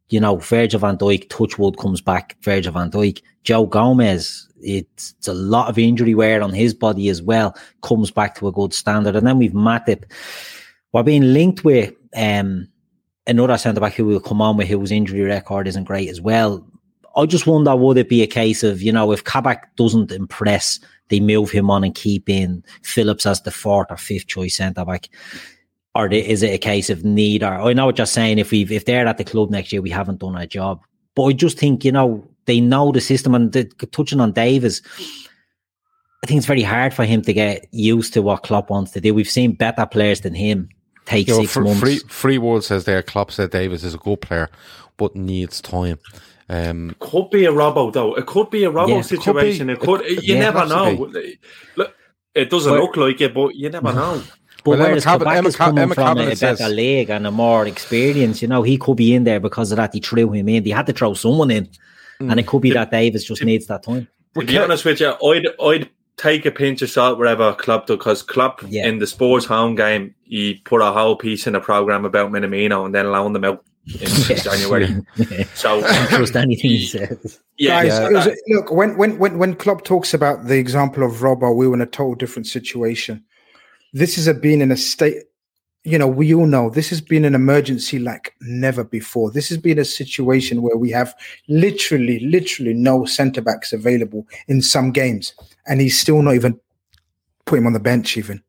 you 0.09 0.19
know, 0.19 0.37
Virgil 0.37 0.79
van 0.79 0.97
Dijk, 0.97 1.29
Touchwood 1.29 1.77
comes 1.77 2.01
back, 2.01 2.37
Virgil 2.41 2.71
van 2.71 2.89
Dijk, 2.89 3.21
Joe 3.43 3.65
Gomez, 3.65 4.47
it's, 4.61 5.13
it's, 5.17 5.27
a 5.27 5.33
lot 5.33 5.69
of 5.69 5.77
injury 5.77 6.15
wear 6.15 6.41
on 6.41 6.53
his 6.53 6.73
body 6.73 7.09
as 7.09 7.21
well, 7.21 7.55
comes 7.81 8.11
back 8.11 8.35
to 8.35 8.47
a 8.47 8.51
good 8.51 8.73
standard. 8.73 9.15
And 9.15 9.27
then 9.27 9.37
we've 9.37 9.51
Matip. 9.51 10.03
We're 10.93 11.03
being 11.03 11.33
linked 11.33 11.63
with 11.63 11.93
um, 12.15 12.67
another 13.27 13.57
centre 13.57 13.81
back 13.81 13.93
who 13.93 14.05
will 14.05 14.19
come 14.19 14.41
on 14.41 14.57
with 14.57 14.67
whose 14.67 14.91
injury 14.91 15.21
record 15.21 15.67
isn't 15.67 15.83
great 15.83 16.09
as 16.09 16.21
well. 16.21 16.65
I 17.15 17.25
just 17.25 17.47
wonder 17.47 17.75
would 17.75 17.97
it 17.97 18.09
be 18.09 18.21
a 18.21 18.27
case 18.27 18.63
of, 18.63 18.81
you 18.81 18.91
know, 18.91 19.11
if 19.11 19.23
Kabak 19.23 19.75
doesn't 19.75 20.11
impress, 20.11 20.79
they 21.09 21.19
move 21.19 21.51
him 21.51 21.69
on 21.69 21.83
and 21.83 21.95
keep 21.95 22.29
in 22.29 22.63
Phillips 22.83 23.25
as 23.25 23.41
the 23.41 23.51
fourth 23.51 23.87
or 23.89 23.97
fifth 23.97 24.27
choice 24.27 24.55
centre 24.55 24.85
back? 24.85 25.09
Or 25.97 26.07
is 26.07 26.43
it 26.43 26.53
a 26.53 26.59
case 26.59 26.91
of 26.91 27.03
need? 27.03 27.41
Or 27.41 27.53
I 27.53 27.73
know 27.73 27.87
what 27.87 27.97
you're 27.97 28.05
saying. 28.05 28.37
If 28.37 28.51
we've 28.51 28.71
if 28.71 28.85
they're 28.85 29.07
at 29.07 29.17
the 29.17 29.23
club 29.23 29.49
next 29.49 29.71
year, 29.73 29.81
we 29.81 29.89
haven't 29.89 30.19
done 30.19 30.35
our 30.35 30.45
job. 30.45 30.79
But 31.15 31.23
I 31.23 31.33
just 31.33 31.57
think, 31.57 31.83
you 31.83 31.91
know, 31.91 32.23
they 32.45 32.61
know 32.61 32.91
the 32.91 33.01
system 33.01 33.33
and 33.33 33.51
the, 33.51 33.63
touching 33.91 34.19
on 34.19 34.31
Davis, 34.31 34.83
I 36.23 36.27
think 36.27 36.37
it's 36.37 36.45
very 36.45 36.61
hard 36.61 36.93
for 36.93 37.03
him 37.03 37.23
to 37.23 37.33
get 37.33 37.67
used 37.71 38.13
to 38.13 38.21
what 38.21 38.43
Klopp 38.43 38.69
wants 38.69 38.91
to 38.91 39.01
do. 39.01 39.13
We've 39.13 39.27
seen 39.27 39.53
better 39.53 39.87
players 39.87 40.21
than 40.21 40.35
him 40.35 40.69
take 41.05 41.27
you 41.27 41.33
know, 41.33 41.41
six 41.41 41.57
months. 41.57 41.79
Free, 41.79 41.99
free 42.07 42.37
World 42.37 42.63
says 42.63 42.85
there, 42.85 43.01
Klopp 43.01 43.31
said 43.31 43.49
Davis 43.49 43.83
is 43.83 43.95
a 43.95 43.97
good 43.97 44.21
player, 44.21 44.49
but 44.97 45.15
needs 45.15 45.61
time. 45.61 45.97
Um, 46.49 46.95
could 46.99 47.29
be 47.29 47.45
a 47.45 47.51
Robbo 47.51 47.91
though. 47.91 48.15
It 48.15 48.25
could 48.25 48.49
be 48.49 48.63
a 48.63 48.71
Robbo 48.71 48.97
yeah, 48.97 49.01
situation. 49.01 49.69
It 49.69 49.79
could. 49.79 50.01
Be, 50.01 50.07
it 50.07 50.15
could 50.15 50.27
you 50.27 50.35
yeah, 50.35 50.51
never 50.51 50.65
know. 50.65 51.11
Look, 51.75 51.93
it 52.33 52.49
doesn't 52.49 52.71
but, 52.71 52.79
look 52.79 52.95
like 52.95 53.19
it, 53.19 53.33
but 53.33 53.55
you 53.55 53.69
never 53.69 53.91
know. 53.93 54.23
But 54.67 54.79
well, 54.79 54.89
whereas 54.89 55.05
Emma, 55.05 55.19
Kabak 55.19 55.37
Emma, 55.37 55.47
is 55.47 55.55
coming 55.55 55.81
Emma 55.83 55.95
from 55.95 56.17
a 56.17 56.25
better 56.25 56.35
says, 56.35 56.73
league 56.73 57.09
and 57.09 57.25
a 57.25 57.31
more 57.31 57.65
experience, 57.65 58.41
you 58.41 58.49
know, 58.49 58.63
he 58.63 58.77
could 58.77 58.97
be 58.97 59.15
in 59.15 59.23
there 59.23 59.39
because 59.39 59.71
of 59.71 59.77
that. 59.77 59.93
He 59.93 60.01
threw 60.01 60.29
him 60.33 60.49
in. 60.49 60.65
They 60.65 60.71
had 60.71 60.87
to 60.87 60.93
throw 60.93 61.13
someone 61.13 61.51
in, 61.51 61.69
mm. 62.19 62.29
and 62.29 62.37
it 62.37 62.47
could 62.47 62.61
be 62.61 62.71
that 62.71 62.91
Davis 62.91 63.23
just 63.23 63.43
needs 63.43 63.67
that 63.67 63.83
time. 63.83 64.09
To 64.37 64.45
be 64.45 64.57
honest 64.57 64.83
with 64.83 64.99
you, 64.99 65.13
I'd 65.23 65.47
I'd 65.63 65.89
take 66.17 66.45
a 66.45 66.51
pinch 66.51 66.81
of 66.81 66.89
salt 66.89 67.17
wherever 67.17 67.53
Klopp 67.53 67.87
do 67.87 67.95
because 67.95 68.21
Klopp 68.21 68.61
yeah. 68.67 68.87
in 68.87 68.99
the 68.99 69.07
sports 69.07 69.45
home 69.45 69.75
game 69.75 70.13
he 70.23 70.55
put 70.65 70.81
a 70.81 70.91
whole 70.91 71.15
piece 71.15 71.47
in 71.47 71.55
a 71.55 71.61
program 71.61 72.03
about 72.03 72.31
Minamino 72.31 72.85
and 72.85 72.93
then 72.93 73.09
loaned 73.11 73.35
them 73.35 73.45
out 73.45 73.63
in 73.85 74.09
yeah. 74.29 74.35
January. 74.35 75.05
So 75.53 75.81
trust 76.09 76.35
anything 76.35 76.71
he 76.71 76.85
says. 76.85 77.39
Yeah, 77.57 77.85
Guys, 77.85 78.11
was, 78.11 78.37
look 78.49 78.71
when 78.71 78.97
when 78.97 79.17
when 79.17 79.37
when 79.37 79.55
Klopp 79.55 79.85
talks 79.85 80.13
about 80.13 80.47
the 80.47 80.57
example 80.57 81.03
of 81.03 81.13
Robbo, 81.13 81.55
we 81.55 81.67
were 81.67 81.73
in 81.73 81.81
a 81.81 81.85
total 81.85 82.15
different 82.15 82.47
situation. 82.47 83.23
This 83.93 84.15
has 84.15 84.31
been 84.37 84.61
in 84.61 84.71
a 84.71 84.77
state 84.77 85.23
you 85.87 85.97
know, 85.97 86.07
we 86.07 86.33
all 86.33 86.45
know 86.45 86.69
this 86.69 86.89
has 86.89 86.99
been 86.99 87.23
an 87.23 87.33
emergency 87.33 87.97
like 87.97 88.35
never 88.41 88.83
before. 88.83 89.31
This 89.31 89.47
has 89.47 89.57
been 89.57 89.79
a 89.79 89.85
situation 89.85 90.61
where 90.61 90.75
we 90.75 90.91
have 90.91 91.15
literally, 91.47 92.19
literally 92.19 92.73
no 92.73 93.05
centre 93.05 93.41
backs 93.41 93.71
available 93.71 94.27
in 94.49 94.61
some 94.61 94.91
games, 94.91 95.33
and 95.65 95.79
he's 95.79 95.97
still 95.97 96.21
not 96.21 96.35
even 96.35 96.59
put 97.45 97.57
him 97.57 97.67
on 97.67 97.71
the 97.71 97.79
bench 97.79 98.17
even. 98.17 98.39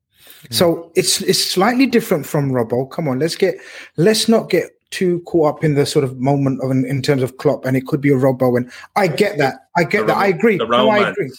Mm. 0.49 0.53
So 0.53 0.91
it's 0.97 1.21
it's 1.23 1.39
slightly 1.39 1.87
different 1.87 2.27
from 2.27 2.51
Robbo. 2.51 2.91
Come 2.91 3.07
on, 3.07 3.21
let's 3.21 3.37
get 3.37 3.55
let's 3.97 4.29
not 4.29 4.51
get 4.51 4.73
too 4.91 5.21
caught 5.21 5.55
up 5.55 5.63
in 5.63 5.75
the 5.75 5.87
sort 5.87 6.05
of 6.05 6.19
moment 6.19 6.61
of 6.65 6.73
in, 6.73 6.85
in 6.87 7.03
terms 7.03 7.23
of 7.23 7.37
Klopp, 7.37 7.65
and 7.65 7.77
it 7.77 7.87
could 7.87 8.01
be 8.01 8.11
a 8.11 8.17
Robbo. 8.17 8.57
And 8.57 8.69
I 8.97 9.07
get 9.07 9.39
that. 9.39 9.69
I 9.77 9.85
get 9.85 10.01
the 10.01 10.07
that. 10.09 10.17
I 10.17 10.27
agree. 10.27 10.57
No, 10.57 10.89
I 10.89 11.11
agree 11.11 11.31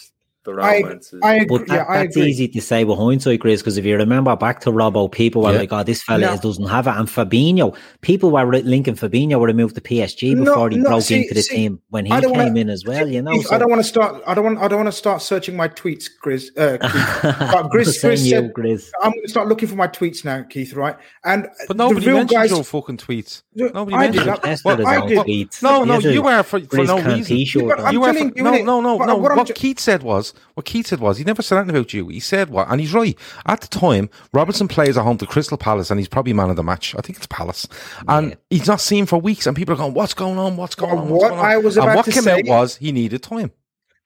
the 0.44 0.54
romance. 0.54 1.12
I, 1.22 1.40
I. 1.40 1.44
But 1.44 1.66
that, 1.68 1.86
yeah, 1.88 2.02
that's 2.02 2.16
easy 2.16 2.48
to 2.48 2.60
say 2.60 2.84
with 2.84 2.98
hindsight, 2.98 3.40
Chris, 3.40 3.60
because 3.60 3.76
if 3.76 3.84
you 3.84 3.96
remember 3.96 4.34
back 4.36 4.60
to 4.60 4.70
Robbo, 4.70 5.10
people 5.10 5.42
were 5.42 5.52
yeah. 5.52 5.58
like, 5.58 5.72
oh, 5.72 5.82
this 5.82 6.02
fella 6.02 6.20
no. 6.20 6.36
doesn't 6.38 6.66
have 6.66 6.86
it. 6.86 6.90
And 6.90 7.08
Fabinho, 7.08 7.76
people 8.00 8.30
were 8.30 8.46
linking 8.46 8.94
Fabinho 8.94 9.38
would 9.38 9.48
have 9.48 9.56
moved 9.56 9.74
to 9.74 9.80
PSG 9.80 10.36
before 10.36 10.70
no, 10.70 10.76
he 10.76 10.82
no, 10.82 10.90
broke 10.90 11.02
see, 11.02 11.22
into 11.22 11.34
the 11.34 11.42
see, 11.42 11.56
team 11.56 11.80
when 11.90 12.06
he 12.06 12.12
came 12.12 12.30
wanna, 12.30 12.54
in 12.58 12.70
as 12.70 12.84
well, 12.84 13.06
you 13.08 13.22
know. 13.22 13.40
So. 13.42 13.54
I 13.54 13.58
don't 13.58 13.70
want 13.70 13.80
to 13.80 13.88
start, 13.88 14.22
I 14.26 14.34
don't 14.34 14.44
want, 14.44 14.58
I 14.58 14.68
don't 14.68 14.78
want 14.78 14.88
to 14.88 14.98
start 14.98 15.22
searching 15.22 15.56
my 15.56 15.68
tweets, 15.68 16.06
Chris. 16.20 16.50
Uh, 16.56 16.78
but 17.52 17.70
Chris, 17.70 18.00
Chris, 18.00 18.22
you, 18.22 18.30
said, 18.30 18.54
Chris. 18.54 18.90
I'm 19.02 19.12
going 19.12 19.22
to 19.22 19.28
start 19.28 19.48
looking 19.48 19.68
for 19.68 19.76
my 19.76 19.88
tweets 19.88 20.24
now, 20.24 20.42
Keith, 20.42 20.72
right? 20.72 20.96
And 21.24 21.48
but 21.68 21.76
nobody 21.76 22.00
the 22.00 22.06
real 22.06 22.16
mentioned 22.18 22.40
guys, 22.40 22.50
your 22.50 22.64
fucking 22.64 22.96
tweets. 22.96 23.42
Nobody 23.54 23.94
I 23.94 24.10
mentioned 24.10 24.42
did. 24.42 24.58
Well, 24.64 24.86
I 24.86 25.06
did. 25.06 25.18
Tweets. 25.18 25.62
No, 25.62 25.84
no, 25.84 25.98
you 25.98 26.22
were 26.22 26.42
for, 26.42 26.60
for 26.60 26.84
no 26.84 27.00
reason. 27.02 27.36
You 27.36 27.66
were 27.66 27.76
no, 27.76 28.62
no, 28.62 28.80
no, 28.80 28.98
no. 28.98 29.16
What 29.16 29.54
Keith 29.54 29.80
said 29.80 30.02
was, 30.02 30.29
what 30.54 30.66
Keith 30.66 30.86
said 30.86 31.00
was. 31.00 31.18
He 31.18 31.24
never 31.24 31.42
said 31.42 31.58
anything 31.58 31.76
about 31.76 31.92
you. 31.92 32.08
He 32.08 32.20
said 32.20 32.50
what, 32.50 32.68
and 32.68 32.80
he's 32.80 32.92
right. 32.92 33.18
At 33.46 33.60
the 33.60 33.68
time, 33.68 34.10
Robertson 34.32 34.68
plays 34.68 34.96
at 34.96 35.04
home 35.04 35.18
to 35.18 35.26
Crystal 35.26 35.56
Palace, 35.56 35.90
and 35.90 36.00
he's 36.00 36.08
probably 36.08 36.32
man 36.32 36.50
of 36.50 36.56
the 36.56 36.62
match. 36.62 36.94
I 36.98 37.00
think 37.00 37.18
it's 37.18 37.26
Palace, 37.26 37.68
and 38.08 38.30
yeah. 38.30 38.36
he's 38.50 38.66
not 38.66 38.80
seen 38.80 39.06
for 39.06 39.18
weeks. 39.18 39.46
And 39.46 39.56
people 39.56 39.74
are 39.74 39.78
going, 39.78 39.94
"What's 39.94 40.14
going 40.14 40.38
on? 40.38 40.56
What's 40.56 40.74
going 40.74 40.98
on?" 40.98 41.08
What's 41.08 41.22
what 41.22 41.30
going? 41.30 41.40
I 41.44 41.56
was 41.56 41.76
about 41.76 41.88
and 41.88 41.96
what 41.96 42.04
to 42.06 42.12
came 42.12 42.22
say 42.22 42.40
out 42.40 42.46
was 42.46 42.76
he 42.76 42.92
needed 42.92 43.22
time. 43.22 43.52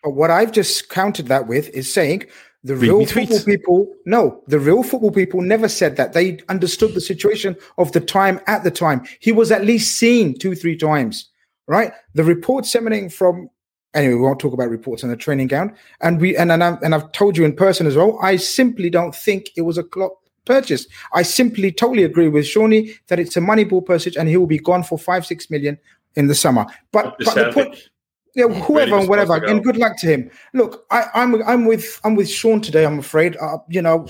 But 0.03 0.11
what 0.11 0.31
I've 0.31 0.53
just 0.53 0.91
countered 0.91 1.27
that 1.29 1.47
with 1.47 1.69
is 1.71 1.93
saying 1.93 2.25
the 2.65 2.75
Read 2.75 2.89
real 2.89 3.07
football 3.07 3.39
tweets. 3.39 3.47
people, 3.47 3.95
no, 4.07 4.43
the 4.47 4.59
real 4.59 4.83
football 4.83 5.11
people 5.11 5.43
never 5.43 5.69
said 5.69 5.97
that. 5.97 6.15
They 6.15 6.39
understood 6.49 6.95
the 6.95 7.01
situation 7.01 7.57
of 7.77 7.93
the 7.93 8.01
time 8.01 8.41
at 8.47 8.65
the 8.65 8.71
time. 8.71 9.07
He 9.21 9.33
was 9.33 9.53
at 9.53 9.65
least 9.65 9.99
seen 9.99 10.39
two, 10.39 10.55
three 10.55 10.77
times, 10.77 11.31
right? 11.67 11.93
The 12.15 12.25
reports 12.25 12.75
emanating 12.75 13.11
from 13.11 13.51
anyway, 13.95 14.15
we 14.15 14.21
won't 14.21 14.39
talk 14.39 14.53
about 14.53 14.71
reports 14.71 15.05
on 15.05 15.11
the 15.11 15.17
training 15.17 15.49
ground. 15.49 15.73
And 16.01 16.21
we 16.21 16.37
and 16.37 16.53
and, 16.53 16.63
i 16.63 16.77
and 16.83 16.95
I've 16.95 17.11
told 17.13 17.37
you 17.37 17.45
in 17.45 17.55
person 17.55 17.87
as 17.87 17.97
well. 17.97 18.19
I 18.23 18.37
simply 18.37 18.91
don't 18.91 19.15
think 19.15 19.51
it 19.57 19.63
was 19.63 19.79
a 19.79 19.85
Klopp 19.85 20.13
purchase. 20.45 20.87
I 21.13 21.23
simply 21.23 21.73
totally 21.73 22.05
agree 22.05 22.29
with 22.29 22.47
Shawnee 22.47 22.95
that 23.09 23.19
it's 23.19 23.37
a 23.37 23.41
money 23.41 23.65
ball 23.65 23.83
purchase, 23.83 24.17
and 24.17 24.29
he 24.29 24.37
will 24.37 24.47
be 24.47 24.59
gone 24.59 24.83
for 24.83 24.99
five 24.99 25.25
six 25.25 25.51
million 25.51 25.79
in 26.17 26.27
the 26.27 26.35
summer. 26.35 26.67
But 26.93 27.17
but 27.19 27.35
the 27.35 27.53
point. 27.53 27.91
Yeah, 28.37 28.49
whoever 28.49 28.99
and 28.99 29.09
whatever, 29.09 29.37
and 29.45 29.63
good 29.63 29.77
luck 29.77 29.97
to 29.99 30.09
him. 30.09 30.29
Look, 30.55 30.87
I, 30.91 31.03
am 31.15 31.37
I'm, 31.37 31.43
I'm 31.45 31.65
with 31.67 32.01
I'm 32.03 32.17
with 32.17 32.29
Sean 32.29 32.61
today. 32.61 32.85
I'm 32.85 32.99
afraid, 32.99 33.37
uh, 33.37 33.59
you 33.69 33.81
know, 33.81 34.09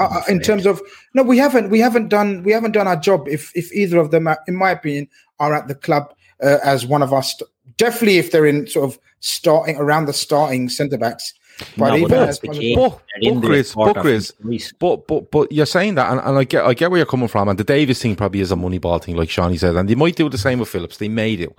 uh, 0.00 0.04
uh 0.04 0.22
in 0.30 0.40
terms 0.40 0.64
of 0.64 0.80
no, 1.12 1.22
we 1.22 1.36
haven't 1.36 1.68
we 1.68 1.78
haven't 1.78 2.08
done 2.08 2.42
we 2.42 2.52
haven't 2.52 2.72
done 2.72 2.88
our 2.88 2.96
job. 2.96 3.28
If 3.28 3.54
if 3.54 3.70
either 3.74 3.98
of 3.98 4.12
them, 4.12 4.30
in 4.48 4.56
my 4.56 4.70
opinion, 4.70 5.08
are 5.40 5.52
at 5.52 5.68
the 5.68 5.74
club 5.74 6.14
uh, 6.42 6.56
as 6.64 6.86
one 6.86 7.02
of 7.02 7.12
us, 7.12 7.38
definitely 7.78 8.18
if 8.18 8.30
they're 8.30 8.46
in 8.46 8.66
sort 8.66 8.90
of 8.90 8.98
starting 9.20 9.76
around 9.76 10.06
the 10.06 10.12
starting 10.12 10.68
centre 10.68 10.98
backs. 10.98 11.32
But 11.78 11.88
no, 11.88 11.96
even 11.96 12.12
as 12.12 12.38
but, 12.38 12.50
but, 12.52 13.40
Chris, 13.40 13.74
but, 13.74 13.96
Chris, 13.96 14.32
but, 14.78 15.06
but, 15.06 15.30
but 15.30 15.50
you're 15.50 15.64
saying 15.64 15.94
that, 15.94 16.12
and, 16.12 16.20
and 16.20 16.36
I 16.36 16.44
get, 16.44 16.66
I 16.66 16.74
get 16.74 16.90
where 16.90 16.98
you're 16.98 17.06
coming 17.06 17.28
from, 17.28 17.48
and 17.48 17.58
the 17.58 17.64
Davis 17.64 18.02
thing 18.02 18.14
probably 18.14 18.40
is 18.40 18.50
a 18.50 18.56
money 18.56 18.76
ball 18.76 18.98
thing, 18.98 19.16
like 19.16 19.30
Shawnee 19.30 19.56
said, 19.56 19.74
and 19.74 19.88
they 19.88 19.94
might 19.94 20.16
do 20.16 20.28
the 20.28 20.36
same 20.36 20.58
with 20.58 20.68
Phillips. 20.68 20.98
They 20.98 21.08
may 21.08 21.34
do, 21.34 21.54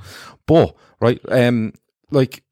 but 0.45 0.75
right, 1.01 1.19
um, 1.29 1.73
like 2.11 2.43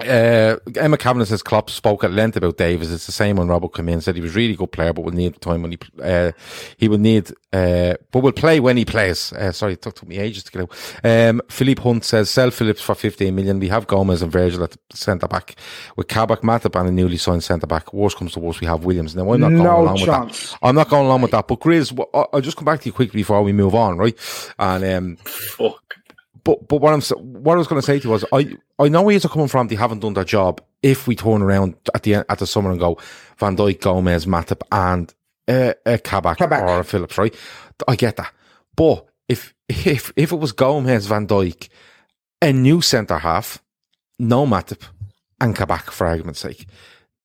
Uh, 0.00 0.56
Emma 0.76 0.96
Kavanagh 0.98 1.26
says 1.26 1.42
Klopp 1.42 1.70
spoke 1.70 2.02
at 2.02 2.10
length 2.10 2.36
about 2.36 2.56
Davis. 2.56 2.90
It's 2.90 3.06
the 3.06 3.12
same 3.12 3.36
when 3.36 3.46
Robert 3.46 3.74
came 3.74 3.88
in. 3.88 4.00
Said 4.00 4.16
he 4.16 4.20
was 4.20 4.34
a 4.34 4.38
really 4.38 4.56
good 4.56 4.72
player, 4.72 4.92
but 4.92 5.02
will 5.04 5.12
need 5.12 5.40
time 5.40 5.62
when 5.62 5.70
he 5.72 5.78
uh, 6.02 6.32
he 6.76 6.88
will 6.88 6.98
need, 6.98 7.30
uh, 7.52 7.94
but 8.10 8.20
will 8.24 8.32
play 8.32 8.58
when 8.58 8.76
he 8.76 8.84
plays. 8.84 9.32
Uh, 9.32 9.52
sorry, 9.52 9.74
it 9.74 9.82
took, 9.82 9.94
took 9.94 10.08
me 10.08 10.18
ages 10.18 10.42
to 10.42 10.50
get 10.52 10.62
out. 10.62 10.72
Um, 11.04 11.40
Philippe 11.48 11.80
Hunt 11.82 12.04
says 12.04 12.28
sell 12.28 12.50
Phillips 12.50 12.82
for 12.82 12.96
fifteen 12.96 13.36
million. 13.36 13.60
We 13.60 13.68
have 13.68 13.86
Gomez 13.86 14.20
and 14.22 14.32
Virgil 14.32 14.64
at 14.64 14.76
centre 14.92 15.28
back 15.28 15.54
with 15.96 16.08
Kabak, 16.08 16.40
Matip, 16.40 16.78
and 16.78 16.88
a 16.88 16.92
newly 16.92 17.16
signed 17.16 17.44
centre 17.44 17.68
back. 17.68 17.92
Worst 17.92 18.16
comes 18.16 18.32
to 18.32 18.40
worst, 18.40 18.60
we 18.60 18.66
have 18.66 18.84
Williams. 18.84 19.14
Now 19.14 19.32
I'm 19.32 19.40
not 19.40 19.52
No 19.52 19.62
going 19.62 19.80
along 19.82 19.96
chance. 19.98 20.40
with 20.42 20.50
that. 20.50 20.58
I'm 20.66 20.74
not 20.74 20.88
going 20.88 21.06
along 21.06 21.22
with 21.22 21.30
that. 21.30 21.46
But 21.46 21.60
Grizz, 21.60 21.96
I- 22.12 22.26
I'll 22.32 22.40
just 22.40 22.56
come 22.56 22.64
back 22.64 22.80
to 22.80 22.86
you 22.86 22.92
quickly 22.92 23.20
before 23.20 23.42
we 23.44 23.52
move 23.52 23.76
on, 23.76 23.96
right? 23.96 24.18
And 24.58 24.84
um, 24.84 25.18
but 26.44 26.68
but 26.68 26.80
what 26.80 26.92
I'm 26.92 27.00
what 27.42 27.54
I 27.54 27.58
was 27.58 27.66
going 27.66 27.80
to 27.80 27.86
say 27.86 27.98
to 27.98 28.04
you 28.04 28.10
was 28.10 28.24
I 28.32 28.56
I 28.78 28.88
know 28.88 29.02
where 29.02 29.16
you're 29.16 29.28
coming 29.28 29.48
from. 29.48 29.68
They 29.68 29.74
haven't 29.74 30.00
done 30.00 30.14
their 30.14 30.24
job. 30.24 30.60
If 30.82 31.06
we 31.06 31.16
turn 31.16 31.42
around 31.42 31.74
at 31.94 32.02
the 32.02 32.16
end, 32.16 32.26
at 32.28 32.38
the 32.38 32.46
summer 32.46 32.70
and 32.70 32.78
go 32.78 32.98
Van 33.38 33.56
Dijk, 33.56 33.80
Gomez, 33.80 34.26
Matip, 34.26 34.62
and 34.70 35.12
uh, 35.48 35.72
a 35.86 35.98
Kabak, 35.98 36.40
or 36.40 36.80
a 36.80 36.84
Phillips, 36.84 37.18
right? 37.18 37.34
I 37.88 37.96
get 37.96 38.16
that. 38.16 38.32
But 38.76 39.06
if 39.28 39.54
if 39.68 40.12
if 40.16 40.32
it 40.32 40.36
was 40.36 40.52
Gomez, 40.52 41.06
Van 41.06 41.26
Dijk, 41.26 41.68
a 42.42 42.52
new 42.52 42.80
centre 42.82 43.18
half, 43.18 43.62
no 44.18 44.46
Matip, 44.46 44.82
and 45.40 45.56
Kabak 45.56 45.90
for 45.90 46.06
argument's 46.06 46.40
sake, 46.40 46.66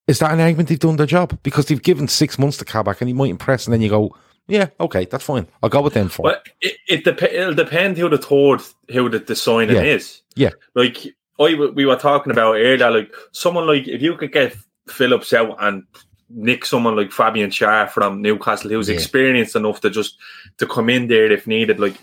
is 0.07 0.19
that 0.19 0.31
an 0.31 0.39
argument 0.39 0.69
they've 0.69 0.79
done 0.79 0.95
their 0.95 1.05
job 1.05 1.37
because 1.43 1.65
they've 1.65 1.83
given 1.83 2.07
six 2.07 2.39
months 2.39 2.57
to 2.57 2.65
Kabak 2.65 3.01
and 3.01 3.09
he 3.09 3.13
might 3.13 3.29
impress, 3.29 3.65
and 3.65 3.73
then 3.73 3.81
you 3.81 3.89
go, 3.89 4.15
yeah, 4.49 4.67
okay, 4.79 5.05
that's 5.05 5.23
fine. 5.23 5.47
I'll 5.63 5.69
go 5.69 5.81
with 5.81 5.93
them 5.93 6.09
for. 6.09 6.23
But 6.23 6.47
it, 6.61 6.77
it 6.87 7.03
dep- 7.05 7.23
it'll 7.23 7.53
depend 7.53 7.97
who 7.97 8.09
the 8.09 8.17
third, 8.17 8.61
who 8.93 9.09
the, 9.09 9.19
the 9.19 9.35
signing 9.35 9.75
Yeah. 9.75 9.83
is. 9.83 10.21
Yeah. 10.35 10.49
Like 10.75 10.97
I, 11.39 11.53
we 11.73 11.85
were 11.85 11.95
talking 11.95 12.31
about 12.31 12.55
earlier, 12.55 12.91
like 12.91 13.13
someone 13.31 13.65
like 13.67 13.87
if 13.87 14.01
you 14.01 14.15
could 14.17 14.31
get 14.33 14.55
Phillips 14.89 15.31
out 15.33 15.55
and 15.59 15.83
nick 16.29 16.65
someone 16.65 16.95
like 16.95 17.11
Fabian 17.11 17.49
Schär 17.49 17.89
from 17.89 18.21
Newcastle, 18.21 18.69
who's 18.71 18.89
Yeah. 18.89 18.95
experienced 18.95 19.55
enough 19.55 19.81
to 19.81 19.89
just 19.89 20.17
to 20.57 20.67
come 20.67 20.89
in 20.89 21.07
there 21.07 21.31
if 21.31 21.47
needed. 21.47 21.79
Like 21.79 21.95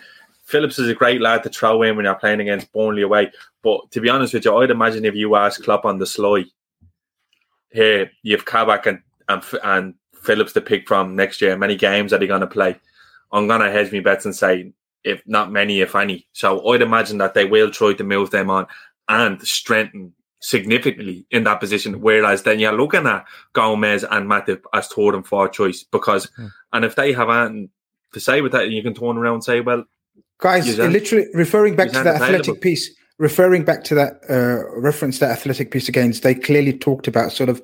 Phillips 0.45 0.79
is 0.79 0.89
a 0.89 0.95
great 0.95 1.21
lad 1.21 1.43
to 1.43 1.49
throw 1.49 1.83
in 1.83 1.97
when 1.97 2.05
you're 2.07 2.15
playing 2.15 2.41
against 2.41 2.73
Burnley 2.73 3.03
away. 3.03 3.33
But 3.63 3.91
to 3.91 4.01
be 4.01 4.09
honest 4.09 4.33
with 4.35 4.45
you, 4.45 4.57
I'd 4.57 4.71
imagine 4.71 5.05
if 5.05 5.15
you 5.15 5.35
ask 5.37 5.63
Klopp 5.63 5.85
on 5.85 5.99
the 5.99 6.07
sly, 6.07 6.45
here 7.71 8.11
you 8.23 8.37
have 8.37 8.45
Kabak 8.47 8.87
and 8.87 9.01
and, 9.29 9.43
and 9.65 9.95
Phillips 10.27 10.53
to 10.55 10.61
pick 10.61 10.87
from 10.89 11.17
next 11.17 11.41
year. 11.41 11.57
Many 11.57 11.77
games 11.77 12.13
are 12.13 12.19
they 12.19 12.27
going 12.27 12.41
to 12.43 12.47
play? 12.47 12.79
I'm 13.33 13.47
going 13.49 13.61
to 13.61 13.71
hedge 13.71 13.93
my 13.93 14.01
bets 14.01 14.25
and 14.25 14.35
say 14.35 14.73
if 15.05 15.23
not 15.27 15.53
many, 15.53 15.81
if 15.81 15.95
any. 15.95 16.27
So 16.33 16.69
I'd 16.69 16.83
imagine 16.83 17.19
that 17.19 17.35
they 17.35 17.45
will 17.45 17.71
try 17.71 17.93
to 17.95 18.05
move 18.05 18.31
them 18.31 18.51
on 18.51 18.67
and 19.09 19.41
strengthen 19.47 20.13
significantly 20.41 21.27
in 21.31 21.45
that 21.45 21.61
position. 21.61 22.01
Whereas 22.01 22.43
then 22.43 22.59
you're 22.59 22.73
looking 22.77 23.07
at 23.07 23.25
Gomez 23.53 24.05
and 24.05 24.29
Matip 24.29 24.63
as 24.75 24.89
third 24.89 25.15
and 25.15 25.27
fourth 25.27 25.53
choice 25.53 25.85
because, 25.85 26.29
and 26.73 26.85
if 26.85 26.97
they 26.97 27.13
have 27.13 27.31
anything 27.31 27.71
to 28.15 28.21
say 28.21 28.41
with 28.41 28.53
that, 28.53 28.69
you 28.71 28.83
can 28.83 28.95
turn 28.95 29.17
around 29.17 29.35
and 29.35 29.45
say, 29.45 29.61
well, 29.61 29.85
Guys, 30.39 30.67
Use 30.67 30.77
that- 30.77 30.91
literally 30.91 31.27
referring 31.35 31.77
back 31.77 31.89
to 31.89 31.95
that 31.95 32.05
that 32.05 32.15
athletic 32.17 32.41
available. 32.43 32.61
piece, 32.61 32.91
referring 33.19 33.65
back 33.65 33.85
to 33.85 33.95
that 33.95 34.21
uh, 34.29 34.69
reference 34.79 35.19
that 35.21 35.31
athletic 35.31 35.71
piece 35.71 35.89
again, 35.89 36.13
they 36.23 36.35
clearly 36.35 36.77
talked 36.77 37.09
about 37.09 37.33
sort 37.33 37.49
of 37.49 37.63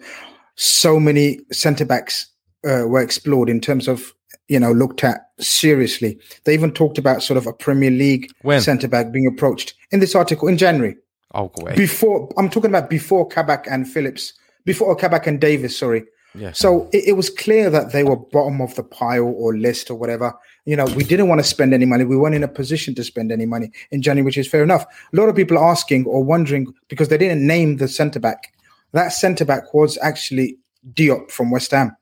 so 0.56 0.98
many 0.98 1.40
centre 1.52 1.84
backs 1.84 2.28
uh, 2.64 2.84
were 2.86 3.02
explored 3.02 3.48
in 3.48 3.60
terms 3.60 3.88
of 3.88 4.14
you 4.48 4.58
know 4.58 4.72
looked 4.72 5.04
at 5.04 5.30
seriously. 5.38 6.18
They 6.44 6.54
even 6.54 6.72
talked 6.72 6.98
about 6.98 7.22
sort 7.22 7.38
of 7.38 7.46
a 7.46 7.52
Premier 7.52 7.90
League 7.90 8.32
centre 8.60 8.88
back 8.88 9.12
being 9.12 9.26
approached 9.26 9.74
in 9.90 10.00
this 10.00 10.14
article 10.14 10.48
in 10.48 10.58
January. 10.58 10.96
Oh, 11.34 11.50
away. 11.58 11.74
Before 11.76 12.28
I'm 12.36 12.50
talking 12.50 12.70
about 12.70 12.90
before 12.90 13.26
Kabak 13.26 13.66
and 13.70 13.88
Phillips, 13.88 14.34
before 14.64 14.88
or 14.88 14.96
Kabak 14.96 15.26
and 15.26 15.40
Davis, 15.40 15.76
sorry. 15.76 16.04
Yeah. 16.34 16.52
So 16.52 16.88
it, 16.92 17.08
it 17.08 17.12
was 17.12 17.28
clear 17.28 17.68
that 17.70 17.92
they 17.92 18.04
were 18.04 18.16
bottom 18.16 18.60
of 18.60 18.74
the 18.74 18.82
pile 18.82 19.34
or 19.36 19.56
list 19.56 19.90
or 19.90 19.94
whatever. 19.94 20.32
You 20.64 20.76
know, 20.76 20.86
we 20.96 21.04
didn't 21.04 21.28
want 21.28 21.40
to 21.40 21.46
spend 21.46 21.74
any 21.74 21.84
money. 21.84 22.04
We 22.04 22.16
weren't 22.16 22.34
in 22.34 22.42
a 22.42 22.48
position 22.48 22.94
to 22.94 23.04
spend 23.04 23.32
any 23.32 23.46
money 23.46 23.70
in 23.90 24.00
January, 24.00 24.24
which 24.24 24.38
is 24.38 24.48
fair 24.48 24.62
enough. 24.62 24.84
A 25.12 25.16
lot 25.16 25.28
of 25.28 25.36
people 25.36 25.58
are 25.58 25.70
asking 25.70 26.06
or 26.06 26.24
wondering 26.24 26.72
because 26.88 27.08
they 27.08 27.18
didn't 27.18 27.46
name 27.46 27.76
the 27.76 27.88
centre 27.88 28.20
back. 28.20 28.54
That 28.92 29.08
centre 29.08 29.44
back 29.44 29.74
was 29.74 29.98
actually 30.02 30.58
Diop 30.94 31.30
from 31.30 31.50
West 31.50 31.70
Ham. 31.72 31.96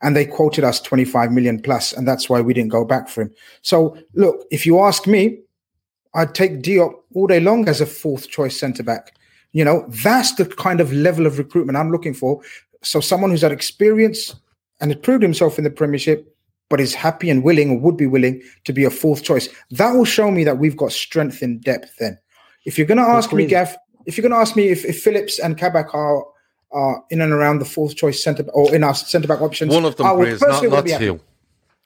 And 0.00 0.14
they 0.14 0.24
quoted 0.24 0.64
us 0.64 0.80
25 0.80 1.32
million 1.32 1.60
plus, 1.60 1.92
and 1.92 2.06
that's 2.06 2.28
why 2.28 2.40
we 2.40 2.54
didn't 2.54 2.70
go 2.70 2.84
back 2.84 3.08
for 3.08 3.22
him. 3.22 3.34
So, 3.62 3.98
look, 4.14 4.46
if 4.50 4.64
you 4.64 4.80
ask 4.80 5.06
me, 5.06 5.40
I'd 6.14 6.34
take 6.34 6.62
Diop 6.62 6.94
all 7.14 7.26
day 7.26 7.40
long 7.40 7.68
as 7.68 7.80
a 7.80 7.86
fourth 7.86 8.28
choice 8.28 8.58
centre 8.58 8.82
back. 8.82 9.16
You 9.52 9.64
know, 9.64 9.86
that's 9.88 10.34
the 10.34 10.44
kind 10.44 10.80
of 10.80 10.92
level 10.92 11.26
of 11.26 11.38
recruitment 11.38 11.76
I'm 11.76 11.90
looking 11.90 12.14
for. 12.14 12.40
So, 12.82 13.00
someone 13.00 13.30
who's 13.30 13.42
had 13.42 13.52
experience 13.52 14.36
and 14.80 14.92
has 14.92 15.00
proved 15.00 15.22
himself 15.22 15.58
in 15.58 15.64
the 15.64 15.70
Premiership, 15.70 16.32
but 16.68 16.80
is 16.80 16.94
happy 16.94 17.30
and 17.30 17.42
willing 17.42 17.70
or 17.70 17.78
would 17.78 17.96
be 17.96 18.06
willing 18.06 18.42
to 18.64 18.72
be 18.72 18.84
a 18.84 18.90
fourth 18.90 19.22
choice. 19.22 19.48
That 19.70 19.92
will 19.92 20.04
show 20.04 20.30
me 20.30 20.44
that 20.44 20.58
we've 20.58 20.76
got 20.76 20.92
strength 20.92 21.42
in 21.42 21.58
depth 21.60 21.96
then. 21.98 22.18
If 22.64 22.76
you're 22.76 22.86
going 22.86 22.98
to 22.98 23.04
ask 23.04 23.32
me, 23.32 23.46
Gav, 23.46 23.76
if 24.06 24.16
you're 24.16 24.22
going 24.22 24.32
to 24.32 24.40
ask 24.40 24.54
me 24.54 24.68
if, 24.68 24.84
if 24.84 25.02
Phillips 25.02 25.38
and 25.38 25.56
Kabak 25.56 25.94
are, 25.94 26.24
are 26.70 27.02
in 27.10 27.20
and 27.20 27.32
around 27.32 27.58
the 27.60 27.64
fourth 27.64 27.96
choice 27.96 28.22
centre 28.22 28.44
or 28.52 28.74
in 28.74 28.84
our 28.84 28.94
centre 28.94 29.28
back 29.28 29.40
options, 29.40 29.74
One 29.74 29.84
of 29.84 29.96
them, 29.96 30.06
I 30.06 30.12
would 30.12 30.28
Grizz, 30.28 30.40
not, 30.40 30.48
personally 30.48 30.68
not 30.68 30.72
wanna 30.72 30.82
be 30.84 30.90
happy. 30.90 31.20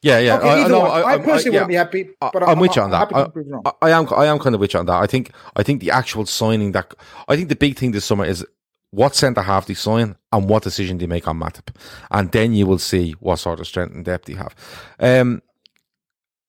Yeah, 0.03 0.19
yeah. 0.19 0.37
Okay, 0.39 0.49
I, 0.49 0.53
I 0.55 0.61
either 0.63 0.69
know. 0.71 0.81
one. 0.81 0.91
I, 0.91 0.95
I 0.95 1.11
I'm- 1.13 1.23
personally 1.23 1.55
yeah. 1.55 1.61
want 1.61 1.65
to 1.65 1.69
be 1.69 1.75
happy, 1.77 2.11
but 2.21 2.43
I, 2.43 2.47
I- 2.47 2.53
am 2.53 2.59
with 2.59 2.75
you 2.75 2.83
on 2.83 2.91
that. 2.91 3.15
I, 3.15 3.27
wrong. 3.35 3.63
I, 3.65 3.73
I 3.83 3.91
am. 3.91 4.09
I 4.15 4.27
am 4.27 4.39
kind 4.41 4.55
of 4.55 4.61
with 4.61 4.75
you 4.75 4.81
on 4.81 4.87
that. 4.87 5.01
I 5.01 5.07
think. 5.07 5.31
I 5.55 5.63
think 5.63 5.81
the 5.81 5.93
actual 5.93 6.27
signing 6.27 6.73
that. 6.73 6.93
I 7.29 7.37
think 7.37 7.49
the 7.49 7.55
big 7.57 7.77
thing 7.79 7.93
this 7.93 8.05
summer 8.05 8.25
is 8.25 8.45
what 8.91 9.15
centre 9.15 9.43
half 9.43 9.67
they 9.67 9.75
sign 9.75 10.17
and 10.33 10.49
what 10.49 10.65
decision 10.65 10.99
they 10.99 11.07
make 11.07 11.29
on 11.29 11.39
Matip, 11.39 11.69
and 12.11 12.33
then 12.33 12.53
you 12.53 12.67
will 12.67 12.79
see 12.81 13.13
what 13.21 13.39
sort 13.39 13.61
of 13.61 13.67
strength 13.69 13.95
and 13.95 14.05
depth 14.05 14.25
they 14.27 14.35
have. 14.35 14.55
Um, 14.99 15.41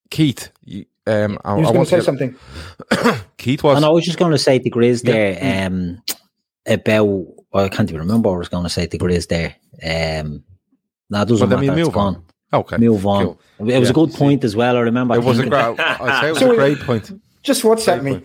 Keith, 0.10 0.50
you, 0.64 0.86
um, 1.08 1.38
I, 1.46 1.54
was 1.54 1.68
I 1.70 1.74
going 1.74 1.76
want 1.78 1.90
to 1.90 1.92
say 1.92 1.98
get- 1.98 2.06
something. 2.06 2.36
Keith 3.38 3.64
was. 3.64 3.78
And 3.78 3.86
I 3.86 3.90
was 3.90 4.04
just 4.04 4.18
going 4.18 4.32
to 4.32 4.38
say 4.38 4.58
to 4.60 4.70
Grizz 4.70 5.04
Yeah. 5.06 5.12
there 5.14 5.68
um, 5.68 6.02
about, 6.66 7.28
well, 7.54 7.66
I 7.66 7.70
can't 7.70 7.90
even 7.90 8.02
remember 8.02 8.30
what 8.30 8.36
I 8.36 8.40
was 8.40 8.50
going 8.50 8.64
to 8.64 8.70
say 8.70 8.88
to 8.88 8.98
Grizz 8.98 9.28
there. 9.28 9.56
Um, 9.84 10.44
no, 11.10 11.22
it 11.22 11.28
doesn't 11.28 11.50
Well, 11.50 11.60
matter. 11.60 11.74
we 11.74 11.82
It's 11.82 11.88
move 11.88 11.98
on. 11.98 12.24
Okay, 12.52 12.78
Move 12.78 13.06
on. 13.08 13.24
cool. 13.26 13.42
It 13.60 13.64
was 13.64 13.74
Yeah, 13.74 13.90
a 13.90 13.94
good 13.94 14.14
point 14.14 14.44
as 14.44 14.56
well. 14.56 14.78
I 14.78 14.82
remember. 14.82 15.16
It 15.16 15.24
was 15.24 15.40
a 15.40 15.44
thinking- 15.44 15.60
great. 15.76 15.80
I 15.80 16.22
say 16.22 16.28
it 16.28 16.32
was 16.32 16.40
So 16.40 16.52
a 16.52 16.56
great 16.56 16.80
point. 16.82 17.22
Just 17.42 17.64
WhatsApp 17.64 18.04
me. 18.04 18.22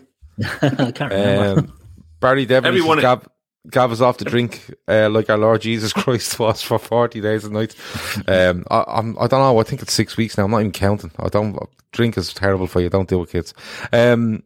I 0.63 0.93
can't 0.93 1.13
remember. 1.13 1.61
Um, 1.61 1.73
Barry 2.21 2.45
Devlin 2.47 2.69
Everyone- 2.75 2.99
says 2.99 3.03
Gav, 3.03 3.29
Gav 3.71 3.93
is 3.93 4.03
off 4.03 4.19
the 4.19 4.25
drink 4.27 4.75
uh, 4.87 5.09
like 5.11 5.29
our 5.31 5.39
Lord 5.39 5.61
Jesus 5.63 5.93
Christ 5.95 6.39
was 6.39 6.63
for 6.63 6.79
40 6.79 7.21
days 7.21 7.45
and 7.45 7.55
nights. 7.55 7.75
Um, 8.29 8.65
I, 8.71 8.85
I'm, 8.87 9.17
I 9.19 9.27
don't 9.27 9.41
know. 9.41 9.59
I 9.59 9.63
think 9.63 9.83
it's 9.83 9.93
six 9.93 10.17
weeks 10.17 10.37
now. 10.39 10.45
I'm 10.45 10.51
not 10.51 10.61
even 10.61 10.73
counting. 10.73 11.11
I 11.19 11.29
don't. 11.29 11.59
Drink 11.93 12.17
is 12.19 12.33
terrible 12.35 12.67
for 12.67 12.81
you. 12.83 12.91
Don't 12.91 13.09
do 13.09 13.23
it, 13.23 13.31
kids. 13.31 13.55
Um, 13.93 14.43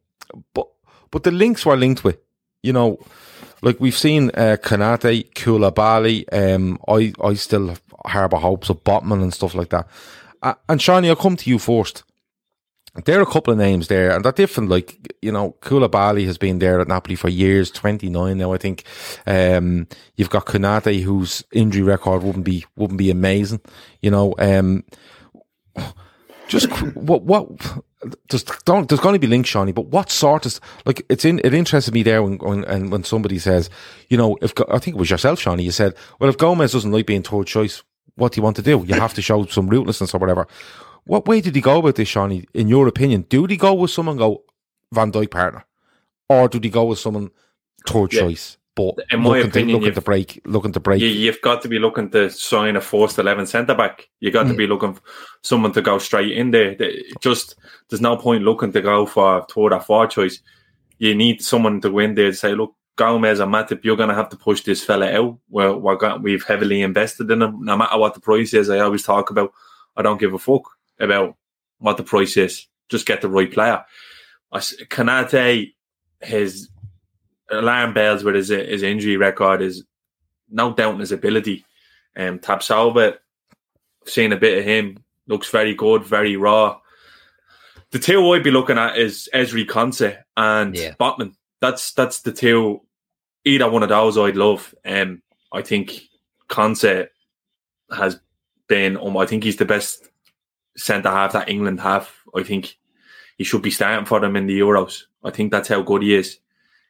but 0.54 0.68
but 1.10 1.24
the 1.24 1.30
links 1.32 1.66
were 1.66 1.76
linked 1.76 2.04
with, 2.04 2.18
you 2.62 2.72
know, 2.72 2.98
like 3.62 3.80
we've 3.80 3.96
seen 3.96 4.30
uh, 4.34 4.56
Konate, 4.60 5.32
Koulibaly. 5.34 6.24
Um, 6.32 6.78
I 6.88 7.12
I 7.22 7.34
still 7.34 7.76
harbour 8.04 8.38
hopes 8.38 8.68
of 8.68 8.84
Botman 8.84 9.22
and 9.22 9.32
stuff 9.32 9.54
like 9.54 9.70
that. 9.70 9.88
Uh, 10.42 10.54
and 10.68 10.82
Shawnee, 10.82 11.08
I'll 11.08 11.16
come 11.16 11.36
to 11.36 11.48
you 11.48 11.58
first. 11.58 12.02
There 13.06 13.18
are 13.18 13.22
a 13.22 13.26
couple 13.26 13.52
of 13.52 13.58
names 13.58 13.88
there, 13.88 14.10
and 14.10 14.22
they're 14.22 14.32
different. 14.32 14.68
Like 14.68 15.14
you 15.22 15.32
know, 15.32 15.56
Koulibaly 15.62 16.26
has 16.26 16.36
been 16.36 16.58
there 16.58 16.80
at 16.80 16.88
Napoli 16.88 17.14
for 17.14 17.30
years, 17.30 17.70
twenty 17.70 18.10
nine 18.10 18.36
now, 18.36 18.52
I 18.52 18.58
think. 18.58 18.84
Um, 19.26 19.86
you've 20.16 20.28
got 20.28 20.44
Konate, 20.44 21.02
whose 21.02 21.42
injury 21.52 21.82
record 21.82 22.22
wouldn't 22.22 22.44
be 22.44 22.66
wouldn't 22.76 22.98
be 22.98 23.10
amazing. 23.10 23.60
You 24.02 24.10
know, 24.10 24.34
um, 24.38 24.84
just 26.48 26.68
what 26.94 27.22
what 27.22 27.46
there's 28.28 28.44
don't 28.64 28.88
there's 28.88 29.00
going 29.00 29.14
to 29.14 29.18
be 29.18 29.26
links, 29.26 29.48
Shawnee, 29.50 29.72
but 29.72 29.86
what 29.86 30.10
sort 30.10 30.46
of 30.46 30.60
like 30.84 31.04
it's 31.08 31.24
in 31.24 31.40
it 31.44 31.54
interested 31.54 31.94
me 31.94 32.02
there 32.02 32.22
when 32.22 32.38
when 32.38 32.64
and 32.64 32.90
when 32.90 33.04
somebody 33.04 33.38
says, 33.38 33.70
you 34.08 34.16
know, 34.16 34.36
if 34.42 34.52
I 34.70 34.78
think 34.78 34.96
it 34.96 34.98
was 34.98 35.10
yourself, 35.10 35.38
Shawnee, 35.40 35.62
you 35.64 35.70
said, 35.70 35.94
well, 36.18 36.30
if 36.30 36.36
Gomez 36.38 36.72
doesn't 36.72 36.90
like 36.92 37.06
being 37.06 37.22
third 37.22 37.46
choice, 37.46 37.82
what 38.16 38.32
do 38.32 38.38
you 38.38 38.42
want 38.42 38.56
to 38.56 38.62
do? 38.62 38.84
You 38.86 38.94
have 38.94 39.14
to 39.14 39.22
show 39.22 39.44
some 39.46 39.68
ruthlessness 39.68 40.14
or 40.14 40.18
whatever. 40.18 40.46
What 41.04 41.26
way 41.26 41.40
did 41.40 41.54
he 41.54 41.60
go 41.60 41.78
about 41.78 41.96
this, 41.96 42.08
Shawnee? 42.08 42.46
In 42.54 42.68
your 42.68 42.86
opinion, 42.88 43.22
do 43.28 43.44
he 43.46 43.56
go 43.56 43.74
with 43.74 43.90
someone 43.90 44.16
go 44.16 44.44
Van 44.92 45.10
Dijk 45.12 45.30
partner, 45.30 45.64
or 46.28 46.48
do 46.48 46.58
he 46.62 46.70
go 46.70 46.84
with 46.84 46.98
someone 46.98 47.30
third 47.86 48.12
Yeah. 48.12 48.20
choice? 48.20 48.56
But 48.74 48.94
In 49.10 49.20
my 49.20 49.30
looking, 49.30 49.50
opinion, 49.50 49.68
to, 49.68 49.84
looking 49.84 49.94
to 49.94 50.00
break, 50.00 50.40
looking 50.46 50.72
to 50.72 50.80
break. 50.80 51.02
You, 51.02 51.08
you've 51.08 51.42
got 51.42 51.60
to 51.62 51.68
be 51.68 51.78
looking 51.78 52.10
to 52.12 52.30
sign 52.30 52.74
a 52.76 52.80
first 52.80 53.18
eleven 53.18 53.46
centre 53.46 53.74
back. 53.74 54.08
You 54.20 54.30
got 54.30 54.44
to 54.44 54.54
mm. 54.54 54.56
be 54.56 54.66
looking 54.66 54.94
for 54.94 55.02
someone 55.42 55.72
to 55.72 55.82
go 55.82 55.98
straight 55.98 56.32
in 56.32 56.52
there. 56.52 56.74
The- 56.74 57.04
Just 57.20 57.56
there's 57.90 58.00
no 58.00 58.16
point 58.16 58.44
looking 58.44 58.72
to 58.72 58.80
go 58.80 59.04
for 59.04 59.44
third 59.50 59.74
or 59.74 59.80
fourth 59.80 60.12
choice. 60.12 60.40
You 60.96 61.14
need 61.14 61.42
someone 61.42 61.82
to 61.82 61.90
go 61.90 61.98
in 61.98 62.14
there 62.14 62.26
and 62.28 62.36
say, 62.36 62.54
look, 62.54 62.74
Gomez 62.96 63.40
and 63.40 63.52
Matip, 63.52 63.84
you're 63.84 63.96
going 63.96 64.08
to 64.08 64.14
have 64.14 64.30
to 64.30 64.36
push 64.36 64.62
this 64.62 64.84
fella 64.84 65.10
out. 65.10 65.38
We're, 65.50 65.74
we're 65.76 65.96
got, 65.96 66.22
we've 66.22 66.44
heavily 66.44 66.80
invested 66.80 67.30
in 67.30 67.42
him. 67.42 67.64
No 67.64 67.76
matter 67.76 67.98
what 67.98 68.14
the 68.14 68.20
price 68.20 68.54
is, 68.54 68.70
I 68.70 68.78
always 68.78 69.02
talk 69.02 69.30
about. 69.30 69.52
I 69.96 70.02
don't 70.02 70.20
give 70.20 70.32
a 70.32 70.38
fuck 70.38 70.62
about 70.98 71.36
what 71.78 71.98
the 71.98 72.04
price 72.04 72.36
is. 72.38 72.66
Just 72.88 73.04
get 73.04 73.20
the 73.20 73.28
right 73.28 73.52
player. 73.52 73.84
I 74.50 74.58
Konate 74.58 75.74
has 76.22 76.68
alarm 77.52 77.92
bells 77.94 78.24
with 78.24 78.34
his 78.34 78.48
his 78.48 78.82
injury 78.82 79.16
record 79.16 79.62
is 79.62 79.84
no 80.50 80.72
doubt 80.72 80.94
in 80.94 81.00
his 81.00 81.12
ability. 81.12 81.64
Um, 82.16 82.38
Tapsoba, 82.38 83.18
seen 84.04 84.32
a 84.32 84.36
bit 84.36 84.58
of 84.58 84.64
him, 84.64 85.02
looks 85.26 85.50
very 85.50 85.74
good, 85.74 86.04
very 86.04 86.36
raw. 86.36 86.78
The 87.90 87.98
two 87.98 88.32
I'd 88.32 88.42
be 88.42 88.50
looking 88.50 88.78
at 88.78 88.96
is 88.96 89.28
Ezri 89.34 89.66
Konsa 89.66 90.22
and 90.36 90.74
Yeah. 90.76 90.94
Botman. 90.98 91.34
That's 91.60 91.92
that's 91.92 92.20
the 92.20 92.32
two. 92.32 92.82
Either 93.44 93.68
one 93.70 93.82
of 93.82 93.88
those 93.88 94.16
I'd 94.18 94.36
love. 94.36 94.74
Um, 94.84 95.22
I 95.52 95.62
think 95.62 96.02
Konsa 96.48 97.08
has 97.94 98.20
been. 98.68 98.96
Um, 98.96 99.16
I 99.16 99.26
think 99.26 99.44
he's 99.44 99.56
the 99.56 99.64
best 99.64 100.08
centre 100.76 101.10
half 101.10 101.32
that 101.32 101.48
England 101.48 101.80
have. 101.80 102.10
I 102.34 102.42
think 102.42 102.78
he 103.36 103.44
should 103.44 103.62
be 103.62 103.70
starting 103.70 104.06
for 104.06 104.20
them 104.20 104.36
in 104.36 104.46
the 104.46 104.58
Euros. 104.60 105.04
I 105.24 105.30
think 105.30 105.50
that's 105.50 105.68
how 105.68 105.82
good 105.82 106.02
he 106.02 106.14
is. 106.14 106.38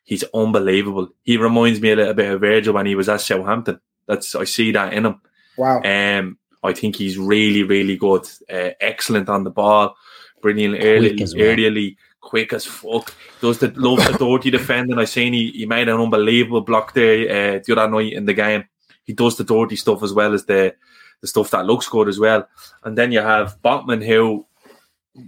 He's 0.05 0.25
unbelievable. 0.35 1.09
He 1.23 1.37
reminds 1.37 1.81
me 1.81 1.93
a 1.93 1.97
little 1.97 2.15
bit 2.15 2.33
of 2.33 2.41
Virgil 2.41 2.75
when 2.75 2.87
he 2.87 2.95
was 2.95 3.09
at 3.09 3.21
Southampton. 3.21 3.81
That's 4.07 4.35
I 4.35 4.45
see 4.45 4.73
that 4.73 4.93
in 4.93 5.07
him. 5.07 5.21
Wow. 5.57 5.81
Um, 5.83 6.39
I 6.63 6.73
think 6.73 6.97
he's 6.97 7.19
really, 7.19 7.63
really 7.63 7.97
good. 7.97 8.29
Uh, 8.51 8.71
excellent 8.81 9.29
on 9.29 9.45
the 9.45 9.51
ball. 9.51 9.97
Brilliant 10.41 10.83
early, 10.83 11.23
as 11.23 11.35
well. 11.35 11.45
early, 11.47 11.97
quick 12.21 12.53
as 12.53 12.65
fuck. 12.65 13.15
Does 13.41 13.59
the 13.59 13.73
loves 13.77 14.07
the 14.07 14.19
dirty 14.19 14.51
defending. 14.59 14.99
I 14.99 15.05
seen 15.05 15.33
he, 15.33 15.51
he 15.51 15.67
made 15.67 15.89
an 15.89 16.01
unbelievable 16.01 16.63
block 16.63 16.95
there 16.95 17.57
uh, 17.57 17.61
the 17.65 17.73
other 17.77 17.91
night 17.91 18.13
in 18.13 18.25
the 18.25 18.35
game. 18.35 18.65
He 19.05 19.13
does 19.13 19.37
the 19.37 19.45
dirty 19.45 19.77
stuff 19.77 20.03
as 20.03 20.13
well 20.13 20.33
as 20.35 20.45
the 20.45 20.75
the 21.21 21.29
stuff 21.29 21.51
that 21.51 21.67
looks 21.67 21.89
good 21.89 22.09
as 22.09 22.19
well. 22.19 22.49
And 22.83 22.99
then 22.99 23.13
you 23.13 23.21
have 23.21 23.61
Botman 23.63 24.05
who 24.05 24.47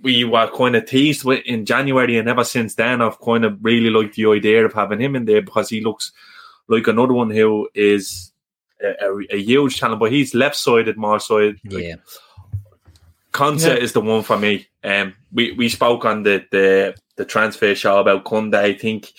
we 0.02 0.24
were 0.24 0.50
kind 0.56 0.76
of 0.76 0.86
teased 0.86 1.24
with 1.24 1.44
in 1.44 1.66
January, 1.66 2.16
and 2.16 2.28
ever 2.28 2.44
since 2.44 2.74
then, 2.74 3.02
I've 3.02 3.20
kind 3.20 3.44
of 3.44 3.58
really 3.62 3.90
liked 3.90 4.14
the 4.16 4.26
idea 4.26 4.64
of 4.64 4.72
having 4.72 5.00
him 5.00 5.14
in 5.16 5.24
there 5.26 5.42
because 5.42 5.68
he 5.68 5.80
looks 5.82 6.12
like 6.68 6.86
another 6.88 7.12
one 7.12 7.30
who 7.30 7.68
is 7.74 8.32
a, 8.82 8.94
a, 9.04 9.36
a 9.36 9.38
huge 9.42 9.78
talent, 9.78 10.00
but 10.00 10.10
he's 10.12 10.34
left 10.34 10.56
sided 10.56 10.96
more 10.96 11.20
side. 11.20 11.56
Yeah. 11.64 11.96
Conte 13.32 13.62
Yeah. 13.66 13.74
is 13.74 13.92
the 13.92 14.00
one 14.00 14.22
for 14.22 14.38
me. 14.38 14.66
Um, 14.82 15.14
we 15.32 15.52
we 15.52 15.68
spoke 15.68 16.04
on 16.04 16.22
the 16.22 16.44
the, 16.50 16.94
the 17.16 17.24
transfer 17.24 17.74
show 17.74 17.98
about 17.98 18.24
Kunde. 18.24 18.54
I 18.54 18.72
think 18.74 19.12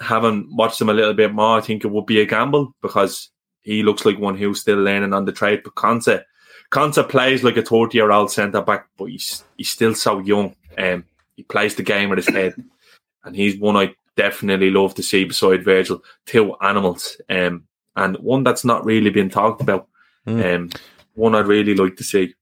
having 0.00 0.48
watched 0.54 0.80
him 0.80 0.88
a 0.88 0.94
little 0.94 1.14
bit 1.14 1.32
more, 1.32 1.58
I 1.58 1.60
think 1.60 1.84
it 1.84 1.90
would 1.90 2.06
be 2.06 2.20
a 2.20 2.26
gamble 2.26 2.74
because 2.82 3.28
he 3.62 3.82
looks 3.84 4.04
like 4.04 4.18
one 4.18 4.36
who's 4.36 4.60
still 4.60 4.78
learning 4.82 5.12
on 5.12 5.24
the 5.24 5.32
trade. 5.32 5.62
But 5.62 5.76
Conte, 5.76 6.20
Conte 6.72 7.02
plays 7.02 7.44
like 7.44 7.58
a 7.58 7.62
thirty 7.62 7.98
year 7.98 8.10
old 8.10 8.32
centre 8.32 8.62
back, 8.62 8.88
but 8.96 9.04
he's 9.04 9.44
he's 9.56 9.68
still 9.68 9.94
so 9.94 10.18
young. 10.20 10.56
Um, 10.78 11.04
he 11.36 11.42
plays 11.42 11.74
the 11.74 11.82
game 11.82 12.08
with 12.08 12.18
his 12.18 12.34
head, 12.34 12.54
and 13.24 13.36
he's 13.36 13.58
one 13.58 13.76
I 13.76 13.94
definitely 14.16 14.70
love 14.70 14.94
to 14.94 15.02
see 15.02 15.24
beside 15.24 15.64
Virgil. 15.64 16.02
Two 16.24 16.56
animals, 16.62 17.20
um, 17.28 17.64
and 17.94 18.16
one 18.16 18.42
that's 18.42 18.64
not 18.64 18.86
really 18.86 19.10
been 19.10 19.28
talked 19.28 19.60
about. 19.60 19.86
Um, 20.26 20.70
one 21.14 21.34
I'd 21.34 21.46
really 21.46 21.74
like 21.74 21.96
to 21.96 22.04
see. 22.04 22.34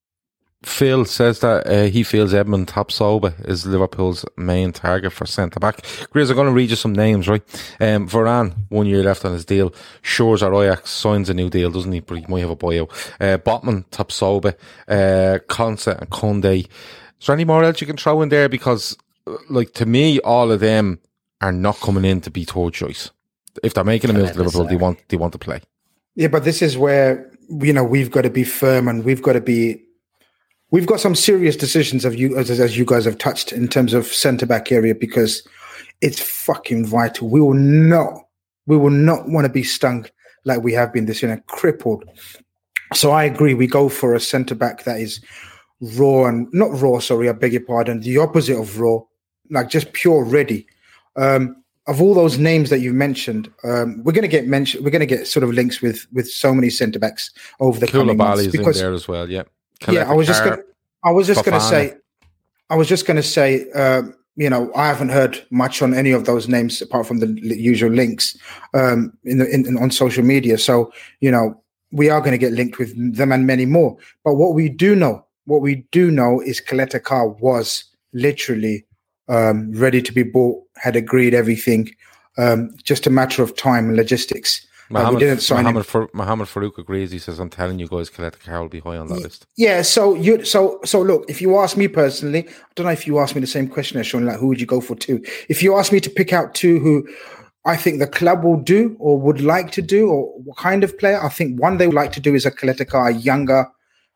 Phil 0.63 1.07
says 1.07 1.41
that 1.41 1.67
uh, 1.67 1.85
he 1.85 2.03
feels 2.03 2.35
Edmond 2.35 2.69
Tapsoba 2.69 3.49
is 3.49 3.65
Liverpool's 3.65 4.27
main 4.37 4.73
target 4.73 5.13
for 5.13 5.25
centre 5.25 5.59
back. 5.59 5.81
Grizz, 6.13 6.29
I'm 6.29 6.37
going 6.37 6.49
to 6.49 6.53
read 6.53 6.69
you 6.69 6.77
some 6.77 6.93
names, 6.93 7.29
right? 7.29 7.43
Um, 7.81 8.07
Varane, 8.07 8.55
one 8.69 8.87
year 8.87 9.03
left 9.03 9.25
on 9.25 9.33
his 9.33 9.47
deal. 9.47 9.71
Schuurs 10.03 10.43
or 10.43 10.63
Ajax 10.63 10.91
signs 10.91 11.31
a 11.31 11.35
new 11.35 11.49
deal, 11.49 11.71
doesn't 11.71 11.93
he? 11.93 12.01
But 12.01 12.19
he 12.19 12.27
might 12.27 12.41
have 12.41 12.51
a 12.51 12.57
buyout. 12.57 12.91
Uh, 13.19 13.39
Botman, 13.39 13.87
Tapsoba, 13.87 14.55
uh, 14.87 15.39
Konsa 15.47 15.99
and 15.99 16.11
Kunde. 16.11 16.67
Is 17.21 17.27
there 17.27 17.35
any 17.35 17.47
more 17.47 17.65
else 17.65 17.81
you 17.81 17.87
can 17.87 17.97
throw 17.97 18.21
in 18.21 18.29
there? 18.29 18.51
Because, 18.51 18.99
uh, 19.27 19.37
like, 19.49 19.73
to 19.75 19.87
me, 19.87 20.21
all 20.21 20.53
of 20.53 20.61
them 20.61 21.01
are 21.41 21.53
not 21.53 21.81
coming 21.81 22.05
in 22.05 22.21
to 22.21 22.31
be 22.31 22.45
third 22.45 22.75
choice. 22.75 23.11
If 23.63 23.73
they're 23.73 23.85
making 23.85 24.11
a 24.11 24.13
move 24.13 24.33
to 24.33 24.39
Liverpool, 24.39 24.67
they 24.67 24.77
want, 24.77 25.09
they 25.09 25.17
want 25.17 25.33
to 25.33 25.39
play. 25.39 25.63
Yeah, 26.17 26.29
but 26.29 26.45
this 26.45 26.61
is 26.61 26.77
where 26.77 27.31
you 27.49 27.73
know 27.73 27.85
we've 27.85 28.11
got 28.11 28.23
to 28.23 28.31
be 28.31 28.45
firm 28.45 28.89
and 28.89 29.05
we've 29.05 29.23
got 29.23 29.33
to 29.33 29.41
be. 29.41 29.83
We've 30.71 30.87
got 30.87 31.01
some 31.01 31.15
serious 31.15 31.57
decisions 31.57 32.05
of 32.05 32.15
you 32.15 32.37
as, 32.39 32.51
as 32.51 32.79
you 32.79 32.85
guys 32.85 33.05
have 33.05 33.19
touched 33.19 33.53
in 33.53 33.67
terms 33.69 33.93
of 33.93 34.07
centre 34.07 34.47
back 34.47 34.71
area 34.71 34.95
because 34.95 35.47
it's 36.01 36.21
fucking 36.21 36.87
vital. 36.87 37.29
We 37.29 37.41
will 37.41 37.55
not, 37.55 38.13
we 38.67 38.77
will 38.77 38.91
not 38.91 39.29
want 39.29 39.47
to 39.47 39.53
be 39.53 39.65
stung 39.65 40.07
like 40.45 40.63
we 40.63 40.73
have 40.73 40.93
been 40.93 41.07
this 41.07 41.23
year 41.23 41.33
and 41.33 41.45
crippled. 41.47 42.05
So 42.95 43.11
I 43.11 43.25
agree. 43.25 43.55
We 43.55 43.67
go 43.67 43.89
for 43.89 44.15
a 44.15 44.21
centre 44.21 44.55
back 44.55 44.85
that 44.85 45.01
is 45.01 45.21
raw 45.81 46.27
and 46.27 46.49
not 46.53 46.71
raw. 46.81 46.99
Sorry, 46.99 47.29
I 47.29 47.33
beg 47.33 47.53
your 47.53 47.63
pardon. 47.63 48.01
The 48.01 48.19
opposite 48.19 48.59
of 48.59 48.79
raw, 48.79 49.01
like 49.51 49.69
just 49.69 49.93
pure 49.93 50.25
ready. 50.25 50.67
Um, 51.17 51.57
of 51.87 52.01
all 52.01 52.15
those 52.15 52.39
names 52.39 52.71
that 52.71 52.79
you've 52.79 52.95
mentioned, 52.95 53.51
um, 53.65 54.03
we're 54.05 54.13
going 54.13 54.23
to 54.23 54.29
get 54.29 54.47
mentioned. 54.47 54.85
We're 54.85 54.91
going 54.91 55.01
to 55.01 55.07
get 55.07 55.27
sort 55.27 55.43
of 55.43 55.51
links 55.51 55.81
with 55.81 56.07
with 56.13 56.31
so 56.31 56.55
many 56.55 56.71
centre 56.71 57.01
backs 57.01 57.31
over 57.59 57.81
the 57.81 57.89
coming 57.89 58.17
months 58.17 58.43
Koulibaly's 58.43 58.55
in 58.55 58.73
there 58.73 58.93
as 58.93 59.09
well, 59.09 59.29
yeah. 59.29 59.43
Yeah, 59.89 60.11
I 60.11 60.15
was 60.15 60.27
just 60.27 60.45
gonna, 60.45 60.63
I 61.05 61.11
was 61.11 61.27
just 61.27 61.45
going 61.45 61.59
to 61.59 61.67
say, 61.67 61.95
I 62.69 62.77
was 62.77 62.89
just 62.89 63.07
going 63.07 63.17
to 63.17 63.23
say, 63.23 63.71
um, 63.71 64.15
you 64.37 64.49
know, 64.49 64.71
I 64.75 64.87
haven't 64.87 65.09
heard 65.09 65.45
much 65.51 65.83
on 65.83 65.95
any 65.95 66.13
of 66.13 66.25
those 66.27 66.49
names 66.49 66.81
apart 66.83 67.07
from 67.07 67.19
the 67.19 67.29
usual 67.43 67.91
links 67.91 68.37
um, 68.75 69.13
in, 69.25 69.39
the, 69.39 69.49
in, 69.53 69.67
in 69.67 69.79
on 69.79 69.91
social 69.91 70.25
media. 70.25 70.59
So 70.59 70.93
you 71.21 71.31
know, 71.31 71.61
we 71.93 72.11
are 72.11 72.21
going 72.21 72.33
to 72.33 72.39
get 72.39 72.53
linked 72.53 72.79
with 72.79 73.17
them 73.17 73.33
and 73.33 73.47
many 73.47 73.67
more. 73.67 73.97
But 74.25 74.35
what 74.35 74.55
we 74.55 74.69
do 74.69 74.95
know, 74.95 75.25
what 75.47 75.63
we 75.63 75.87
do 75.91 76.11
know, 76.11 76.41
is 76.41 76.61
Caleta-Car 76.61 77.29
was 77.29 77.85
literally 78.13 78.87
um, 79.29 79.73
ready 79.73 80.03
to 80.03 80.13
be 80.13 80.23
bought, 80.23 80.63
had 80.77 80.97
agreed 80.97 81.35
everything. 81.35 81.91
Um, 82.39 82.71
just 82.85 83.07
a 83.07 83.11
matter 83.11 83.43
of 83.43 83.57
time 83.57 83.89
and 83.89 83.97
logistics. 83.97 84.67
Uh, 84.91 84.95
we 84.95 84.99
Mohammed, 84.99 85.21
didn't 85.21 85.41
sign 85.41 85.67
him. 85.67 85.75
Mohammed, 85.75 86.15
Mohammed 86.15 86.49
Farouk 86.49 86.79
agrees. 86.79 87.13
He 87.13 87.21
says, 87.21 87.39
I'm 87.39 87.49
telling 87.49 87.79
you 87.79 87.87
guys, 87.87 88.11
Coletta 88.11 88.41
Carroll 88.41 88.63
will 88.63 88.69
be 88.69 88.81
high 88.81 88.97
on 88.97 89.07
that 89.07 89.21
list. 89.21 89.47
Yeah, 89.57 89.83
so 89.83 90.15
you 90.15 90.45
so 90.45 90.81
so 90.85 91.01
look, 91.01 91.25
if 91.29 91.41
you 91.41 91.59
ask 91.59 91.77
me 91.77 91.87
personally, 91.87 92.49
I 92.49 92.53
don't 92.75 92.87
know 92.87 92.93
if 92.93 93.07
you 93.07 93.21
asked 93.21 93.37
me 93.37 93.41
the 93.41 93.47
same 93.47 93.69
question 93.69 94.01
as 94.01 94.09
Sean, 94.09 94.27
like 94.27 94.39
who 94.39 94.49
would 94.49 94.61
you 94.61 94.67
go 94.67 94.81
for 94.81 94.97
two? 94.97 95.25
If 95.49 95.63
you 95.63 95.79
ask 95.79 95.93
me 95.93 96.01
to 96.01 96.11
pick 96.11 96.33
out 96.33 96.55
two 96.55 96.81
who 96.81 97.09
I 97.65 97.77
think 97.77 97.99
the 97.99 98.07
club 98.07 98.43
will 98.43 98.57
do 98.57 98.97
or 98.99 99.21
would 99.21 99.41
like 99.41 99.71
to 99.73 99.83
do, 99.83 100.09
or 100.09 100.33
what 100.41 100.57
kind 100.57 100.83
of 100.83 100.99
player, 100.99 101.23
I 101.23 101.29
think 101.29 101.61
one 101.61 101.77
they 101.77 101.87
would 101.87 101.95
like 101.95 102.13
to 102.13 102.21
do 102.21 102.35
is 102.35 102.47
a 102.47 102.51
Caleta-Car, 102.51 103.11
a 103.11 103.15
younger 103.15 103.69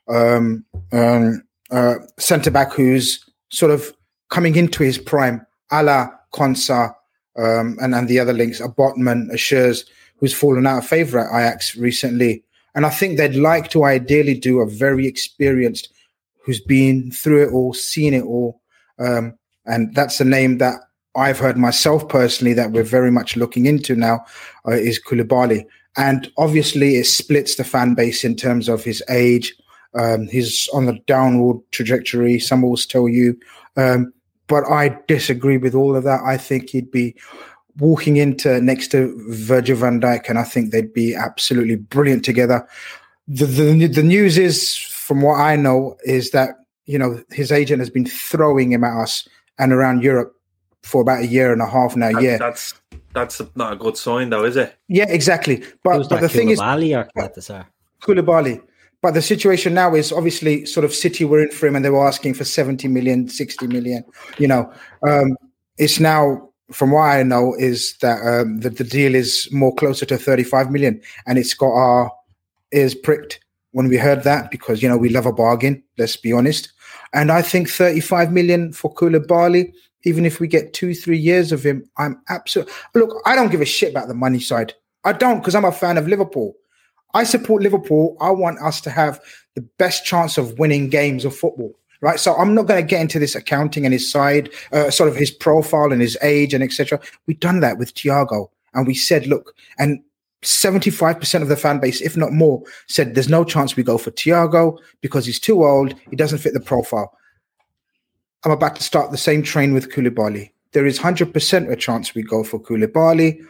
um, 0.09 0.64
um, 0.93 1.43
uh, 1.70 1.97
centre 2.18 2.51
back 2.51 2.72
who's 2.72 3.25
sort 3.51 3.70
of 3.70 3.95
coming 4.31 4.57
into 4.57 4.83
his 4.83 4.99
prime, 4.99 5.47
a 5.70 5.83
la 5.83 6.09
Konsa 6.33 6.95
um, 7.37 7.77
and, 7.81 7.95
and 7.95 8.09
the 8.09 8.18
other 8.18 8.33
links, 8.33 8.61
a 8.61 8.68
Botman, 8.68 9.31
a 9.31 9.37
Schurz, 9.37 9.85
who's 10.17 10.35
fallen 10.35 10.67
out 10.67 10.79
of 10.79 10.87
favour 10.87 11.19
at 11.19 11.29
Ajax 11.29 11.77
recently. 11.77 12.43
And 12.75 12.85
I 12.85 12.91
think 12.91 13.17
they'd 13.17 13.37
like 13.37 13.71
to 13.71 13.85
ideally 13.85 14.35
do 14.35 14.61
a 14.61 14.69
very 14.69 15.07
experienced, 15.07 15.89
who's 16.45 16.61
been 16.61 17.11
through 17.11 17.49
it 17.49 17.53
all, 17.53 17.73
seen 17.73 18.15
it 18.15 18.25
all. 18.25 18.61
Um, 18.99 19.39
and 19.67 19.95
that's 19.95 20.21
a 20.21 20.25
name 20.25 20.59
that 20.59 20.81
I've 21.17 21.39
heard 21.39 21.57
myself 21.57 22.09
personally 22.09 22.55
that 22.55 22.73
we're 22.73 22.83
very 22.83 23.11
much 23.11 23.37
looking 23.37 23.67
into 23.67 23.95
now 23.95 24.25
uh, 24.67 24.73
is 24.73 25.01
Koulibaly. 25.01 25.65
And 25.97 26.31
obviously, 26.37 26.97
it 26.97 27.05
splits 27.05 27.55
the 27.55 27.65
fan 27.65 27.95
base 27.95 28.25
in 28.25 28.35
terms 28.35 28.69
of 28.69 28.83
his 28.83 29.03
age. 29.09 29.55
Um, 29.95 30.27
he's 30.27 30.69
on 30.73 30.87
the 30.87 30.99
downward 31.07 31.59
trajectory. 31.71 32.41
Some 32.41 32.62
will 32.62 32.77
tell 32.77 33.09
you. 33.09 33.39
Um, 33.77 34.12
but 34.49 34.65
I 34.65 34.99
disagree 35.07 35.57
with 35.57 35.75
all 35.75 35.95
of 35.97 36.05
that. 36.05 36.21
I 36.25 36.37
think 36.37 36.71
he'd 36.71 36.91
be 36.91 37.15
walking 37.79 38.16
into 38.16 38.61
next 38.61 38.89
to 38.89 39.14
Virgil 39.29 39.77
van 39.77 40.01
Dijk, 40.01 40.29
and 40.29 40.39
I 40.39 40.45
think 40.45 40.70
they'd 40.70 40.93
be 40.93 41.14
absolutely 41.14 41.77
brilliant 41.77 42.25
together. 42.25 42.66
The, 43.27 43.47
the 43.47 43.87
the 43.87 44.03
news 44.03 44.39
is, 44.39 44.77
from 44.77 45.22
what 45.22 45.41
I 45.41 45.57
know, 45.57 45.97
is 46.05 46.31
that 46.31 46.51
you 46.87 46.99
know 46.99 47.22
his 47.31 47.51
agent 47.51 47.81
has 47.81 47.91
been 47.91 48.07
throwing 48.07 48.72
him 48.72 48.85
at 48.85 48.97
us 49.01 49.27
and 49.59 49.72
around 49.72 50.03
Europe 50.03 50.35
for 50.83 51.01
about 51.01 51.22
a 51.22 51.27
year 51.27 51.53
and 51.53 51.62
a 51.62 51.66
half 51.66 51.97
now. 51.97 52.12
That- 52.12 52.22
yeah, 52.22 52.37
that's 52.37 52.75
that's 53.14 53.41
not 53.55 53.72
a 53.72 53.77
good 53.77 53.97
sign, 53.97 54.31
though, 54.31 54.45
is 54.45 54.57
it? 54.57 54.77
yeah, 54.89 55.09
exactly. 55.09 55.64
But 55.83 55.99
but 56.01 56.09
that 56.11 56.20
the 56.22 56.29
thing 56.29 56.51
is, 56.51 56.61
Koulibaly 56.61 56.99
or 56.99 57.09
Galatasaray? 57.16 57.66
Koulibaly. 58.03 58.61
But 59.01 59.12
the 59.12 59.20
situation 59.22 59.75
now 59.75 59.95
is 59.95 60.12
obviously 60.12 60.64
sort 60.64 60.85
of 60.85 60.95
City 60.95 61.27
were 61.27 61.43
in 61.43 61.51
for 61.51 61.66
him 61.66 61.77
and 61.77 61.85
they 61.85 61.91
were 61.91 62.09
asking 62.09 62.33
for 62.33 62.45
70 62.45 62.89
million, 62.89 63.29
60 63.29 63.66
million. 63.66 64.03
You 64.39 64.49
know, 64.49 64.72
um, 65.07 65.37
it's 65.77 66.01
now, 66.01 66.49
from 66.73 66.91
what 66.91 67.03
I 67.03 67.23
know, 67.23 67.55
is 67.59 67.97
that 67.99 68.21
um, 68.27 68.61
the, 68.61 68.71
the 68.71 68.85
deal 68.85 69.15
is 69.15 69.49
more 69.53 69.75
closer 69.75 70.07
to 70.07 70.17
35 70.17 70.71
million 70.71 71.01
and 71.27 71.39
it's 71.39 71.55
got 71.55 71.73
our 71.73 72.12
ears 72.73 72.95
pricked 72.95 73.41
when 73.73 73.89
we 73.89 73.97
heard 73.97 74.23
that 74.25 74.51
because, 74.51 74.83
you 74.83 74.89
know, 74.89 74.97
we 74.97 75.09
love 75.09 75.27
a 75.27 75.33
bargain, 75.33 75.83
let's 75.99 76.17
be 76.17 76.33
honest. 76.33 76.73
And 77.12 77.31
I 77.31 77.43
think 77.43 77.69
35 77.69 78.33
million 78.33 78.73
for 78.73 78.93
Koulibaly, 78.95 79.73
even 80.05 80.25
if 80.25 80.41
we 80.41 80.49
get 80.49 80.73
two, 80.73 80.95
three 80.95 81.19
years 81.19 81.53
of 81.53 81.65
him, 81.65 81.89
I'm 81.97 82.21
absolutely. 82.29 82.73
Look, 82.95 83.23
I 83.27 83.35
don't 83.35 83.51
give 83.51 83.61
a 83.61 83.67
shit 83.67 83.91
about 83.91 84.09
the 84.09 84.15
money 84.15 84.41
side. 84.41 84.75
I 85.05 85.12
don't 85.12 85.39
because 85.39 85.55
I'm 85.55 85.65
a 85.65 85.73
fan 85.73 85.99
of 85.99 86.09
Liverpool. 86.09 86.55
I 87.15 87.25
support 87.25 87.62
Liverpool. 87.62 88.17
I 88.21 88.31
want 88.31 88.61
us 88.61 88.81
to 88.83 88.91
have 88.91 89.21
the 89.55 89.62
best 89.79 90.05
chance 90.05 90.37
of 90.37 90.59
winning 90.59 90.89
games 90.89 91.25
of 91.25 91.35
football. 91.35 91.73
Right. 92.05 92.20
So 92.20 92.34
I'm 92.36 92.55
not 92.55 92.66
going 92.66 92.82
to 92.82 92.86
get 92.86 93.00
into 93.00 93.18
this 93.18 93.34
accounting 93.34 93.86
and 93.86 93.94
his 93.94 94.12
side, 94.12 94.52
uh, 94.72 94.90
sort 94.90 95.09
of 95.09 95.16
his 95.16 95.30
profile 95.30 95.90
and 95.90 96.02
his 96.02 96.18
age 96.20 96.52
and 96.52 96.62
etc. 96.62 97.00
We've 97.26 97.40
done 97.40 97.61
that 97.61 97.78
with 97.78 97.94
Thiago. 97.94 98.50
and 98.74 98.86
we 98.86 98.92
said, 98.92 99.26
look, 99.26 99.57
and 99.78 100.02
75% 100.42 101.40
of 101.40 101.48
the 101.48 101.57
fan 101.57 101.78
base, 101.80 102.02
if 102.02 102.14
not 102.14 102.30
more, 102.30 102.62
said 102.88 103.14
there's 103.14 103.30
no 103.30 103.42
chance 103.42 103.74
we 103.74 103.82
go 103.82 103.96
for 103.96 104.11
Thiago 104.11 104.78
because 105.00 105.24
he's 105.24 105.40
too 105.40 105.64
old. 105.64 105.94
He 106.11 106.16
doesn't 106.16 106.40
fit 106.40 106.52
the 106.52 106.61
profile. 106.61 107.16
I'm 108.44 108.52
about 108.52 108.76
to 108.76 108.82
start 108.82 109.11
the 109.11 109.16
same 109.16 109.42
train 109.42 109.72
with 109.72 109.90
Koulibaly. 109.90 110.50
There 110.72 110.84
is 110.84 110.98
100% 110.98 111.72
a 111.72 111.76
chance 111.76 112.14
we 112.14 112.22
go 112.22 112.44
for 112.44 112.61
Koulibaly. 112.61 113.42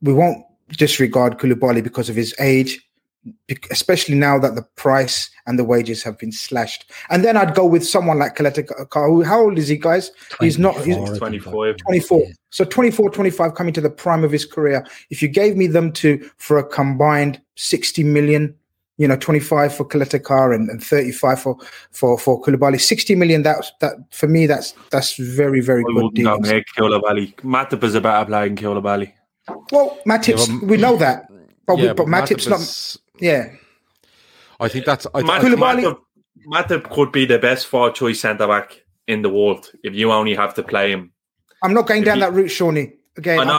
We 0.00 0.12
won't 0.12 0.44
disregard 0.68 1.38
Koulibaly 1.38 1.82
because 1.82 2.08
of 2.08 2.14
his 2.14 2.36
age, 2.38 2.85
especially 3.70 4.14
now 4.14 4.38
that 4.38 4.54
the 4.54 4.62
price 4.76 5.30
and 5.46 5.58
the 5.58 5.64
wages 5.64 6.02
have 6.02 6.18
been 6.18 6.32
slashed. 6.32 6.90
And 7.10 7.24
then 7.24 7.36
I'd 7.36 7.54
go 7.54 7.64
with 7.64 7.86
someone 7.86 8.18
like 8.18 8.36
Kaleta 8.36 8.66
Kar- 8.90 9.22
How 9.24 9.40
old 9.42 9.58
is 9.58 9.68
he, 9.68 9.76
guys? 9.76 10.10
He's 10.40 10.58
not. 10.58 10.76
He's 10.84 10.96
24. 11.18 11.74
24. 11.74 12.26
So 12.50 12.64
24, 12.64 13.10
25 13.10 13.54
coming 13.54 13.72
to 13.74 13.80
the 13.80 13.90
prime 13.90 14.24
of 14.24 14.32
his 14.32 14.44
career. 14.44 14.86
If 15.10 15.22
you 15.22 15.28
gave 15.28 15.56
me 15.56 15.66
them 15.66 15.92
to 15.92 16.28
for 16.38 16.58
a 16.58 16.64
combined 16.64 17.40
60 17.56 18.02
million, 18.04 18.54
you 18.98 19.06
know, 19.06 19.16
25 19.16 19.74
for 19.74 19.84
Caleta-Car 19.86 20.52
and, 20.54 20.70
and 20.70 20.82
35 20.82 21.40
for 21.42 21.56
for 21.92 22.18
for 22.18 22.40
Koulibaly, 22.42 22.80
60 22.80 23.14
million, 23.14 23.42
that's 23.42 23.70
that 23.80 23.94
for 24.10 24.26
me, 24.26 24.46
that's 24.46 24.72
that's 24.90 25.16
very, 25.16 25.60
very 25.60 25.82
I 25.82 25.84
good 25.84 25.94
wouldn't 25.94 26.16
go 26.16 26.38
deal. 26.40 26.52
make 26.54 26.64
Koulibaly. 26.76 27.34
Matip 27.36 27.82
is 27.84 27.94
a 27.94 28.00
better 28.00 28.24
player 28.24 28.46
than 28.48 28.56
Koulibaly. 28.56 29.12
Well, 29.70 29.98
Matip's, 30.08 30.48
Yeah, 30.48 30.58
but- 30.60 30.68
we 30.68 30.76
know 30.78 30.96
that. 30.96 31.30
But, 31.66 31.76
we, 31.76 31.86
but 31.88 31.96
but 31.96 32.06
Matip's 32.06 32.46
Matip 32.46 32.50
not 32.50 32.60
is- 32.60 32.98
yeah. 33.20 33.50
I 34.58 34.68
think 34.68 34.84
that's. 34.84 35.06
I, 35.14 35.22
Matip, 35.22 35.62
I, 35.62 35.76
Matip, 35.76 35.98
Matip 36.46 36.90
could 36.90 37.12
be 37.12 37.26
the 37.26 37.38
best 37.38 37.66
four 37.66 37.90
choice 37.90 38.20
centre 38.20 38.46
back 38.46 38.82
in 39.06 39.22
the 39.22 39.30
world 39.30 39.70
if 39.84 39.94
you 39.94 40.12
only 40.12 40.34
have 40.34 40.54
to 40.54 40.62
play 40.62 40.90
him. 40.90 41.12
I'm 41.62 41.74
not 41.74 41.86
going 41.86 42.04
down 42.04 42.20
that 42.20 42.32
route, 42.32 42.48
Shawnee. 42.48 42.92
Again, 43.16 43.58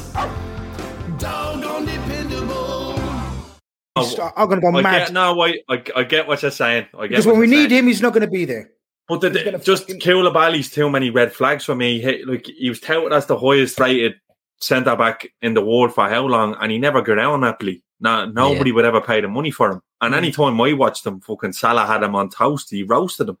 I'm 4.35 4.47
going 4.47 4.61
to 4.61 4.71
go 4.71 4.77
I 4.77 4.81
mad. 4.81 4.99
Get, 5.07 5.13
no, 5.13 5.41
I, 5.41 5.55
I, 5.69 5.83
I 5.95 6.03
get 6.03 6.27
what 6.27 6.41
you're 6.41 6.51
saying. 6.51 6.87
I 6.93 7.01
get 7.03 7.09
because 7.09 7.25
when 7.27 7.39
we 7.39 7.47
you're 7.47 7.55
need 7.57 7.69
saying. 7.69 7.83
him, 7.83 7.87
he's 7.87 8.01
not 8.01 8.13
going 8.13 8.25
to 8.25 8.31
be 8.31 8.45
there. 8.45 8.71
But 9.07 9.21
the, 9.21 9.29
the, 9.29 9.61
just 9.63 9.87
Koulibaly's 9.87 10.69
too 10.71 10.89
many 10.89 11.09
red 11.09 11.33
flags 11.33 11.65
for 11.65 11.75
me. 11.75 11.99
He, 12.01 12.23
like 12.23 12.45
he 12.45 12.69
was 12.69 12.79
touted 12.79 13.11
as 13.13 13.25
the 13.25 13.37
highest 13.37 13.79
rated 13.79 14.13
centre 14.59 14.95
back 14.95 15.27
in 15.41 15.53
the 15.53 15.61
world 15.65 15.93
for 15.93 16.07
how 16.07 16.25
long, 16.25 16.55
and 16.61 16.71
he 16.71 16.77
never 16.77 17.01
got 17.01 17.19
out 17.19 17.33
on 17.33 17.41
Napoli. 17.41 17.83
No, 17.99 18.25
nobody 18.25 18.71
would 18.71 18.85
ever 18.85 19.01
pay 19.01 19.19
the 19.21 19.27
money 19.27 19.51
for 19.51 19.71
him. 19.71 19.81
And 20.01 20.13
Mm. 20.13 20.17
any 20.17 20.31
time 20.31 20.59
I 20.61 20.73
watched 20.73 21.05
him, 21.05 21.19
fucking 21.21 21.53
Salah 21.53 21.85
had 21.85 22.03
him 22.03 22.15
on 22.15 22.29
toast. 22.29 22.69
He 22.71 22.83
roasted 22.83 23.29
him, 23.29 23.37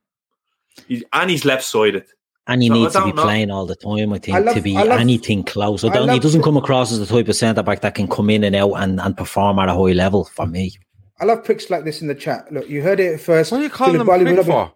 he, 0.87 1.03
and 1.13 1.29
he's 1.29 1.45
left 1.45 1.63
sided. 1.63 2.05
And 2.47 2.61
he 2.63 2.69
So 2.69 2.73
needs 2.73 2.93
to 2.93 3.03
be 3.05 3.13
know. 3.13 3.21
playing 3.21 3.51
all 3.51 3.65
the 3.65 3.75
time, 3.75 4.11
I 4.13 4.17
think, 4.17 4.35
I 4.35 4.39
love- 4.39 4.55
to 4.55 4.61
be 4.61 4.73
love- 4.73 4.99
anything 4.99 5.43
close. 5.43 5.83
I 5.83 5.89
I 5.89 5.93
don't, 5.93 6.07
he 6.09 6.13
love- 6.15 6.21
doesn't 6.23 6.41
come 6.41 6.57
across 6.57 6.91
as 6.91 6.99
the 6.99 7.05
type 7.05 7.27
of 7.27 7.35
centre 7.35 7.61
back 7.63 7.81
that 7.81 7.93
can 7.95 8.07
come 8.07 8.29
in 8.29 8.43
and 8.43 8.55
out 8.55 8.73
and, 8.73 8.99
and 8.99 9.15
perform 9.15 9.59
at 9.59 9.69
a 9.69 9.73
high 9.73 9.93
level 9.93 10.25
for 10.25 10.47
me. 10.47 10.71
I 11.19 11.25
love 11.25 11.43
pricks 11.43 11.69
like 11.69 11.83
this 11.85 12.01
in 12.01 12.07
the 12.07 12.15
chat. 12.15 12.51
Look, 12.51 12.67
you 12.67 12.81
heard 12.81 12.99
it 12.99 13.19
first. 13.21 13.51
What 13.51 13.61
are 13.61 13.63
you 13.63 13.69
calling 13.69 14.01
him 14.01 14.09
a 14.09 14.17
prick 14.19 14.43
for? 14.45 14.73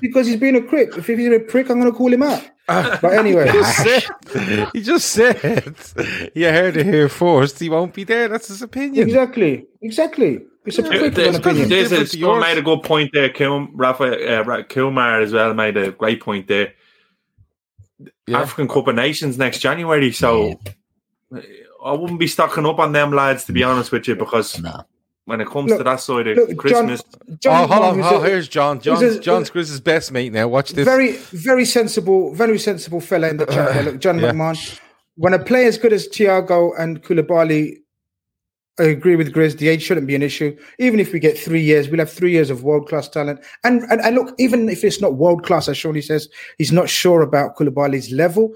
Because 0.00 0.26
he's 0.28 0.36
being 0.36 0.54
a 0.56 0.60
prick. 0.60 0.96
If 0.96 1.06
he's 1.08 1.28
a 1.32 1.40
prick, 1.40 1.68
I'm 1.68 1.80
going 1.80 1.90
to 1.90 1.96
call 1.96 2.12
him 2.12 2.22
out. 2.22 2.42
but 2.68 3.12
anyway, 3.12 3.46
He 3.50 3.52
just 3.58 3.76
said, 3.82 4.68
he 4.72 4.82
just 4.82 5.08
said, 5.10 6.30
you 6.36 6.46
heard 6.48 6.76
it 6.76 6.86
here 6.86 7.08
first. 7.08 7.58
He 7.58 7.68
won't 7.68 7.92
be 7.92 8.04
there. 8.04 8.28
That's 8.28 8.46
his 8.48 8.62
opinion. 8.62 9.08
exactly, 9.08 9.66
exactly. 9.82 10.40
It's 10.64 10.78
a 10.78 10.82
prick 10.84 11.02
of 11.02 11.14
This, 11.16 11.36
opinion. 11.36 11.68
this 11.68 11.90
is 11.90 12.12
Scott 12.12 12.40
made 12.40 12.58
a 12.58 12.62
good 12.62 12.82
point 12.84 13.10
there. 13.12 13.28
Kil, 13.30 13.66
Rafa, 13.72 14.04
uh, 14.40 14.44
Kilmar 14.64 15.22
as 15.22 15.32
well 15.32 15.54
made 15.54 15.76
a 15.76 15.90
great 15.90 16.20
point 16.20 16.46
there. 16.46 16.72
African 18.32 18.68
Cup 18.68 18.88
of 18.88 18.94
Nations 18.94 19.38
next 19.38 19.58
January, 19.60 20.12
so 20.12 20.58
I 21.84 21.92
wouldn't 21.92 22.20
be 22.20 22.26
stocking 22.26 22.66
up 22.66 22.78
on 22.78 22.92
them 22.92 23.12
lads 23.12 23.44
to 23.46 23.52
be 23.52 23.62
honest 23.62 23.92
with 23.92 24.06
you 24.08 24.16
because 24.16 24.60
when 25.24 25.40
it 25.40 25.48
comes 25.48 25.70
to 25.76 25.84
that 25.84 26.00
side 26.00 26.26
of 26.26 26.36
look, 26.36 26.56
Christmas, 26.56 27.02
John 27.38 27.64
oh, 27.64 27.66
hold 27.66 27.98
on. 27.98 28.02
Oh, 28.02 28.20
a- 28.20 28.26
here's 28.26 28.48
John. 28.48 28.76
who's 28.76 28.84
John's, 28.84 29.02
a- 29.02 29.20
John's 29.20 29.50
Chris's 29.50 29.80
best 29.80 30.10
mate 30.10 30.32
now. 30.32 30.48
Watch 30.48 30.70
this. 30.70 30.84
Very, 30.84 31.18
very 31.32 31.64
sensible, 31.64 32.34
very 32.34 32.58
sensible 32.58 33.00
fella 33.00 33.28
in 33.28 33.36
the 33.36 33.46
chat. 33.46 33.74
there. 33.74 33.82
Look, 33.84 34.00
John 34.00 34.18
Yeah. 34.18 34.32
McMahon. 34.32 34.80
When 35.16 35.34
a 35.34 35.38
player 35.38 35.68
as 35.68 35.78
good 35.78 35.92
as 35.92 36.08
Thiago 36.08 36.72
and 36.78 37.02
Koulibaly, 37.02 37.76
I 38.80 38.84
agree 38.84 39.16
with 39.16 39.32
Grizz. 39.32 39.58
The 39.58 39.68
age 39.68 39.82
shouldn't 39.82 40.06
be 40.06 40.14
an 40.14 40.22
issue. 40.22 40.56
Even 40.78 40.98
if 41.00 41.12
we 41.12 41.20
get 41.20 41.38
three 41.38 41.60
years, 41.62 41.88
we'll 41.88 41.98
have 42.00 42.10
three 42.12 42.32
years 42.32 42.50
of 42.50 42.62
world 42.64 42.88
class 42.88 43.08
talent. 43.08 43.40
And, 43.64 43.82
and 43.90 44.00
and 44.00 44.14
look, 44.16 44.34
even 44.38 44.68
if 44.68 44.82
it's 44.82 45.00
not 45.00 45.14
world 45.14 45.44
class, 45.44 45.68
as 45.68 45.76
Shawnee 45.76 46.00
says, 46.00 46.28
he's 46.58 46.72
not 46.72 46.88
sure 46.88 47.22
about 47.22 47.56
Koulibaly's 47.56 48.10
level. 48.10 48.54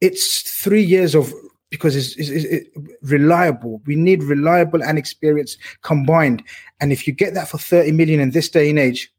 It's 0.00 0.42
three 0.62 0.82
years 0.82 1.14
of 1.14 1.32
because 1.70 1.96
it's, 1.96 2.16
it's, 2.16 2.44
it's 2.44 2.68
reliable. 3.02 3.82
We 3.84 3.94
need 3.96 4.22
reliable 4.22 4.82
and 4.82 4.96
experience 4.96 5.56
combined. 5.82 6.42
And 6.80 6.92
if 6.92 7.06
you 7.06 7.12
get 7.12 7.34
that 7.34 7.48
for 7.48 7.58
thirty 7.58 7.92
million 7.92 8.20
in 8.20 8.30
this 8.30 8.48
day 8.48 8.70
and 8.70 8.78
age, 8.78 9.12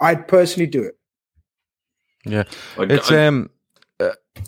I'd 0.00 0.26
personally 0.28 0.66
do 0.66 0.82
it. 0.82 0.98
Yeah. 2.26 2.44
I- 2.78 2.82
It's, 2.84 3.10
I- 3.10 3.26
um, 3.26 3.50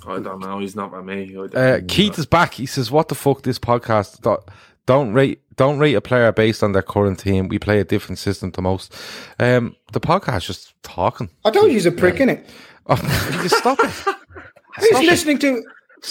I 0.06 0.18
don't 0.18 0.40
know. 0.40 0.58
He's 0.58 0.74
not 0.74 0.90
by 0.90 1.00
me. 1.00 1.22
I 1.30 1.32
don't 1.32 1.54
Uh, 1.56 1.76
know. 1.78 1.84
Keith 1.86 2.18
is 2.18 2.26
back. 2.26 2.54
He 2.54 2.66
says, 2.66 2.90
"What 2.90 3.06
the 3.08 3.14
fuck? 3.14 3.42
This 3.42 3.58
podcast 3.60 4.20
don't, 4.22 4.40
don't 4.86 5.12
rate 5.12 5.40
don't 5.56 5.78
rate 5.78 5.94
a 5.94 6.00
player 6.00 6.32
based 6.32 6.62
on 6.62 6.72
their 6.72 6.82
current 6.82 7.18
team. 7.18 7.48
We 7.48 7.58
play 7.58 7.80
a 7.80 7.84
different 7.84 8.18
system 8.18 8.52
to 8.52 8.62
most. 8.62 8.94
Um, 9.38 9.74
the 9.92 10.00
podcast 10.00 10.46
just 10.46 10.74
talking. 10.82 11.28
I 11.44 11.50
don't 11.50 11.70
use 11.72 11.86
a 11.86 11.92
prick, 11.92 12.16
innit? 12.16 12.44
Oh, 12.88 13.40
you 13.42 13.48
stop 13.48 13.80
it. 13.80 13.86
He's 14.78 14.88
Stop 14.90 15.02
it. 15.02 15.06
listening 15.06 15.38
to. 15.40 15.46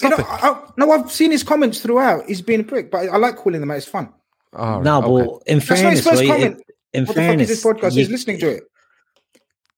You 0.02 0.10
know, 0.10 0.18
I, 0.18 0.50
I- 0.50 0.70
no, 0.78 0.92
I've 0.92 1.10
seen 1.10 1.32
his 1.32 1.42
comments 1.42 1.80
throughout. 1.80 2.26
He's 2.28 2.42
been 2.42 2.60
a 2.60 2.64
prick, 2.66 2.92
but 2.92 3.08
I 3.08 3.16
like 3.16 3.38
calling 3.38 3.62
them 3.62 3.72
out. 3.72 3.78
It's 3.78 3.86
fun. 3.88 4.10
Oh, 4.52 4.82
no, 4.82 5.02
but 5.02 5.44
in 5.50 5.60
That's 5.60 5.70
not 5.70 5.78
fairness, 5.78 6.00
his 6.00 6.08
first 6.08 6.20
right, 6.22 6.28
comment. 6.28 6.64
in 6.94 7.06
what 7.06 7.16
the 7.16 7.22
fuck 7.28 7.40
is 7.40 7.48
this 7.48 7.64
podcast? 7.64 7.92
you- 7.94 8.00
He's 8.00 8.10
listening 8.10 8.40
to 8.40 8.50
it. 8.58 8.64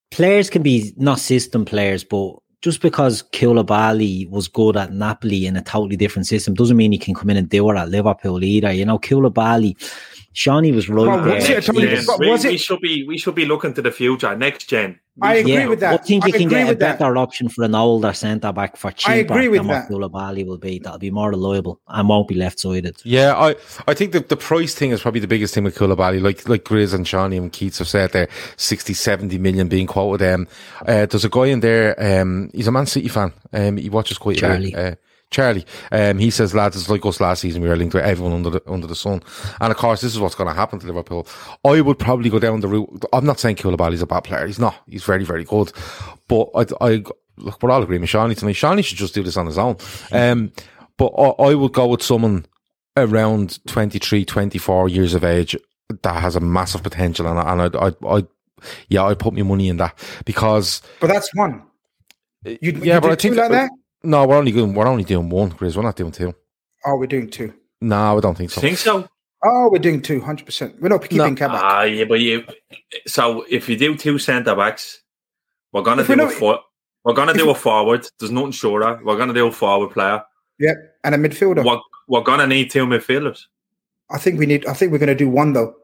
players 0.10 0.50
can 0.50 0.64
be 0.64 0.94
not 0.98 1.20
system 1.20 1.66
players, 1.66 2.04
but 2.04 2.34
just 2.62 2.82
because 2.82 3.24
Koulibaly 3.34 4.30
was 4.30 4.48
good 4.48 4.78
at 4.78 4.92
Napoli 4.92 5.46
in 5.46 5.56
a 5.56 5.62
totally 5.62 5.96
different 5.96 6.28
system 6.28 6.54
doesn't 6.54 6.78
mean 6.78 6.92
he 6.92 6.98
can 6.98 7.14
come 7.14 7.30
in 7.30 7.38
and 7.38 7.50
do 7.50 7.70
it 7.70 7.78
at 7.78 7.90
Liverpool 7.90 8.44
either. 8.44 8.72
You 8.72 8.86
know, 8.86 8.98
Koulibaly, 8.98 9.76
Shawnee 10.38 10.72
was 10.72 10.88
right 10.88 11.08
Well, 11.08 11.24
there. 11.24 11.34
was 11.36 11.44
it 11.46 11.50
Yeah, 11.50 11.56
different- 11.56 12.20
we, 12.20 12.30
was 12.30 12.46
we 12.46 12.58
should 12.58 12.80
be 12.80 13.04
we 13.08 13.18
should 13.18 13.34
be 13.34 13.46
looking 13.48 13.74
to 13.74 13.82
the 13.82 13.92
future, 13.92 14.36
next 14.38 14.66
gen. 14.70 15.00
I 15.20 15.38
agree 15.38 15.54
Yeah, 15.54 15.66
with 15.68 15.80
that. 15.80 15.94
I 16.02 16.04
think 16.04 16.26
you 16.26 16.28
I 16.28 16.38
can 16.38 16.42
agree 16.48 16.58
get 16.60 16.66
a 16.66 16.70
with 16.70 16.80
that. 16.80 17.00
better 17.00 17.18
option 17.18 17.50
for 17.50 17.64
an 17.64 17.74
older 17.74 18.14
centre 18.14 18.54
back 18.54 18.78
for 18.78 18.92
cheaper 18.92 19.12
I 19.12 19.16
agree 19.16 19.48
with 19.48 19.62
than 19.62 19.70
that. 19.70 19.90
what 19.90 20.00
Koulibaly 20.12 20.46
will 20.46 20.60
be. 20.60 20.78
That'll 20.78 21.00
be 21.00 21.10
more 21.10 21.32
reliable 21.32 21.82
and 21.88 22.08
won't 22.08 22.28
be 22.28 22.36
left 22.36 22.60
sided. 22.60 22.98
Yeah, 23.04 23.34
I, 23.36 23.56
I 23.88 23.96
think 23.96 24.12
the, 24.12 24.20
the 24.20 24.38
price 24.38 24.76
thing 24.76 24.92
is 24.92 25.02
probably 25.02 25.22
the 25.22 25.28
biggest 25.28 25.56
thing 25.56 25.64
with 25.64 25.76
Koulibaly. 25.76 26.22
Like 26.22 26.48
like 26.48 26.64
Grizz 26.66 26.94
and 26.94 27.08
Shawnee 27.08 27.38
and 27.38 27.52
Keats 27.52 27.80
have 27.80 27.88
said 27.88 28.12
there, 28.12 28.28
60, 28.58 28.94
70 28.94 29.40
million 29.40 29.68
being 29.68 29.88
quoted. 29.88 30.32
Um, 30.36 30.48
uh, 30.88 31.08
there's 31.08 31.26
a 31.26 31.30
guy 31.30 31.46
in 31.48 31.62
there, 31.62 31.96
um, 32.22 32.52
he's 32.54 32.68
a 32.68 32.72
Man 32.72 32.86
City 32.86 33.08
fan. 33.08 33.34
Um, 33.52 33.78
he 33.78 33.90
watches 33.90 34.20
quite 34.20 34.38
Charlie. 34.38 34.74
a 34.74 34.76
bit. 34.76 34.94
Uh, 34.94 34.96
Charlie, 35.30 35.66
um, 35.92 36.20
he 36.20 36.30
says, 36.30 36.56
lads, 36.56 36.76
it's 36.78 36.90
like 36.90 37.06
us 37.06 37.20
last 37.20 37.42
season. 37.42 37.62
We 37.62 37.68
were 37.68 37.76
linked 37.76 37.94
with 37.94 38.04
everyone 38.06 38.34
under 38.34 38.50
the 38.50 38.62
under 38.66 38.88
the 38.88 38.96
sun, 38.96 39.22
and 39.60 39.72
of 39.72 39.78
course, 39.78 40.02
this 40.02 40.14
is 40.14 40.20
what's 40.20 40.36
going 40.36 40.48
to 40.48 40.54
happen 40.56 40.80
to 40.80 40.88
Liverpool. 40.88 41.28
I 41.66 41.82
would 41.82 42.00
probably 42.00 42.30
go 42.30 42.40
down 42.40 42.62
the 42.62 42.68
route. 42.70 43.04
I'm 43.12 43.26
not 43.26 43.40
saying 43.40 43.58
Koulibaly's 43.58 44.02
a 44.02 44.08
bad 44.08 44.24
player. 44.24 44.48
He's 44.48 44.60
not. 44.60 44.76
He's 44.88 45.04
very, 45.04 45.26
very 45.26 45.44
good. 45.44 45.72
But 46.30 46.50
I, 46.56 46.66
I 46.82 47.04
look, 47.38 47.62
we're 47.62 47.72
all 47.72 47.84
agreeing 47.84 48.02
with 48.02 48.10
Shawnee 48.10 48.36
tonight. 48.36 48.54
Shawnee 48.54 48.82
should 48.82 48.98
just 48.98 49.14
do 49.14 49.22
this 49.24 49.36
on 49.38 49.46
his 49.48 49.58
own. 49.58 49.76
Um, 50.14 50.52
but 50.98 51.08
I, 51.08 51.50
I 51.52 51.56
would 51.56 51.74
go 51.74 51.88
with 51.88 52.02
someone 52.04 52.46
around 52.96 53.60
23, 53.68 54.24
24 54.26 54.90
years 54.90 55.14
of 55.14 55.24
age 55.24 55.56
that 56.04 56.22
has 56.22 56.36
a 56.36 56.40
massive 56.40 56.84
potential, 56.84 57.28
and, 57.28 57.38
I- 57.38 57.52
and 57.52 57.62
I'd, 57.64 57.76
I'd, 57.76 57.96
I'd, 58.06 58.28
yeah, 58.88 59.04
I'd 59.04 59.20
put 59.20 59.34
my 59.34 59.44
money 59.44 59.68
in 59.70 59.78
that 59.78 59.94
because 60.26 60.82
But 61.00 61.08
that's 61.08 61.34
one. 61.36 61.64
You, 62.44 62.58
yeah, 62.62 62.96
you 62.96 63.02
but 63.02 63.12
I 63.12 63.16
think 63.16 63.36
like 63.36 63.52
that. 63.52 63.72
No, 64.08 64.26
we're 64.26 64.36
only 64.38 64.52
doing 64.52 64.74
we're 64.74 64.88
only 64.88 65.04
doing 65.04 65.30
one, 65.30 65.52
Chris. 65.52 65.76
We're 65.76 65.84
not 65.84 65.96
doing 65.96 66.12
two. 66.12 66.34
Oh, 66.86 66.96
we're 66.98 67.08
doing 67.08 67.30
two. 67.30 67.54
No, 67.82 68.18
I 68.18 68.22
don't 68.22 68.36
think 68.38 68.52
so. 68.52 68.62
Think 68.62 68.78
so? 68.78 69.08
Oh, 69.44 69.70
we're 69.72 69.80
doing 69.80 70.02
two, 70.02 70.20
hundred 70.22 70.46
percent. 70.46 70.82
We're 70.82 70.90
not 70.90 71.08
keeping 71.08 71.36
Kabak. 71.36 71.62
Ah, 71.64 71.84
yeah, 71.84 72.06
but 72.06 72.20
you. 72.20 72.44
So 73.06 73.46
if 73.50 73.70
you 73.70 73.78
do 73.78 73.96
two 73.96 74.18
centre 74.18 74.56
backs, 74.56 75.02
we're 75.74 75.84
gonna 75.84 76.02
If 76.02 76.08
do 76.08 76.14
we're 76.16 76.22
a 76.24 76.26
not- 76.26 76.34
for, 76.34 76.60
We're 77.06 77.14
gonna 77.14 77.34
do 77.34 77.50
a 77.50 77.56
forward. 77.56 78.08
There's 78.20 78.32
nothing 78.32 78.52
shorter. 78.52 79.00
We're 79.04 79.18
gonna 79.18 79.34
do 79.34 79.48
a 79.48 79.52
forward 79.52 79.92
player. 79.92 80.24
Yep, 80.60 80.76
and 81.04 81.14
a 81.16 81.18
midfielder. 81.18 81.64
We're, 81.64 81.80
we're 82.08 82.24
gonna 82.24 82.48
need 82.48 82.72
two 82.72 82.86
midfielders. 82.88 83.42
I 84.10 84.18
think 84.18 84.40
we 84.40 84.46
need. 84.46 84.66
I 84.66 84.74
think 84.74 84.92
we're 84.92 84.98
going 85.00 85.08
to 85.10 85.16
do 85.16 85.30
one 85.30 85.52
though. 85.54 85.76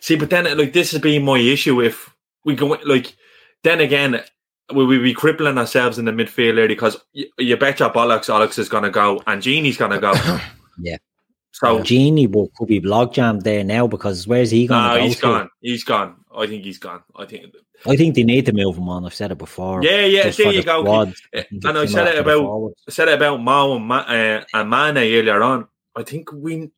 See, 0.00 0.16
but 0.16 0.30
then 0.30 0.44
like 0.56 0.72
this 0.72 0.92
has 0.92 1.00
been 1.00 1.24
my 1.24 1.38
issue. 1.38 1.80
If 1.82 2.14
we 2.44 2.54
go 2.54 2.66
like, 2.84 3.16
then 3.64 3.80
again, 3.80 4.20
will 4.70 4.86
we 4.86 4.98
be 4.98 5.12
crippling 5.14 5.58
ourselves 5.58 5.98
in 5.98 6.04
the 6.04 6.12
midfield 6.12 6.56
area 6.56 6.68
because 6.68 6.96
you, 7.12 7.26
you 7.38 7.56
bet 7.56 7.80
your 7.80 7.90
bollocks 7.90 8.28
Alex 8.32 8.58
is 8.58 8.68
going 8.68 8.84
to 8.84 8.90
go 8.90 9.20
and 9.26 9.42
Gini's 9.42 9.76
going 9.76 9.90
to 9.90 9.98
go. 10.00 10.12
Yeah. 10.80 10.96
So 11.52 11.80
Gini 11.80 12.28
will, 12.32 12.50
could 12.56 12.66
be 12.68 12.80
log 12.80 13.12
jammed 13.12 13.42
there 13.42 13.62
now 13.62 13.86
because 13.86 14.26
where's 14.26 14.50
he 14.50 14.66
going 14.66 14.82
no, 14.82 14.94
to 14.94 15.00
go? 15.00 15.04
he's 15.06 15.16
to? 15.16 15.22
gone. 15.22 15.50
He's 15.60 15.84
gone. 15.84 16.16
I 16.34 16.46
think 16.46 16.64
he's 16.64 16.78
gone. 16.78 17.02
I 17.14 17.26
think. 17.26 17.54
I 17.84 17.94
think 17.94 18.14
they 18.14 18.24
need 18.24 18.46
to 18.46 18.52
move 18.54 18.78
him 18.78 18.88
on. 18.88 19.04
I've 19.04 19.12
said 19.14 19.30
it 19.32 19.38
before. 19.38 19.82
Yeah, 19.84 20.06
yeah. 20.06 20.22
Just 20.24 20.38
There 20.38 20.46
for 20.46 20.52
you 20.54 20.60
the 20.62 20.66
go. 20.66 20.82
squad. 20.82 21.14
And 21.34 21.78
I 21.78 21.84
said 21.84 22.08
it 22.08 22.18
about 22.18 22.72
I 22.88 22.90
said 22.90 23.08
it 23.08 23.14
about 23.14 23.42
Mao 23.42 23.76
and, 23.76 23.84
Ma, 23.84 23.98
uh, 23.98 24.44
and 24.54 24.70
Mane 24.70 24.96
earlier 24.96 25.42
on. 25.42 25.68
I 25.94 26.02
think 26.04 26.32
we 26.32 26.70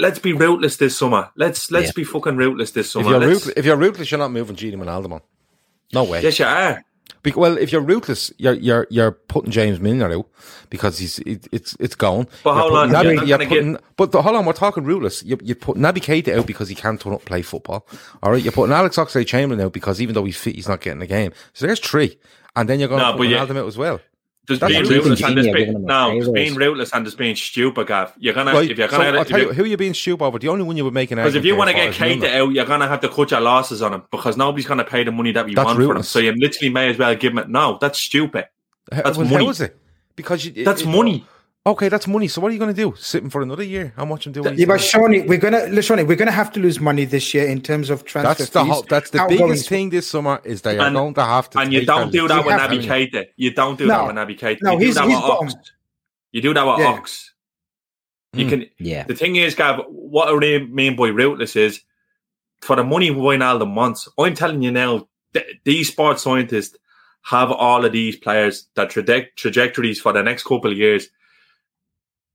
let's 0.00 0.18
be 0.18 0.32
rootless 0.32 0.76
this 0.78 0.98
summer. 0.98 1.30
Let's 1.36 1.70
let's 1.70 1.86
Yeah. 1.86 1.92
be 1.94 2.04
fucking 2.04 2.36
rootless 2.36 2.72
this 2.72 2.86
If 2.86 2.92
summer. 2.92 3.10
you're, 3.10 3.20
root, 3.20 3.48
if 3.56 3.64
you're 3.64 3.76
rootless, 3.76 4.10
you're 4.10 4.18
not 4.18 4.32
moving 4.32 4.56
Gini 4.56 4.74
Wijnaldum 4.74 5.12
on. 5.12 5.20
No 5.94 6.04
way. 6.04 6.22
yes, 6.22 6.38
you 6.40 6.44
are. 6.44 6.82
Well, 7.34 7.58
if 7.58 7.72
you're 7.72 7.80
ruthless, 7.82 8.32
you're 8.38 8.54
you're 8.54 8.86
you're 8.90 9.12
putting 9.12 9.50
James 9.50 9.80
Milner 9.80 10.10
out 10.12 10.26
because 10.70 10.98
he's 10.98 11.18
it, 11.20 11.46
it's 11.52 11.76
it's 11.80 11.94
going. 11.94 12.26
But 12.42 12.54
You're 12.54 12.60
hold 12.62 12.72
on, 12.74 12.90
Naby- 12.90 13.14
you're 13.14 13.24
you're 13.24 13.38
putting- 13.48 13.76
but 13.96 14.12
the, 14.12 14.22
hold 14.22 14.36
on, 14.36 14.46
we're 14.46 14.52
talking 14.54 14.84
ruthless. 14.84 15.22
You 15.24 15.38
you 15.42 15.54
put 15.54 15.76
Naby 15.76 15.98
Keita 15.98 16.38
out 16.38 16.46
because 16.46 16.68
he 16.68 16.74
can't 16.74 17.00
turn 17.00 17.12
up 17.12 17.24
play 17.24 17.42
football. 17.42 17.86
All 18.22 18.32
right, 18.32 18.42
you're 18.42 18.52
putting 18.52 18.74
Alex 18.74 18.96
Oxlade 18.96 19.26
Chamberlain 19.26 19.64
out 19.64 19.72
because 19.72 20.00
even 20.00 20.14
though 20.14 20.24
he's 20.24 20.36
fit, 20.38 20.54
he's 20.54 20.68
not 20.68 20.80
getting 20.80 21.00
the 21.00 21.06
game. 21.06 21.32
So 21.52 21.66
there's 21.66 21.80
three, 21.80 22.18
and 22.56 22.68
then 22.68 22.80
you're 22.80 22.88
going 22.88 23.00
No, 23.02 23.12
to 23.12 23.18
put 23.18 23.28
you- 23.28 23.36
out 23.36 23.50
as 23.50 23.76
well. 23.76 24.00
There's 24.48 24.60
That's 24.60 24.72
being 24.72 24.84
you 24.86 25.02
think 25.02 25.20
and 25.20 25.36
there's 25.36 25.46
being 25.46 25.56
giving 25.56 25.74
him 25.74 25.84
a 25.84 25.86
no, 25.86 26.10
there's 26.12 26.30
being 26.30 26.54
rootless 26.54 26.92
and 26.94 27.04
there's 27.04 27.14
being 27.14 27.36
stupid, 27.36 27.86
Gav. 27.86 28.14
You're 28.18 28.32
gonna 28.32 28.54
Right, 28.54 28.70
if 28.70 28.78
you're 28.78 28.88
gonna 28.88 29.18
I'll 29.18 29.24
tell 29.26 29.38
you 29.38 29.50
if 29.50 29.56
who 29.56 29.64
you're 29.64 29.76
being 29.76 29.92
stupid 29.92 30.24
over. 30.24 30.38
The 30.38 30.48
only 30.48 30.64
one 30.64 30.74
you 30.78 30.86
were 30.86 30.90
making 30.90 31.16
because 31.18 31.34
if 31.34 31.44
you 31.44 31.54
want 31.54 31.68
to 31.68 31.74
get 31.74 31.94
for 31.94 32.04
is 32.06 32.16
Milner. 32.16 32.26
Keita 32.26 32.34
out, 32.34 32.52
you're 32.54 32.64
gonna 32.64 32.88
have 32.88 33.00
to 33.00 33.10
cut 33.10 33.30
your 33.30 33.40
losses 33.40 33.82
on 33.82 33.92
him 33.92 34.04
because 34.10 34.38
nobody's 34.38 34.66
gonna 34.66 34.84
pay 34.84 35.04
the 35.04 35.12
money 35.12 35.32
that 35.32 35.44
we 35.44 35.54
That's 35.54 35.66
want 35.66 35.78
for 35.78 35.96
him. 35.96 36.02
So 36.02 36.18
you 36.18 36.32
literally 36.32 36.70
may 36.70 36.88
as 36.88 36.96
well 36.96 37.14
give 37.14 37.32
him 37.32 37.38
it. 37.38 37.50
No, 37.50 37.76
that's 37.78 38.00
stupid. 38.00 38.46
That's 38.90 39.18
well, 39.18 39.28
money. 39.28 39.44
How 39.44 39.50
is 39.50 39.60
it? 39.60 39.76
Because 40.16 40.46
you, 40.46 40.64
That's 40.64 40.84
money. 40.84 41.26
Okay, 41.68 41.88
that's 41.88 42.06
money. 42.06 42.28
So 42.28 42.40
what 42.40 42.48
are 42.50 42.52
you 42.52 42.58
going 42.58 42.74
to 42.74 42.82
do? 42.82 42.94
Sit 42.96 43.22
him 43.22 43.30
for 43.30 43.42
another 43.42 43.62
year 43.62 43.92
and 43.96 44.08
watch 44.08 44.26
him 44.26 44.32
do? 44.32 44.40
Yeah, 44.42 44.50
but 44.50 44.56
doing? 44.56 44.78
Shawnee, 44.78 45.20
we're 45.22 45.38
gonna 45.38 45.66
look, 45.66 45.84
Shawnee, 45.84 46.04
we're 46.04 46.16
gonna 46.16 46.30
have 46.30 46.50
to 46.52 46.60
lose 46.60 46.80
money 46.80 47.04
this 47.04 47.34
year 47.34 47.46
in 47.46 47.60
terms 47.60 47.90
of 47.90 48.04
transfer 48.04 48.34
That's 48.38 48.50
the 48.50 48.60
fees. 48.60 48.72
whole, 48.72 48.82
that's 48.88 49.10
the 49.10 49.20
outgoing 49.20 49.48
biggest 49.50 49.68
thing 49.68 49.90
this 49.90 50.06
summer 50.08 50.40
is 50.44 50.62
they 50.62 50.78
are 50.78 50.86
And- 50.86 50.96
going 50.96 51.14
to 51.14 51.24
have 51.24 51.50
to. 51.50 51.58
And 51.58 51.72
you 51.72 51.84
don't 51.84 52.10
do 52.10 52.26
that 52.28 52.44
with 52.46 52.56
lead. 52.56 52.70
Naby 52.70 53.10
Keita. 53.12 53.26
You 53.36 53.50
don't 53.52 53.76
do 53.78 53.86
No. 53.86 54.06
that 54.06 54.06
with 54.06 54.16
Naby 54.16 54.38
Keita. 54.40 54.58
No, 54.62 54.72
you 54.72 54.78
do 54.78 54.84
he's- 54.86 54.94
that 54.96 55.04
he's 55.08 55.16
with 55.16 55.24
Ox. 55.24 55.54
You 56.32 56.42
do 56.42 56.54
that 56.54 56.64
with 56.66 56.78
Yeah. 56.78 56.86
Ox. 56.86 57.34
You 58.34 58.44
Hmm. 58.44 58.50
can. 58.50 58.66
Yeah. 58.78 59.04
The 59.04 59.14
thing 59.14 59.36
is, 59.36 59.54
Gav, 59.54 59.80
what 59.88 60.28
I 60.28 60.32
really 60.32 60.66
mean 60.66 60.96
by 60.96 61.08
rootless 61.08 61.56
is 61.56 61.80
for 62.62 62.76
the 62.76 62.84
money 62.84 63.10
Wijnaldum 63.10 63.74
wants. 63.74 64.08
I'm 64.18 64.34
telling 64.34 64.62
you 64.62 64.70
now, 64.70 65.08
th- 65.34 65.46
these 65.64 65.88
sports 65.88 66.22
scientists 66.22 66.76
have 67.24 67.50
all 67.52 67.84
of 67.84 67.92
these 67.92 68.16
players, 68.16 68.68
their 68.74 68.86
traje- 68.86 69.28
trajectories 69.36 70.00
for 70.00 70.12
the 70.12 70.22
next 70.22 70.44
couple 70.44 70.70
of 70.70 70.76
years. 70.78 71.08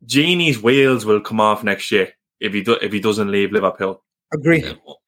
Gini's 0.05 0.61
wheels 0.61 1.05
will 1.05 1.21
come 1.21 1.39
off 1.39 1.63
next 1.63 1.91
year 1.91 2.13
if 2.39 2.53
he 2.53 2.61
do- 2.61 2.77
if 2.81 2.91
he 2.91 2.99
doesn't 2.99 3.31
leave 3.31 3.51
Liverpool, 3.51 4.03
Agree. 4.33 4.63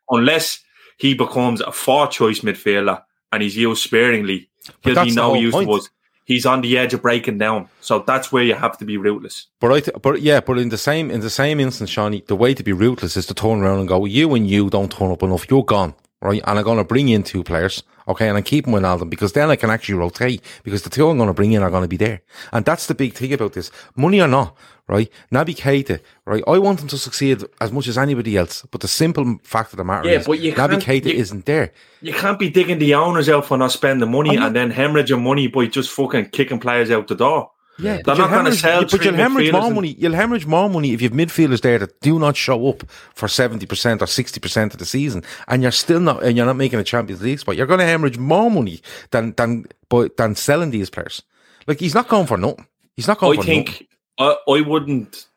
unless 0.09 0.59
he 0.97 1.13
becomes 1.13 1.61
a 1.61 1.71
four 1.71 2.07
choice 2.07 2.39
midfielder 2.41 3.01
and 3.31 3.43
he's 3.43 3.57
used 3.57 3.83
sparingly. 3.83 4.49
But 4.67 4.75
He'll 4.83 4.95
that's 4.95 5.09
be 5.09 5.15
no 5.15 5.33
use 5.35 5.53
point. 5.53 5.67
to 5.69 5.75
us. 5.75 5.89
He's 6.25 6.45
on 6.47 6.61
the 6.61 6.75
edge 6.77 6.93
of 6.95 7.03
breaking 7.03 7.37
down, 7.37 7.67
so 7.81 7.99
that's 7.99 8.31
where 8.31 8.41
you 8.43 8.55
have 8.55 8.79
to 8.79 8.85
be 8.85 8.97
ruthless. 8.97 9.45
But 9.61 9.71
I, 9.71 9.79
th- 9.79 9.97
but 10.01 10.21
yeah, 10.23 10.39
but 10.39 10.57
in 10.57 10.69
the 10.69 10.77
same 10.77 11.11
in 11.11 11.19
the 11.19 11.29
same 11.29 11.59
instance, 11.59 11.91
Shawnee, 11.91 12.23
the 12.25 12.35
way 12.35 12.55
to 12.55 12.63
be 12.63 12.73
ruthless 12.73 13.15
is 13.15 13.27
to 13.27 13.35
turn 13.35 13.61
around 13.61 13.79
and 13.79 13.87
go, 13.87 14.05
you 14.05 14.33
and 14.33 14.49
you 14.49 14.71
don't 14.71 14.91
turn 14.91 15.11
up 15.11 15.21
enough. 15.21 15.47
You're 15.51 15.63
gone, 15.63 15.93
right? 16.25 16.41
And 16.45 16.57
I'm 16.59 16.65
going 16.65 16.77
to 16.79 16.83
bring 16.83 17.09
in 17.09 17.23
two 17.23 17.43
players, 17.43 17.83
okay? 18.07 18.27
And 18.27 18.37
I'm 18.37 18.43
keeping 18.43 18.73
Wijnaldum 18.73 19.09
because 19.09 19.33
then 19.33 19.49
I 19.49 19.55
can 19.55 19.69
actually 19.69 19.95
rotate 19.95 20.41
because 20.63 20.81
the 20.83 20.89
two 20.89 21.07
I'm 21.09 21.17
going 21.17 21.27
to 21.27 21.33
bring 21.33 21.51
in 21.53 21.61
are 21.63 21.69
going 21.69 21.83
to 21.83 21.87
be 21.87 21.97
there. 21.97 22.21
And 22.51 22.65
that's 22.65 22.87
the 22.87 22.95
big 22.95 23.13
thing 23.13 23.31
about 23.33 23.53
this, 23.53 23.71
money 23.95 24.19
or 24.21 24.27
not, 24.27 24.55
right? 24.87 25.09
Naby 25.31 25.55
Keita, 25.55 25.99
right? 26.25 26.43
I 26.47 26.57
want 26.57 26.81
him 26.81 26.87
to 26.89 26.97
succeed 26.97 27.43
as 27.61 27.71
much 27.71 27.87
as 27.87 27.97
anybody 27.97 28.35
else, 28.37 28.65
but 28.71 28.81
the 28.81 28.87
simple 28.87 29.37
fact 29.43 29.71
of 29.73 29.77
the 29.77 29.83
matter 29.83 30.09
Yeah, 30.09 30.19
is, 30.19 30.25
but 30.25 30.39
you 30.39 30.53
Naby 30.53 30.81
Keita 30.81 31.05
you- 31.05 31.19
isn't 31.19 31.45
there. 31.45 31.71
You 32.01 32.13
can't 32.13 32.39
be 32.39 32.49
digging 32.49 32.79
the 32.79 32.95
owners 32.95 33.29
out 33.29 33.45
for 33.45 33.57
not 33.57 33.71
spending 33.71 34.11
money 34.11 34.35
not- 34.35 34.47
and 34.47 34.55
then 34.55 34.71
hemorrhaging 34.71 35.21
money 35.21 35.47
by 35.47 35.67
just 35.67 35.91
fucking 35.91 36.29
kicking 36.29 36.59
players 36.59 36.89
out 36.91 37.07
the 37.07 37.15
door. 37.15 37.51
Yeah, 37.77 37.95
they're 37.95 38.03
but 38.03 38.17
not 38.17 38.29
going 38.29 38.45
to 38.45 38.53
sell. 38.53 38.85
But 38.85 39.03
you'll 39.03 39.15
hemorrhage 39.15 39.51
more 39.51 39.65
and- 39.65 39.75
money. 39.75 39.95
You'll 39.99 40.13
hemorrhage 40.13 40.45
more 40.45 40.69
money 40.69 40.93
if 40.93 41.01
you've 41.01 41.11
midfielders 41.11 41.61
there 41.61 41.77
that 41.79 41.99
do 41.99 42.17
not 42.19 42.37
show 42.37 42.67
up 42.69 42.89
for 43.13 43.27
seventy 43.27 43.65
percent 43.65 44.01
or 44.01 44.07
sixty 44.07 44.39
percent 44.39 44.73
of 44.73 44.79
the 44.79 44.85
season, 44.85 45.23
and 45.47 45.61
you're 45.61 45.71
still 45.71 45.99
not, 45.99 46.23
and 46.23 46.37
you're 46.37 46.45
not 46.45 46.55
making 46.55 46.79
a 46.79 46.83
Champions 46.83 47.21
League 47.21 47.39
spot. 47.39 47.57
You're 47.57 47.67
going 47.67 47.79
to 47.79 47.85
hemorrhage 47.85 48.17
more 48.17 48.49
money 48.49 48.81
than 49.11 49.33
than 49.33 49.65
but 49.89 50.15
than 50.17 50.35
selling 50.35 50.71
these 50.71 50.89
players. 50.89 51.21
Like 51.67 51.79
he's 51.79 51.95
not 51.95 52.07
going 52.07 52.27
for 52.27 52.37
nothing. 52.37 52.65
He's 52.95 53.07
not 53.07 53.19
going 53.19 53.37
I 53.37 53.41
for 53.41 53.45
think 53.45 53.67
nothing. 53.67 53.87
I, 54.19 54.35
think 54.45 54.65
I 54.65 54.69
wouldn't. 54.69 55.27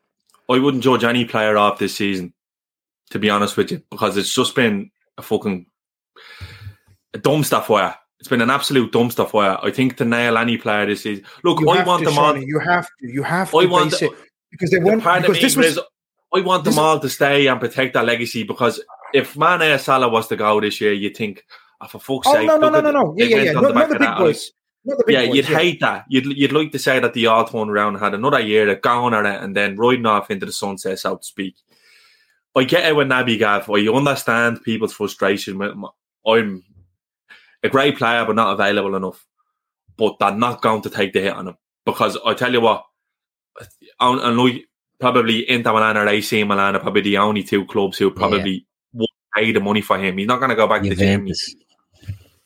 I 0.49 0.59
wouldn't 0.59 0.85
judge 0.85 1.05
any 1.05 1.25
player 1.25 1.57
off 1.59 1.79
this 1.79 1.97
season, 1.97 2.33
to 3.11 3.19
be 3.19 3.29
honest 3.31 3.57
with 3.57 3.71
you, 3.73 3.83
because 3.91 4.17
it's 4.17 4.33
just 4.33 4.55
been 4.55 4.91
a 5.19 5.23
fucking 5.23 5.67
a 7.15 7.19
dumpster 7.19 7.63
fire. 7.65 7.97
It's 8.21 8.29
been 8.29 8.41
an 8.41 8.51
absolute 8.51 8.93
dumpster 8.93 9.29
fire. 9.29 9.59
I 9.63 9.71
think 9.71 9.97
to 9.99 10.05
nail 10.05 10.37
any 10.39 10.59
player 10.59 10.87
this 10.87 11.03
season. 11.03 11.25
Look, 11.45 11.61
You 11.61 11.69
I 11.71 11.85
want 11.85 12.03
to, 12.03 12.11
them 12.11 12.19
all. 12.19 12.37
You 12.37 12.59
have 12.59 12.87
to. 12.87 12.93
You 13.13 13.23
have 13.23 13.51
to 13.53 13.59
I 13.59 13.65
want 13.67 13.93
the- 13.93 14.15
because 14.51 14.71
they 14.71 14.79
The 14.79 14.85
want 14.85 15.07
of 15.07 15.23
because 15.23 15.41
this 15.41 15.57
was 15.57 15.67
is 15.67 15.81
I 16.35 16.41
want 16.41 16.65
them 16.65 16.79
all 16.79 16.99
to 16.99 17.09
stay 17.09 17.47
and 17.47 17.61
protect 17.61 17.95
their 17.95 18.03
legacy 18.03 18.43
because 18.43 18.83
if 19.15 19.37
Mane 19.37 19.79
Salah 19.79 20.09
was 20.09 20.27
to 20.29 20.37
go 20.37 20.61
this 20.61 20.81
year, 20.81 20.93
you 20.93 21.11
think, 21.11 21.45
oh, 21.81 21.87
for 21.87 21.99
fuck's 22.01 22.27
Oh 22.29 22.33
sake. 22.35 22.47
no 22.47 22.57
no 22.57 22.69
no 22.69 22.81
no 22.81 22.91
no 22.91 23.15
yeah 23.17 23.27
yeah 23.27 23.37
yeah 23.43 23.53
not, 23.53 23.63
the 23.63 23.73
not 23.73 23.89
the 23.91 23.99
big 23.99 24.17
boys 24.17 24.53
the 24.85 25.05
yeah, 25.09 25.27
boys, 25.27 25.37
you'd 25.37 25.45
hate 25.47 25.81
that. 25.81 26.05
You'd 26.09 26.27
you'd 26.27 26.53
like 26.53 26.73
to 26.73 26.79
say 26.79 26.99
that 26.99 27.13
the 27.15 27.27
all 27.27 27.45
turned 27.47 27.71
around 27.71 27.97
had 27.97 28.15
another 28.15 28.41
year 28.41 28.69
of 28.69 28.81
going 28.83 29.15
at 29.15 29.27
it 29.27 29.43
and 29.43 29.55
then 29.55 29.77
riding 29.77 30.07
off 30.07 30.31
into 30.31 30.47
the 30.47 30.53
sunset, 30.53 30.99
so 30.99 31.17
to 31.17 31.25
speak. 31.25 31.57
I 32.57 32.65
get 32.65 32.87
it 32.89 32.97
with 32.97 33.09
Naby 33.09 33.39
Gav. 33.39 33.69
I 33.71 33.87
understand 33.95 34.63
people's 34.65 34.93
frustration. 34.95 35.59
with 35.59 35.73
I'm 36.27 36.65
a 37.63 37.69
great 37.69 37.97
player, 37.97 38.25
but 38.25 38.37
not 38.37 38.53
available 38.53 38.95
enough. 38.95 39.25
But 39.97 40.19
they're 40.19 40.31
not 40.31 40.63
going 40.63 40.83
to 40.83 40.91
take 40.91 41.13
the 41.13 41.21
hit 41.21 41.33
on 41.33 41.49
him 41.49 41.57
because 41.85 42.17
I 42.25 42.35
tell 42.35 42.53
you 42.53 42.61
what, 42.61 42.85
and, 44.01 44.39
like 44.39 44.65
probably 45.01 45.49
Inter 45.49 45.73
Milan 45.73 45.97
or 45.97 46.09
AC 46.09 46.45
Milan 46.45 46.77
are 46.77 46.81
probably 46.81 47.03
the 47.03 47.19
only 47.19 47.43
two 47.43 47.65
clubs 47.67 47.99
who 47.99 48.11
probably 48.11 48.67
won't 48.93 49.11
pay 49.35 49.53
the 49.53 49.61
money 49.61 49.81
for 49.81 49.99
him. 49.99 50.19
He's 50.19 50.27
not 50.27 50.39
going 50.39 50.51
to 50.51 50.57
go 50.57 50.67
back 50.67 50.83
to 50.83 50.95
Germany. 50.95 51.33
Juventus. 51.33 51.55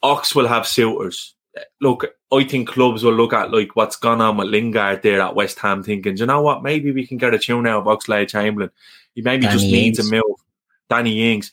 Ox 0.03 0.35
will 0.35 0.49
have 0.49 0.67
suitors. 0.67 1.35
Look, 1.81 2.07
I 2.33 2.45
think 2.45 2.69
clubs 2.69 3.05
will 3.05 3.13
look 3.13 3.35
at 3.35 3.53
like 3.53 3.77
what's 3.77 3.97
gone 3.97 4.23
on 4.23 4.39
with 4.39 4.49
Lingard 4.49 5.03
there 5.03 5.21
at 5.21 5.35
West 5.35 5.59
Ham, 5.59 5.83
thinking, 5.83 6.17
you 6.17 6.27
know 6.27 6.41
what? 6.41 6.63
Maybe 6.63 6.93
we 6.93 7.07
can 7.07 7.19
get 7.19 7.35
a 7.35 7.39
tune 7.39 7.67
out 7.67 7.87
of 7.87 7.99
Oxlade 7.99 8.29
Chamberlain. 8.29 8.71
He 9.15 9.21
maybe 9.21 9.47
just 9.47 9.65
Danny 9.65 9.73
needs 9.73 9.99
a 9.99 10.11
move. 10.11 10.39
Danny 10.89 11.33
Ings. 11.33 11.53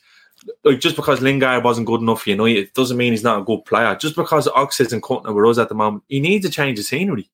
Like 0.64 0.80
just 0.80 0.96
because 0.96 1.20
Lingard 1.20 1.62
wasn't 1.64 1.86
good 1.86 2.00
enough 2.00 2.22
for 2.22 2.30
United 2.30 2.58
it 2.58 2.74
doesn't 2.74 2.96
mean 2.96 3.12
he's 3.12 3.22
not 3.22 3.40
a 3.40 3.44
good 3.44 3.64
player. 3.64 3.94
Just 3.94 4.16
because 4.16 4.48
Ox 4.48 4.80
isn't 4.80 5.02
cutting 5.02 5.28
it 5.30 5.32
with 5.32 5.46
us 5.50 5.58
at 5.58 5.68
the 5.68 5.74
moment, 5.74 6.04
he 6.08 6.20
needs 6.20 6.44
a 6.46 6.50
change 6.50 6.78
of 6.78 6.84
scenery. 6.86 7.28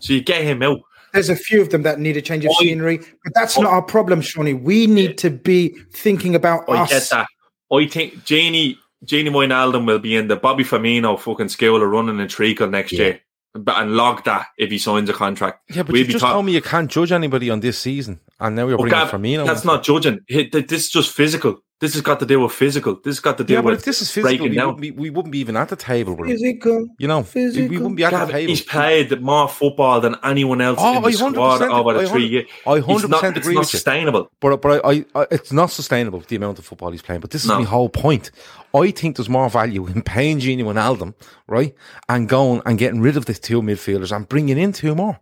So 0.00 0.12
you 0.12 0.22
get 0.22 0.42
him 0.42 0.62
out. 0.62 0.80
there's 1.12 1.28
a 1.30 1.36
few 1.36 1.60
of 1.62 1.70
them 1.70 1.82
that 1.82 1.98
need 1.98 2.16
a 2.16 2.22
change 2.22 2.44
of 2.44 2.50
I- 2.52 2.54
scenery 2.64 2.98
but 2.98 3.32
that's 3.34 3.58
not 3.58 3.70
our 3.72 3.80
problem 3.82 4.20
Shawnee 4.20 4.52
we 4.54 4.86
need 4.86 5.16
to 5.18 5.30
be 5.30 5.68
thinking 5.92 6.34
about 6.34 6.68
I 6.68 6.82
us 6.82 6.90
get 6.90 7.08
that. 7.10 7.26
I 7.72 7.86
think 7.86 8.14
Gini 8.24 8.76
Gini 9.04 9.28
Wijnaldum 9.30 9.86
will 9.86 9.98
be 9.98 10.16
in 10.16 10.28
the 10.28 10.36
Bobby 10.36 10.64
Firmino 10.64 11.18
fucking 11.18 11.48
school 11.48 11.82
of 11.82 11.88
running 11.88 12.18
a 12.20 12.26
treacle 12.26 12.68
next 12.68 12.92
Yeah. 12.92 13.04
year. 13.04 13.20
But 13.54 13.78
and 13.80 13.96
log 13.96 14.24
that 14.24 14.48
if 14.58 14.70
he 14.70 14.76
signs 14.78 15.08
a 15.08 15.14
contract. 15.14 15.60
Yeah, 15.70 15.82
but 15.82 15.92
We'll 15.92 16.02
you 16.02 16.12
just 16.12 16.20
talk- 16.22 16.32
told 16.34 16.44
me 16.44 16.52
you 16.52 16.60
can't 16.60 16.90
judge 16.90 17.10
anybody 17.10 17.48
on 17.48 17.60
this 17.60 17.78
season, 17.78 18.20
and 18.38 18.54
now 18.54 18.66
you're 18.68 18.74
Oh, 18.78 18.82
bringing 18.82 18.98
Gav, 18.98 19.10
Firmino. 19.10 19.46
That's 19.46 19.64
not 19.64 19.82
judging. 19.82 20.20
This 20.28 20.68
is 20.84 20.90
just 20.90 21.10
physical. 21.10 21.62
This 21.78 21.92
has 21.92 22.00
got 22.00 22.20
to 22.20 22.26
do 22.26 22.40
with 22.40 22.52
physical. 22.52 22.94
This 23.04 23.16
has 23.16 23.20
got 23.20 23.36
to 23.36 23.44
do 23.44 23.52
Yeah, 23.52 23.60
but 23.60 23.72
with 23.72 23.80
if 23.80 23.84
this 23.84 24.00
is 24.00 24.10
physical, 24.10 24.46
breaking 24.46 24.50
we 24.58 24.64
wouldn't, 24.64 24.80
be, 24.80 24.90
we 24.92 25.10
wouldn't 25.10 25.30
be 25.32 25.38
even 25.40 25.58
at 25.58 25.68
the 25.68 25.76
table. 25.76 26.16
Bro. 26.16 26.26
physical 26.28 26.88
You 26.98 27.06
know, 27.06 27.26
we- 27.34 27.68
we 27.68 27.76
wouldn't 27.76 27.96
be 27.96 28.04
at 28.04 28.12
Gav, 28.12 28.28
the 28.28 28.32
table. 28.32 28.48
he's 28.48 28.62
played 28.62 29.20
more 29.20 29.46
football 29.46 30.00
than 30.00 30.16
anyone 30.24 30.62
else 30.62 30.78
Oh, 30.80 30.96
in 30.96 31.02
the 31.02 31.08
I 31.08 31.10
squad 31.10 31.34
100% 31.34 31.70
over 31.70 31.92
the 31.92 31.98
I 32.00 32.02
three 32.06 32.08
100 32.08 32.30
years. 32.32 32.46
I 32.66 32.72
It's 32.76 32.86
hundred 32.86 33.10
not- 33.10 33.20
percent 33.20 33.36
it's 33.36 33.46
not 33.46 33.50
with 33.50 33.58
you. 33.58 33.64
sustainable. 33.64 34.30
But 34.40 34.62
but 34.62 34.80
I, 34.86 35.04
I, 35.14 35.26
it's 35.30 35.52
not 35.52 35.70
sustainable 35.70 36.20
the 36.26 36.36
amount 36.36 36.58
of 36.58 36.64
football 36.64 36.92
he's 36.92 37.02
playing. 37.02 37.20
But 37.20 37.30
this 37.30 37.42
is 37.44 37.48
my 37.50 37.62
whole 37.64 37.90
point. 37.90 38.30
I 38.74 38.90
think 38.90 39.16
there's 39.16 39.28
more 39.28 39.50
value 39.50 39.86
in 39.86 40.00
paying 40.02 40.38
Gini 40.38 40.62
Wijnaldum, 40.64 41.12
right, 41.46 41.74
and 42.08 42.26
going 42.26 42.62
and 42.64 42.78
getting 42.78 43.00
rid 43.02 43.18
of 43.18 43.26
the 43.26 43.34
two 43.34 43.60
midfielders 43.60 44.14
and 44.16 44.26
bringing 44.26 44.56
in 44.56 44.72
two 44.72 44.94
more. 44.94 45.18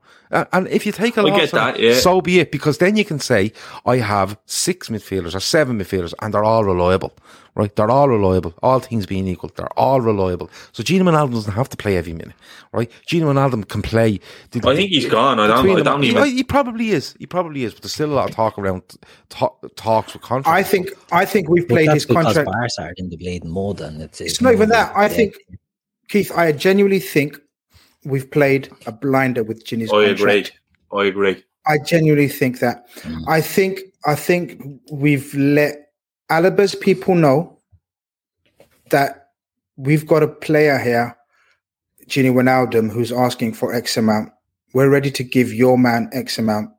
And 0.53 0.69
if 0.69 0.87
you 0.87 0.93
take 0.93 1.17
a 1.17 1.21
I 1.21 1.25
loss, 1.25 1.41
get 1.41 1.51
that, 1.53 1.81
yeah. 1.81 1.95
so 1.95 2.21
be 2.21 2.39
it. 2.41 2.53
Because 2.53 2.79
then 2.79 2.97
you 2.97 3.05
can 3.05 3.19
say 3.19 3.53
I 3.87 3.97
have 3.99 4.39
six 4.47 4.89
midfielders 4.89 5.35
or 5.35 5.41
seven 5.41 5.79
midfielders, 5.79 6.15
and 6.23 6.33
they're 6.33 6.45
they're 6.45 6.51
all 6.53 6.65
reliable, 6.65 7.15
right? 7.55 7.75
They're 7.75 7.91
all 7.91 8.07
reliable. 8.09 8.53
All 8.63 8.79
things 8.79 9.07
being 9.07 9.27
equal, 9.27 9.51
they're 9.57 9.73
all 9.79 10.01
reliable. 10.03 10.51
So 10.73 10.83
Gino 10.83 11.05
Wijnaldum 11.11 11.33
doesn't 11.33 11.53
have 11.55 11.71
to 11.71 11.77
play 11.79 11.97
every 11.97 12.13
minute, 12.13 12.35
right? 12.73 12.91
Gino 13.07 13.33
Wijnaldum 13.33 13.67
can 13.67 13.81
play. 13.81 14.21
the- 14.51 14.69
I 14.69 14.77
think 14.77 14.91
he's 14.91 15.07
gone. 15.07 15.41
I 15.41 15.47
don't- 15.47 15.63
between 15.63 15.81
I 15.81 15.83
don't 15.83 16.03
he, 16.03 16.11
even- 16.11 16.25
he 16.27 16.45
probably 16.45 16.91
is. 16.91 17.15
He 17.19 17.25
probably 17.27 17.65
is. 17.65 17.73
But 17.73 17.83
there's 17.83 17.95
still 17.95 18.13
a 18.13 18.15
lot 18.15 18.29
of 18.29 18.37
talk 18.37 18.59
around 18.59 18.83
talk, 19.31 19.65
talks 19.77 20.13
with 20.13 20.23
contracts. 20.23 20.51
I 20.51 20.63
think 20.63 20.91
I 21.13 21.25
think 21.25 21.49
we've 21.49 21.67
But 21.67 21.75
played 21.77 21.89
that's 21.89 22.05
his 22.05 22.07
contract. 22.07 22.47
Barca 22.47 22.83
are 22.83 22.93
in 22.99 23.09
the 23.09 23.17
bleeding 23.17 23.49
more 23.51 23.73
than 23.73 24.01
it's. 24.03 24.21
It's 24.21 24.41
not 24.43 24.53
even 24.53 24.69
that. 24.69 24.93
I 24.95 25.09
think, 25.09 25.37
Keith, 26.11 26.31
I 26.37 26.53
genuinely 26.53 27.01
think 27.01 27.39
we've 28.05 28.31
played 28.31 28.71
a 28.87 28.93
blinder 28.93 29.43
with 29.43 29.65
Gini's 29.65 29.93
I 29.93 30.07
contract. 30.09 30.21
agree. 30.21 30.51
I 30.93 31.05
agree. 31.07 31.45
I 31.67 31.79
genuinely 31.79 32.29
think 32.29 32.61
that. 32.61 32.89
Mm. 33.01 33.25
I 33.27 33.41
think 33.41 33.81
I 34.07 34.15
think 34.15 34.63
we've 34.93 35.33
let 35.35 35.93
Alaba's 36.29 36.75
people 36.75 37.15
know 37.15 37.59
that 38.91 39.31
we've 39.77 40.07
got 40.07 40.23
a 40.23 40.29
player 40.29 40.79
here, 40.79 41.17
Gini 42.07 42.33
Wijnaldum, 42.33 42.91
who's 42.91 43.13
asking 43.13 43.55
for 43.55 43.75
X 43.75 43.97
amount. 43.97 44.31
We're 44.75 44.91
ready 44.91 45.11
to 45.13 45.25
give 45.25 45.53
your 45.53 45.79
man 45.79 46.11
X 46.13 46.39
amount. 46.39 46.71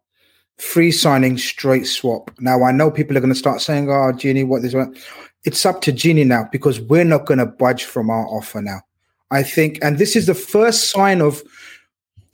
Free 0.57 0.91
signing, 0.91 1.38
straight 1.38 1.86
swap. 1.88 2.32
Now 2.39 2.63
I 2.63 2.71
know 2.71 2.91
people 2.91 3.17
are 3.17 3.21
going 3.21 3.34
to 3.34 3.39
start 3.39 3.61
saying, 3.61 3.89
"Oh, 3.89 4.13
Gini, 4.13 4.45
what 4.47 4.61
this?" 4.61 4.73
What? 4.73 4.89
It's 5.43 5.65
up 5.65 5.82
to 5.82 5.91
Gini 5.91 6.26
now 6.26 6.47
because 6.51 6.80
we're 6.80 7.03
not 7.03 7.26
going 7.26 7.39
to 7.39 7.45
budge 7.45 7.84
from 7.84 8.09
our 8.09 8.26
offer 8.28 8.61
now. 8.61 8.82
I 9.32 9.43
think, 9.43 9.80
and 9.82 9.97
this 9.97 10.15
is 10.15 10.28
the 10.28 10.36
first 10.36 10.91
sign 10.91 11.21
of 11.21 11.41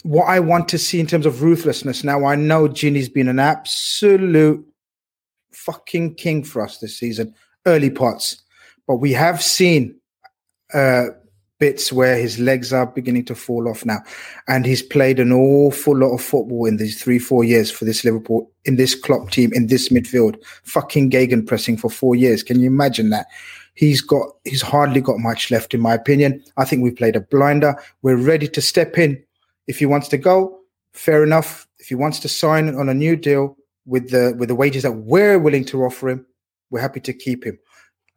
what 0.04 0.26
I 0.26 0.40
want 0.40 0.68
to 0.70 0.78
see 0.78 1.00
in 1.00 1.08
terms 1.08 1.26
of 1.26 1.42
ruthlessness. 1.42 2.04
Now 2.04 2.26
I 2.26 2.36
know 2.36 2.68
Gini's 2.68 3.10
been 3.10 3.28
an 3.28 3.40
absolute 3.40 4.66
fucking 5.52 6.16
king 6.16 6.44
for 6.44 6.62
us 6.62 6.80
this 6.80 6.98
season, 6.98 7.34
early 7.66 7.90
parts, 7.90 8.42
but 8.88 8.96
we 8.96 9.14
have 9.14 9.42
seen 9.42 9.96
uh, 10.74 11.08
bits 11.60 11.94
where 11.94 12.18
his 12.18 12.40
legs 12.40 12.74
are 12.74 12.88
beginning 12.88 13.24
to 13.26 13.36
fall 13.36 13.70
off 13.70 13.86
now, 13.86 14.00
and 14.48 14.66
he's 14.66 14.82
played 14.82 15.20
an 15.20 15.32
awful 15.32 15.96
lot 15.96 16.14
of 16.14 16.22
football 16.22 16.66
in 16.66 16.78
these 16.78 17.02
three, 17.02 17.20
four 17.20 17.44
years 17.44 17.70
for 17.70 17.86
this 17.86 18.04
Liverpool, 18.04 18.52
in 18.66 18.78
this 18.78 18.96
Klopp 18.96 19.30
team, 19.30 19.52
in 19.54 19.68
this 19.68 19.90
midfield, 19.90 20.44
fucking 20.64 21.12
gegenpressing 21.12 21.80
for 21.80 21.90
four 21.90 22.16
years. 22.16 22.42
Can 22.42 22.60
you 22.60 22.68
imagine 22.68 23.12
that? 23.12 23.28
He's 23.82 24.00
got, 24.00 24.28
he's 24.44 24.62
hardly 24.62 25.02
got 25.02 25.18
much 25.18 25.50
left, 25.50 25.74
in 25.74 25.82
my 25.82 25.96
opinion. 25.96 26.44
I 26.56 26.66
think 26.66 26.84
we 26.84 26.92
played 26.92 27.16
a 27.16 27.20
blinder. 27.20 27.76
We're 28.04 28.16
ready 28.16 28.48
to 28.48 28.62
step 28.62 28.96
in. 28.96 29.22
If 29.66 29.80
he 29.80 29.88
wants 29.88 30.08
to 30.10 30.20
go, 30.20 30.60
fair 30.94 31.24
enough. 31.24 31.68
If 31.80 31.88
he 31.88 31.96
wants 31.96 32.20
to 32.20 32.30
sign 32.30 32.70
on 32.76 32.90
a 32.90 32.94
new 32.94 33.16
deal 33.16 33.58
with 33.88 34.12
the 34.12 34.36
with 34.38 34.50
the 34.50 34.56
wages 34.56 34.84
that 34.84 34.92
we're 34.92 35.40
willing 35.40 35.66
to 35.66 35.84
offer 35.84 36.10
him, 36.10 36.28
we're 36.70 36.80
happy 36.80 37.00
to 37.00 37.12
keep 37.12 37.44
him. 37.44 37.58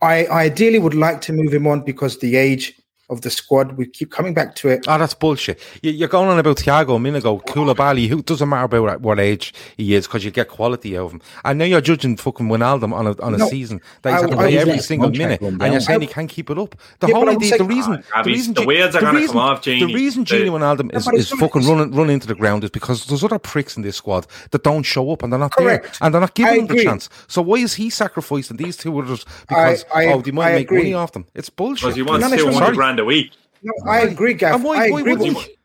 I 0.02 0.26
ideally 0.26 0.78
would 0.78 0.92
like 0.92 1.22
to 1.22 1.32
move 1.32 1.54
him 1.54 1.66
on 1.66 1.80
because 1.80 2.18
the 2.18 2.36
age 2.36 2.78
of 3.10 3.20
the 3.20 3.30
squad. 3.30 3.76
We 3.76 3.86
keep 3.86 4.10
coming 4.10 4.34
back 4.34 4.54
to 4.56 4.68
it. 4.68 4.84
Oh, 4.88 4.98
that's 4.98 5.14
bullshit. 5.14 5.60
You- 5.82 5.92
You're 5.92 6.08
going 6.08 6.28
on 6.28 6.38
about 6.38 6.56
Thiago 6.56 6.96
a 6.96 6.98
minute 6.98 7.18
ago, 7.18 7.38
Koulibaly, 7.46 8.08
who 8.08 8.22
doesn't 8.22 8.48
matter 8.48 8.64
about 8.64 9.00
what 9.00 9.20
age 9.20 9.52
he 9.76 9.94
is 9.94 10.06
because 10.06 10.24
you 10.24 10.30
get 10.30 10.48
quality 10.48 10.96
out 10.98 11.06
of 11.06 11.12
him. 11.12 11.20
And 11.44 11.58
now 11.58 11.64
you're 11.66 11.80
judging 11.80 12.16
fucking 12.16 12.48
Wijnaldum 12.48 12.92
on 12.92 13.06
a, 13.06 13.20
on 13.22 13.34
a 13.34 13.38
No, 13.38 13.48
season 13.48 13.80
that 14.02 14.10
he's 14.12 14.18
I- 14.18 14.22
had 14.22 14.30
to 14.30 14.36
play 14.36 14.58
every 14.58 14.78
single 14.78 15.10
minute, 15.10 15.40
and 15.40 15.60
you're 15.60 15.70
down. 15.70 15.80
saying 15.80 16.00
he 16.00 16.06
can't 16.06 16.28
keep 16.30 16.50
it 16.50 16.58
up. 16.58 16.74
The 17.00 17.08
Yeah, 17.08 17.14
whole 17.14 17.28
idea, 17.28 17.48
saying- 17.50 17.58
the 17.58 17.64
reason, 17.74 18.04
Ah, 18.14 18.22
the 18.22 18.30
reason, 18.30 18.54
the 18.54 18.60
G- 18.62 18.66
wheels 18.66 18.94
are 18.96 19.00
gonna 19.00 19.18
reason, 19.18 19.32
come 19.34 19.42
off, 19.42 19.62
the 19.62 19.84
reason 19.86 20.24
The- 20.24 20.34
Gini 20.34 20.48
Wijnaldum 20.50 20.94
is, 20.94 21.06
is 21.08 21.30
fucking 21.38 21.62
running 21.66 21.92
running 21.94 22.14
into 22.14 22.26
the 22.26 22.34
ground 22.34 22.64
is 22.64 22.70
because 22.70 23.06
there's 23.06 23.22
other 23.24 23.38
pricks 23.38 23.76
in 23.76 23.82
this 23.82 23.96
squad 23.96 24.26
that 24.50 24.62
don't 24.64 24.82
show 24.82 25.10
up 25.12 25.22
and 25.22 25.32
they're 25.32 25.38
not 25.38 25.54
there, 25.58 25.84
and 26.00 26.12
they're 26.14 26.20
not 26.20 26.34
giving 26.34 26.60
him 26.60 26.66
the 26.66 26.82
chance. 26.82 27.08
So 27.28 27.42
why 27.42 27.56
is 27.56 27.74
he 27.74 27.90
sacrificing 27.90 28.56
these 28.56 28.76
two 28.76 28.98
others 28.98 29.24
because 29.48 29.84
I- 29.94 30.06
oh 30.06 30.20
they 30.22 30.30
might 30.30 30.50
I 30.50 30.54
make 30.54 30.66
agree. 30.68 30.78
money 30.78 30.94
off 30.94 31.12
them? 31.12 31.26
It's 31.34 31.50
bullshit. 31.50 31.82
Because 31.82 31.96
he 31.96 32.02
wants 32.02 32.22
No, 32.22 32.28
no, 32.30 32.36
two 32.36 32.42
sorry. 32.52 32.54
hundred 32.64 32.93
grand 32.94 33.00
a 33.00 33.04
week. 33.04 33.32
No, 33.62 33.72
I 33.90 34.00
agree, 34.00 34.34
Gav. 34.34 34.56
And 34.56 34.64
why- 34.64 34.86
I 34.86 34.90
why 34.90 35.00
agree 35.00 35.12
would 35.12 35.20
with 35.20 35.36
he- 35.36 35.50
you. 35.50 35.56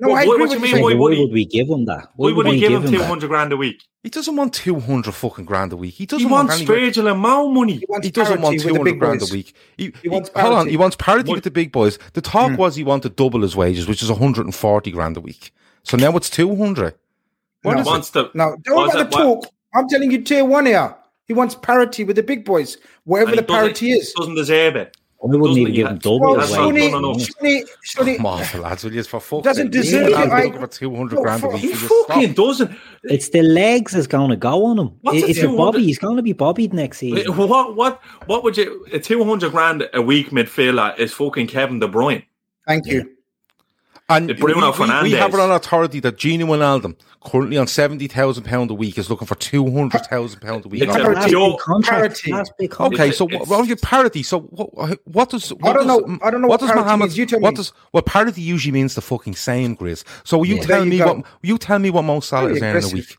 No, 0.00 0.08
What- 0.10 0.18
I 0.18 0.22
agree 0.22 0.30
what 0.30 0.40
with 0.40 0.50
you 0.50 0.56
you. 0.58 0.62
mean? 0.74 0.82
Why, 0.84 0.94
Why 0.94 1.00
would 1.00 1.12
he- 1.14 1.20
would 1.24 1.32
we 1.32 1.44
give 1.44 1.68
him 1.68 1.84
that? 1.86 2.10
Why 2.16 2.30
would 2.32 2.46
he 2.46 2.52
we 2.52 2.60
give 2.60 2.72
him 2.84 2.90
two 2.90 3.02
hundred 3.02 3.28
grand 3.28 3.52
a 3.52 3.56
week? 3.56 3.82
He 4.04 4.10
doesn't 4.10 4.36
want 4.36 4.52
two 4.54 4.78
hundred 4.78 5.12
fucking 5.12 5.44
grand 5.44 5.72
a 5.72 5.76
week. 5.76 5.94
He 5.94 6.06
doesn't 6.06 6.26
He 6.26 6.32
want 6.32 6.48
wants 6.50 6.62
anywhere- 6.62 6.80
Virgil 6.86 7.08
and 7.08 7.20
Mo 7.20 7.48
money. 7.48 7.82
wants 7.88 8.06
He 8.06 8.12
doesn't 8.12 8.38
parity 8.38 8.42
want 8.44 8.54
with 8.54 8.62
the 8.62 8.68
two 8.68 8.74
hundred 8.76 8.90
big 8.92 9.00
grand 9.00 9.20
boys. 9.20 9.30
a 9.30 9.34
week. 9.34 9.54
He, 9.76 9.92
He 10.02 10.08
wants 10.08 10.30
hold 10.36 10.46
on, 10.46 10.52
parity. 10.52 10.70
he 10.70 10.76
wants 10.76 10.96
parity 10.96 11.28
What- 11.30 11.34
with 11.36 11.44
the 11.44 11.50
big 11.50 11.72
boys. 11.72 11.98
The 12.12 12.20
talk 12.20 12.50
hmm. 12.52 12.56
was 12.56 12.76
he 12.76 12.84
wanted 12.84 13.16
double 13.16 13.42
his 13.42 13.56
wages, 13.56 13.88
which 13.88 14.00
is 14.02 14.08
one 14.10 14.20
hundred 14.20 14.46
and 14.46 14.54
forty 14.54 14.92
grand 14.92 15.16
a 15.16 15.20
week. 15.20 15.52
So 15.82 15.96
now 15.96 16.16
it's 16.16 16.30
two 16.30 16.54
hundred. 16.54 16.94
What 17.62 17.74
No. 17.74 17.80
is 17.80 17.86
He 17.86 17.90
wants 17.90 18.10
to. 18.10 18.30
No, 18.34 18.56
don't 18.62 18.76
Was 18.76 18.94
about 18.94 19.00
it 19.06 19.10
the 19.10 19.16
what- 19.16 19.42
talk. 19.42 19.52
I'm 19.74 19.88
telling 19.88 20.10
you, 20.12 20.22
tier 20.22 20.44
one 20.44 20.66
here. 20.66 20.94
He 21.26 21.34
wants 21.34 21.54
parity 21.56 22.04
with 22.04 22.16
the 22.16 22.22
big 22.22 22.44
boys, 22.44 22.78
whatever 23.04 23.30
and 23.30 23.38
the 23.40 23.42
parity 23.42 23.90
is. 23.92 24.12
Doesn't 24.14 24.36
deserve 24.36 24.76
it. 24.76 24.96
I 25.20 25.26
wouldn't 25.26 25.44
Doesn't 25.46 25.62
even 25.62 25.74
give 25.74 25.86
him 25.88 25.98
double 25.98 26.20
Well, 26.20 26.34
That's 26.36 26.48
his 26.50 26.56
shouldn't 26.58 26.78
he, 26.78 26.88
shouldn't 26.90 27.46
he, 27.46 27.64
shouldn't 27.82 28.08
he, 28.10 28.16
Come 28.18 28.26
on, 28.26 28.44
for 28.44 28.58
lads, 28.58 28.84
will 28.84 28.92
you 28.92 29.02
for 29.02 29.18
fuck's 29.18 29.42
Doesn't 29.42 29.72
sake. 29.72 29.82
deserve 29.82 30.06
it, 30.08 30.12
Wijnaldum's 30.14 30.30
I- 30.32 30.44
looking 30.44 30.60
for 30.60 30.66
two 30.68 30.94
hundred 30.96 31.16
grand 31.22 31.40
for- 31.40 31.58
He 31.58 31.72
fucking 31.74 32.34
stop? 32.34 32.46
doesn't. 32.46 32.76
It's 33.02 33.28
the 33.30 33.42
legs 33.42 33.92
that's 33.92 34.06
going 34.06 34.30
to 34.30 34.36
go 34.36 34.64
on 34.66 34.78
him. 34.78 34.92
What's 35.00 35.18
It- 35.18 35.24
a 35.24 35.28
It's 35.30 35.42
a 35.42 35.48
Bobby. 35.48 35.82
He's 35.84 35.98
going 35.98 36.16
to 36.16 36.22
be 36.22 36.34
bobbied 36.34 36.72
next 36.72 36.98
season. 36.98 37.36
What 37.36 37.74
what 37.74 38.00
what 38.26 38.44
would 38.44 38.56
you? 38.56 38.86
A 38.92 39.00
two 39.00 39.24
hundred 39.24 39.50
grand 39.50 39.88
a 39.92 40.00
week 40.00 40.30
midfielder 40.30 40.96
is 40.98 41.12
fucking 41.12 41.48
Kevin 41.48 41.80
De 41.80 41.88
Bruyne. 41.88 42.22
Thank 42.66 42.86
you. 42.86 43.10
And 44.10 44.30
Uh, 44.30 44.34
Bruno 44.34 44.72
we, 44.72 44.86
we, 44.86 45.02
we 45.02 45.12
have 45.12 45.34
it 45.34 45.40
on 45.40 45.50
authority 45.50 46.00
that 46.00 46.16
Gini 46.16 46.40
Wijnaldum, 46.40 46.96
currently 47.24 47.58
on 47.58 47.66
seventy 47.66 48.06
thousand 48.06 48.44
pound 48.44 48.70
a 48.70 48.74
week, 48.74 48.96
is 48.96 49.10
looking 49.10 49.26
for 49.26 49.34
two 49.34 49.70
hundred 49.70 50.06
thousand 50.06 50.40
pound 50.40 50.64
a 50.64 50.68
week. 50.68 50.82
It's 50.82 50.94
a 50.94 50.98
Parity. 50.98 51.34
Parity. 51.82 52.32
Last 52.32 52.52
big 52.58 52.70
contract. 52.70 53.00
Okay, 53.02 53.12
so 53.12 53.26
it's- 53.26 53.40
what, 53.40 53.48
well, 53.48 53.64
your 53.66 53.76
parity. 53.76 54.22
So 54.22 54.40
what, 54.40 54.98
what 55.06 55.28
does 55.28 55.50
what 55.50 55.70
I 55.70 55.72
don't 55.74 55.86
does, 55.86 56.00
know- 56.08 56.18
I 56.22 56.30
don't 56.30 56.40
know 56.40 56.48
what 56.48 56.60
does 56.60 56.74
Mohammed? 56.74 57.00
means. 57.08 57.18
You 57.18 57.26
tell 57.26 57.40
what 57.40 57.50
me. 57.50 57.56
does 57.56 57.72
well 57.92 58.02
parity 58.02 58.40
usually 58.40 58.72
means 58.72 58.94
the 58.94 59.02
fucking 59.02 59.34
same, 59.34 59.76
Grizz. 59.76 60.04
So 60.24 60.42
you 60.42 60.56
Yeah. 60.56 60.62
tell 60.62 60.84
you 60.84 60.90
me 60.90 60.98
go. 60.98 61.14
what 61.16 61.26
you 61.42 61.58
tell 61.58 61.78
me 61.78 61.90
what 61.90 62.02
Mo 62.02 62.20
Salah 62.20 62.48
is 62.50 62.62
earning 62.62 62.84
a 62.84 62.88
week. 62.94 63.18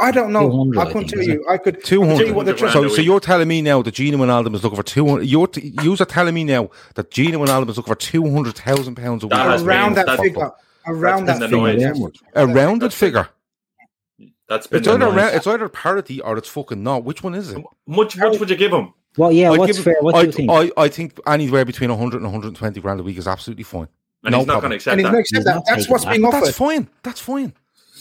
I 0.00 0.10
don't 0.10 0.32
know. 0.32 0.72
I 0.76 0.82
I 0.82 0.86
couldn't 0.92 1.08
tell 1.08 1.22
you. 1.22 1.44
I 1.48 1.56
could 1.58 1.84
Two 1.84 2.02
I 2.02 2.06
could 2.06 2.16
tell 2.16 2.26
you 2.26 2.34
hundred. 2.34 2.34
what 2.34 2.46
the 2.46 2.54
200 2.54 2.72
So, 2.72 2.88
so 2.96 3.00
you're 3.02 3.20
telling 3.20 3.46
me 3.48 3.62
now 3.62 3.80
that 3.82 3.94
Gina 3.94 4.16
Wijnaldum 4.18 4.54
is 4.54 4.64
looking 4.64 4.76
for 4.76 4.82
two 4.82 5.06
hundred. 5.08 5.26
You're 5.26 5.46
t- 5.46 5.72
you're 5.82 5.96
telling 5.96 6.34
me 6.34 6.42
now 6.44 6.70
that 6.96 7.10
Gina 7.10 7.38
Wijnaldum 7.38 7.68
is 7.70 7.76
looking 7.76 7.92
for 7.92 7.98
two 7.98 8.22
hundred 8.30 8.56
thousand 8.56 8.96
pounds 8.96 9.22
a 9.22 9.26
week. 9.26 9.30
That 9.36 9.60
around 9.60 9.94
been- 9.94 10.06
that 10.06 10.18
figure. 10.18 10.50
Around 10.86 11.26
that 11.26 11.38
figure. 11.40 11.46
annoying. 11.56 11.80
yes. 11.80 11.98
A 12.34 12.46
rounded 12.46 12.92
figure. 12.92 13.28
That's 14.48 14.66
been 14.66 14.80
It's 14.80 14.88
either, 14.88 14.96
annoying. 15.06 15.16
ra- 15.16 15.30
it's 15.32 15.46
either 15.46 15.68
parity 15.70 16.20
or 16.20 16.36
it's 16.36 16.48
fucking 16.48 16.82
not. 16.82 17.04
Which 17.04 17.22
one 17.22 17.34
is 17.34 17.50
it? 17.52 17.64
much. 17.86 18.16
Much 18.18 18.38
would 18.38 18.50
you 18.50 18.56
give 18.56 18.72
him? 18.72 18.92
Well, 19.16 19.32
yeah, 19.32 19.50
I'd 19.52 19.58
what's 19.58 19.78
fair? 19.78 19.96
What 20.00 20.12
do 20.12 20.18
I, 20.18 20.22
you 20.24 20.32
think? 20.32 20.50
I, 20.50 20.70
I 20.76 20.88
think 20.88 21.18
anywhere 21.26 21.64
between 21.64 21.88
100 21.88 22.16
and 22.16 22.24
120 22.24 22.80
grand 22.80 23.00
a 23.00 23.02
week 23.02 23.16
is 23.16 23.26
absolutely 23.28 23.62
fine. 23.64 23.88
And 24.24 24.32
no 24.32 24.38
he's 24.38 24.46
not 24.46 24.60
going 24.60 24.70
to 24.70 24.76
accept 24.76 24.92
And 24.92 25.00
he's 25.00 25.06
that. 25.06 25.12
not 25.12 25.20
accept 25.20 25.38
He's 25.38 25.44
that. 25.44 25.62
That's 25.66 25.88
what's 25.88 26.04
that. 26.04 26.10
being 26.18 26.30
That's 26.30 26.56
fine. 26.56 26.88
That's 27.02 27.20
fine. 27.20 27.52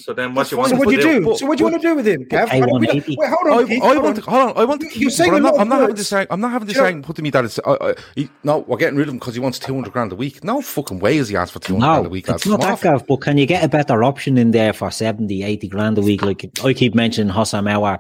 So 0.04 0.12
then, 0.14 0.34
what 0.36 0.42
That's 0.44 0.52
you 0.52 0.58
want 0.58 0.70
So 0.72 0.76
to 0.76 0.80
what 0.80 0.90
do 0.90 0.96
you 0.98 1.02
do? 1.02 1.26
do? 1.32 1.38
So 1.38 1.46
what 1.46 1.58
do 1.58 1.64
you 1.64 1.70
want 1.72 1.82
to 1.82 1.88
do 1.88 1.96
with 1.96 2.06
him, 2.08 2.26
Gav? 2.30 2.50
I 2.52 2.60
Wait, 2.60 2.70
want 2.70 2.82
wait, 2.82 2.96
80. 2.96 3.16
wait, 3.18 3.30
hold 3.30 3.48
I, 3.48 3.56
on, 3.62 3.68
Keith. 3.68 3.82
I 3.84 3.88
want 3.88 4.06
on. 4.06 4.16
to 4.16 4.22
hold 4.22 4.50
on. 4.50 4.58
I 4.58 4.66
want 4.66 4.82
to 4.82 4.88
You- 4.88 4.92
keep. 4.92 5.02
you're 5.02 5.12
saying 5.12 5.34
I'm 5.34 5.42
a 5.42 5.44
lot 5.46 5.52
not. 5.52 5.56
of 5.56 5.62
I'm 5.62 5.70
not 5.70 5.76
having 5.80 5.88
words. 5.92 6.02
to 6.02 6.06
say. 6.06 6.28
I'm 6.30 6.42
not 6.42 6.52
having 6.52 6.68
to 6.68 6.74
Do 6.74 6.80
you 6.82 6.86
say. 6.86 7.00
Put 7.02 7.16
to 7.16 7.22
me 7.22 7.30
that 7.30 7.46
it's. 7.46 7.60
Uh, 7.60 7.72
uh, 7.72 7.94
he, 8.16 8.30
no, 8.44 8.58
we're 8.68 8.76
getting 8.78 8.98
rid 8.98 9.08
of 9.08 9.14
him 9.14 9.20
because 9.20 9.34
he 9.36 9.40
wants 9.40 9.60
200 9.60 9.94
grand 9.94 10.12
a 10.12 10.16
week. 10.16 10.44
No 10.44 10.62
fucking 10.62 11.00
way 11.00 11.18
is 11.18 11.30
he 11.30 11.38
asked 11.38 11.54
for 11.54 11.60
200 11.60 11.86
grand 11.86 12.00
a 12.00 12.04
No, 12.04 12.10
week. 12.10 12.26
it's 12.26 12.32
That's 12.44 12.46
not 12.48 12.62
smart. 12.62 12.82
that, 12.82 12.92
Gav, 13.00 13.08
but 13.08 13.22
can 13.22 13.38
you 13.38 13.46
get 13.46 13.64
a 13.64 13.70
better 13.70 14.04
option 14.04 14.38
in 14.38 14.52
there 14.52 14.74
for 14.74 14.92
70, 14.92 15.42
80 15.44 15.68
grand 15.70 15.98
a 15.98 16.02
week? 16.02 16.22
Like 16.22 16.46
I 16.64 16.74
keep 16.74 16.96
mentioning 16.96 17.34
Hassan 17.34 17.64
Aouar. 17.66 18.00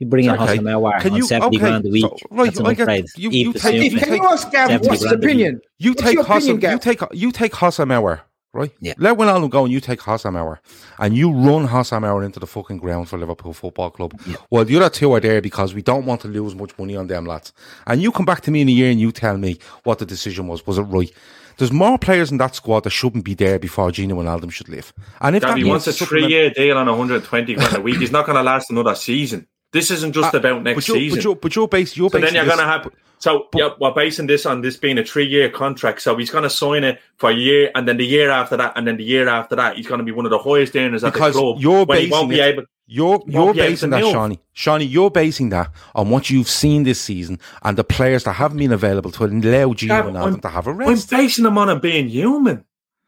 You 0.00 0.06
bring 0.06 0.26
in 0.26 0.30
Okay. 0.32 0.58
Houssem 0.58 0.62
Aouar 0.62 1.00
Can 1.00 1.10
on 1.12 1.16
you- 1.18 1.24
70 1.26 1.56
okay, 1.56 1.58
grand 1.58 1.84
a 1.86 1.90
week. 1.90 2.02
so, 2.04 2.16
right, 2.30 2.44
That's 2.46 2.58
an 2.60 2.66
I 2.66 2.74
get- 2.74 2.80
upgrade. 2.82 3.06
you- 3.16 3.30
Eve 3.30 3.46
you 3.48 3.52
the 3.52 3.58
take- 3.58 3.74
you 3.74 3.80
Keith, 3.90 3.98
can 3.98 4.08
take- 4.10 4.22
you 4.22 4.28
ask 4.28 4.50
Gav 4.52 4.70
what's 4.70 4.88
his 4.88 5.00
grand 5.02 5.12
a 5.12 5.16
week. 5.18 5.24
opinion? 5.24 5.60
You 5.78 5.94
take 5.94 6.18
Hassan. 6.20 6.60
You 6.60 6.78
take 6.78 7.00
you 7.12 7.32
take 7.32 7.54
Hassan 7.56 7.88
Aouar, 7.88 8.20
right? 8.52 8.72
Yeah. 8.80 8.94
Let 8.98 9.16
Wijnaldum 9.16 9.50
go 9.50 9.64
and 9.64 9.72
you 9.72 9.80
take 9.80 10.00
Houssem 10.00 10.34
Aouar, 10.34 10.58
and 10.98 11.16
you 11.16 11.30
run 11.30 11.68
Houssem 11.68 12.02
Aouar 12.02 12.24
into 12.24 12.40
the 12.40 12.46
fucking 12.46 12.78
ground 12.78 13.08
for 13.08 13.18
Liverpool 13.18 13.52
Football 13.52 13.90
Club. 13.90 14.20
Well, 14.50 14.64
the 14.64 14.76
other 14.76 14.90
two 14.90 15.12
are 15.12 15.20
there 15.20 15.40
because 15.40 15.74
we 15.74 15.82
don't 15.82 16.06
want 16.06 16.20
to 16.22 16.28
lose 16.28 16.54
much 16.54 16.78
money 16.78 16.96
on 16.96 17.06
them 17.06 17.24
lads. 17.24 17.52
And 17.86 18.02
you 18.02 18.12
come 18.12 18.26
back 18.26 18.40
to 18.42 18.50
me 18.50 18.62
in 18.62 18.68
a 18.68 18.72
year 18.72 18.90
and 18.90 19.00
you 19.00 19.12
tell 19.12 19.36
me 19.36 19.58
what 19.84 19.98
the 19.98 20.06
decision 20.06 20.48
was. 20.48 20.66
Was 20.66 20.78
it 20.78 20.82
right? 20.82 21.12
There's 21.58 21.72
more 21.72 21.98
players 21.98 22.30
in 22.30 22.38
that 22.38 22.54
squad 22.54 22.84
that 22.84 22.90
shouldn't 22.90 23.24
be 23.24 23.34
there 23.34 23.58
before 23.58 23.90
Gino 23.90 24.14
Wijnaldum 24.14 24.52
should 24.52 24.68
leave. 24.68 24.92
And 25.20 25.34
if 25.34 25.42
Gav, 25.42 25.50
that 25.50 25.58
he 25.58 25.64
wants 25.64 25.88
a 25.88 25.92
three-year 25.92 26.50
deal 26.50 26.78
on 26.78 26.86
120 26.86 27.54
grand 27.54 27.76
a 27.76 27.80
week. 27.80 27.98
He's 27.98 28.12
not 28.12 28.26
going 28.26 28.36
to 28.36 28.44
last 28.44 28.70
another 28.70 28.94
season. 28.94 29.48
This 29.72 29.90
isn't 29.90 30.12
just 30.12 30.34
Uh, 30.34 30.38
about 30.38 30.62
next 30.62 30.76
but 30.76 30.88
you're, 30.88 30.96
season. 30.96 31.18
But 31.18 31.24
you're, 31.24 31.36
but 31.36 31.56
you're 31.56 31.68
based. 31.68 31.96
You're 31.96 32.08
so 32.10 32.12
then 32.18 32.22
basing 32.22 32.36
you're 32.36 32.44
this- 32.46 32.54
going 32.56 32.66
to 32.66 32.72
have. 32.72 32.88
So 33.20 33.46
yeah, 33.52 33.70
we're 33.80 33.90
basing 33.92 34.28
this 34.28 34.46
on 34.46 34.60
this 34.60 34.76
being 34.76 34.96
a 34.96 35.04
three-year 35.04 35.48
contract. 35.50 36.02
So 36.02 36.16
he's 36.16 36.30
going 36.30 36.44
to 36.44 36.50
sign 36.50 36.84
it 36.84 37.00
for 37.16 37.30
a 37.30 37.34
year, 37.34 37.68
and 37.74 37.88
then 37.88 37.96
the 37.96 38.06
year 38.06 38.30
after 38.30 38.56
that, 38.56 38.74
and 38.76 38.86
then 38.86 38.96
the 38.96 39.02
year 39.02 39.28
after 39.28 39.56
that, 39.56 39.76
he's 39.76 39.88
going 39.88 39.98
to 39.98 40.04
be 40.04 40.12
one 40.12 40.24
of 40.24 40.30
the 40.30 40.38
highest 40.38 40.76
earners 40.76 41.02
at 41.02 41.12
the 41.14 41.18
club. 41.18 41.56
you're 41.58 41.84
when 41.84 41.98
he 41.98 42.04
basing 42.04 42.10
won't 42.12 42.30
be 42.30 42.38
it- 42.38 42.44
able. 42.44 42.62
You're 42.90 43.20
he 43.26 43.32
you're 43.32 43.44
won't 43.46 43.56
basing 43.58 43.90
that, 43.90 44.00
move. 44.02 44.12
Shawnee. 44.12 44.40
Shawnee, 44.54 44.84
you're 44.86 45.10
basing 45.10 45.50
that 45.50 45.70
on 45.94 46.08
what 46.08 46.30
you've 46.30 46.48
seen 46.48 46.84
this 46.84 46.98
season 47.00 47.38
and 47.62 47.76
the 47.76 47.84
players 47.84 48.24
that 48.24 48.32
haven't 48.34 48.56
been 48.56 48.72
available 48.72 49.10
to 49.10 49.24
allow 49.24 49.74
Gino 49.74 49.94
Gav, 49.94 50.06
Wijnaldum 50.06 50.16
I'm- 50.22 50.40
to 50.40 50.48
have 50.48 50.66
a 50.66 50.70
I'm 50.70 50.78
rest. 50.78 51.10
basing 51.10 51.44
him 51.44 51.58
on 51.58 51.68
him 51.68 51.80
being 51.80 52.08
human. 52.08 52.64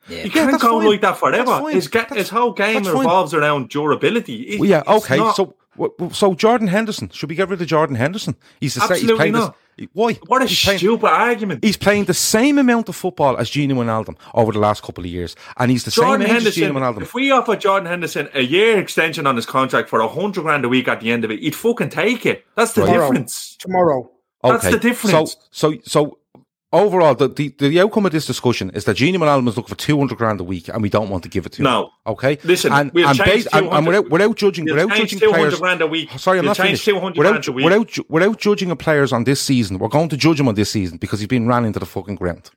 Yeah. 0.08 0.24
You 0.24 0.30
can't 0.30 0.50
that's 0.50 0.62
go 0.62 0.80
fine. 0.80 0.88
like 0.90 1.00
that 1.02 1.16
forever. 1.18 1.70
His, 1.70 1.88
ga- 1.88 2.12
his 2.12 2.28
whole 2.28 2.52
game 2.52 2.74
that's 2.74 2.88
fine. 2.88 2.98
revolves 2.98 3.32
around 3.32 3.68
durability. 3.70 4.42
It- 4.42 4.60
Well, 4.60 4.68
yeah, 4.68 4.82
okay. 4.86 5.16
not- 5.16 5.36
So 5.36 5.44
Wh- 5.46 5.48
wh- 5.48 5.59
So 6.12 6.34
Jordan 6.34 6.68
Henderson, 6.68 7.08
should 7.10 7.28
we 7.28 7.34
get 7.34 7.48
rid 7.48 7.60
of 7.60 7.66
Jordan 7.68 7.96
Henderson? 7.96 8.36
He's 8.60 8.74
the 8.74 8.80
sa- 8.80 8.86
he's 8.88 8.92
Absolutely 9.02 9.16
playing 9.18 9.32
not. 9.32 9.56
This, 9.78 9.88
why? 9.94 10.12
What 10.26 10.42
a 10.42 10.46
He's 10.46 10.62
playing- 10.62 10.78
stupid 10.78 11.06
argument. 11.08 11.64
He's 11.64 11.76
playing 11.78 12.04
the 12.04 12.12
same 12.14 12.58
amount 12.58 12.88
of 12.90 12.96
football 12.96 13.36
as 13.38 13.48
Gino 13.48 13.74
Wijnaldum 13.76 14.16
over 14.34 14.52
the 14.52 14.58
last 14.58 14.82
couple 14.82 15.04
of 15.04 15.10
years, 15.10 15.34
and 15.56 15.70
he's 15.70 15.84
the 15.84 15.90
Jordan 15.90 16.26
same 16.26 16.36
age 16.36 16.46
as 16.46 16.54
Gino 16.54 16.66
Henderson, 16.74 16.94
Wijnaldum. 17.00 17.02
if 17.02 17.14
we 17.14 17.30
offer 17.30 17.56
Jordan 17.56 17.86
Henderson 17.88 18.28
a 18.34 18.42
year 18.42 18.78
extension 18.78 19.26
on 19.26 19.36
his 19.36 19.46
contract 19.46 19.88
for 19.88 20.00
a 20.00 20.08
hundred 20.08 20.42
grand 20.42 20.64
a 20.64 20.68
week 20.68 20.86
at 20.86 21.00
the 21.00 21.10
end 21.10 21.24
of 21.24 21.30
it, 21.30 21.40
he'd 21.40 21.54
fucking 21.54 21.88
take 21.88 22.26
it. 22.26 22.44
That's 22.56 22.72
the 22.72 22.82
Right. 22.82 22.92
difference. 22.92 23.56
Tomorrow. 23.58 24.10
Okay. 24.44 24.52
That's 24.52 24.70
the 24.70 24.78
difference. 24.78 25.36
So, 25.50 25.70
so, 25.72 25.78
so 25.84 26.18
overall, 26.72 27.14
the, 27.14 27.28
the, 27.28 27.48
the 27.58 27.80
outcome 27.80 28.06
of 28.06 28.12
this 28.12 28.26
discussion 28.26 28.70
is 28.70 28.84
that 28.84 28.94
Gino 28.94 29.18
Wijnaldum 29.18 29.48
is 29.48 29.56
looking 29.56 29.68
for 29.74 29.80
two 29.80 29.98
hundred 29.98 30.18
grand 30.18 30.40
a 30.40 30.44
week, 30.44 30.68
and 30.68 30.82
we 30.82 30.88
don't 30.88 31.08
want 31.10 31.22
to 31.24 31.28
give 31.28 31.46
it 31.46 31.52
to 31.52 31.62
him. 31.62 31.64
No. 31.64 31.90
Okay. 32.06 32.38
Listen, 32.44 32.72
and, 32.72 32.92
we'll 32.92 33.08
and, 33.08 33.16
change 33.18 33.44
bas- 33.44 33.54
and, 33.54 33.66
and 33.68 33.86
without, 33.86 34.10
without 34.10 34.36
judging, 34.36 34.64
without 34.64 34.90
judging 34.90 35.18
200 35.18 35.36
players. 35.38 35.58
grand 35.60 35.80
a 35.82 35.86
week. 35.86 36.10
Sorry, 36.18 36.38
I'm 36.38 36.44
We'll 36.44 36.50
not 36.50 36.56
finished. 36.58 36.84
200 36.84 37.16
Without, 37.18 37.30
grand 37.32 37.48
a 37.48 37.52
week. 37.52 37.64
without, 37.64 38.10
without 38.10 38.38
judging 38.38 38.76
players 38.76 39.12
on 39.12 39.24
this 39.24 39.40
season, 39.40 39.78
we're 39.78 39.88
going 39.88 40.08
to 40.10 40.16
judge 40.16 40.38
him 40.40 40.48
on 40.48 40.54
this 40.54 40.70
season 40.70 40.98
because 40.98 41.20
he's 41.20 41.28
been 41.28 41.46
ran 41.48 41.64
into 41.64 41.78
the 41.78 41.86
fucking 41.86 42.16
ground. 42.16 42.50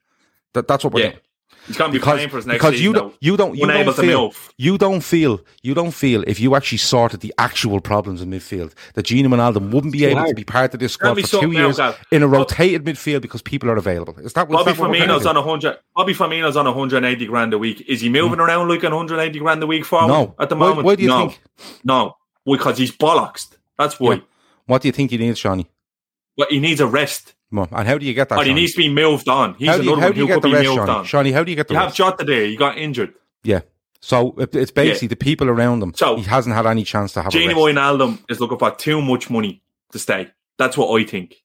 That, 0.54 0.68
that's 0.68 0.84
what 0.84 0.94
we're 0.94 1.02
Yeah. 1.02 1.10
doing. 1.12 1.22
He's 1.68 1.78
going 1.78 1.92
to 1.92 1.94
be 1.94 2.00
Because, 2.00 2.14
playing 2.16 2.30
for 2.30 2.36
his 2.38 2.46
next 2.46 2.62
because 2.62 2.82
you 2.82 2.92
don't, 2.92 3.16
you 3.22 3.38
don't, 3.38 3.56
you 3.56 3.66
don't 3.66 3.96
feel, 3.96 4.34
you 4.58 4.78
don't 4.78 5.02
feel, 5.02 5.40
you 5.62 5.74
don't 5.74 5.92
feel 5.92 6.24
if 6.28 6.40
you 6.40 6.56
actually 6.56 6.80
sorted 6.80 7.22
the 7.22 7.34
actual 7.38 7.80
problems 7.80 8.22
in 8.22 8.30
midfield 8.30 8.74
that 8.96 9.04
Gino 9.04 9.30
Wijnaldum 9.30 9.72
wouldn't 9.72 9.94
be 9.94 10.00
Too 10.00 10.08
able 10.08 10.26
to 10.26 10.34
be 10.34 10.44
part 10.44 10.74
of 10.74 10.82
this 10.82 10.94
squad 10.94 11.20
for 11.22 11.40
two 11.40 11.52
years 11.52 11.78
Gav. 11.78 11.98
in 12.12 12.22
a 12.22 12.28
rotated 12.28 12.84
midfield 12.84 13.22
because 13.22 13.42
people 13.42 13.70
are 13.70 13.78
available. 13.78 14.14
Is 14.20 14.34
that, 14.34 14.50
Bobby 14.50 14.56
what 14.56 14.68
of 14.68 14.78
Firmino's 14.78 15.26
on 15.26 15.38
hundred. 15.38 15.80
Bobby 15.96 16.14
Firmino's 16.14 16.58
on 16.58 16.66
180 16.66 17.26
grand 17.28 17.54
a 17.54 17.58
week. 17.58 17.82
Is 17.88 18.02
he 18.02 18.10
moving 18.10 18.40
mm. 18.40 18.46
around 18.46 18.68
like 18.68 18.84
180 18.84 19.40
grand 19.40 19.64
a 19.64 19.68
week 19.68 19.86
forward 19.86 20.08
No. 20.08 20.36
at 20.40 20.50
the 20.50 20.56
moment? 20.58 20.86
why 20.86 20.96
do 20.96 21.04
you 21.04 21.10
no. 21.10 21.30
think? 21.30 21.42
No, 21.86 22.18
because 22.46 22.78
he's 22.78 22.92
bollocks. 22.92 23.56
That's 23.78 24.00
why. 24.00 24.16
Yeah. 24.16 24.22
What 24.66 24.82
do 24.82 24.90
you 24.90 24.92
think 24.92 25.12
he 25.12 25.18
needs, 25.18 25.40
Shawnee? 25.40 25.70
But 26.36 26.52
he 26.52 26.60
needs 26.60 26.82
a 26.82 26.88
rest. 26.88 27.36
Come. 27.54 27.68
And 27.72 27.88
how 27.88 27.98
do 27.98 28.06
you 28.06 28.14
get 28.14 28.30
that? 28.30 28.40
Or 28.40 28.44
he 28.44 28.54
needs 28.54 28.74
to 28.74 28.78
be 28.80 28.90
moved 28.90 29.30
on. 29.30 29.56
He's 29.56 29.68
How 29.70 29.78
do 29.78 29.84
you- 29.84 29.96
how 29.96 30.12
do 30.12 30.20
you 30.20 30.28
get 30.28 30.42
the 30.42 30.48
be 30.48 30.54
rest, 30.54 30.66
moved 30.68 30.78
Shawnee? 30.80 30.92
on. 30.92 31.06
Shawnee, 31.06 31.32
how 31.32 31.44
do 31.44 31.52
you 31.52 31.56
get 31.56 31.68
the 31.68 31.74
You 31.74 31.80
have 31.80 31.88
rest? 31.88 31.98
Jota 31.98 32.24
there. 32.24 32.46
He 32.46 32.56
got 32.56 32.78
injured. 32.78 33.14
Yeah. 33.44 33.62
So 34.02 34.36
it's 34.38 34.72
basically 34.72 35.08
the 35.08 35.16
people 35.16 35.50
around 35.50 35.82
him. 35.82 35.94
So- 35.96 36.18
he 36.18 36.24
hasn't 36.24 36.56
had 36.56 36.66
any 36.66 36.84
chance 36.84 37.14
to 37.14 37.22
have 37.22 37.34
a 37.34 37.38
Gini 37.38 37.48
rest. 37.48 37.58
Wijnaldum 37.58 38.20
is 38.30 38.40
looking 38.42 38.60
for 38.60 38.72
too 38.72 39.02
much 39.02 39.30
money 39.30 39.62
to 39.92 40.00
stay. 40.00 40.28
That's 40.58 40.78
what 40.78 41.00
I 41.00 41.04
think. 41.06 41.36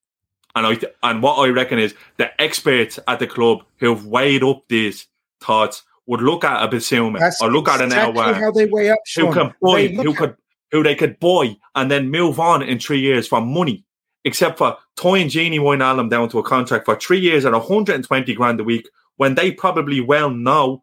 And 0.57 0.67
I 0.67 0.75
th- 0.75 0.93
and 1.03 1.23
what 1.23 1.35
I 1.37 1.49
reckon 1.51 1.79
is 1.79 1.95
the 2.17 2.31
experts 2.41 2.99
at 3.07 3.21
the 3.21 3.27
club 3.29 3.63
who've 3.79 4.05
weighed 4.07 4.43
up 4.43 4.65
these 4.69 5.07
thoughts 5.41 5.83
would 6.07 6.21
look 6.23 6.43
at 6.43 6.65
a 6.65 6.69
Bissouma 6.69 7.21
or 7.41 7.51
look 7.53 7.69
at 7.69 7.81
an 7.81 7.87
exactly 7.89 8.23
how 8.35 8.51
they 8.51 8.65
weigh 8.67 8.91
up, 8.91 8.99
who 9.15 9.33
can 9.33 9.55
buy, 9.63 9.87
They 9.89 9.95
who 9.95 10.11
at- 10.13 10.17
could, 10.17 10.37
who 10.73 10.83
they 10.83 10.95
could 10.97 11.21
buy 11.21 11.57
and 11.77 11.91
then 11.91 12.11
move 12.11 12.41
on 12.41 12.63
in 12.63 12.79
three 12.81 12.99
years 12.99 13.29
for 13.29 13.41
money. 13.41 13.85
Except 14.25 14.59
for 14.59 14.77
tying 14.97 15.29
Gini 15.29 15.59
Wijnaldum 15.59 16.11
down 16.11 16.29
to 16.31 16.39
a 16.39 16.43
contract 16.43 16.85
for 16.85 16.97
three 16.97 17.21
years 17.21 17.45
at 17.45 17.53
120 17.53 18.35
grand 18.35 18.61
a 18.61 18.65
week, 18.65 18.89
when 19.17 19.35
they 19.35 19.53
probably 19.53 20.01
well 20.01 20.31
know 20.31 20.83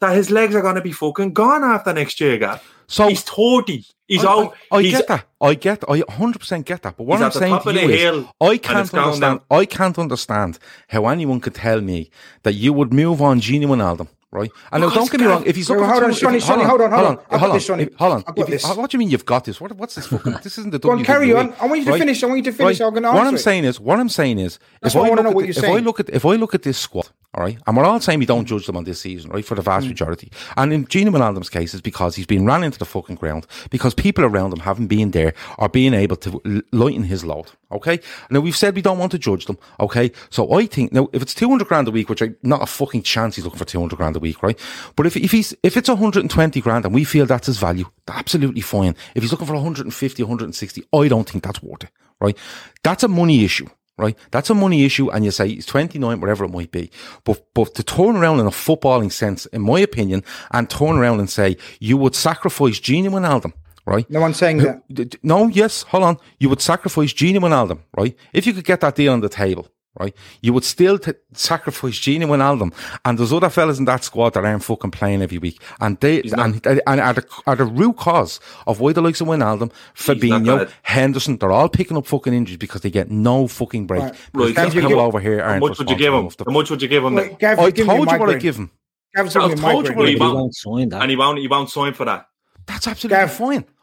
that 0.00 0.14
his 0.14 0.30
legs 0.30 0.54
are 0.54 0.62
going 0.62 0.74
to 0.74 0.80
be 0.80 0.92
fucking 0.92 1.32
gone 1.32 1.64
after 1.64 1.92
next 1.92 2.20
year, 2.20 2.36
guy. 2.36 2.60
So 2.86 3.08
he's 3.08 3.22
30. 3.22 3.84
He's 4.06 4.24
I, 4.24 4.32
old. 4.32 4.52
I, 4.70 4.76
I 4.76 4.82
he's, 4.82 4.92
get 4.92 5.08
that. 5.08 5.26
I 5.40 5.54
get. 5.54 5.84
I 5.88 6.00
100 6.00 6.38
percent 6.38 6.66
get 6.66 6.82
that. 6.82 6.96
But 6.96 7.04
what 7.04 7.22
I'm 7.22 7.30
saying 7.30 7.60
to 7.60 7.72
you 7.72 7.88
is, 7.88 8.26
I 8.40 8.58
can't 8.58 8.92
understand. 8.92 9.40
I 9.50 9.64
can't 9.64 9.98
understand 9.98 10.58
how 10.88 11.06
anyone 11.06 11.40
could 11.40 11.54
tell 11.54 11.80
me 11.80 12.10
that 12.42 12.52
you 12.52 12.72
would 12.72 12.92
move 12.92 13.22
on 13.22 13.40
Gini 13.40 13.64
Wijnaldum, 13.64 14.08
right? 14.34 14.50
And 14.72 14.82
now, 14.82 14.90
don't 14.90 15.10
get 15.10 15.20
me 15.20 15.26
wrong. 15.26 15.44
If 15.46 15.56
he's 15.56 15.70
looking 15.70 15.84
hold 15.84 16.02
on, 16.02 16.12
Sonny, 16.12 16.38
he- 16.40 16.44
hold 16.44 16.60
on, 16.82 16.90
hold 16.90 17.06
on. 17.06 17.16
Hold 17.30 17.42
on, 17.50 17.56
this, 17.56 17.66
hold 17.68 17.80
on. 18.12 18.22
Got 18.22 18.38
If 18.38 18.46
this. 18.48 18.76
What 18.76 18.90
do 18.90 18.96
you 18.96 18.98
mean 18.98 19.08
you've 19.10 19.24
got 19.24 19.44
this? 19.46 19.60
What, 19.60 19.72
what's 19.76 19.94
this 19.94 20.06
fucking? 20.12 20.38
This 20.42 20.58
isn't 20.58 20.70
the 20.72 20.78
Go 20.78 20.90
on, 20.90 21.04
carry 21.04 21.32
on. 21.32 21.54
I 21.60 21.66
want 21.66 21.78
you 21.78 21.84
to 21.86 21.90
right? 21.92 21.98
finish. 22.00 22.22
I 22.22 22.26
want 22.26 22.38
you 22.38 22.44
to 22.44 22.52
finish. 22.52 22.80
Right. 22.80 22.86
I'm 22.86 22.92
going 22.92 23.04
to 23.04 23.12
What 23.12 23.26
I'm 23.26 23.36
it. 23.36 23.38
saying 23.38 23.64
is, 23.64 23.80
what 23.80 23.98
I'm 23.98 24.08
saying 24.10 24.38
is, 24.38 24.58
That's 24.82 24.94
if 24.94 25.00
I 25.00 25.08
look 25.08 25.22
know 25.24 25.30
what 25.30 25.44
at, 25.44 25.50
if 25.56 25.64
I 25.64 25.78
look 25.78 26.00
at, 26.00 26.10
if 26.10 26.24
I 26.26 26.34
look 26.36 26.54
at 26.54 26.62
this 26.64 26.76
squad, 26.76 27.08
all 27.36 27.42
right, 27.44 27.58
and 27.66 27.76
we're 27.76 27.84
all 27.84 27.98
saying 28.00 28.18
we 28.20 28.26
don't 28.26 28.44
judge 28.46 28.66
them 28.66 28.76
on 28.76 28.84
this 28.84 29.00
season, 29.00 29.30
right, 29.30 29.44
for 29.44 29.54
the 29.56 29.62
Mm. 29.62 29.64
vast 29.64 29.86
majority, 29.88 30.30
and 30.56 30.72
in 30.72 30.86
Gino 30.86 31.10
Wijnaldum's 31.10 31.50
case, 31.50 31.74
it's 31.74 31.80
because 31.80 32.14
he's 32.14 32.26
been 32.26 32.44
ran 32.46 32.62
into 32.62 32.78
the 32.78 32.84
fucking 32.84 33.16
ground 33.16 33.46
because 33.70 33.92
people 33.94 34.24
around 34.24 34.52
him 34.52 34.60
haven't 34.60 34.86
been 34.86 35.10
there 35.10 35.34
or 35.58 35.68
being 35.68 35.94
able 35.94 36.16
to 36.16 36.62
lighten 36.72 37.04
his 37.04 37.24
load. 37.24 37.46
Okay, 37.72 37.98
now 38.30 38.38
we've 38.38 38.56
said 38.56 38.76
we 38.76 38.82
don't 38.82 38.98
want 38.98 39.10
to 39.12 39.18
judge 39.18 39.46
them. 39.46 39.58
Okay, 39.80 40.12
so 40.30 40.52
I 40.52 40.66
think 40.66 40.92
now 40.92 41.08
if 41.12 41.22
it's 41.22 41.34
two 41.34 41.48
hundred 41.48 41.66
grand 41.66 41.88
a 41.88 41.90
week, 41.90 42.08
which 42.08 42.22
I 42.22 42.30
not 42.44 42.62
a 42.62 42.66
fucking 42.66 43.02
chance 43.02 43.34
he's 43.34 43.44
looking 43.44 43.58
for 43.58 43.64
two 43.64 43.80
hundred 43.80 43.96
grand 43.96 44.14
a 44.14 44.20
week, 44.20 44.23
right? 44.42 44.58
But 44.96 45.06
if 45.06 45.16
if 45.16 45.32
he's 45.32 45.54
if 45.62 45.76
it's 45.76 45.88
one 45.88 45.98
hundred 45.98 46.20
and 46.20 46.30
twenty 46.30 46.60
grand 46.60 46.84
and 46.84 46.94
we 46.94 47.04
feel 47.04 47.26
that's 47.26 47.46
his 47.46 47.58
value, 47.58 47.86
absolutely 48.08 48.60
fine. 48.60 48.94
If 49.14 49.22
he's 49.22 49.32
looking 49.32 49.46
for 49.46 49.54
150, 49.54 50.22
160, 50.22 50.84
I 50.92 51.08
don't 51.08 51.28
think 51.28 51.44
that's 51.44 51.62
worth 51.62 51.84
it, 51.84 51.90
right? 52.20 52.36
That's 52.82 53.02
a 53.02 53.08
money 53.08 53.44
issue. 53.44 53.68
Right, 53.96 54.18
that's 54.32 54.50
a 54.50 54.54
money 54.54 54.84
issue, 54.84 55.08
and 55.10 55.24
you 55.24 55.30
say 55.30 55.46
he's 55.46 55.66
twenty 55.66 56.00
nine, 56.00 56.20
whatever 56.20 56.44
it 56.44 56.50
might 56.50 56.72
be. 56.72 56.90
But 57.22 57.46
but 57.54 57.76
to 57.76 57.84
turn 57.84 58.16
around 58.16 58.40
in 58.40 58.46
a 58.46 58.50
footballing 58.50 59.12
sense, 59.12 59.46
in 59.46 59.62
my 59.62 59.78
opinion, 59.78 60.24
and 60.50 60.68
turn 60.68 60.96
around 60.98 61.20
and 61.20 61.30
say 61.30 61.56
you 61.78 61.96
would 61.98 62.16
sacrifice 62.16 62.80
Gini 62.80 63.08
Wijnaldum, 63.08 63.52
right? 63.86 64.10
No 64.10 64.20
one's 64.20 64.36
saying 64.36 64.58
that. 64.58 65.22
No, 65.22 65.46
yes, 65.46 65.84
hold 65.84 66.02
on. 66.02 66.18
You 66.40 66.48
would 66.48 66.60
sacrifice 66.60 67.12
Gini 67.12 67.36
Wijnaldum, 67.36 67.82
right? 67.96 68.16
If 68.32 68.48
you 68.48 68.52
could 68.52 68.64
get 68.64 68.80
that 68.80 68.96
deal 68.96 69.12
on 69.12 69.20
the 69.20 69.28
table, 69.28 69.68
right? 69.98 70.14
You 70.40 70.52
would 70.52 70.64
still 70.64 70.98
t- 70.98 71.12
sacrifice 71.32 71.98
Gini 72.00 72.24
Wijnaldum, 72.26 72.72
and 73.04 73.18
there's 73.18 73.32
other 73.32 73.48
fellas 73.50 73.78
in 73.78 73.84
that 73.86 74.04
squad 74.04 74.34
that 74.34 74.44
aren't 74.44 74.64
fucking 74.64 74.90
playing 74.90 75.22
every 75.22 75.38
week, 75.38 75.60
and 75.80 75.98
they 76.00 76.22
and, 76.36 76.64
and 76.66 77.00
are 77.00 77.12
the 77.14 77.26
are 77.46 77.56
the 77.56 77.64
root 77.64 77.96
cause 77.96 78.40
of 78.66 78.80
why 78.80 78.92
the 78.92 79.00
likes 79.02 79.20
of 79.20 79.28
Wijnaldum, 79.28 79.72
Fabinho. 79.94 80.70
Henderson, 80.82 81.36
they're 81.38 81.52
all 81.52 81.68
picking 81.68 81.96
up 81.96 82.06
fucking 82.06 82.32
injuries 82.34 82.58
because 82.58 82.80
they 82.82 82.90
get 82.90 83.10
no 83.10 83.46
fucking 83.48 83.86
break. 83.86 84.02
Right. 84.02 84.12
Because 84.32 84.56
Right, 84.56 84.64
these 84.66 84.74
people 84.74 84.90
you- 84.90 85.00
over 85.00 85.20
here 85.20 85.42
How 85.42 85.50
aren't 85.50 85.60
much 85.68 85.78
would 85.78 85.90
you 85.90 85.96
give 85.96 86.12
responsible 86.12 86.44
him? 86.46 86.52
How 86.54 86.58
much 86.60 86.70
would 86.70 86.82
you 86.82 86.88
give 86.88 87.04
him? 87.04 87.14
Wait, 87.14 87.38
Gav, 87.38 87.58
I 87.58 87.62
you're 87.62 87.70
giving 87.70 87.88
me 87.90 87.96
told 87.96 87.98
you 88.00 88.06
what 88.06 88.14
I 88.14 88.18
migraine. 88.18 88.38
give 88.40 88.56
him. 88.56 88.70
Gav's 89.14 89.36
I 89.36 89.54
told 89.54 89.88
you 89.88 89.94
what 89.94 90.08
he 90.08 90.14
But 90.16 90.24
he 90.24 90.32
won't, 90.32 90.34
won't 90.34 90.54
sign 90.56 90.88
that. 90.90 91.02
and 91.02 91.10
he 91.10 91.16
won't. 91.16 91.38
He 91.38 91.48
won't 91.48 91.70
sign 91.70 91.94
for 91.94 92.04
that. 92.04 92.26
That's 92.66 92.88
absolutely 92.88 93.18
Gav, 93.18 93.32
fine. 93.32 93.64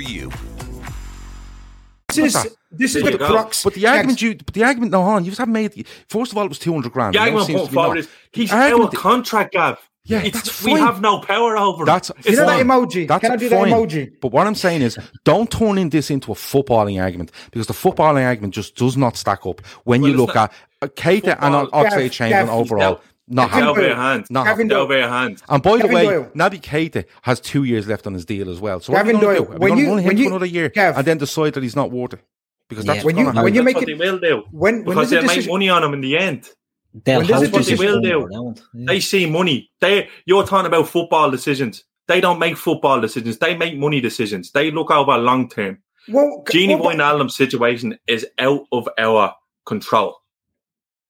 you. 0.00 0.30
This 2.08 2.34
is 2.34 2.56
this 2.70 2.96
is 2.96 3.02
the 3.02 3.18
go. 3.18 3.26
crux. 3.30 3.62
But 3.64 3.74
the 3.74 3.86
argument 3.86 4.22
you, 4.22 4.34
but 4.36 4.54
the 4.54 4.64
argument, 4.64 4.92
no, 4.92 5.02
hold 5.02 5.16
on, 5.16 5.24
you 5.24 5.30
just 5.30 5.38
haven't 5.38 5.52
made. 5.52 5.86
First 6.08 6.32
of 6.32 6.38
all, 6.38 6.44
it 6.44 6.48
was 6.48 6.58
two 6.58 6.72
hundred 6.72 6.92
grand. 6.92 7.14
The 7.14 7.18
argument 7.18 7.46
seems 7.46 7.60
put 7.60 7.64
to 7.66 7.70
be 7.70 7.74
forward 7.74 7.94
not. 7.96 7.98
is 8.00 8.08
he's 8.32 8.50
The 8.50 8.56
out 8.56 8.80
of 8.80 8.92
contract, 8.94 9.52
Gav. 9.52 9.78
Yeah, 10.04 10.18
It's- 10.24 10.32
that's 10.42 10.64
we 10.64 10.70
fine. 10.72 10.80
have 10.82 11.02
no 11.02 11.18
power 11.20 11.58
over 11.58 11.82
him. 11.82 11.86
That's 11.86 12.10
You 12.24 12.36
know 12.36 12.46
that 12.46 12.64
emoji? 12.64 13.06
That's 13.06 13.20
Can 13.20 13.32
I 13.32 13.36
do 13.36 13.50
that 13.50 13.66
emoji? 13.66 14.10
But 14.22 14.32
what 14.32 14.46
I'm 14.46 14.54
saying 14.54 14.80
is, 14.80 14.98
don't 15.24 15.50
turn 15.50 15.76
in 15.76 15.90
this 15.90 16.10
into 16.10 16.32
a 16.32 16.34
footballing 16.34 16.98
argument 17.02 17.30
because 17.50 17.66
the 17.66 17.74
footballing 17.74 18.24
argument 18.24 18.54
just 18.54 18.74
does 18.74 18.96
not 18.96 19.18
stack 19.18 19.44
up 19.44 19.60
when 19.84 20.00
Well, 20.00 20.10
you 20.10 20.16
look 20.16 20.34
not- 20.34 20.50
at 20.80 20.90
uh, 20.90 20.92
Keita 20.94 21.36
and 21.42 21.54
Football- 21.54 21.84
Oxlade 21.84 22.02
Gav, 22.04 22.10
Chamberlain 22.12 22.46
Gav, 22.46 22.54
overall. 22.54 23.00
Not 23.30 23.44
Get 23.44 23.50
happening. 23.50 23.68
over 23.70 23.82
your 23.86 23.96
hand. 23.96 24.26
Not 24.30 24.46
Gavin 24.46 24.68
Get 24.68 24.76
happening. 24.78 25.00
Doyle. 25.00 25.08
hand. 25.10 25.42
And 25.48 25.62
by 25.62 25.76
the 25.78 25.86
way, 25.88 26.04
Doyle. 26.06 26.30
Naby 26.34 26.60
Keita 26.62 27.04
has 27.22 27.40
two 27.40 27.64
years 27.64 27.86
left 27.86 28.06
on 28.06 28.14
his 28.14 28.24
deal 28.24 28.48
as 28.50 28.58
well. 28.60 28.80
So 28.80 28.92
what 28.92 29.00
Gavin 29.00 29.16
are 29.16 29.18
we 29.18 29.24
going 29.24 29.36
Doyle, 29.36 29.44
to 29.44 29.50
do? 29.50 29.56
Are 29.56 29.58
when 29.58 29.74
we 29.74 29.80
you- 29.80 29.86
going 29.86 29.98
to 30.02 30.06
when 30.06 30.16
him 30.16 30.22
you- 30.22 30.24
for 30.24 30.30
another 30.30 30.46
year 30.46 30.68
Gav. 30.70 30.96
and 30.96 31.06
then 31.06 31.18
decide 31.18 31.52
that 31.54 31.62
he's 31.62 31.76
not 31.76 31.90
worth 31.90 32.14
it? 32.14 32.20
Because 32.68 32.84
Yeah. 32.86 32.94
that's 32.94 33.04
When 33.04 33.16
you- 33.16 33.24
gonna 33.24 33.42
when 33.42 33.54
you 33.54 33.60
happen. 33.62 33.74
make 33.74 33.82
it- 33.82 33.86
they 33.86 33.94
will 33.94 34.18
do. 34.18 34.44
when- 34.50 34.76
when 34.76 34.84
because 34.84 35.10
they'll 35.10 35.22
make 35.24 35.48
money 35.48 35.68
on 35.68 35.84
him 35.84 35.92
in 35.94 36.00
the 36.00 36.16
end. 36.18 36.48
They'll 37.04 37.18
When 37.18 37.26
there's 37.26 37.40
That's 37.50 37.52
what 37.70 37.78
they 37.78 37.86
will 37.86 38.00
do. 38.00 38.26
Yeah. 38.74 38.84
They 38.86 39.00
see 39.00 39.26
money. 39.26 39.70
They 39.80 40.08
you're 40.26 40.44
talking 40.46 40.66
about 40.66 40.88
football 40.88 41.30
decisions. 41.30 41.84
They 42.08 42.20
don't 42.22 42.38
make 42.38 42.56
football 42.56 43.00
decisions. 43.00 43.36
They 43.38 43.54
make 43.56 43.76
money 43.76 44.00
decisions. 44.00 44.52
They 44.52 44.70
look 44.70 44.90
over 44.90 45.18
long 45.18 45.50
term. 45.50 45.78
Well, 46.08 46.42
Gini 46.48 46.68
well, 46.80 46.84
but- 46.84 46.96
Wijnaldum's 46.96 47.36
situation 47.36 47.98
is 48.06 48.26
out 48.38 48.62
of 48.72 48.88
our 48.98 49.34
control. 49.66 50.16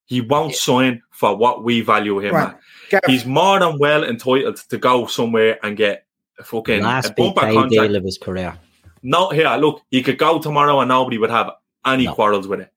He 0.08 0.20
won't 0.22 0.54
sign 0.54 1.02
for 1.10 1.36
what 1.36 1.62
we 1.62 1.82
value 1.82 2.18
him 2.18 2.34
Right. 2.34 2.54
at. 2.92 3.08
He's 3.08 3.24
more 3.26 3.60
than 3.60 3.78
well 3.78 4.02
entitled 4.04 4.56
to 4.56 4.78
go 4.78 5.06
somewhere 5.06 5.58
and 5.62 5.76
get 5.76 6.06
a 6.38 6.44
fucking 6.44 6.80
a 6.80 6.82
Last 6.82 7.14
big 7.14 7.26
bumper 7.34 7.40
pay 7.42 7.52
contract. 7.54 7.70
deal 7.70 7.94
of 7.96 8.04
his 8.04 8.18
career. 8.18 8.58
No, 9.02 9.28
here, 9.30 9.48
look, 9.60 9.82
he 9.90 10.02
could 10.02 10.18
go 10.18 10.38
tomorrow 10.40 10.80
and 10.80 10.88
nobody 10.88 11.18
would 11.18 11.30
have 11.30 11.50
any 11.86 12.06
No. 12.06 12.14
quarrels 12.14 12.48
with 12.48 12.60
it. 12.60 12.72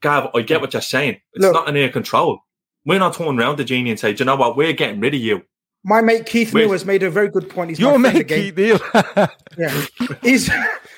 Gav, 0.00 0.30
I 0.34 0.42
get 0.42 0.60
what 0.60 0.72
you're 0.74 0.80
saying. 0.82 1.20
It's 1.34 1.42
Look. 1.44 1.52
not 1.54 1.68
in 1.68 1.82
our 1.82 1.88
control. 1.90 2.40
We're 2.84 2.98
not 3.00 3.14
turning 3.14 3.38
around 3.40 3.56
to 3.56 3.64
Gini 3.64 3.90
and 3.90 3.98
say, 3.98 4.12
Do 4.12 4.22
you 4.22 4.26
know 4.26 4.36
what? 4.36 4.56
We're 4.56 4.72
getting 4.72 5.00
rid 5.00 5.14
of 5.14 5.20
you. 5.20 5.42
my 5.82 6.00
mate 6.00 6.26
Keith 6.26 6.52
Wait. 6.54 6.62
Neal 6.62 6.72
has 6.72 6.84
made 6.84 7.02
a 7.02 7.10
very 7.10 7.28
good 7.28 7.48
point. 7.50 7.70
He's 7.70 7.80
Your 7.80 7.98
my 7.98 8.10
friend 8.10 8.14
mate 8.14 8.20
again. 8.20 8.42
Keith 8.54 8.56
Neal. 8.56 9.26
Yeah, 9.58 9.82
he's 10.22 10.48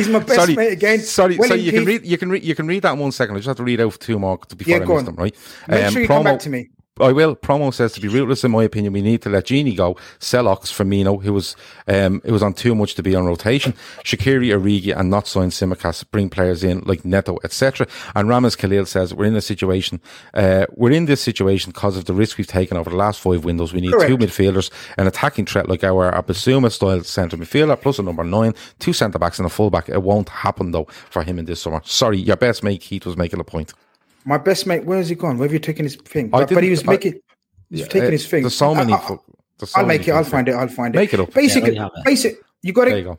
He's 0.00 0.08
my 0.08 0.18
best 0.20 0.34
sorry, 0.40 0.54
mate 0.56 0.72
again. 0.72 0.98
Sorry, 1.00 1.36
Well, 1.36 1.48
sorry. 1.48 1.60
You 1.60 1.72
can 1.72 1.84
read. 1.84 2.04
You 2.04 2.16
can 2.18 2.30
read. 2.30 2.42
You 2.44 2.54
can 2.54 2.66
read 2.66 2.82
that 2.82 2.92
in 2.94 2.98
one 2.98 3.12
second. 3.12 3.36
I 3.36 3.38
just 3.38 3.48
have 3.48 3.56
to 3.58 3.62
read 3.64 3.80
out 3.80 3.98
two 4.00 4.18
more 4.18 4.38
before 4.56 4.70
Yeah, 4.70 4.76
I 4.76 4.80
miss 4.80 4.90
on. 4.90 5.04
them. 5.04 5.16
Right. 5.16 5.34
Make 5.68 5.84
Um, 5.84 5.92
sure 5.92 6.02
you 6.02 6.08
come 6.08 6.24
back 6.24 6.40
to 6.40 6.50
me. 6.50 6.70
I 7.00 7.12
will. 7.12 7.36
Promo 7.36 7.72
says 7.72 7.92
to 7.92 8.00
be 8.00 8.08
ruthless, 8.08 8.44
in 8.44 8.50
my 8.50 8.64
opinion, 8.64 8.92
we 8.92 9.02
need 9.02 9.22
to 9.22 9.28
let 9.28 9.46
Gini 9.46 9.76
go. 9.76 9.96
Sell 10.18 10.48
Ox 10.48 10.72
Firmino, 10.72 11.22
who 11.22 11.32
was 11.32 11.56
um, 11.88 12.20
it 12.24 12.32
was 12.32 12.42
on 12.42 12.54
too 12.54 12.74
much 12.74 12.94
to 12.94 13.02
be 13.02 13.14
on 13.14 13.26
rotation. 13.26 13.72
Shaqiri, 14.04 14.48
Origi, 14.48 14.96
and 14.96 15.10
not 15.10 15.26
sign 15.26 15.50
Tsimikas. 15.50 16.04
Bring 16.10 16.30
players 16.30 16.62
in 16.64 16.80
like 16.80 17.04
Neto, 17.04 17.38
etc. 17.44 17.86
And 18.14 18.28
Ramas 18.28 18.56
Khalil 18.56 18.86
says 18.86 19.14
we're 19.14 19.26
in 19.26 19.36
a 19.36 19.40
situation. 19.40 20.00
Uh, 20.34 20.66
we're 20.74 20.92
in 20.92 21.06
this 21.06 21.20
situation 21.20 21.72
because 21.72 21.96
of 21.96 22.04
the 22.04 22.14
risk 22.14 22.38
we've 22.38 22.46
taken 22.46 22.76
over 22.76 22.90
the 22.90 22.96
last 22.96 23.20
five 23.20 23.44
windows. 23.44 23.72
We 23.72 23.80
need 23.80 23.92
Correct. 23.92 24.08
two 24.08 24.18
midfielders, 24.18 24.70
an 24.98 25.06
attacking 25.06 25.46
threat 25.46 25.68
like 25.68 25.84
our 25.84 26.12
Abasuma 26.12 26.70
style 26.70 27.02
centre 27.02 27.36
midfielder, 27.36 27.80
plus 27.80 27.98
a 27.98 28.02
number 28.02 28.24
nine, 28.24 28.54
two 28.78 28.92
centre 28.92 29.18
backs, 29.18 29.38
and 29.38 29.46
a 29.46 29.50
fullback. 29.50 29.88
It 29.88 30.02
won't 30.02 30.28
happen 30.28 30.70
though 30.72 30.86
for 31.10 31.22
him 31.22 31.38
in 31.38 31.44
this 31.44 31.62
summer. 31.62 31.80
Sorry, 31.84 32.18
your 32.18 32.36
best 32.36 32.62
mate 32.62 32.80
Keith 32.80 33.06
was 33.06 33.16
making 33.16 33.40
a 33.40 33.44
point. 33.44 33.72
My 34.24 34.38
best 34.38 34.66
mate, 34.66 34.84
where 34.84 34.98
has 34.98 35.08
he 35.08 35.14
gone? 35.14 35.38
Where 35.38 35.46
have 35.48 35.52
you 35.52 35.58
taken 35.58 35.84
his 35.84 35.96
thing? 35.96 36.26
I 36.26 36.40
But, 36.44 36.50
but 36.54 36.62
he 36.64 36.70
was 36.70 36.86
I- 36.86 36.92
making, 36.92 37.14
he's 37.70 37.80
Yeah, 37.80 37.86
taking 37.86 38.08
uh, 38.08 38.10
his 38.10 38.26
thing. 38.26 38.42
There's 38.42 38.54
so 38.56 38.74
many. 38.74 38.92
I- 38.92 38.98
fu- 38.98 39.20
there's 39.58 39.70
so 39.70 39.80
I'll 39.80 39.86
make 39.86 40.02
many 40.02 40.12
it. 40.12 40.14
I'll 40.14 40.24
find 40.24 40.48
it. 40.48 40.52
I'll 40.52 40.68
find 40.68 40.94
it. 40.94 40.98
Make 40.98 41.14
it 41.14 41.20
up. 41.20 41.32
Basically, 41.34 41.74
Yeah, 41.74 41.86
I 41.94 42.02
basic. 42.04 42.36
You 42.62 42.72
got 42.72 42.86
There 42.86 42.94
it. 42.96 42.98
you 42.98 43.04
go. 43.04 43.18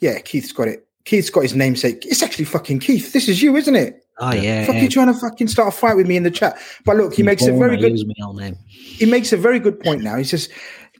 Yeah, 0.00 0.18
Keith's 0.20 0.52
got 0.52 0.68
it. 0.68 0.86
Keith's 1.04 1.30
got 1.30 1.40
his 1.42 1.54
namesake. 1.54 2.04
It's 2.06 2.22
actually 2.22 2.44
fucking 2.46 2.80
Keith. 2.80 3.12
This 3.12 3.28
is 3.28 3.42
you, 3.42 3.56
isn't 3.56 3.74
it? 3.76 4.04
Oh 4.18 4.32
yeah. 4.32 4.66
Fuck 4.66 4.76
yeah. 4.76 4.82
you 4.82 4.88
trying 4.88 5.06
to 5.12 5.14
fucking 5.18 5.48
start 5.48 5.68
a 5.68 5.70
fight 5.70 5.96
with 5.96 6.06
me 6.06 6.16
in 6.16 6.22
the 6.24 6.30
chat. 6.30 6.58
But 6.84 6.96
look, 6.96 7.14
he 7.14 7.22
makes 7.22 7.46
a 7.46 7.52
very 7.52 7.76
good 7.76 7.92
Use 7.92 8.04
my 8.06 8.32
name. 8.42 8.56
he 8.68 9.06
makes 9.06 9.32
a 9.32 9.36
very 9.36 9.58
good 9.58 9.80
point 9.80 10.02
now. 10.02 10.16
He 10.16 10.24
says 10.24 10.48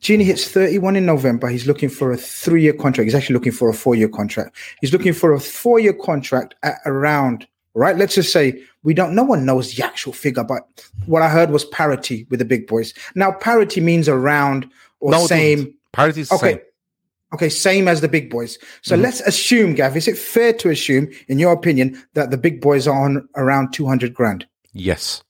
Gini 0.01 0.25
hits 0.25 0.49
31 0.51 0.97
in 0.97 1.05
November. 1.05 1.49
He's 1.49 1.67
looking 1.67 1.91
for 1.91 2.13
a 2.13 2.17
three 2.17 2.63
year 2.63 2.73
contract. 2.73 3.05
He's 3.07 3.15
actually 3.15 3.35
looking 3.35 3.53
for 3.53 3.69
a 3.69 3.75
four 3.75 3.95
year 3.95 4.09
contract. 4.09 4.57
He's 4.81 4.93
looking 4.93 5.13
for 5.13 5.33
a 5.35 5.41
four 5.41 5.79
year 5.79 5.93
contract 5.93 6.55
at 6.63 6.77
around, 6.87 7.47
right? 7.75 7.97
Let's 7.97 8.15
just 8.15 8.33
say 8.33 8.63
we 8.83 8.95
don't, 8.95 9.15
no 9.15 9.23
one 9.23 9.45
knows 9.45 9.75
the 9.75 9.85
actual 9.85 10.13
figure, 10.13 10.45
but 10.45 10.63
what 11.07 11.23
I 11.23 11.29
heard 11.29 11.51
was 11.51 11.65
parity 11.67 12.27
with 12.31 12.39
the 12.39 12.45
big 12.45 12.67
boys. 12.67 12.95
Now, 13.15 13.33
parity 13.33 13.81
means 13.81 14.09
around 14.09 14.69
or 15.01 15.11
No, 15.13 15.27
same. 15.27 15.75
Parity 15.93 16.23
is 16.23 16.33
Okay. 16.33 16.53
same. 16.53 16.61
Okay, 17.33 17.49
same 17.49 17.87
as 17.87 18.01
the 18.01 18.09
big 18.09 18.29
boys. 18.29 18.59
So 18.83 18.97
Mhm. 18.97 19.03
let's 19.03 19.21
assume, 19.21 19.75
Gav, 19.75 19.97
is 19.97 20.09
it 20.09 20.19
fair 20.19 20.53
to 20.55 20.69
assume, 20.71 21.09
in 21.29 21.39
your 21.39 21.53
opinion, 21.53 22.03
that 22.15 22.31
the 22.33 22.37
big 22.37 22.61
boys 22.61 22.89
are 22.89 23.05
on 23.05 23.29
around 23.37 23.73
200 23.73 24.15
grand? 24.15 24.47
Yes. 24.73 25.23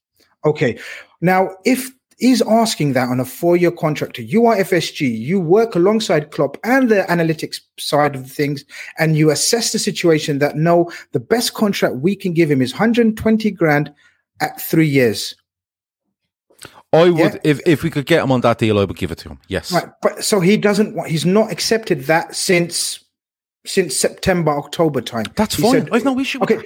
Okay. 0.47 0.79
Now, 1.21 1.51
if 1.67 1.91
he's 2.21 2.43
asking 2.43 2.93
that 2.93 3.09
on 3.09 3.19
a 3.19 3.25
four-year 3.25 3.73
contract, 3.73 4.17
to 4.17 4.23
you 4.23 4.47
are 4.47 4.57
FSG, 4.57 5.19
you 5.19 5.41
work 5.41 5.75
alongside 5.75 6.31
Klopp 6.31 6.57
and 6.63 6.89
the 6.89 7.03
analytics 7.09 7.61
side 7.79 8.15
of 8.15 8.31
things, 8.31 8.65
and 8.99 9.17
you 9.17 9.31
assess 9.31 9.73
the 9.73 9.79
situation 9.79 10.39
that 10.39 10.57
no, 10.57 10.91
the 11.13 11.21
best 11.21 11.55
contract 11.55 11.97
we 11.97 12.15
can 12.15 12.33
give 12.33 12.51
him 12.51 12.63
is 12.63 12.73
120 12.73 13.51
grand 13.51 13.93
at 14.41 14.61
three 14.61 14.87
years. 14.87 15.35
I 16.93 17.09
would, 17.11 17.19
Yeah. 17.19 17.37
if, 17.45 17.61
if 17.67 17.83
we 17.83 17.91
could 17.91 18.07
get 18.07 18.23
him 18.23 18.33
on 18.33 18.41
that 18.43 18.59
deal, 18.59 18.79
I 18.79 18.85
would 18.85 18.97
give 18.97 19.13
it 19.13 19.19
to 19.19 19.31
him. 19.31 19.39
Yes. 19.49 19.73
Right. 19.73 19.89
But 20.03 20.25
so 20.25 20.41
he 20.41 20.57
doesn't 20.57 20.95
want 20.95 21.09
he's 21.09 21.25
not 21.25 21.53
accepted 21.53 22.03
that 22.05 22.35
since 22.35 23.05
since 23.65 23.97
September, 23.97 24.51
October 24.51 25.01
time. 25.01 25.27
That's 25.37 25.55
He 25.55 25.63
fine. 25.63 25.89
I've 25.93 26.05
no 26.05 26.19
issue 26.19 26.43
Okay. 26.43 26.61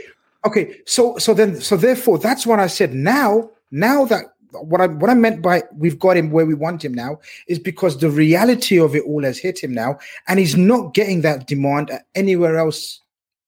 Okay. 0.47 0.81
So 0.87 1.19
so 1.19 1.35
then 1.35 1.61
so 1.61 1.77
therefore 1.77 2.19
that's 2.19 2.47
what 2.47 2.59
I 2.59 2.69
said. 2.69 2.95
Now, 2.95 3.51
now 3.71 4.07
that 4.07 4.34
what 4.63 4.81
I 4.81 4.87
what 4.87 5.11
I 5.11 5.15
meant 5.15 5.43
by 5.43 5.63
we've 5.77 5.99
got 5.99 6.17
him 6.17 6.31
where 6.31 6.47
we 6.47 6.55
want 6.55 6.85
him 6.85 6.95
now 6.95 7.19
is 7.49 7.59
because 7.59 7.99
the 7.99 8.11
reality 8.11 8.79
of 8.79 8.95
it 8.95 9.05
all 9.05 9.23
has 9.25 9.39
hit 9.39 9.63
him 9.63 9.73
now, 9.73 9.99
and 10.29 10.39
he's 10.39 10.57
not 10.57 10.95
getting 10.95 11.23
that 11.23 11.47
demand 11.47 11.91
anywhere 12.15 12.57
else. 12.57 13.01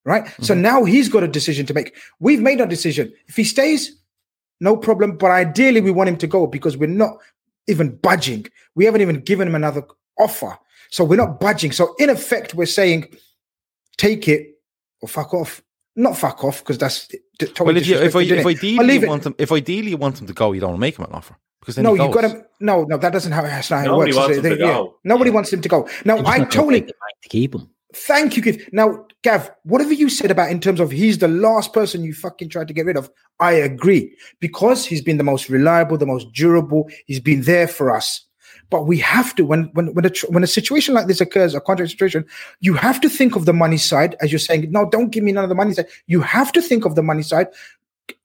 Right. 0.05 0.28
So 0.41 0.55
Mm-hmm. 0.55 0.62
now 0.62 0.85
he's 0.85 1.09
got 1.09 1.24
a 1.24 1.28
decision 1.28 1.66
to 1.66 1.74
make. 1.74 1.97
We've 2.20 2.41
made 2.41 2.61
our 2.61 2.66
decision. 2.66 3.12
If 3.27 3.35
he 3.37 3.43
stays, 3.43 3.97
no 4.61 4.77
problem. 4.77 5.16
But 5.16 5.33
ideally, 5.33 5.81
we 5.81 5.91
want 5.91 6.09
him 6.09 6.16
to 6.19 6.27
go 6.28 6.47
because 6.47 6.77
we're 6.77 6.87
not 6.87 7.16
even 7.66 7.97
budging. 7.97 8.47
We 8.77 8.85
haven't 8.85 9.01
even 9.01 9.20
given 9.20 9.49
him 9.49 9.57
another 9.57 9.83
offer. 10.19 10.57
So 10.91 11.03
we're 11.03 11.16
not 11.16 11.41
budging. 11.41 11.73
So 11.73 11.97
in 11.99 12.09
effect, 12.09 12.55
we're 12.55 12.66
saying, 12.66 13.16
take 13.99 14.28
it 14.28 14.61
or 15.01 15.09
fuck 15.09 15.35
off. 15.35 15.61
Not 15.97 16.16
fuck 16.16 16.45
off 16.45 16.61
because 16.61 16.78
that's 16.78 17.12
totally 17.39 17.67
well, 17.67 17.77
if 17.77 17.87
you, 17.87 17.97
if 17.97 18.17
I, 18.17 18.23
if 18.23 18.47
ideally 18.47 18.99
you 18.99 19.09
want 19.09 19.23
them, 19.23 19.35
if 19.39 19.53
ideally 19.53 19.91
you 19.91 19.97
want 19.97 20.21
him 20.21 20.27
to 20.27 20.33
go, 20.33 20.53
you 20.53 20.61
don't 20.61 20.79
make 20.79 20.97
them 20.97 21.07
an 21.07 21.13
offer 21.13 21.37
because 21.61 21.77
then 21.77 21.85
no, 21.85 21.95
you've 21.95 22.13
got 22.13 22.23
to. 22.23 22.45
No, 22.61 22.85
no, 22.85 22.97
that 22.97 23.13
doesn't 23.13 23.33
how 23.33 23.43
that's 23.43 23.71
not 23.71 23.81
how 23.81 23.93
Nobody 23.93 24.13
it 24.13 24.15
works. 24.15 24.29
wants 24.29 24.39
is 24.39 24.45
him 24.45 24.53
it? 24.53 24.57
to 24.57 24.61
Yeah. 24.63 24.73
go. 24.73 24.95
Nobody 25.05 25.31
wants 25.31 25.53
him 25.53 25.61
to 25.61 25.69
go. 25.69 25.89
Now, 26.05 26.25
I 26.25 26.45
totally 26.45 26.83
take 26.83 26.95
to 27.23 27.29
keep 27.29 27.55
him. 27.55 27.69
Thank 27.95 28.37
you, 28.37 28.43
Keith. 28.43 28.69
Now, 28.73 29.07
Gav, 29.23 29.51
whatever 29.65 29.93
you 29.93 30.09
said 30.09 30.31
about 30.31 30.51
in 30.51 30.61
terms 30.61 30.81
of 30.81 30.91
he's 30.91 31.19
the 31.19 31.29
last 31.29 31.73
person 31.73 32.05
you 32.05 32.13
fucking 32.13 32.51
tried 32.51 32.69
to 32.69 32.75
get 32.75 32.85
rid 32.85 32.97
of, 32.97 33.11
I 33.41 33.53
agree 33.53 34.15
because 34.41 34.85
he's 34.85 35.01
been 35.03 35.17
the 35.17 35.25
most 35.25 35.49
reliable, 35.49 35.97
the 35.97 36.05
most 36.07 36.31
durable. 36.33 36.91
He's 37.07 37.21
been 37.21 37.43
there 37.43 37.67
for 37.69 37.95
us. 37.95 38.26
But 38.69 38.87
we 38.87 38.99
have 38.99 39.35
to 39.37 39.45
when 39.45 39.65
when 39.75 39.95
when 39.95 40.05
a 40.05 40.11
tr- 40.11 40.27
when 40.29 40.43
a 40.43 40.47
situation 40.49 40.95
like 40.95 41.07
this 41.07 41.21
occurs, 41.21 41.55
a 41.55 41.61
contract 41.61 41.93
situation, 41.93 42.25
you 42.61 42.75
have 42.75 43.01
to 43.01 43.09
think 43.09 43.37
of 43.37 43.45
the 43.45 43.53
money 43.53 43.77
side 43.77 44.17
as 44.21 44.33
you're 44.33 44.39
saying. 44.39 44.71
No, 44.73 44.89
don't 44.89 45.11
give 45.11 45.23
me 45.23 45.33
none 45.33 45.45
of 45.45 45.49
the 45.49 45.55
money 45.55 45.73
side. 45.73 45.87
You 46.07 46.21
have 46.21 46.53
to 46.53 46.63
think 46.63 46.85
of 46.85 46.95
the 46.95 47.03
money 47.03 47.23
side, 47.23 47.49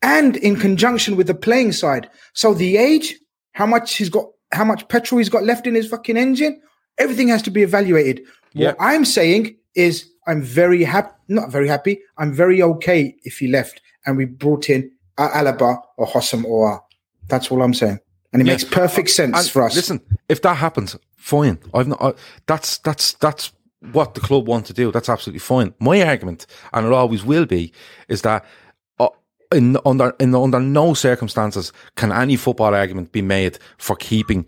and 0.01 0.37
in 0.37 0.55
conjunction 0.55 1.15
with 1.15 1.27
the 1.27 1.35
playing 1.35 1.73
side. 1.73 2.09
So 2.33 2.53
the 2.53 2.77
age, 2.77 3.15
how 3.53 3.65
much 3.67 3.95
he's 3.95 4.09
got, 4.09 4.25
how 4.51 4.63
much 4.63 4.87
petrol 4.87 5.19
he's 5.19 5.29
got 5.29 5.43
left 5.43 5.67
in 5.67 5.75
his 5.75 5.87
fucking 5.87 6.17
engine, 6.17 6.59
everything 6.97 7.27
has 7.27 7.41
to 7.43 7.51
be 7.51 7.61
evaluated. 7.61 8.21
What 8.53 8.77
I'm 8.79 9.05
saying 9.05 9.55
is, 9.75 10.09
I'm 10.27 10.41
very 10.41 10.83
happy, 10.83 11.13
not 11.27 11.51
very 11.51 11.67
happy. 11.67 12.01
I'm 12.17 12.33
very 12.33 12.61
okay 12.61 13.15
if 13.23 13.39
he 13.39 13.47
left 13.47 13.81
and 14.05 14.17
we 14.17 14.25
brought 14.25 14.69
in 14.69 14.91
uh, 15.17 15.29
Alaba 15.29 15.81
or 15.97 16.07
Houssem 16.07 16.45
or 16.45 16.83
that's 17.27 17.51
all 17.51 17.61
I'm 17.61 17.73
saying. 17.73 17.99
And 18.33 18.41
it 18.41 18.45
Yeah. 18.45 18.53
makes 18.53 18.63
perfect 18.63 19.09
sense 19.09 19.37
And 19.37 19.49
for 19.49 19.63
us. 19.63 19.75
Listen, 19.75 19.99
if 20.29 20.41
that 20.43 20.55
happens, 20.55 20.95
fine. 21.17 21.57
I've 21.73 21.87
not. 21.87 22.01
I, 22.01 22.13
that's 22.47 22.77
that's 22.79 23.13
that's 23.13 23.51
what 23.91 24.13
the 24.13 24.21
club 24.21 24.47
want 24.47 24.65
to 24.67 24.73
do. 24.73 24.91
That's 24.91 25.09
absolutely 25.09 25.39
fine. 25.39 25.73
My 25.79 26.01
argument, 26.01 26.45
and 26.71 26.85
it 26.85 26.93
always 26.93 27.25
will 27.25 27.45
be, 27.45 27.73
is 28.07 28.21
that 28.21 28.45
uh, 28.99 29.09
in 29.51 29.77
under 29.85 30.13
in 30.19 30.33
under 30.33 30.59
no 30.61 30.93
circumstances 30.93 31.73
can 31.95 32.11
any 32.11 32.37
football 32.37 32.73
argument 32.73 33.11
be 33.11 33.21
made 33.21 33.59
for 33.77 33.95
keeping 33.97 34.45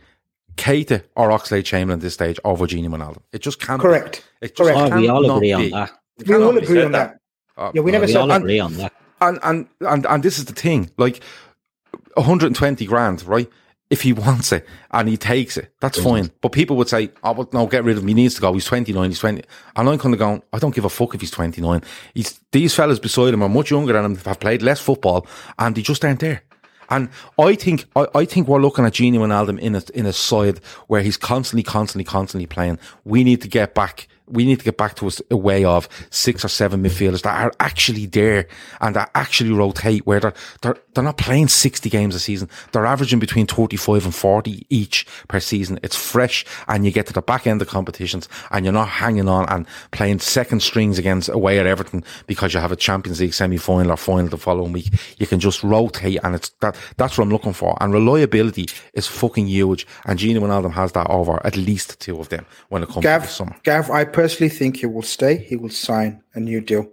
Keita 0.55 1.03
or 1.15 1.30
Oxlade 1.30 1.65
Chamberlain 1.65 1.99
at 1.99 2.01
this 2.03 2.14
stage 2.14 2.39
over 2.45 2.65
Gini 2.68 2.88
Wijnaldum. 2.88 3.22
It 3.34 3.41
just 3.41 3.60
can't. 3.60 3.81
be. 3.81 3.88
Correct. 3.88 4.23
It 4.41 4.55
just 4.55 4.69
Correct. 4.69 4.93
Oh, 4.93 4.97
we 4.99 5.07
all 5.10 5.22
cannot 5.23 5.35
agree 5.38 5.51
on 5.53 5.69
that. 5.72 5.91
It 6.19 6.27
we 6.27 6.35
all 6.35 6.57
agree 6.57 6.84
on 6.84 6.91
that. 6.93 7.18
Uh, 7.57 7.72
Yeah, 7.73 7.81
we 7.81 7.91
never 7.91 8.05
we 8.05 8.11
said 8.14 8.22
all 8.22 8.27
that. 8.27 8.41
agree 8.41 8.60
on 8.60 8.73
that. 8.76 8.93
and 9.19 9.39
and 9.43 9.68
and 9.81 10.05
and 10.05 10.23
this 10.23 10.38
is 10.38 10.45
the 10.45 10.53
thing 10.53 10.89
like 10.97 11.22
120 12.15 12.85
grand 12.85 13.23
right 13.26 13.49
if 13.94 14.02
he 14.02 14.11
wants 14.11 14.52
it 14.52 14.65
and 14.91 15.07
he 15.07 15.15
takes 15.15 15.56
it 15.56 15.72
that's 15.80 15.99
fine. 15.99 16.32
but 16.41 16.52
people 16.52 16.76
would 16.76 16.90
say 16.90 17.11
oh 17.24 17.32
well, 17.32 17.49
no 17.53 17.68
get 17.68 17.84
rid 17.84 17.95
of 17.95 18.03
him. 18.03 18.07
He 18.10 18.14
needs 18.14 18.36
to 18.36 18.41
go. 18.41 18.52
He's 18.53 18.65
29 18.65 19.10
he's 19.10 19.20
20 19.20 19.44
and 19.76 19.90
I'm 19.90 19.99
kind 19.99 20.14
of 20.14 20.20
going 20.20 20.41
I 20.52 20.60
don't 20.60 20.74
give 20.74 20.86
a 20.86 20.90
fuck 20.90 21.15
if 21.15 21.22
he's 21.22 21.32
29 21.32 21.82
he's 22.14 22.40
these 22.52 22.74
fellas 22.76 22.99
beside 22.99 23.34
him 23.34 23.44
are 23.44 23.49
much 23.49 23.72
younger 23.72 23.94
than 23.94 24.06
him 24.06 24.15
have 24.15 24.40
played 24.40 24.61
less 24.61 24.80
football 24.80 25.28
and 25.60 25.76
they 25.76 25.82
just 25.82 26.03
aren't 26.03 26.20
there. 26.20 26.44
And 26.90 27.10
I 27.40 27.56
think 27.56 27.86
I, 27.95 28.07
I 28.14 28.26
think 28.26 28.48
we're 28.48 28.61
looking 28.61 28.86
at 28.86 28.94
Gini 28.94 29.18
Wijnaldum 29.18 29.60
in 29.60 29.76
a 29.76 29.84
in 29.94 30.06
a 30.06 30.14
side 30.14 30.60
where 30.88 31.02
he's 31.02 31.18
constantly, 31.18 31.64
constantly, 31.64 32.03
constantly 32.03 32.45
playing. 32.45 32.80
We 33.03 33.24
need 33.24 33.41
to 33.41 33.48
get 33.48 33.74
back. 33.74 34.07
We 34.27 34.45
need 34.45 34.59
to 34.59 34.65
get 34.65 34.77
back 34.77 34.95
to 34.95 35.11
a 35.29 35.37
way 35.37 35.65
of 35.65 35.89
six 36.09 36.45
or 36.45 36.47
seven 36.47 36.83
midfielders 36.83 37.23
that 37.23 37.39
are 37.39 37.51
actually 37.59 38.05
there 38.05 38.47
and 38.81 38.95
that 38.95 39.11
actually 39.15 39.51
rotate. 39.51 40.05
Where 40.05 40.19
they're 40.19 40.33
they're, 40.61 40.77
they're 40.93 41.03
not 41.03 41.17
playing 41.17 41.49
sixty 41.49 41.89
games 41.89 42.15
a 42.15 42.19
season. 42.19 42.49
They're 42.71 42.85
averaging 42.85 43.19
between 43.19 43.47
thirty 43.47 43.77
five 43.77 44.05
and 44.05 44.15
forty 44.15 44.65
each 44.69 45.05
per 45.27 45.39
season. 45.39 45.79
It's 45.83 45.95
fresh, 45.95 46.45
and 46.67 46.85
you 46.85 46.91
get 46.91 47.07
to 47.07 47.13
the 47.13 47.21
back 47.21 47.47
end 47.47 47.61
of 47.61 47.67
competitions, 47.67 48.29
and 48.51 48.65
you're 48.65 48.73
not 48.73 48.87
hanging 48.87 49.27
on 49.27 49.47
and 49.49 49.67
playing 49.91 50.19
second 50.19 50.61
strings 50.61 50.97
against 50.99 51.29
away 51.29 51.59
at 51.59 51.65
Everton 51.65 52.03
because 52.27 52.53
you 52.53 52.59
have 52.59 52.71
a 52.71 52.75
Champions 52.75 53.19
League 53.19 53.33
semi 53.33 53.57
final 53.57 53.91
or 53.91 53.97
final 53.97 54.29
the 54.29 54.37
following 54.37 54.71
week. 54.71 54.89
You 55.17 55.27
can 55.27 55.39
just 55.39 55.63
rotate, 55.63 56.19
and 56.23 56.35
it's 56.35 56.49
that 56.61 56.77
that's 56.97 57.17
what 57.17 57.25
I'm 57.25 57.29
looking 57.29 57.53
for. 57.53 57.77
And 57.81 57.93
reliability 57.93 58.67
is 58.93 59.07
fucking 59.07 59.47
huge. 59.47 59.85
And 60.05 60.19
Gino 60.19 60.41
Wijnaldum 60.41 60.73
has 60.73 60.91
that 60.93 61.09
over 61.09 61.45
at 61.45 61.57
least 61.57 61.99
two 61.99 62.19
of 62.19 62.29
them 62.29 62.45
when 62.69 62.83
it 62.83 62.87
comes 62.87 62.97
to 62.97 63.01
the 63.01 63.19
Gav, 63.19 63.29
summer. 63.29 63.55
Gav, 63.63 63.89
I 63.89 64.05
personally 64.14 64.49
think 64.49 64.77
he 64.77 64.85
will 64.85 65.02
stay. 65.02 65.38
He 65.38 65.56
will 65.56 65.69
sign 65.69 66.23
a 66.34 66.40
new 66.40 66.61
deal. 66.61 66.90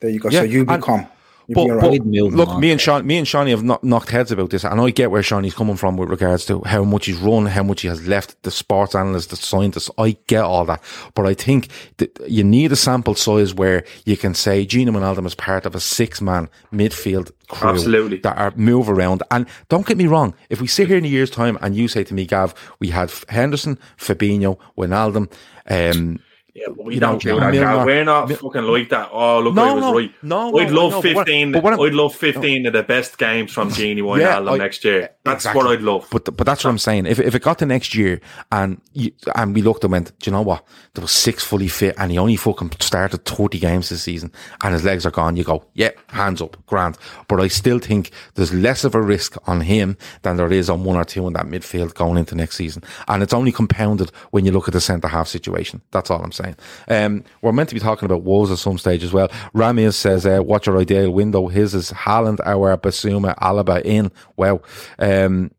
There 0.00 0.10
you 0.10 0.20
go. 0.20 0.28
Yeah, 0.28 0.40
so 0.40 0.44
you 0.44 0.64
become. 0.64 1.02
But, 1.02 1.12
be 1.48 1.54
but 1.54 1.60
all 1.60 1.76
right. 1.76 2.02
look, 2.02 2.58
me 2.58 2.72
and 2.72 2.80
Sean, 2.80 3.06
me 3.06 3.18
and 3.18 3.28
Shawnee 3.28 3.52
have 3.52 3.62
not 3.62 3.84
knocked 3.84 4.10
heads 4.10 4.32
about 4.32 4.50
this, 4.50 4.64
and 4.64 4.80
I 4.80 4.90
get 4.90 5.12
where 5.12 5.22
Shawnee's 5.22 5.54
coming 5.54 5.76
from 5.76 5.96
with 5.96 6.10
regards 6.10 6.44
to 6.46 6.60
how 6.62 6.82
much 6.82 7.06
he's 7.06 7.18
run, 7.18 7.46
how 7.46 7.62
much 7.62 7.82
he 7.82 7.88
has 7.88 8.06
left, 8.08 8.42
the 8.42 8.50
sports 8.50 8.96
analyst, 8.96 9.30
the 9.30 9.36
scientist. 9.36 9.88
I 9.96 10.16
get 10.26 10.42
all 10.42 10.64
that, 10.64 10.82
but 11.14 11.24
I 11.24 11.34
think 11.34 11.68
that 11.98 12.18
you 12.28 12.42
need 12.42 12.72
a 12.72 12.76
sample 12.76 13.14
size 13.14 13.54
where 13.54 13.84
you 14.04 14.16
can 14.16 14.34
say 14.34 14.66
Gino 14.66 14.90
Wijnaldum 14.90 15.24
is 15.24 15.36
part 15.36 15.66
of 15.66 15.76
a 15.76 15.80
six-man 15.80 16.48
midfield 16.72 17.30
crew 17.46 17.70
Absolutely. 17.70 18.18
that 18.18 18.36
are 18.36 18.52
move 18.56 18.90
around. 18.90 19.22
And 19.30 19.46
don't 19.68 19.86
get 19.86 19.96
me 19.96 20.08
wrong, 20.08 20.34
if 20.50 20.60
we 20.60 20.66
sit 20.66 20.88
here 20.88 20.98
in 20.98 21.04
a 21.04 21.08
year's 21.08 21.30
time 21.30 21.58
and 21.60 21.76
you 21.76 21.86
say 21.86 22.02
to 22.02 22.14
me, 22.14 22.26
Gav, 22.26 22.54
we 22.80 22.88
had 22.88 23.12
Henderson, 23.28 23.78
Fabinho, 23.96 24.58
Wijnaldum, 24.76 25.30
um, 25.68 26.20
Yeah, 26.58 26.68
but 26.68 26.86
we 26.86 26.98
don't 26.98 27.22
know, 27.22 27.34
do 27.34 27.38
that. 27.40 27.52
Milner- 27.52 27.84
We're 27.84 28.04
not 28.04 28.30
fucking 28.32 28.62
like 28.62 28.88
that. 28.88 29.10
Oh, 29.12 29.40
look, 29.40 29.54
No, 29.54 29.62
I 29.64 29.72
was 29.74 29.82
no, 29.82 29.94
right. 29.94 30.10
no, 30.22 30.58
I'd 30.58 30.70
no, 30.72 30.80
love 30.82 30.90
no, 30.92 30.96
what- 30.96 31.02
fifteen. 31.26 31.52
what 31.52 31.66
I'm- 31.74 31.80
I'd 31.82 31.92
love 31.92 32.14
fifteen 32.14 32.64
of 32.66 32.72
the 32.72 32.82
best 32.82 33.18
games 33.18 33.52
from 33.52 33.68
Gini 33.70 33.98
Wijnaldum 34.00 34.52
I- 34.52 34.56
next 34.56 34.82
year. 34.82 35.10
That's 35.22 35.44
exactly. 35.44 35.62
what 35.62 35.70
I'd 35.72 35.82
love. 35.82 36.06
But 36.10 36.34
but 36.34 36.46
that's 36.46 36.64
what 36.64 36.70
I'm 36.70 36.78
saying. 36.78 37.04
If 37.04 37.20
if 37.20 37.34
it 37.34 37.42
got 37.42 37.58
to 37.58 37.66
next 37.66 37.94
year 37.94 38.20
and 38.50 38.80
you, 38.94 39.10
and 39.34 39.54
we 39.54 39.60
looked 39.60 39.84
and 39.84 39.92
went, 39.92 40.18
do 40.18 40.30
you 40.30 40.32
know 40.32 40.40
what? 40.40 40.64
There 40.94 41.02
was 41.02 41.10
six 41.10 41.44
fully 41.44 41.68
fit 41.68 41.94
and 41.98 42.10
he 42.10 42.16
only 42.16 42.36
fucking 42.36 42.70
started 42.80 43.26
30 43.26 43.58
games 43.58 43.90
this 43.90 44.02
season 44.04 44.32
and 44.62 44.72
his 44.72 44.82
legs 44.84 45.04
are 45.04 45.10
gone. 45.10 45.36
You 45.36 45.44
go, 45.44 45.64
yeah, 45.74 45.90
hands 46.08 46.40
up, 46.40 46.56
grand. 46.66 46.96
But 47.28 47.40
I 47.42 47.48
still 47.48 47.80
think 47.80 48.12
there's 48.34 48.54
less 48.54 48.82
of 48.84 48.94
a 48.94 49.02
risk 49.02 49.36
on 49.46 49.60
him 49.60 49.98
than 50.22 50.36
there 50.38 50.50
is 50.52 50.70
on 50.70 50.84
one 50.84 50.96
or 50.96 51.04
two 51.04 51.26
in 51.26 51.34
that 51.34 51.46
midfield 51.46 51.92
going 51.94 52.16
into 52.16 52.34
next 52.34 52.56
season. 52.56 52.82
And 53.08 53.22
it's 53.22 53.34
only 53.34 53.52
compounded 53.52 54.10
when 54.30 54.46
you 54.46 54.52
look 54.52 54.68
at 54.68 54.72
the 54.72 54.80
centre 54.80 55.08
half 55.08 55.28
situation. 55.28 55.82
That's 55.90 56.10
all 56.10 56.22
I'm 56.22 56.32
saying. 56.32 56.45
Um, 56.88 57.24
we're 57.42 57.52
meant 57.52 57.68
to 57.70 57.74
be 57.74 57.80
talking 57.80 58.06
about 58.06 58.22
Wolves 58.22 58.50
at 58.50 58.58
some 58.58 58.78
stage 58.78 59.02
as 59.02 59.12
well. 59.12 59.28
Ramiz 59.54 59.94
says, 59.94 60.26
uh, 60.26 60.38
what's 60.40 60.66
your 60.66 60.78
ideal 60.78 61.10
window? 61.10 61.48
His 61.48 61.74
is 61.74 61.90
Haaland, 61.92 62.38
our 62.44 62.76
Bissouma, 62.76 63.34
Alaba 63.38 63.82
in. 63.84 64.12
Wow. 64.36 64.60
Um, 64.98 65.50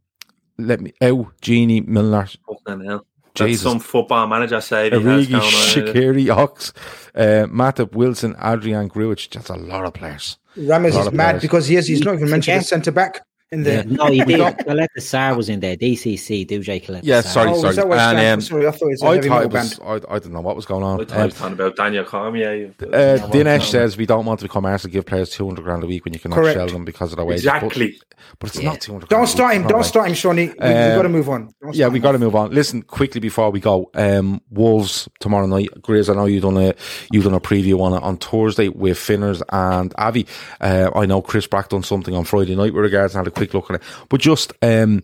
let 0.58 0.82
me, 0.82 0.94
oh, 1.02 1.32
Gini, 1.42 1.86
Milner, 1.88 2.28
Fucking 2.48 2.86
hell. 2.86 3.06
That's 3.36 3.52
Jesus. 3.52 3.64
some 3.72 3.80
football 3.80 4.26
manager 4.26 4.60
say 4.62 4.90
he 4.90 4.96
has 4.96 5.04
Origi, 5.04 5.30
going 5.32 5.44
on. 5.44 5.94
Shaqiri, 5.94 6.36
Ox, 6.36 6.74
uh, 7.14 7.46
Matip, 7.48 7.92
Wilson, 7.94 8.36
Adrian, 8.44 8.90
Grujic. 8.90 9.30
That's 9.34 9.50
a 9.52 9.56
lot 9.56 9.86
of 9.86 9.94
players. 9.94 10.40
Rames 10.56 10.96
A 10.96 10.98
lot 10.98 11.08
is 11.08 11.14
mad 11.14 11.30
players. 11.34 11.42
because 11.44 11.68
he 11.68 11.76
has, 11.76 11.88
he's 11.88 12.02
not 12.02 12.16
even 12.16 12.32
mentioned 12.32 12.54
Yeah. 12.56 12.58
the 12.60 12.64
centre 12.66 12.92
back 12.92 13.22
in 13.52 13.64
there. 13.64 13.84
No, 13.86 14.08
he 14.08 14.22
We 14.26 14.34
did. 14.34 14.38
got- 14.40 14.58
Caleta-Car 14.60 15.36
was 15.36 15.50
in 15.50 15.60
there. 15.60 15.76
DCC, 15.78 16.46
DJ 16.48 16.84
Colette. 16.84 17.04
Yeah, 17.04 17.22
sorry, 17.22 17.52
Oh, 17.52 17.62
sorry. 17.72 17.76
that 17.76 18.16
And, 18.16 18.34
um. 18.36 18.42
Sorry, 18.42 18.68
I 18.68 18.72
thought 18.72 18.82
it 18.82 18.90
was 18.90 19.02
a 19.02 19.06
I 19.06 19.16
heavy 19.16 19.28
thought 19.30 19.52
metal 19.54 19.60
it 19.60 19.64
was, 19.94 20.06
I, 20.10 20.14
I 20.16 20.20
didn't 20.20 20.34
know 20.34 20.42
what 20.42 20.56
was 20.56 20.66
going 20.66 20.84
on. 20.84 21.00
I 21.02 21.06
thought 21.06 21.12
he 21.16 21.20
Um, 21.22 21.26
was 21.28 21.34
talking 21.36 21.54
about 21.54 21.76
Daniel 21.76 22.04
Cormier. 22.04 22.74
uh, 22.82 22.86
Dinesh 23.32 23.70
says 23.70 23.98
we 23.98 24.06
don't 24.06 24.26
want 24.26 24.40
to 24.42 24.46
become 24.46 24.66
Arsenal 24.66 24.92
give 24.94 25.06
players 25.06 25.30
200 25.30 25.64
grand 25.64 25.84
a 25.84 25.88
week 25.88 26.04
when 26.06 26.14
you 26.14 26.20
cannot 26.20 26.36
Correct. 26.36 26.58
shell 26.58 26.68
them 26.68 26.84
because 26.86 27.12
of 27.14 27.18
their 27.18 27.26
wages. 27.26 27.46
Exactly. 27.46 27.98
But, 28.20 28.40
but 28.40 28.50
it's 28.50 28.60
Yeah. 28.62 28.70
not 28.72 28.82
200 28.82 29.10
Don't 29.10 29.28
start 29.28 29.56
him. 29.56 29.68
Don't 29.68 29.84
start 29.86 30.08
him, 30.10 30.14
Shawnee. 30.16 30.48
We, 30.48 30.54
Um, 30.60 30.72
have 30.74 30.96
got 30.98 31.02
to 31.04 31.10
move 31.10 31.30
on. 31.30 31.54
Don't 31.62 31.76
Yeah, 31.76 31.88
we 31.88 31.98
him. 32.00 32.04
got 32.04 32.12
to 32.14 32.20
move 32.20 32.36
on. 32.36 32.52
Listen 32.52 32.82
quickly 32.82 33.22
before 33.22 33.50
we 33.52 33.60
go. 33.60 33.90
Um, 33.94 34.42
Wolves 34.52 35.08
tomorrow 35.20 35.46
night. 35.46 35.70
Grizz, 35.82 36.10
I 36.10 36.16
know 36.16 36.26
you've 36.26 36.44
done 36.44 36.58
a 36.58 36.74
you've 37.12 37.24
done 37.24 37.34
a 37.34 37.40
preview 37.40 37.80
on 37.82 37.94
it 37.94 38.04
on 38.04 38.18
Thursday 38.18 38.70
with 38.70 38.98
Finners 38.98 39.42
and 39.50 39.94
Avi. 39.98 40.26
Uh, 40.60 40.90
I 40.96 41.06
know 41.06 41.22
Chris 41.22 41.48
Brack 41.48 41.70
done 41.70 41.84
something 41.84 42.14
on 42.16 42.26
Friday 42.26 42.56
night 42.56 42.74
with 42.74 42.84
regards 42.84 43.16
and 43.16 43.26
had 43.26 43.28
a 43.34 43.37
quick 43.38 43.54
look 43.54 43.70
at 43.70 43.76
it. 43.78 43.84
But 44.10 44.22
just 44.22 44.54
um, 44.62 45.04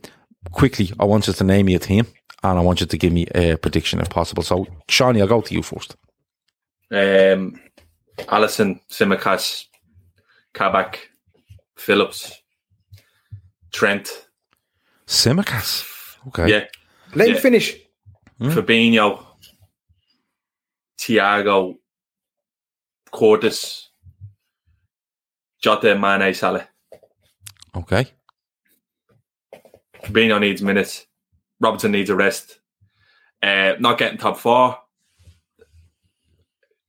quickly, 0.52 0.92
I 1.00 1.06
want 1.06 1.28
you 1.28 1.34
to 1.34 1.44
name 1.44 1.66
me 1.68 1.76
a 1.76 1.80
team 1.80 2.06
and 2.44 2.60
I 2.60 2.62
want 2.62 2.82
you 2.82 2.88
to 2.88 2.98
give 2.98 3.14
me 3.14 3.28
a 3.36 3.56
prediction 3.58 4.00
if 4.00 4.10
possible. 4.10 4.44
So, 4.44 4.68
Shawnee, 4.90 5.22
I'll 5.22 5.28
go 5.28 5.42
to 5.42 5.54
you 5.54 5.64
first. 5.64 5.96
Um, 6.92 7.60
Alisson, 8.18 8.80
Tsimikas, 8.90 9.66
Kabak, 10.54 10.98
Phillips, 11.78 12.42
Trent. 13.72 14.28
Tsimikas. 15.08 15.86
Okay. 16.28 16.50
Yeah. 16.50 16.66
Let 17.16 17.28
him 17.30 17.36
Yeah. 17.36 17.42
finish. 17.42 17.76
Hmm? 18.40 18.50
Fabinho, 18.50 19.26
Thiago, 20.98 21.78
Curtis, 23.12 23.90
Jota, 25.62 25.96
Mane, 25.96 26.34
Salah. 26.34 26.68
Okay. 27.76 28.06
Fabinho 30.04 30.40
needs 30.40 30.62
minutes. 30.62 31.06
Robertson 31.60 31.92
needs 31.92 32.10
a 32.10 32.16
rest. 32.16 32.60
Uh, 33.42 33.74
not 33.80 33.98
getting 33.98 34.18
top 34.18 34.38
four. 34.38 34.78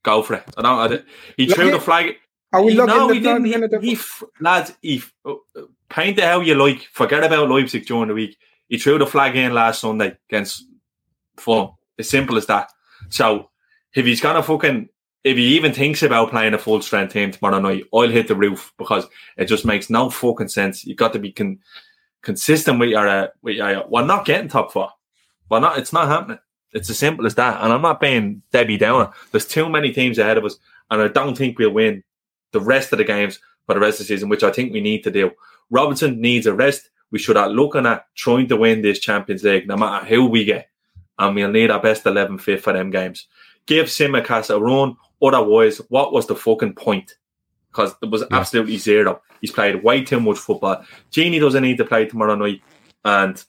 Go 0.03 0.21
for 0.21 0.35
it. 0.35 0.43
I 0.57 0.61
don't. 0.61 0.79
I, 0.79 0.87
don't- 0.87 1.05
he 1.37 1.47
Lock 1.47 1.55
threw 1.57 1.71
the 1.71 1.79
flag. 1.79 2.15
Are 2.53 2.61
we 2.63 2.73
He- 2.73 2.77
locking 2.77 2.95
no, 2.95 3.07
the 3.07 3.13
he 3.15 3.19
didn't. 3.19 3.71
the- 3.71 3.79
He, 3.81 3.95
he 3.95 4.01
lads, 4.39 4.73
he 4.81 5.03
paint 5.89 6.17
it 6.19 6.23
how 6.23 6.41
you 6.41 6.55
like. 6.55 6.87
Forget 6.93 7.23
about 7.23 7.49
Leipzig 7.49 7.85
during 7.85 8.07
the 8.09 8.13
week. 8.13 8.37
He 8.69 8.77
threw 8.77 8.97
the 8.97 9.07
flag 9.07 9.35
in 9.35 9.53
last 9.53 9.81
Sunday 9.81 10.17
against 10.29 10.65
Fulham. 11.37 11.71
As 11.97 12.09
simple 12.09 12.37
as 12.37 12.45
that. 12.47 12.71
So 13.09 13.49
if 13.93 14.05
he's 14.05 14.21
gonna 14.21 14.43
fucking, 14.43 14.89
if 15.23 15.37
he 15.37 15.55
even 15.55 15.73
thinks 15.73 16.03
about 16.03 16.29
playing 16.29 16.53
a 16.53 16.57
full 16.57 16.81
strength 16.81 17.13
team 17.13 17.31
tomorrow 17.31 17.59
night, 17.59 17.83
I'll 17.93 18.07
hit 18.09 18.27
the 18.27 18.35
roof 18.35 18.73
because 18.77 19.05
it 19.37 19.45
just 19.45 19.65
makes 19.65 19.89
no 19.89 20.09
fucking 20.09 20.49
sense. 20.49 20.85
You 20.85 20.95
got 20.95 21.13
to 21.13 21.19
be 21.19 21.31
con- 21.31 21.59
consistent 22.25 22.79
with 22.79 22.89
your, 22.89 23.07
uh, 23.07 23.27
with 23.41 23.55
your. 23.55 23.85
We're 23.87 24.05
not 24.05 24.25
getting 24.25 24.49
top 24.49 24.73
four. 24.73 24.89
We're 25.49 25.61
not. 25.61 25.77
It's 25.77 25.93
not 25.93 26.09
happening. 26.09 26.39
It's 26.73 26.89
as 26.89 26.99
simple 26.99 27.25
as 27.25 27.35
that. 27.35 27.63
And 27.63 27.71
I'm 27.71 27.81
not 27.81 28.01
being 28.01 28.41
Debbie 28.51 28.77
Downer. 28.77 29.11
There's 29.31 29.47
too 29.47 29.69
many 29.69 29.93
teams 29.93 30.17
ahead 30.17 30.37
of 30.37 30.43
us, 30.43 30.57
and 30.91 31.01
I 31.01 31.07
don't 31.07 31.37
think 31.37 31.57
we'll 31.57 31.71
win 31.71 32.03
the 32.51 32.59
rest 32.59 32.91
of 32.91 32.97
the 32.97 33.05
games 33.05 33.39
for 33.65 33.73
the 33.75 33.79
rest 33.79 34.01
of 34.01 34.07
the 34.07 34.13
season, 34.13 34.27
which 34.27 34.43
I 34.43 34.51
think 34.51 34.73
we 34.73 34.81
need 34.81 35.03
to 35.03 35.11
do. 35.11 35.31
Robertson 35.69 36.19
needs 36.19 36.45
a 36.47 36.53
rest. 36.53 36.89
We 37.11 37.19
should 37.19 37.37
have 37.37 37.51
looking 37.51 37.85
at 37.85 38.07
trying 38.15 38.47
to 38.49 38.57
win 38.57 38.81
this 38.81 38.99
Champions 38.99 39.43
League, 39.43 39.67
no 39.67 39.77
matter 39.77 40.05
who 40.05 40.25
we 40.25 40.43
get. 40.43 40.69
And 41.17 41.35
we'll 41.35 41.51
need 41.51 41.71
our 41.71 41.81
best 41.81 42.05
11 42.05 42.39
fit 42.39 42.61
for 42.61 42.73
them 42.73 42.91
games. 42.91 43.27
Give 43.67 43.85
Tsimikas 43.85 44.53
a 44.53 44.59
run. 44.59 44.97
Otherwise, 45.21 45.77
what 45.89 46.11
was 46.11 46.27
the 46.27 46.35
fucking 46.35 46.73
point? 46.73 47.15
Because 47.75 47.93
there 47.99 48.09
was 48.09 48.23
absolutely 48.31 48.77
zero. 48.77 49.21
He's 49.41 49.51
played 49.51 49.83
way 49.83 50.01
too 50.03 50.21
much 50.21 50.37
football. 50.37 50.85
Gini 51.11 51.41
doesn't 51.41 51.61
need 51.61 51.77
to 51.77 51.83
play 51.85 52.05
tomorrow 52.05 52.35
night, 52.35 52.61
and 53.03 53.43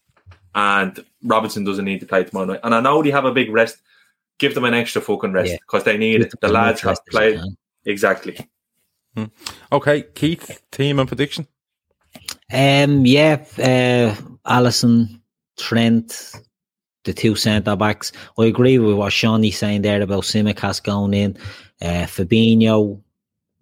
and 0.55 1.05
Robertson 1.23 1.63
doesn't 1.65 1.85
need 1.85 2.01
to 2.01 2.07
play 2.07 2.25
tomorrow 2.25 2.47
night. 2.47 2.61
And 2.65 2.75
I 2.75 2.81
know 2.81 3.03
they 3.03 3.11
have 3.11 3.25
a 3.25 3.33
big 3.33 3.51
rest. 3.51 3.77
Give 4.39 4.53
them 4.55 4.65
an 4.65 4.75
extra 4.75 5.01
fucking 5.01 5.33
rest 5.33 5.51
Yeah. 5.53 5.59
because 5.61 5.85
they 5.85 5.97
need 5.97 6.23
it. 6.23 6.35
The 6.41 6.49
lads 6.49 6.81
have 6.81 6.99
played 7.11 7.39
can. 7.39 7.57
exactly. 7.85 8.37
Okay, 9.73 10.03
Keith, 10.15 10.61
team 10.71 10.99
and 10.99 11.09
prediction. 11.09 11.47
Um, 12.53 13.07
yeah, 13.07 13.45
uh, 13.59 14.15
Alisson, 14.47 15.21
Trent, 15.57 16.33
the 17.05 17.13
two 17.15 17.35
centre 17.37 17.77
backs. 17.77 18.13
I 18.39 18.45
agree 18.47 18.79
with 18.79 18.97
what 18.97 19.13
Shawnee's 19.13 19.57
saying 19.59 19.83
there 19.83 20.03
about 20.03 20.25
Tsimikas 20.25 20.83
going 20.83 21.15
in, 21.15 21.39
uh, 21.81 22.05
Fabinho, 22.07 23.01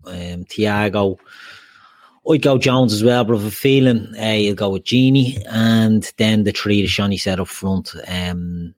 um, 0.07 0.45
Thiago. 0.45 1.19
I'd 2.31 2.43
go 2.43 2.57
Jones 2.57 2.95
as 2.95 3.05
well, 3.05 3.25
but 3.25 3.37
I've 3.37 3.45
a 3.45 3.51
feeling 3.51 4.15
uh, 4.19 4.31
you'll 4.31 4.55
go 4.55 4.71
with 4.71 4.85
Gini 4.85 5.45
and 5.51 6.11
then 6.17 6.45
the 6.45 6.53
three 6.53 6.81
that 6.81 6.89
Shawnee 6.89 7.19
said 7.19 7.39
up 7.39 7.49
front. 7.49 7.95
Um, 8.09 8.75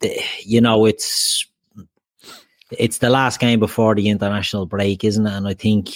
the, 0.00 0.20
you 0.40 0.60
know, 0.60 0.84
it's 0.84 1.46
it's 2.72 2.98
the 2.98 3.10
last 3.10 3.40
game 3.40 3.58
before 3.58 3.94
the 3.94 4.08
international 4.08 4.66
break, 4.66 5.02
isn't 5.02 5.26
it? 5.26 5.32
And 5.32 5.48
I 5.48 5.54
think 5.54 5.88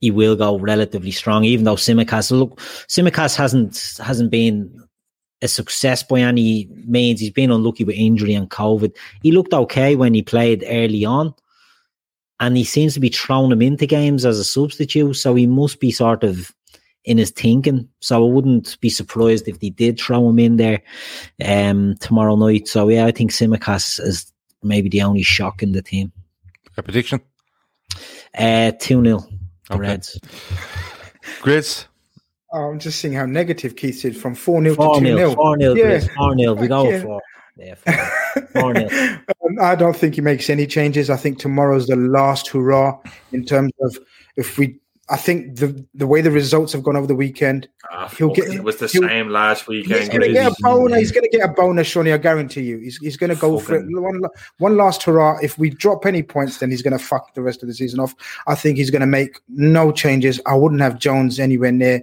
he 0.00 0.10
will 0.10 0.36
go 0.36 0.58
relatively 0.58 1.10
strong, 1.10 1.44
even 1.44 1.64
though 1.64 1.76
Tsimikas 1.76 2.30
look 2.30 2.58
Tsimikas 2.88 3.36
hasn't 3.36 3.98
hasn't 4.02 4.30
been 4.30 4.82
a 5.42 5.48
success 5.48 6.02
by 6.02 6.20
any 6.20 6.68
means. 6.86 7.20
He's 7.20 7.30
been 7.30 7.50
unlucky 7.50 7.84
with 7.84 7.96
injury 7.96 8.34
and 8.34 8.50
COVID. 8.50 8.94
He 9.22 9.32
looked 9.32 9.52
okay 9.52 9.96
when 9.96 10.14
he 10.14 10.22
played 10.22 10.64
early 10.66 11.04
on, 11.04 11.34
and 12.40 12.56
he 12.56 12.64
seems 12.64 12.94
to 12.94 13.00
be 13.00 13.08
throwing 13.08 13.52
him 13.52 13.62
into 13.62 13.86
games 13.86 14.24
as 14.24 14.38
a 14.38 14.44
substitute. 14.44 15.14
So 15.14 15.34
he 15.34 15.46
must 15.46 15.80
be 15.80 15.90
sort 15.90 16.24
of 16.24 16.52
in 17.04 17.18
his 17.18 17.30
thinking. 17.30 17.88
So 18.00 18.24
I 18.24 18.30
wouldn't 18.32 18.78
be 18.80 18.90
surprised 18.90 19.48
if 19.48 19.60
they 19.60 19.70
did 19.70 19.98
throw 19.98 20.28
him 20.28 20.38
in 20.38 20.56
there 20.56 20.82
um, 21.44 21.96
tomorrow 22.00 22.36
night. 22.36 22.68
So 22.68 22.88
yeah, 22.88 23.06
I 23.06 23.10
think 23.10 23.32
Tsimikas 23.32 24.00
is 24.00 24.32
maybe 24.62 24.88
the 24.88 25.02
only 25.02 25.22
shock 25.22 25.62
in 25.62 25.72
the 25.72 25.82
team. 25.82 26.12
A 26.76 26.82
prediction. 26.82 27.20
Uh, 28.36 28.72
2 28.78 29.02
0 29.04 29.24
Okay. 29.70 29.80
Reds. 29.80 30.18
Grizz. 31.40 31.86
Oh, 32.52 32.70
I'm 32.70 32.78
just 32.78 33.00
seeing 33.00 33.12
how 33.12 33.26
negative 33.26 33.76
Keith 33.76 34.00
did 34.00 34.16
from 34.16 34.34
4 34.34 34.62
0 34.62 34.74
to 34.74 35.00
2 35.00 35.06
0. 35.06 35.16
0. 35.16 35.34
4 35.34 35.58
0. 35.58 35.74
Yeah. 35.74 36.00
4 36.16 36.36
0. 36.38 36.54
We 36.54 36.68
go 36.68 36.88
Yeah. 36.88 37.02
for 37.02 37.20
yeah, 37.58 37.74
4 38.52 38.74
0. 38.74 38.88
Um, 39.44 39.58
I 39.60 39.74
don't 39.74 39.96
think 39.96 40.14
he 40.14 40.20
makes 40.20 40.48
any 40.48 40.66
changes. 40.66 41.10
I 41.10 41.16
think 41.16 41.38
tomorrow's 41.38 41.86
the 41.86 41.96
last 41.96 42.48
hurrah 42.48 42.98
in 43.32 43.44
terms 43.44 43.72
of 43.80 43.98
if 44.36 44.58
we. 44.58 44.78
I 45.10 45.16
think 45.16 45.56
the 45.56 45.86
the 45.94 46.06
way 46.06 46.20
the 46.20 46.30
results 46.30 46.74
have 46.74 46.82
gone 46.82 46.94
over 46.94 47.06
the 47.06 47.14
weekend, 47.14 47.66
Ah, 47.90 48.08
he'll 48.08 48.28
get. 48.28 48.52
it 48.52 48.62
was 48.62 48.76
the 48.76 48.90
same 48.90 49.30
last 49.30 49.66
weekend. 49.66 50.00
He's 50.00 50.08
going 50.10 50.20
to 50.20 50.32
get 50.34 50.52
a 50.52 50.54
bonus. 50.60 50.98
He's 50.98 51.12
going 51.12 51.24
to 51.30 51.34
get 51.34 51.48
a 51.48 51.50
bonus, 51.50 51.86
Shawnee. 51.86 52.12
I 52.12 52.18
guarantee 52.18 52.60
you. 52.60 52.76
He's, 52.76 52.98
he's 52.98 53.16
going 53.16 53.30
to 53.30 53.40
go 53.40 53.58
for 53.58 53.76
it. 53.76 53.86
One, 53.88 54.20
one 54.58 54.76
last 54.76 55.02
hurrah. 55.04 55.38
If 55.42 55.56
we 55.56 55.70
drop 55.70 56.04
any 56.04 56.22
points, 56.22 56.58
then 56.58 56.70
he's 56.70 56.82
going 56.82 56.92
to 56.92 57.02
fuck 57.02 57.32
the 57.32 57.40
rest 57.40 57.62
of 57.62 57.68
the 57.68 57.74
season 57.74 58.00
off. 58.00 58.14
I 58.46 58.54
think 58.54 58.76
he's 58.76 58.90
going 58.90 59.00
to 59.00 59.06
make 59.06 59.40
no 59.48 59.92
changes. 59.92 60.42
I 60.44 60.54
wouldn't 60.54 60.82
have 60.82 60.98
Jones 60.98 61.40
anywhere 61.40 61.72
near 61.72 62.02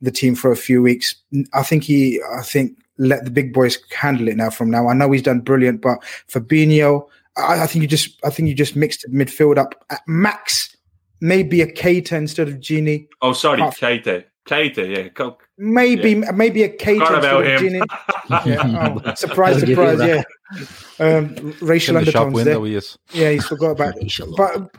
the 0.00 0.12
team 0.12 0.36
for 0.36 0.52
a 0.52 0.56
few 0.56 0.80
weeks. 0.80 1.16
I 1.54 1.64
think 1.64 1.82
he. 1.82 2.22
I 2.38 2.42
think 2.42 2.78
let 2.98 3.24
the 3.24 3.30
big 3.30 3.52
boys 3.52 3.78
handle 3.92 4.28
it 4.28 4.36
now. 4.36 4.50
From 4.50 4.70
now, 4.70 4.88
I 4.88 4.94
know 4.94 5.10
he's 5.10 5.22
done 5.22 5.40
brilliant, 5.40 5.80
but 5.80 5.98
Fabinho, 6.28 7.06
I, 7.36 7.62
I 7.62 7.66
think 7.66 7.82
you 7.82 7.88
just. 7.88 8.18
I 8.24 8.30
think 8.30 8.48
you 8.48 8.54
just 8.54 8.76
mixed 8.76 9.04
it 9.04 9.12
midfield 9.12 9.58
up 9.58 9.74
at 9.90 10.00
max. 10.06 10.76
Maybe 11.20 11.62
a 11.62 11.66
Keita 11.66 12.12
instead 12.12 12.48
of 12.48 12.56
Gini. 12.56 13.08
Oh, 13.22 13.32
sorry, 13.32 13.60
Half- 13.60 13.80
Keita. 13.80 14.24
Keita, 14.46 14.96
yeah. 14.96 15.08
Go. 15.08 15.38
Maybe 15.56 16.16
maybe 16.16 16.64
a 16.64 16.68
Keita 16.68 17.00
instead 17.00 17.24
of 17.24 17.44
him. 17.44 17.62
Gini. 17.62 17.86
Yeah, 18.46 19.00
oh, 19.06 19.14
surprise, 19.14 19.56
I'll 19.56 19.60
give 19.60 19.68
you 19.70 19.74
surprise. 19.76 20.08
Yeah, 20.08 20.22
um, 21.00 21.54
racial 21.60 21.96
In 21.96 22.04
the 22.04 22.10
shop 22.10 22.26
undertones 22.26 22.34
window, 22.34 22.60
there. 22.60 22.68
he 22.70 22.74
is. 22.76 22.98
Yeah, 23.12 23.30
he's 23.30 23.46
forgot 23.46 23.70
about 23.72 23.94
it. 24.00 24.12
But, 24.36 24.70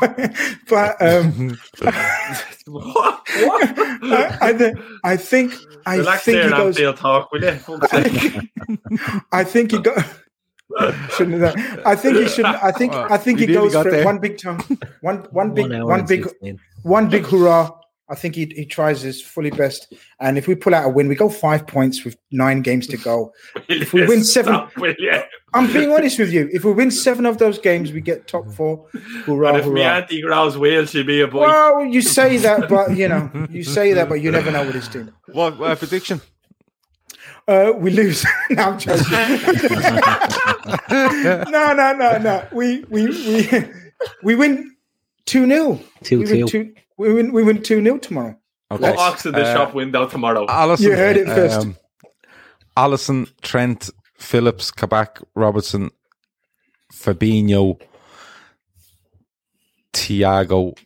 but, 0.00 0.34
but 0.68 1.02
um, 1.02 1.58
I, 2.96 4.38
I, 4.40 4.52
thi- 4.52 4.72
I 5.04 5.16
think 5.16 5.54
I 5.86 5.96
Relax 5.98 6.22
think 6.24 6.36
there 6.36 6.44
he 6.44 6.50
goes. 6.50 6.76
Anfield 6.76 6.96
talk, 6.96 7.32
will 7.32 7.42
you? 7.42 7.58
I 9.32 9.44
think 9.44 9.70
he 9.72 9.78
got. 9.78 10.04
Shouldn't 11.16 11.40
have 11.42 11.54
done. 11.54 11.82
I 11.86 11.94
think 11.94 12.16
he 12.16 12.26
should. 12.28 12.44
I 12.46 12.72
think. 12.72 12.92
I 12.94 13.16
think 13.16 13.38
We 13.38 13.46
he 13.46 13.52
goes 13.54 13.72
for 13.74 13.84
there. 13.90 14.04
one 14.04 14.18
big 14.18 14.38
time. 14.38 14.60
One 15.02 15.18
one 15.30 15.54
big 15.54 15.64
One 15.66 15.72
hour 15.74 15.86
one 15.86 16.06
big 16.06 16.24
16. 16.24 16.60
one 16.82 17.08
big 17.08 17.26
hurrah. 17.26 17.70
I 18.08 18.14
think 18.14 18.34
he 18.34 18.52
he 18.54 18.66
tries 18.66 19.00
his 19.00 19.22
fully 19.22 19.50
best. 19.50 19.92
And 20.20 20.36
if 20.36 20.46
we 20.46 20.54
pull 20.54 20.74
out 20.74 20.84
a 20.84 20.88
win, 20.88 21.08
we 21.08 21.14
go 21.14 21.30
five 21.30 21.66
points 21.66 22.04
with 22.04 22.16
nine 22.30 22.60
games 22.60 22.86
to 22.88 22.96
go. 22.96 23.32
If 23.68 23.92
we 23.92 24.06
win 24.06 24.24
seven, 24.24 24.54
Stop. 24.54 24.72
I'm 25.54 25.72
being 25.72 25.90
honest 25.90 26.18
with 26.18 26.32
you. 26.32 26.48
If 26.52 26.64
we 26.64 26.72
win 26.72 26.90
seven 26.90 27.24
of 27.24 27.38
those 27.38 27.58
games, 27.58 27.92
we 27.92 28.00
get 28.00 28.26
top 28.26 28.50
four. 28.52 28.86
Hurrah! 29.24 29.50
And 29.50 29.58
if 29.58 29.66
me 29.66 29.82
hurrah. 29.82 29.96
auntie 29.98 30.20
grows 30.20 30.58
Wales, 30.58 30.90
she'll 30.90 31.04
be 31.04 31.22
a 31.22 31.28
boy. 31.28 31.40
Well, 31.40 31.86
you 31.86 32.02
say 32.02 32.36
that, 32.46 32.68
but 32.68 32.96
you 32.96 33.08
know, 33.08 33.30
you 33.50 33.64
say 33.64 33.94
that, 33.94 34.08
but 34.08 34.20
you 34.20 34.30
never 34.30 34.50
know 34.50 34.64
with 34.66 34.74
this 34.74 34.88
team. 34.88 35.10
What 35.32 35.60
uh, 35.60 35.74
prediction? 35.76 36.20
Uh, 37.46 37.72
we 37.76 37.90
lose. 37.90 38.24
no, 38.50 38.62
I'm 38.62 38.78
joking. 38.78 39.04
no, 41.50 41.72
no, 41.72 41.92
no, 41.92 42.18
no. 42.18 42.48
We 42.52 42.84
we 42.84 43.06
we 43.06 43.64
we 44.22 44.34
win 44.34 44.76
two 45.24 45.46
0 45.46 45.80
Two 46.02 46.18
we 46.20 46.24
win 46.24 46.46
two. 46.46 46.74
Two. 46.96 47.02
We 47.02 47.12
win. 47.12 47.32
We 47.32 47.42
win 47.42 47.62
two 47.62 47.82
0 47.82 47.98
tomorrow. 47.98 48.36
What 48.68 48.96
walks 48.96 49.26
in 49.26 49.32
the 49.32 49.42
Uh, 49.44 49.54
shop 49.54 49.74
window 49.74 50.08
tomorrow? 50.08 50.46
Alisson, 50.48 50.80
You 50.80 50.96
heard 50.96 51.16
it 51.16 51.26
first. 51.26 51.60
Um, 51.60 51.76
Alisson, 52.76 53.30
Trent, 53.42 53.90
Phillips, 54.18 54.70
Kabak, 54.72 55.20
Robertson, 55.34 55.90
Fabinho, 56.92 57.78
Thiago. 59.92 60.76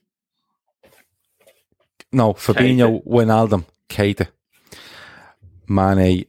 No, 2.13 2.33
Fabinho, 2.35 3.03
Wijnaldum, 3.07 3.65
Keita, 3.89 4.29
Mane, 5.67 6.25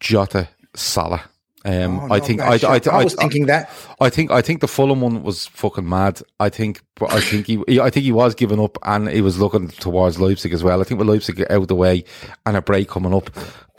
Jota, 0.00 0.48
Salah. 0.74 1.22
Um, 1.64 2.00
Oh, 2.00 2.04
I 2.04 2.18
not 2.18 2.26
think 2.26 2.40
I, 2.40 2.54
I. 2.54 2.76
I 2.76 3.00
I, 3.00 3.04
was 3.04 3.14
thinking 3.14 3.46
that. 3.46 3.70
I 4.00 4.08
think 4.08 4.30
I 4.30 4.40
think 4.40 4.60
the 4.60 4.68
Fulham 4.68 5.00
one 5.02 5.22
was 5.22 5.46
fucking 5.46 5.88
mad. 5.88 6.22
I 6.38 6.48
think 6.48 6.80
I 7.08 7.20
think 7.20 7.46
he 7.46 7.62
he- 7.68 7.80
I 7.80 7.90
think 7.90 8.04
he 8.04 8.12
was 8.12 8.34
giving 8.34 8.60
up 8.60 8.78
and 8.82 9.08
he 9.08 9.20
was 9.20 9.38
looking 9.38 9.68
towards 9.68 10.18
Leipzig 10.18 10.52
as 10.52 10.64
well. 10.64 10.80
I 10.80 10.84
think 10.84 10.98
with 10.98 11.08
Leipzig 11.08 11.40
out 11.42 11.50
of 11.50 11.68
the 11.68 11.74
way 11.74 12.04
and 12.46 12.56
a 12.56 12.62
break 12.62 12.88
coming 12.88 13.14
up, 13.14 13.30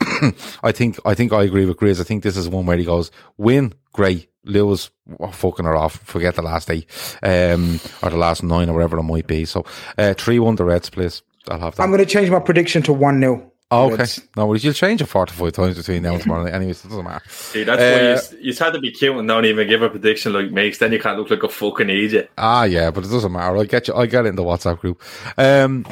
I 0.62 0.72
think 0.72 0.98
I 1.04 1.14
think 1.14 1.32
I 1.32 1.42
agree 1.42 1.66
with 1.66 1.76
Grizz. 1.76 2.00
I 2.00 2.04
think 2.04 2.22
this 2.22 2.36
is 2.36 2.48
one 2.48 2.66
where 2.66 2.76
he 2.76 2.84
goes 2.84 3.10
win 3.36 3.72
great. 3.92 4.28
Lewis 4.44 4.90
oh, 5.20 5.28
fucking 5.28 5.64
her 5.66 5.76
off. 5.76 5.98
Forget 5.98 6.34
the 6.34 6.42
last 6.42 6.68
eight, 6.68 6.88
um, 7.22 7.78
or 8.02 8.10
the 8.10 8.16
last 8.16 8.42
nine, 8.42 8.68
or 8.68 8.74
whatever 8.74 8.98
it 8.98 9.04
might 9.04 9.28
be. 9.28 9.44
So, 9.44 9.64
uh, 9.96 10.14
three 10.14 10.40
one 10.40 10.56
the 10.56 10.64
Reds, 10.64 10.90
please. 10.90 11.22
I'll 11.48 11.60
have 11.60 11.76
that. 11.76 11.82
I'm 11.82 11.90
going 11.90 12.00
to 12.00 12.06
change 12.06 12.28
my 12.30 12.40
prediction 12.40 12.82
to 12.82 12.92
one 12.92 13.20
0 13.20 13.51
Oh, 13.72 13.92
okay. 13.92 14.04
No 14.36 14.46
worries. 14.46 14.62
You'll 14.64 14.74
change 14.74 15.00
it 15.00 15.06
four 15.06 15.26
to 15.26 15.32
five 15.32 15.52
times 15.52 15.76
between 15.76 16.02
now 16.02 16.12
and 16.12 16.22
tomorrow. 16.22 16.44
Anyways, 16.44 16.84
it 16.84 16.88
doesn't 16.88 17.04
matter. 17.04 17.24
See, 17.28 17.64
that's 17.64 17.80
Uh, 17.80 17.96
why 17.98 18.02
you, 18.08 18.14
s- 18.14 18.34
you 18.40 18.52
had 18.54 18.72
to 18.74 18.80
be 18.80 18.90
cute 18.92 19.16
and 19.16 19.26
don't 19.26 19.44
even 19.46 19.66
give 19.68 19.82
a 19.82 19.88
prediction 19.88 20.32
like 20.34 20.50
me, 20.50 20.70
'cause 20.70 20.78
then 20.78 20.92
you 20.92 20.98
can't 21.00 21.18
look 21.18 21.30
like 21.30 21.42
a 21.42 21.48
fucking 21.48 21.88
idiot. 21.90 22.30
Ah, 22.38 22.64
yeah, 22.64 22.90
but 22.90 23.04
it 23.04 23.08
doesn't 23.10 23.32
matter. 23.32 23.56
I 23.56 23.64
get 23.64 23.88
you. 23.88 23.94
I 23.94 24.06
get 24.06 24.26
it 24.26 24.28
in 24.28 24.36
the 24.36 24.44
WhatsApp 24.44 24.78
group. 24.80 25.00
Um, 25.38 25.86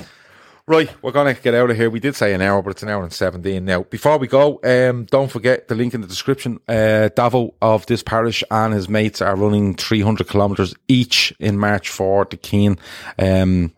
right, 0.66 0.90
we're 1.02 1.10
gonna 1.12 1.34
get 1.34 1.54
out 1.54 1.70
of 1.70 1.76
here. 1.76 1.90
We 1.90 2.00
did 2.00 2.14
say 2.14 2.32
an 2.34 2.42
hour, 2.42 2.62
but 2.62 2.70
it's 2.70 2.82
an 2.82 2.88
hour 2.90 3.02
and 3.02 3.12
seventeen 3.12 3.64
now. 3.64 3.82
Before 3.84 4.18
we 4.18 4.26
go, 4.28 4.60
um, 4.62 5.06
don't 5.10 5.30
forget 5.30 5.68
the 5.68 5.74
link 5.74 5.94
in 5.94 6.00
the 6.00 6.06
description. 6.06 6.60
Uh, 6.68 7.08
Davo 7.16 7.54
of 7.62 7.86
this 7.86 8.02
parish 8.02 8.44
and 8.50 8.72
his 8.74 8.88
mates 8.88 9.20
are 9.22 9.34
running 9.36 9.74
three 9.74 10.02
hundred 10.02 10.28
kilometers 10.28 10.74
each 10.86 11.32
in 11.40 11.58
March 11.58 11.88
for 11.88 12.26
the 12.30 12.36
Keen. 12.36 12.78
Um, 13.18 13.72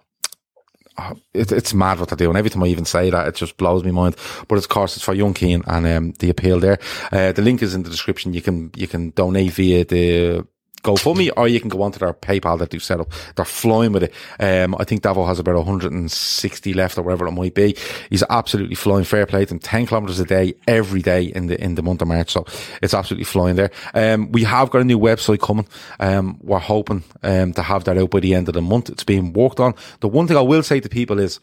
it, 1.35 1.53
it's 1.53 1.75
mad 1.75 1.99
what 1.99 2.09
they're 2.09 2.17
doing. 2.17 2.37
Every 2.37 2.51
time 2.51 2.63
I 2.63 2.67
even 2.67 2.85
say 2.85 3.11
that, 3.11 3.29
it 3.29 3.35
just 3.35 3.57
blows 3.57 3.85
my 3.85 3.91
mind. 3.91 4.17
But 4.49 4.59
of 4.59 4.69
course, 4.69 4.97
it's 4.97 5.05
for 5.05 5.15
Young 5.15 5.35
Keen 5.35 5.63
and 5.67 5.87
um, 5.87 6.13
the 6.19 6.31
appeal 6.31 6.61
there. 6.61 6.79
Uh, 7.11 7.33
the 7.33 7.43
link 7.43 7.63
is 7.63 7.75
in 7.75 7.83
the 7.83 7.91
description. 7.91 8.35
You 8.35 8.43
can 8.43 8.71
you 8.77 8.87
can 8.87 9.11
donate 9.11 9.53
via 9.53 9.85
the 9.85 10.47
GoFundMe 10.83 11.31
or 11.37 11.49
you 11.49 11.61
can 11.61 11.69
go 11.69 11.83
onto 11.83 11.99
their 11.99 12.13
PayPal 12.13 12.59
that 12.59 12.71
they've 12.71 12.83
set 12.83 13.01
up. 13.01 13.11
They're 13.37 13.45
flying 13.45 13.93
with 13.93 14.05
it. 14.05 14.15
Um, 14.41 14.75
I 14.79 14.85
think 14.85 15.03
Davo 15.03 15.27
has 15.27 15.39
about 15.39 15.55
160 15.55 16.75
left 16.75 16.99
or 16.99 17.03
whatever 17.03 17.27
it 17.27 17.33
might 17.33 17.55
be. 17.55 17.77
He's 18.11 18.25
absolutely 18.29 18.75
flying. 18.75 19.05
Fair 19.05 19.27
play 19.27 19.45
to 19.45 19.55
him. 19.55 19.61
10 19.61 19.87
kilometers 19.87 20.21
a 20.21 20.25
day 20.25 20.55
every 20.67 21.03
day 21.03 21.25
in 21.25 21.47
the 21.47 21.63
in 21.63 21.77
the 21.77 21.83
month 21.83 22.03
of 22.03 22.09
March. 22.09 22.31
So 22.31 22.47
it's 22.83 22.95
absolutely 22.95 23.25
flying 23.25 23.57
there. 23.57 23.71
Um, 23.95 24.33
we 24.33 24.45
have 24.45 24.71
got 24.71 24.81
a 24.81 24.85
new 24.85 24.99
website 24.99 25.41
coming. 25.41 25.69
Um, 26.01 26.39
we're 26.43 26.59
hoping 26.59 27.05
um, 27.23 27.53
to 27.55 27.63
have 27.63 27.85
that 27.85 27.99
out 27.99 28.11
by 28.11 28.21
the 28.21 28.35
end 28.35 28.49
of 28.49 28.55
the 28.55 28.63
month. 28.63 28.91
It's 28.91 29.05
being 29.05 29.33
worked 29.33 29.61
on. 29.61 29.75
The 30.01 30.09
one 30.09 30.27
thing 30.27 30.37
I 30.37 30.43
will 30.43 30.63
say 30.63 30.81
to 30.81 30.89
people 30.89 31.19
is 31.19 31.41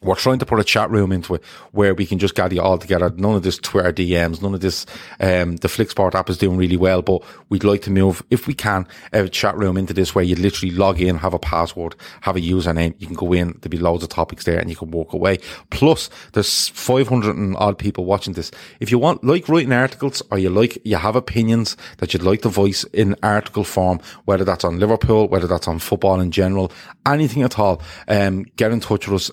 we're 0.00 0.14
trying 0.14 0.38
to 0.38 0.46
put 0.46 0.60
a 0.60 0.64
chat 0.64 0.90
room 0.90 1.10
into 1.10 1.34
it 1.34 1.44
where 1.72 1.94
we 1.94 2.06
can 2.06 2.18
just 2.18 2.34
gather 2.34 2.60
all 2.60 2.78
together. 2.78 3.12
None 3.16 3.34
of 3.34 3.42
this 3.42 3.58
Twitter 3.58 3.92
DMs, 3.92 4.40
none 4.40 4.54
of 4.54 4.60
this, 4.60 4.86
um, 5.20 5.56
the 5.56 5.68
Flicksport 5.68 6.14
app 6.14 6.30
is 6.30 6.38
doing 6.38 6.56
really 6.56 6.76
well, 6.76 7.02
but 7.02 7.22
we'd 7.48 7.64
like 7.64 7.82
to 7.82 7.90
move, 7.90 8.22
if 8.30 8.46
we 8.46 8.54
can, 8.54 8.86
a 9.12 9.28
chat 9.28 9.56
room 9.56 9.76
into 9.76 9.92
this 9.92 10.14
where 10.14 10.24
you 10.24 10.36
literally 10.36 10.74
log 10.74 11.00
in, 11.00 11.16
have 11.16 11.34
a 11.34 11.38
password, 11.38 11.96
have 12.20 12.36
a 12.36 12.40
username. 12.40 12.94
You 12.98 13.06
can 13.06 13.16
go 13.16 13.32
in, 13.32 13.48
there'll 13.60 13.70
be 13.70 13.78
loads 13.78 14.02
of 14.04 14.10
topics 14.10 14.44
there 14.44 14.58
and 14.58 14.70
you 14.70 14.76
can 14.76 14.90
walk 14.90 15.12
away. 15.12 15.38
Plus, 15.70 16.10
there's 16.32 16.68
500 16.68 17.36
and 17.36 17.56
odd 17.56 17.78
people 17.78 18.04
watching 18.04 18.34
this. 18.34 18.52
If 18.78 18.90
you 18.90 18.98
want, 18.98 19.24
like 19.24 19.48
writing 19.48 19.72
articles 19.72 20.22
or 20.30 20.38
you 20.38 20.50
like, 20.50 20.78
you 20.84 20.96
have 20.96 21.16
opinions 21.16 21.76
that 21.98 22.12
you'd 22.12 22.22
like 22.22 22.42
to 22.42 22.48
voice 22.48 22.84
in 22.92 23.16
article 23.22 23.64
form, 23.64 24.00
whether 24.26 24.44
that's 24.44 24.64
on 24.64 24.78
Liverpool, 24.78 25.28
whether 25.28 25.48
that's 25.48 25.66
on 25.66 25.80
football 25.80 26.20
in 26.20 26.30
general, 26.30 26.70
anything 27.06 27.42
at 27.42 27.58
all, 27.58 27.82
um, 28.06 28.44
get 28.56 28.70
in 28.70 28.80
touch 28.80 29.08
with 29.08 29.22
us, 29.22 29.30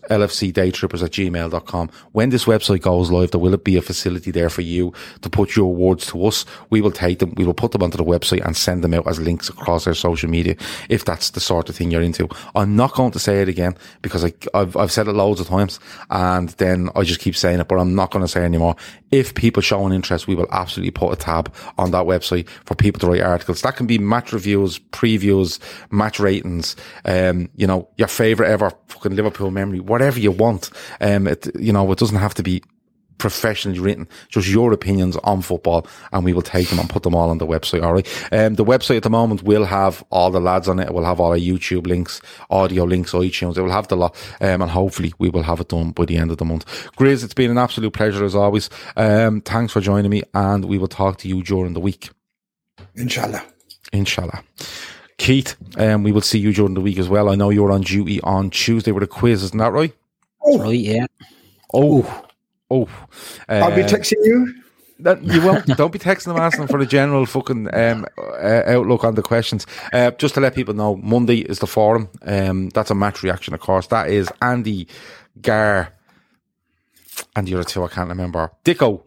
lfcdaytrippers 0.56 1.04
at 1.04 1.12
gmail.com. 1.12 1.90
When 2.12 2.30
this 2.30 2.46
website 2.46 2.82
goes 2.82 3.12
live, 3.12 3.32
there 3.32 3.40
will 3.40 3.58
be 3.58 3.78
a 3.78 3.82
facility 3.82 4.32
there 4.32 4.50
for 4.50 4.62
you 4.62 4.94
to 5.22 5.30
put 5.30 5.56
your 5.56 5.74
words 5.74 6.06
to 6.08 6.26
us. 6.26 6.46
We 6.70 6.82
will 6.82 6.92
take 6.92 7.20
them, 7.20 7.34
we 7.36 7.46
will 7.46 7.54
put 7.54 7.72
them 7.72 7.84
onto 7.84 7.98
the 7.98 8.04
website 8.04 8.46
and 8.46 8.56
send 8.56 8.84
them 8.84 8.94
out 8.94 9.08
as 9.08 9.20
links 9.20 9.50
across 9.50 9.88
our 9.88 9.94
social 9.94 10.30
media, 10.30 10.56
if 10.90 11.06
that's 11.06 11.32
the 11.32 11.40
sort 11.40 11.70
of 11.70 11.76
thing 11.76 11.92
you're 11.92 12.02
into. 12.02 12.28
I'm 12.56 12.76
not 12.76 12.94
going 12.94 13.12
to 13.12 13.20
say 13.20 13.42
it 13.42 13.50
again 13.50 13.76
because 14.02 14.24
I, 14.24 14.34
I've, 14.54 14.76
I've 14.78 14.92
said 14.92 15.08
it 15.08 15.14
loads 15.14 15.40
of 15.40 15.48
times 15.48 15.80
and 16.10 16.50
then 16.50 16.90
I 16.96 17.04
just 17.04 17.20
keep 17.20 17.36
saying 17.36 17.60
it, 17.60 17.68
but 17.68 17.80
I'm 17.80 17.96
not 17.96 18.12
going 18.12 18.24
to 18.24 18.32
say 18.32 18.44
anymore. 18.44 18.76
If 19.12 19.36
people 19.36 19.62
show 19.62 19.86
an 19.86 19.94
interest, 19.94 20.28
we 20.28 20.36
will 20.36 20.48
absolutely 20.52 20.92
put 20.92 21.12
a 21.12 21.16
tab 21.16 21.54
on 21.78 21.92
that 21.92 22.06
website 22.06 22.48
for 22.66 22.76
people 22.76 23.00
to 23.00 23.08
write 23.08 23.22
articles. 23.22 23.62
That 23.62 23.76
can 23.76 23.88
be 23.88 23.98
match 23.98 24.34
reviews, 24.34 24.80
previews, 24.80 25.60
match 25.92 26.20
ratings, 26.20 26.76
um, 27.06 27.50
you 27.56 27.68
know, 27.68 27.88
your 27.98 28.08
favorite 28.08 28.50
ever 28.50 28.72
fucking 28.88 29.16
Liverpool 29.16 29.52
memory, 29.52 29.80
whatever 29.80 30.20
you 30.20 30.32
want. 30.32 30.45
Um, 31.02 31.28
it, 31.28 31.48
you 31.60 31.74
know, 31.74 31.92
it 31.92 32.00
doesn't 32.00 32.18
have 32.18 32.34
to 32.36 32.44
be 32.44 32.62
professionally 33.18 33.80
written, 33.80 34.08
just 34.30 34.48
your 34.48 34.74
opinions 34.74 35.16
on 35.18 35.42
football, 35.42 35.88
and 36.12 36.26
we 36.26 36.34
will 36.34 36.42
take 36.42 36.68
them 36.70 36.80
and 36.80 36.90
put 36.90 37.04
them 37.04 37.16
all 37.16 37.30
on 37.30 37.38
the 37.38 37.48
website. 37.48 37.84
All 37.84 37.94
right. 37.94 38.08
Um, 38.32 38.56
the 38.56 38.66
website 38.66 38.98
at 38.98 39.04
the 39.04 39.10
moment 39.10 39.44
will 39.44 39.66
have 39.66 40.04
all 40.10 40.32
the 40.32 40.40
lads 40.40 40.68
on 40.68 40.80
it. 40.80 40.88
It 40.88 40.94
will 40.94 41.06
have 41.06 41.20
all 41.20 41.32
our 41.32 41.38
YouTube 41.38 41.88
links, 41.88 42.22
audio 42.50 42.84
links, 42.84 43.14
iTunes. 43.14 43.58
It 43.58 43.62
will 43.62 43.72
have 43.72 43.88
the 43.88 43.98
lot, 43.98 44.16
um, 44.42 44.62
and 44.62 44.72
hopefully 44.72 45.14
we 45.18 45.30
will 45.30 45.44
have 45.44 45.60
it 45.60 45.70
done 45.70 45.92
by 45.92 46.06
the 46.06 46.18
end 46.18 46.32
of 46.32 46.38
the 46.38 46.46
month. 46.46 46.66
Grizz, 46.98 47.24
it's 47.24 47.34
been 47.34 47.52
an 47.52 47.58
absolute 47.58 47.94
pleasure 47.94 48.26
as 48.26 48.36
always. 48.36 48.70
Um, 48.96 49.42
thanks 49.42 49.74
for 49.74 49.82
joining 49.82 50.12
me, 50.12 50.24
and 50.34 50.66
we 50.66 50.78
will 50.78 50.88
talk 50.88 51.18
to 51.20 51.28
you 51.28 51.44
during 51.44 51.74
the 51.74 51.80
week. 51.80 52.10
Inshallah. 52.96 53.44
Inshallah. 53.94 54.44
Keith, 55.18 55.56
um, 55.78 56.04
we 56.04 56.12
will 56.12 56.22
see 56.22 56.40
you 56.40 56.52
during 56.52 56.74
the 56.74 56.82
week 56.82 56.98
as 56.98 57.08
well. 57.08 57.30
I 57.30 57.36
know 57.36 57.50
you're 57.50 57.72
on 57.72 57.82
duty 57.82 58.20
on 58.22 58.50
Tuesday 58.50 58.92
with 58.92 59.04
a 59.04 59.08
quiz, 59.08 59.44
isn't 59.44 59.60
that 59.60 59.72
right? 59.72 59.94
Oh, 60.46 60.60
right, 60.60 60.80
yeah. 60.80 61.06
Oh, 61.74 62.26
oh. 62.70 62.88
I'll 63.50 63.76
be 63.76 63.84
Uh, 63.84 63.88
texting 63.88 64.24
you. 64.24 64.54
That 65.00 65.22
you 65.24 65.42
won't. 65.42 65.66
Don't 65.66 65.92
be 65.92 66.00
texting 66.00 66.26
them 66.34 66.38
asking 66.38 66.68
for 66.68 66.80
the 66.80 66.86
general 66.86 67.26
fucking 67.26 67.68
um, 67.76 68.06
uh, 68.18 68.62
outlook 68.66 69.04
on 69.04 69.16
the 69.16 69.22
questions. 69.22 69.68
Uh, 69.92 70.12
just 70.12 70.36
to 70.36 70.40
let 70.40 70.56
people 70.56 70.74
know, 70.74 70.96
Monday 70.96 71.40
is 71.40 71.60
the 71.60 71.68
forum. 71.68 72.08
Um, 72.22 72.70
that's 72.70 72.92
a 72.92 72.96
match 72.96 73.22
reaction, 73.22 73.54
of 73.54 73.60
course. 73.60 73.88
That 73.88 74.10
is 74.10 74.30
Andy 74.42 74.88
Gar 75.42 75.92
and 77.36 77.46
the 77.46 77.56
other 77.56 77.66
two 77.66 77.84
I 77.84 77.90
can't 77.90 78.08
remember. 78.08 78.52
Dicko 78.64 79.02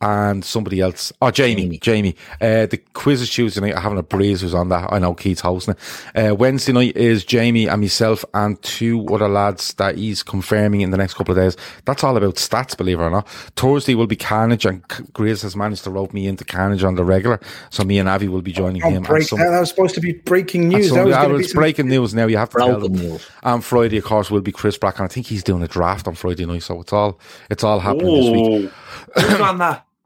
and 0.00 0.44
somebody 0.44 0.80
else. 0.80 1.12
Oh, 1.22 1.30
Jamie. 1.30 1.78
Jamie. 1.78 2.14
Uh, 2.40 2.66
the 2.66 2.78
quiz 2.92 3.22
is 3.22 3.30
Tuesday 3.30 3.60
night. 3.60 3.74
I'm 3.76 3.82
having 3.82 3.98
a 3.98 4.02
breeze 4.02 4.40
who's 4.42 4.52
on 4.54 4.68
that. 4.68 4.92
I 4.92 4.98
know 4.98 5.14
Keith's 5.14 5.40
hosting 5.40 5.74
it. 6.14 6.30
Uh, 6.30 6.34
Wednesday 6.34 6.72
night 6.72 6.96
is 6.96 7.24
Jamie 7.24 7.68
and 7.68 7.80
myself 7.80 8.24
and 8.34 8.60
two 8.62 9.06
other 9.06 9.28
lads 9.28 9.72
that 9.74 9.96
he's 9.96 10.22
confirming 10.22 10.82
in 10.82 10.90
the 10.90 10.96
next 10.96 11.14
couple 11.14 11.32
of 11.32 11.38
days. 11.42 11.56
That's 11.86 12.04
all 12.04 12.16
about 12.16 12.34
stats, 12.36 12.76
believe 12.76 12.98
it 13.00 13.02
or 13.02 13.10
not. 13.10 13.28
Thursday 13.56 13.94
will 13.94 14.06
be 14.06 14.16
Carnage 14.16 14.66
and 14.66 14.82
C- 14.92 15.04
Grizz 15.12 15.42
has 15.42 15.56
managed 15.56 15.84
to 15.84 15.90
rope 15.90 16.12
me 16.12 16.26
into 16.26 16.44
Carnage 16.44 16.84
on 16.84 16.96
the 16.96 17.04
regular. 17.04 17.40
So 17.70 17.84
me 17.84 17.98
and 17.98 18.08
Avi 18.08 18.28
will 18.28 18.42
be 18.42 18.52
joining 18.52 18.82
Oh, 18.84 18.88
him. 18.88 18.96
and 18.98 19.06
break, 19.06 19.28
some- 19.28 19.38
that 19.38 19.58
was 19.60 19.70
supposed 19.70 19.94
to 19.94 20.00
be 20.00 20.12
breaking 20.12 20.68
news. 20.68 20.88
some- 20.88 20.98
That 20.98 21.04
was 21.06 21.12
yeah, 21.14 21.26
going 21.26 21.38
be 21.40 21.52
breaking 21.54 21.88
news 21.88 22.14
now. 22.14 22.26
You 22.26 22.36
have 22.36 22.50
to 22.50 22.58
tell 22.58 22.78
Broken 22.78 22.92
them. 22.96 23.02
news. 23.10 23.26
And 23.42 23.64
Friday, 23.64 23.96
of 23.98 24.04
course, 24.04 24.30
will 24.30 24.40
be 24.42 24.52
Chris 24.52 24.76
Brack, 24.76 24.98
and 24.98 25.04
I 25.04 25.08
think 25.08 25.26
he's 25.26 25.42
doing 25.42 25.62
a 25.62 25.68
draft 25.68 26.06
on 26.08 26.14
Friday 26.14 26.44
night. 26.46 26.62
So 26.62 26.80
it's 26.80 26.92
all 26.92 27.18
it's 27.50 27.64
all 27.64 27.80
happening 27.80 28.14
this 28.14 28.30
week. 28.30 28.70
Who's 29.14 29.40
on 29.40 29.58
that? 29.58 29.86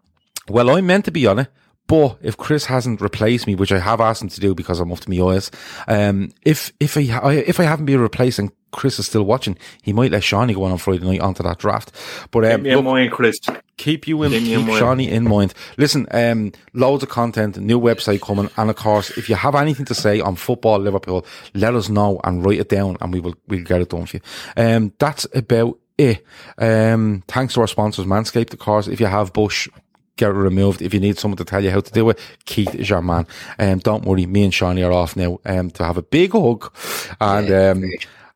Well, 0.50 0.70
I'm 0.70 0.86
meant 0.86 1.04
to 1.04 1.10
be 1.10 1.26
on 1.26 1.40
it, 1.40 1.48
But 1.88 2.18
if 2.22 2.38
Chris 2.38 2.64
hasn't 2.66 3.02
replaced 3.02 3.46
me, 3.46 3.54
which 3.54 3.70
I 3.70 3.78
have 3.78 4.00
asked 4.00 4.22
him 4.22 4.30
to 4.30 4.40
do 4.40 4.54
because 4.54 4.80
I'm 4.80 4.90
up 4.92 5.00
to 5.00 5.10
my 5.10 5.22
eyes, 5.34 5.50
um, 5.86 6.32
if 6.42 6.72
if 6.80 6.96
I 6.96 7.00
if 7.34 7.60
I 7.60 7.64
haven't 7.64 7.84
been 7.86 8.00
replaced 8.00 8.38
and 8.38 8.50
Chris 8.70 8.98
is 8.98 9.06
still 9.06 9.24
watching, 9.24 9.58
he 9.82 9.92
might 9.92 10.10
let 10.10 10.22
Shawnee 10.24 10.54
go 10.54 10.64
on 10.64 10.72
on 10.72 10.78
Friday 10.78 11.04
night 11.04 11.20
onto 11.20 11.42
that 11.42 11.58
draft. 11.58 11.92
But 12.30 12.44
um, 12.46 12.50
Keep 12.50 12.62
me 12.62 12.78
in 12.78 12.84
mind, 12.84 13.12
Chris. 13.12 13.38
keep 13.76 14.06
you 14.08 14.22
in, 14.22 14.30
Keep 14.32 14.42
keep 14.44 14.58
in 14.58 14.66
mind. 14.66 14.78
Shawnee 14.78 15.10
in 15.10 15.24
mind. 15.24 15.52
Listen, 15.76 16.06
um, 16.12 16.52
loads 16.74 17.02
of 17.02 17.10
content, 17.10 17.58
new 17.58 17.78
website 17.80 18.20
coming, 18.22 18.48
and 18.56 18.70
of 18.70 18.76
course, 18.76 19.10
if 19.18 19.28
you 19.28 19.34
have 19.34 19.54
anything 19.54 19.84
to 19.86 19.94
say 19.94 20.20
on 20.20 20.36
football 20.36 20.78
Liverpool, 20.78 21.26
let 21.54 21.74
us 21.74 21.88
know 21.90 22.20
and 22.24 22.44
write 22.44 22.58
it 22.60 22.68
down, 22.70 22.96
and 23.02 23.12
we 23.12 23.20
will 23.20 23.34
we'll 23.48 23.64
get 23.64 23.80
it 23.82 23.90
done 23.90 24.06
for 24.06 24.16
you. 24.16 24.22
Um, 24.56 24.92
that's 24.98 25.26
about 25.34 25.78
it. 25.98 26.24
Um, 26.56 27.22
thanks 27.28 27.54
to 27.54 27.60
our 27.60 27.66
sponsors, 27.66 28.06
Manscaped, 28.06 28.52
of 28.52 28.58
course. 28.58 28.88
If 28.88 29.00
you 29.00 29.06
have 29.06 29.32
bush. 29.32 29.68
Get 30.16 30.30
it 30.30 30.32
removed. 30.32 30.82
If 30.82 30.92
you 30.92 30.98
need 30.98 31.16
someone 31.16 31.36
to 31.36 31.44
tell 31.44 31.62
you 31.62 31.70
how 31.70 31.78
to 31.78 31.92
do 31.92 32.10
it, 32.10 32.18
Keith 32.44 32.74
is 32.74 32.90
your 32.90 33.00
man. 33.00 33.24
Um, 33.60 33.78
don't 33.78 34.04
worry, 34.04 34.26
me 34.26 34.42
and 34.42 34.52
Shawnee 34.52 34.82
are 34.82 34.90
off 34.90 35.14
now. 35.14 35.38
Um, 35.44 35.70
to 35.70 35.84
have 35.84 35.96
a 35.96 36.02
big 36.02 36.32
hug 36.32 36.74
and 37.20 37.52
um, 37.52 37.90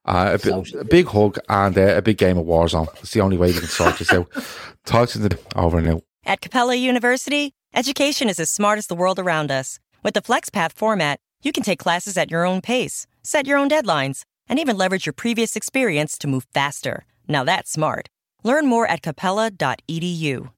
uh, 0.05 0.39
a, 0.45 0.79
a 0.79 0.85
big 0.85 1.09
hug 1.09 1.39
and 1.49 1.77
uh, 1.77 1.97
a 1.97 2.03
big 2.03 2.19
game 2.19 2.39
of 2.39 2.47
Warzone. 2.47 2.87
It's 3.01 3.13
the 3.13 3.21
only 3.21 3.37
way 3.37 3.49
we 3.49 3.59
can 3.59 3.67
sort 3.67 3.99
this 3.99 4.13
out. 4.13 4.31
Talk 4.85 5.09
to 5.09 5.19
the 5.19 5.37
over 5.57 5.81
now. 5.81 6.03
At 6.25 6.41
Capella 6.41 6.77
University, 6.77 7.53
education 7.75 8.29
is 8.29 8.39
as 8.39 8.49
smart 8.49 8.79
as 8.79 8.87
the 8.87 8.95
world 8.95 9.19
around 9.19 9.51
us. 9.51 9.81
With 10.05 10.15
the 10.15 10.23
FlexPath 10.23 10.75
format, 10.75 11.19
you 11.43 11.51
can 11.51 11.65
take 11.65 11.81
classes 11.81 12.17
at 12.17 12.31
your 12.31 12.47
own 12.47 12.61
pace, 12.61 13.09
set 13.25 13.49
your 13.49 13.59
own 13.59 13.69
deadlines, 13.69 14.25
and 14.49 14.61
even 14.61 14.77
leverage 14.77 15.07
your 15.07 15.13
previous 15.13 15.57
experience 15.57 16.17
to 16.19 16.29
move 16.29 16.47
faster. 16.55 17.05
Now 17.29 17.45
that's 17.45 17.71
smart. 17.71 18.09
Learn 18.45 18.67
more 18.67 18.87
at 18.87 19.03
capella.edu. 19.03 20.51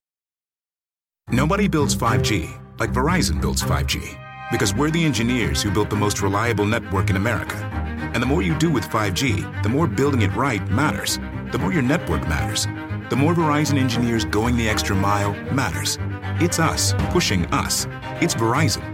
Nobody 1.31 1.69
builds 1.69 1.95
5G 1.97 2.61
like 2.79 2.93
Verizon 2.93 3.41
builds 3.41 3.63
5G 3.63 4.19
because 4.51 4.75
we're 4.75 4.91
the 4.91 5.05
engineers 5.05 5.63
who 5.63 5.71
built 5.71 5.91
the 5.91 5.97
most 5.97 6.21
reliable 6.21 6.67
network 6.67 7.11
in 7.11 7.17
America. 7.17 7.57
And 8.15 8.23
the 8.23 8.27
more 8.27 8.43
you 8.43 8.57
do 8.59 8.71
with 8.71 8.85
5G, 8.85 9.63
the 9.63 9.69
more 9.69 9.87
building 9.87 10.23
it 10.23 10.35
right 10.35 10.67
matters. 10.71 11.19
The 11.51 11.59
more 11.59 11.73
your 11.73 11.83
network 11.83 12.29
matters. 12.29 12.67
The 13.11 13.17
more 13.17 13.35
Verizon 13.35 13.79
engineers 13.79 14.25
going 14.25 14.57
the 14.57 14.69
extra 14.69 14.95
mile 14.95 15.33
matters. 15.53 15.99
It's 16.41 16.59
us 16.59 16.95
pushing 17.11 17.47
us. 17.47 17.87
It's 18.21 18.35
Verizon 18.35 18.94